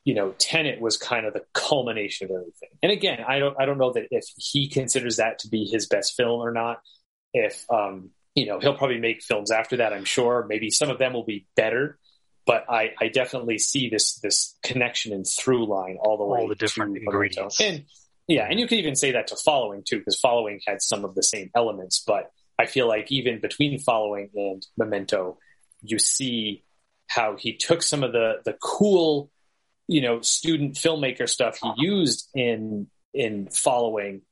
you 0.04 0.14
know 0.14 0.34
Tenet 0.38 0.80
was 0.80 0.96
kind 0.96 1.26
of 1.26 1.34
the 1.34 1.44
culmination 1.52 2.26
of 2.26 2.30
everything. 2.32 2.70
And 2.82 2.90
again, 2.90 3.18
I 3.26 3.38
don't 3.38 3.56
I 3.60 3.66
don't 3.66 3.78
know 3.78 3.92
that 3.92 4.08
if 4.10 4.24
he 4.36 4.68
considers 4.68 5.16
that 5.16 5.40
to 5.40 5.48
be 5.48 5.64
his 5.64 5.86
best 5.86 6.16
film 6.16 6.40
or 6.40 6.52
not. 6.52 6.80
If 7.34 7.64
um, 7.70 8.10
you 8.34 8.46
know 8.46 8.58
he'll 8.60 8.76
probably 8.76 8.98
make 8.98 9.22
films 9.22 9.50
after 9.50 9.78
that, 9.78 9.92
I'm 9.92 10.04
sure. 10.04 10.46
Maybe 10.48 10.70
some 10.70 10.90
of 10.90 10.98
them 10.98 11.12
will 11.12 11.24
be 11.24 11.46
better, 11.56 11.98
but 12.46 12.64
I, 12.68 12.92
I 13.00 13.08
definitely 13.08 13.58
see 13.58 13.88
this 13.88 14.18
this 14.20 14.56
connection 14.62 15.12
and 15.12 15.26
through 15.26 15.66
line 15.66 15.98
all 16.00 16.16
the 16.16 16.24
all 16.24 16.30
way. 16.30 16.40
All 16.40 16.48
the 16.48 16.54
different 16.54 16.96
ingredients. 16.96 17.60
And 17.60 17.84
yeah, 18.28 18.46
and 18.48 18.58
you 18.58 18.66
could 18.66 18.78
even 18.78 18.96
say 18.96 19.12
that 19.12 19.28
to 19.28 19.36
following 19.36 19.82
too, 19.86 19.98
because 19.98 20.18
following 20.18 20.60
had 20.66 20.80
some 20.80 21.04
of 21.04 21.14
the 21.14 21.22
same 21.22 21.50
elements. 21.54 22.02
But 22.06 22.30
I 22.58 22.66
feel 22.66 22.88
like 22.88 23.10
even 23.10 23.40
between 23.40 23.78
following 23.78 24.30
and 24.34 24.64
Memento, 24.76 25.38
you 25.82 25.98
see 25.98 26.64
how 27.08 27.36
he 27.36 27.56
took 27.56 27.82
some 27.82 28.02
of 28.02 28.12
the 28.12 28.40
the 28.44 28.54
cool, 28.62 29.30
you 29.88 30.00
know, 30.00 30.20
student 30.20 30.74
filmmaker 30.74 31.28
stuff 31.28 31.58
he 31.62 31.68
uh-huh. 31.68 31.76
used 31.78 32.28
in 32.34 32.86
in 33.12 33.48
following, 33.50 34.22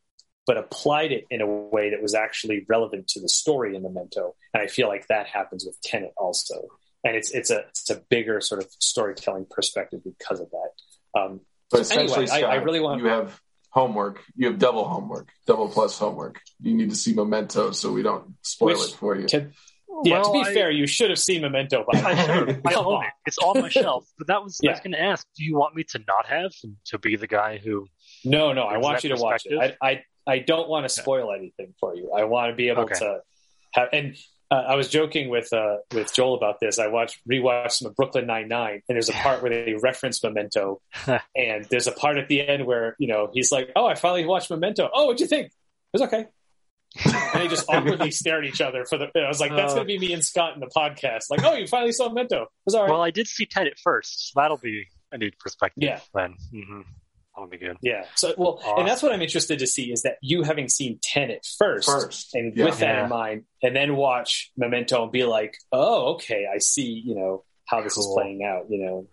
but 0.51 0.57
applied 0.57 1.13
it 1.13 1.27
in 1.31 1.41
a 1.41 1.47
way 1.47 1.91
that 1.91 2.03
was 2.03 2.13
actually 2.13 2.67
relevant 2.69 3.07
to 3.07 3.21
the 3.21 3.29
story 3.29 3.77
in 3.77 3.85
Memento. 3.85 4.35
And 4.53 4.61
I 4.61 4.67
feel 4.67 4.89
like 4.89 5.07
that 5.07 5.29
happens 5.29 5.65
with 5.65 5.81
Tenet 5.81 6.13
also. 6.17 6.67
And 7.05 7.15
it's 7.15 7.31
it's 7.31 7.51
a 7.51 7.61
it's 7.69 7.89
a 7.89 8.03
bigger 8.11 8.41
sort 8.41 8.61
of 8.61 8.69
storytelling 8.81 9.47
perspective 9.49 10.01
because 10.03 10.41
of 10.41 10.49
that. 10.51 11.21
Um, 11.21 11.41
but 11.71 11.83
essentially, 11.83 12.25
anyway, 12.25 12.27
Scott, 12.27 12.43
I, 12.43 12.55
I 12.55 12.55
really 12.57 12.81
want 12.81 13.01
you 13.01 13.07
have 13.07 13.41
homework. 13.69 14.25
You 14.35 14.49
have 14.49 14.59
double 14.59 14.89
homework, 14.89 15.29
double 15.47 15.69
plus 15.69 15.97
homework. 15.97 16.41
You 16.61 16.75
need 16.75 16.91
to 16.91 16.97
see 16.97 17.15
Memento 17.15 17.71
so 17.71 17.93
we 17.93 18.03
don't 18.03 18.35
spoil 18.43 18.71
Which, 18.71 18.89
it 18.89 18.97
for 18.97 19.15
you. 19.15 19.29
To, 19.29 19.53
yeah, 20.03 20.21
well, 20.21 20.25
to 20.25 20.33
be 20.33 20.51
I, 20.51 20.53
fair, 20.53 20.71
you 20.73 20.89
should 20.89 21.11
have 21.11 21.21
seen 21.21 21.43
Memento 21.43 21.85
by 21.89 22.01
I 22.05 22.27
should. 22.27 22.61
I 22.67 22.75
own 22.75 23.05
it. 23.05 23.11
It's 23.27 23.39
on 23.39 23.61
my 23.61 23.69
shelf. 23.69 24.05
But 24.19 24.27
that 24.27 24.43
was 24.43 24.59
yeah. 24.61 24.71
I 24.71 24.73
was 24.73 24.81
going 24.81 24.93
to 24.93 25.01
ask. 25.01 25.25
Do 25.37 25.45
you 25.45 25.57
want 25.57 25.77
me 25.77 25.85
to 25.91 26.01
not 26.09 26.27
have 26.27 26.51
to 26.87 26.99
be 26.99 27.15
the 27.15 27.29
guy 27.29 27.59
who? 27.59 27.87
No, 28.25 28.53
no. 28.53 28.63
I 28.63 28.79
want 28.79 29.05
you 29.05 29.15
to 29.15 29.23
watch 29.23 29.47
it. 29.47 29.77
I, 29.81 29.91
I 29.91 30.03
I 30.27 30.39
don't 30.39 30.69
want 30.69 30.85
to 30.85 30.89
spoil 30.89 31.33
anything 31.33 31.75
for 31.81 31.95
you. 31.95 32.13
I 32.17 32.25
want 32.25 32.51
to 32.51 32.57
be 32.57 32.69
able 32.69 32.83
okay. 32.83 32.99
to 32.99 33.21
have 33.73 33.89
and 33.93 34.17
uh, 34.51 34.65
I 34.67 34.75
was 34.75 34.89
joking 34.89 35.29
with 35.29 35.53
uh, 35.53 35.77
with 35.93 36.13
Joel 36.13 36.35
about 36.35 36.59
this. 36.61 36.79
I 36.79 36.89
watched 36.89 37.21
rewatched 37.29 37.73
some 37.73 37.89
of 37.89 37.95
Brooklyn 37.95 38.27
Nine 38.27 38.49
Nine, 38.49 38.83
and 38.89 38.97
there's 38.97 39.09
a 39.09 39.13
part 39.23 39.43
where 39.43 39.51
they 39.65 39.75
reference 39.75 40.23
Memento, 40.23 40.81
and 41.37 41.65
there's 41.71 41.87
a 41.87 41.93
part 41.93 42.19
at 42.19 42.29
the 42.29 42.47
end 42.47 42.67
where 42.67 42.97
you 42.99 43.07
know 43.07 43.31
he's 43.33 43.53
like, 43.53 43.71
"Oh, 43.77 43.87
I 43.87 43.95
finally 43.95 44.25
watched 44.25 44.51
Memento. 44.51 44.91
Oh, 44.93 45.07
what'd 45.07 45.21
you 45.21 45.27
think? 45.27 45.47
It 45.47 45.53
was 45.93 46.03
okay." 46.03 46.27
and 47.05 47.41
they 47.41 47.47
just 47.47 47.67
awkwardly 47.69 48.11
stare 48.11 48.41
at 48.41 48.45
each 48.45 48.61
other 48.61 48.85
for 48.85 48.99
the. 48.99 49.09
I 49.15 49.29
was 49.29 49.41
like, 49.41 49.53
"That's 49.55 49.73
uh, 49.73 49.77
gonna 49.77 49.87
be 49.87 49.99
me 49.99 50.13
and 50.13 50.25
Scott 50.25 50.55
in 50.55 50.61
the 50.61 50.67
podcast." 50.67 51.31
Like, 51.31 51.45
"Oh, 51.45 51.55
you 51.55 51.69
finally 51.69 51.93
saw 51.93 52.09
Memento. 52.09 52.43
It 52.43 52.49
was 52.67 52.75
all 52.75 52.83
right." 52.83 52.91
Well, 52.91 53.03
I 53.03 53.11
did 53.11 53.29
see 53.29 53.47
Tenet 53.47 53.79
first, 53.79 54.33
so 54.33 54.41
that'll 54.41 54.57
be 54.57 54.89
a 55.13 55.19
new 55.19 55.31
perspective. 55.39 55.85
Yeah. 55.85 56.01
Then. 56.13 56.35
Mm-hmm. 56.53 56.81
That 57.41 57.49
would 57.51 57.61
good. 57.61 57.79
Yeah. 57.81 58.05
So, 58.17 58.35
well, 58.37 58.61
awesome. 58.63 58.81
and 58.81 58.89
that's 58.89 59.03
what 59.03 59.13
I'm 59.13 59.23
interested 59.23 59.61
to 59.61 59.67
see 59.67 59.93
is 59.93 60.03
that 60.03 60.17
you 60.21 60.43
having 60.43 60.69
seen 60.69 60.99
Tenet 61.03 61.47
first, 61.59 61.89
first. 61.89 62.35
and 62.35 62.55
yeah. 62.55 62.67
with 62.67 62.79
that 62.81 62.97
yeah. 62.97 63.05
in 63.05 63.11
mind, 63.11 63.45
and 63.63 63.75
then 63.75 63.97
watch 63.97 64.53
Memento 64.57 65.03
and 65.05 65.13
be 65.13 65.25
like, 65.25 65.57
oh, 65.73 66.15
okay, 66.15 66.47
I 66.53 66.59
see, 66.59 67.03
you 67.05 67.15
know, 67.15 67.45
how 67.65 67.81
this 67.81 67.95
cool. 67.95 68.05
is 68.05 68.15
playing 68.15 68.45
out, 68.45 68.67
you 68.69 68.85
know. 68.85 69.07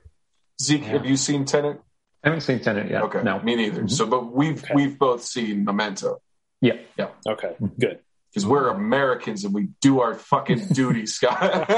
Zeke, 0.62 0.82
yeah. 0.82 0.88
have 0.90 1.06
you 1.06 1.16
seen 1.16 1.46
Tenet? 1.46 1.80
I 2.24 2.30
haven't 2.30 2.42
seen 2.42 2.60
Tenet 2.60 2.90
yet. 2.90 3.04
Okay. 3.04 3.24
No. 3.24 3.40
Me 3.40 3.56
neither. 3.56 3.80
Mm-hmm. 3.80 3.88
So, 3.88 4.06
but 4.08 4.34
we've, 4.34 4.62
okay. 4.62 4.74
we've 4.74 5.00
both 5.00 5.24
seen 5.24 5.64
Memento. 5.64 6.18
Yeah. 6.60 6.78
Yeah. 6.98 7.10
Okay. 7.28 7.56
Good 7.80 8.00
because 8.30 8.46
we're 8.46 8.70
Americans 8.70 9.46
and 9.46 9.54
we 9.54 9.70
do 9.82 10.02
our 10.02 10.14
fucking 10.14 10.68
duty, 10.74 11.06
Scott. 11.06 11.66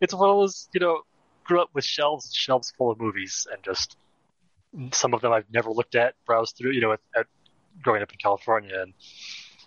it's 0.00 0.14
one 0.14 0.30
of 0.30 0.36
those, 0.36 0.68
you 0.72 0.80
know, 0.80 1.02
grew 1.44 1.60
up 1.60 1.70
with 1.74 1.84
shelves 1.84 2.26
and 2.26 2.34
shelves 2.34 2.72
full 2.76 2.90
of 2.90 2.98
movies 2.98 3.46
and 3.52 3.62
just 3.62 3.96
some 4.92 5.14
of 5.14 5.20
them 5.20 5.32
I've 5.32 5.50
never 5.52 5.70
looked 5.70 5.94
at, 5.94 6.14
browsed 6.26 6.56
through, 6.56 6.72
you 6.72 6.80
know, 6.80 6.92
at, 6.92 7.00
at 7.16 7.26
growing 7.82 8.02
up 8.02 8.12
in 8.12 8.18
California. 8.18 8.80
And, 8.80 8.92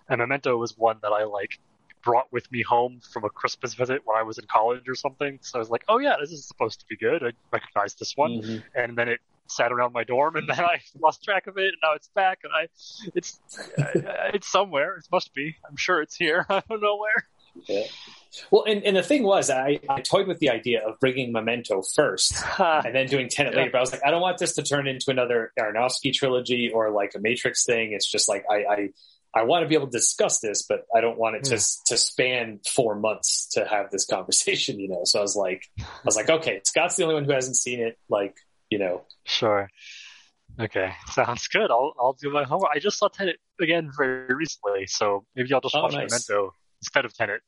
and 0.08 0.20
Memento 0.20 0.56
was 0.58 0.78
one 0.78 0.98
that 1.02 1.12
I 1.12 1.24
like 1.24 1.60
brought 2.04 2.32
with 2.32 2.50
me 2.52 2.62
home 2.62 3.02
from 3.12 3.26
a 3.26 3.30
Christmas 3.30 3.74
visit 3.74 4.02
when 4.06 4.18
I 4.18 4.24
was 4.24 4.38
in 4.38 4.46
college 4.46 4.88
or 4.88 4.96
something. 4.96 5.40
So 5.42 5.60
I 5.60 5.60
was 5.60 5.70
like, 5.70 5.84
oh 5.88 6.00
yeah, 6.00 6.16
this 6.20 6.32
is 6.32 6.46
supposed 6.46 6.80
to 6.82 6.86
be 6.88 6.96
good. 6.96 7.24
I 7.24 7.32
recognize 7.52 7.96
this 7.96 8.16
one. 8.16 8.42
Mm-hmm. 8.42 8.58
And 8.76 8.98
then 8.98 9.10
it 9.10 9.20
sat 9.48 9.72
around 9.72 9.94
my 9.94 10.04
dorm 10.04 10.36
and 10.36 10.48
then 10.48 10.60
I 10.60 10.80
lost 11.02 11.24
track 11.24 11.48
of 11.48 11.58
it 11.58 11.70
and 11.70 11.78
now 11.82 11.94
it's 11.96 12.08
back 12.10 12.40
and 12.44 12.54
I, 12.54 12.68
it's, 13.16 13.40
it's 14.34 14.50
somewhere. 14.50 14.98
It 14.98 15.08
must 15.12 15.34
be. 15.34 15.56
I'm 15.68 15.76
sure 15.76 16.02
it's 16.02 16.16
here. 16.16 16.46
I 16.50 16.62
don't 16.70 16.82
know 16.82 16.98
where. 16.98 17.28
Yeah. 17.68 17.84
Well, 18.52 18.64
and, 18.68 18.84
and 18.84 18.96
the 18.96 19.04
thing 19.04 19.24
was, 19.24 19.50
I, 19.50 19.80
I 19.90 20.02
toyed 20.02 20.28
with 20.28 20.40
the 20.40 20.50
idea 20.50 20.88
of 20.88 21.00
bringing 21.00 21.32
Memento 21.32 21.82
first 21.82 22.34
and 22.60 22.94
then 22.94 23.08
doing 23.08 23.28
Tenet 23.28 23.54
yeah. 23.54 23.60
later. 23.60 23.72
But 23.72 23.78
I 23.80 23.82
was 23.82 23.92
like, 23.92 24.06
I 24.06 24.12
don't 24.12 24.22
want 24.22 24.38
this 24.38 24.56
to 24.56 24.64
turn 24.64 24.88
into 24.88 25.10
another 25.10 25.52
Aronofsky 25.60 26.14
trilogy 26.14 26.72
or 26.74 26.92
like 26.92 27.14
a 27.16 27.20
Matrix 27.20 27.66
thing. 27.66 27.94
It's 27.94 28.10
just 28.10 28.30
like 28.30 28.46
I, 28.50 28.56
I 28.56 28.90
I 29.34 29.44
want 29.44 29.64
to 29.64 29.70
be 29.70 29.76
able 29.76 29.88
to 29.88 29.92
discuss 29.92 30.40
this, 30.40 30.64
but 30.64 30.86
I 30.96 31.02
don't 31.02 31.18
want 31.18 31.36
it 31.36 31.44
to 31.46 31.56
hmm. 31.56 31.84
to 31.88 31.98
span 31.98 32.60
four 32.68 32.96
months 32.96 33.48
to 33.54 33.66
have 33.66 33.92
this 33.92 34.06
conversation. 34.06 34.80
You 34.80 34.90
know, 34.90 35.02
so 35.04 35.20
I 35.20 35.22
was 35.22 35.36
like, 35.36 35.66
I 35.80 35.86
was 36.06 36.16
like, 36.16 36.30
okay, 36.30 36.62
Scott's 36.66 36.96
the 36.96 37.04
only 37.04 37.16
one 37.16 37.26
who 37.26 37.32
hasn't 37.32 37.56
seen 37.56 37.80
it. 37.80 37.98
Like, 38.10 38.36
you 38.70 38.80
know, 38.80 39.04
sure. 39.26 39.70
Okay, 40.60 40.92
sounds 41.12 41.48
good. 41.48 41.70
I'll 41.72 41.94
I'll 42.00 42.14
do 42.14 42.32
my 42.32 42.44
homework. 42.44 42.72
I 42.74 42.80
just 42.80 42.98
saw 42.98 43.08
Tenet 43.08 43.38
again 43.62 43.92
very 43.96 44.34
recently, 44.34 44.88
so 44.88 45.26
maybe 45.36 45.54
I'll 45.54 45.62
just 45.62 45.76
oh, 45.76 45.84
watch 45.84 45.94
nice. 45.94 46.12
Memento 46.12 46.54
instead 46.82 47.06
of 47.06 47.14
Tenet 47.14 47.42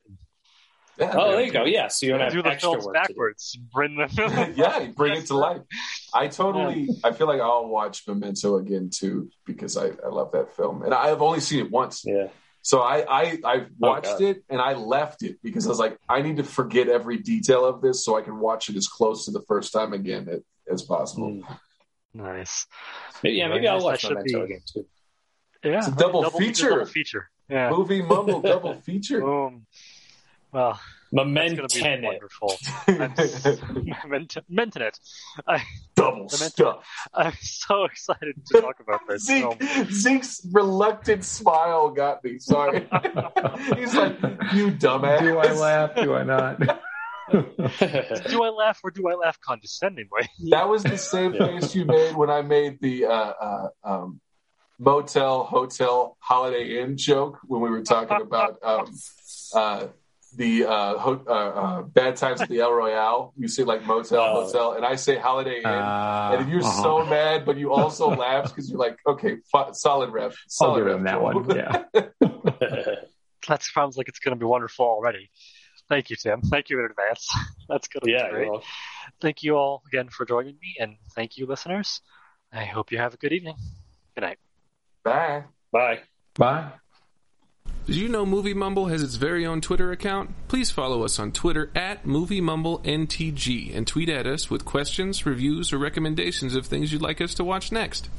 yeah, 1.01 1.14
oh, 1.16 1.32
there 1.32 1.42
you 1.42 1.51
go. 1.51 1.66
Yeah, 1.66 1.88
so 1.88 2.06
you 2.06 2.11
don't 2.11 2.22
have 2.22 2.32
do 2.32 2.42
the 2.42 2.50
extra 2.50 2.72
films 2.72 2.85
work 2.85 2.93
backwards. 2.93 3.58
Bring 3.74 3.98
them. 3.98 4.10
yeah, 4.56 4.88
bring 4.95 5.16
it 5.16 5.26
to 5.27 5.35
life. 5.35 5.61
I 6.14 6.27
totally. 6.27 6.82
Yeah. 6.82 6.93
I 7.03 7.11
feel 7.11 7.27
like 7.27 7.42
I'll 7.42 7.68
watch 7.68 8.08
Memento 8.08 8.58
again 8.58 8.90
too 8.93 9.30
because 9.45 9.77
I, 9.77 9.88
I 9.88 10.10
love 10.10 10.32
that 10.34 10.56
film, 10.56 10.84
and 10.84 10.93
I've 10.93 11.22
only 11.22 11.40
seen 11.40 11.66
it 11.66 11.72
once. 11.72 12.03
Yeah. 12.06 12.27
So 12.61 12.82
I 12.82 12.98
I, 13.10 13.40
I 13.43 13.56
oh, 13.61 13.66
watched 13.80 14.18
oh, 14.19 14.24
it 14.24 14.43
and 14.50 14.61
I 14.61 14.74
left 14.74 15.24
it 15.24 15.38
because 15.42 15.66
I 15.66 15.69
was 15.69 15.80
like, 15.80 15.98
I 16.08 16.22
need 16.22 16.38
to 16.38 16.43
forget 16.43 16.88
every 16.88 17.18
detail 17.18 17.66
of 17.66 17.82
this 17.82 18.06
so 18.06 18.18
I 18.18 18.22
can 18.22 18.38
watch 18.38 18.69
it 18.69 18.76
as 18.76 18.88
close 18.88 19.26
to 19.26 19.32
the 19.32 19.42
first 19.48 19.74
time 19.74 19.93
again 19.93 20.43
as 20.72 20.84
possible. 20.84 21.32
Mm. 21.32 21.58
Nice. 22.14 22.68
Maybe, 23.24 23.38
yeah, 23.38 23.48
maybe 23.48 23.68
I'll 23.68 23.84
watch 23.84 24.03
Memento 24.03 24.40
be... 24.40 24.53
again 24.53 24.61
too. 24.72 24.85
Yeah, 25.64 25.80
it's 25.80 25.88
a 25.88 25.92
double, 25.92 26.22
double 26.22 26.40
feature. 26.40 26.69
Double 26.69 26.85
feature. 26.85 27.31
Yeah. 27.52 27.70
Movie 27.70 28.02
mumble 28.02 28.42
double 28.42 28.76
feature. 28.76 29.20
Boom. 29.20 29.66
Well, 30.54 30.80
Momentenet. 31.14 32.02
Wonderful. 32.02 32.50
Momentenet. 34.50 35.00
I, 35.46 35.62
Double 35.96 36.30
stuff. 36.30 36.86
I'm 37.14 37.34
so 37.42 37.84
excited 37.86 38.36
to 38.48 38.62
talk 38.62 38.80
about 38.80 39.02
this. 39.08 39.26
Zeke, 39.26 39.62
Zeke's 39.92 40.48
reluctant 40.52 41.26
smile 41.26 41.90
got 41.90 42.24
me. 42.24 42.40
Sorry. 42.40 42.80
He's 43.76 43.94
like, 43.96 44.18
you 44.54 44.72
dumbass. 44.72 45.20
Do 45.20 45.38
I 45.38 45.52
laugh? 45.52 45.96
Do 45.96 46.16
I 46.16 46.24
not? 46.24 46.60
do 47.32 48.44
I 48.44 48.50
laugh 48.50 48.80
or 48.84 48.92
do 48.92 49.10
I 49.10 49.16
laugh 49.16 49.40
condescendingly? 49.42 50.28
That 50.50 50.70
was 50.70 50.84
the 50.84 50.98
same 50.98 51.34
yeah. 51.34 51.48
face 51.48 51.76
you 51.76 51.86
made 51.86 52.16
when 52.16 52.30
I 52.30 52.42
made 52.42 52.80
the 52.82 53.06
uh, 53.06 53.12
uh, 53.12 53.68
um, 53.84 54.22
motel, 54.82 55.43
hotel, 55.43 56.18
Holiday 56.19 56.82
Inn 56.82 56.98
joke 56.98 57.38
when 57.45 57.61
we 57.61 57.69
were 57.69 57.84
talking 57.84 58.19
about 58.19 58.58
um, 58.64 58.92
uh, 59.53 59.88
the 60.35 60.66
uh, 60.66 60.98
ho- 60.98 61.24
uh, 61.27 61.32
uh, 61.32 61.82
Bad 61.84 62.16
Times 62.16 62.42
at 62.42 62.50
the 62.50 62.60
El 62.61 62.74
Royale. 62.74 63.34
You 63.38 63.48
say 63.48 63.64
like 63.64 63.85
motel, 63.85 64.19
Oh. 64.22 64.45
hotel, 64.45 64.74
and 64.74 64.84
I 64.85 64.95
say 64.95 65.18
Holiday 65.18 65.60
Inn. 65.60 65.66
Uh, 65.66 66.32
and 66.34 66.42
if 66.42 66.48
you're 66.50 66.64
uh-huh. 66.64 66.84
so 66.84 67.06
mad, 67.06 67.45
but 67.45 67.58
you 67.58 67.72
also 67.72 68.10
laugh 68.26 68.45
because 68.45 68.69
you're 68.69 68.80
like, 68.80 68.98
okay, 69.06 69.38
f- 69.53 69.76
solid 69.76 70.10
ref, 70.10 70.32
I'll 70.32 70.35
solid 70.48 70.80
give 70.80 70.85
ref. 70.88 70.95
him 70.98 71.03
that 71.03 71.22
one. 71.22 71.50
Yeah. 71.56 72.95
That 73.48 73.64
sounds 73.64 73.98
like 73.98 74.08
it's 74.08 74.19
going 74.19 74.35
to 74.35 74.40
be 74.40 74.45
wonderful 74.45 74.85
already. 74.85 75.32
Thank 75.90 76.11
you, 76.11 76.16
Tim. 76.16 76.42
Thank 76.42 76.69
you 76.69 76.77
in 76.80 76.85
advance. 76.85 77.27
That's 77.69 77.88
going 77.88 78.01
to 78.01 78.06
be 78.06 78.11
yeah, 78.11 78.30
great. 78.30 78.48
well, 78.51 78.64
Thank 79.19 79.42
you 79.42 79.56
all 79.58 79.82
again 79.88 80.10
for 80.10 80.26
joining 80.27 80.53
me, 80.61 80.76
and 80.80 80.95
thank 81.16 81.38
you, 81.38 81.48
listeners. 81.48 82.01
I 82.53 82.66
hope 82.66 82.92
you 82.92 83.00
have 83.00 83.16
a 83.16 83.18
good 83.18 83.34
evening. 83.34 83.56
Good 84.14 84.22
night. 84.22 84.38
Bye. 85.04 85.44
bye. 85.72 86.00
Bye. 86.36 86.72
Did 87.88 87.96
you 87.96 88.10
know 88.10 88.26
Movie 88.26 88.54
Mumble 88.54 88.88
has 88.88 89.02
its 89.02 89.16
very 89.16 89.46
own 89.46 89.60
Twitter 89.60 89.92
account? 89.92 90.30
Please 90.48 90.70
follow 90.70 91.04
us 91.04 91.18
on 91.18 91.32
Twitter 91.32 91.72
at 91.76 92.06
MovieMumbleNTG 92.06 93.76
and 93.76 93.88
tweet 93.88 94.08
at 94.08 94.28
us 94.28 94.50
with 94.50 94.66
questions, 94.66 95.26
reviews, 95.26 95.74
or 95.74 95.80
recommendations 95.80 96.56
of 96.56 96.68
things 96.68 96.94
you'd 96.94 97.02
like 97.02 97.20
us 97.20 97.34
to 97.34 97.44
watch 97.44 97.72
next. 97.72 98.10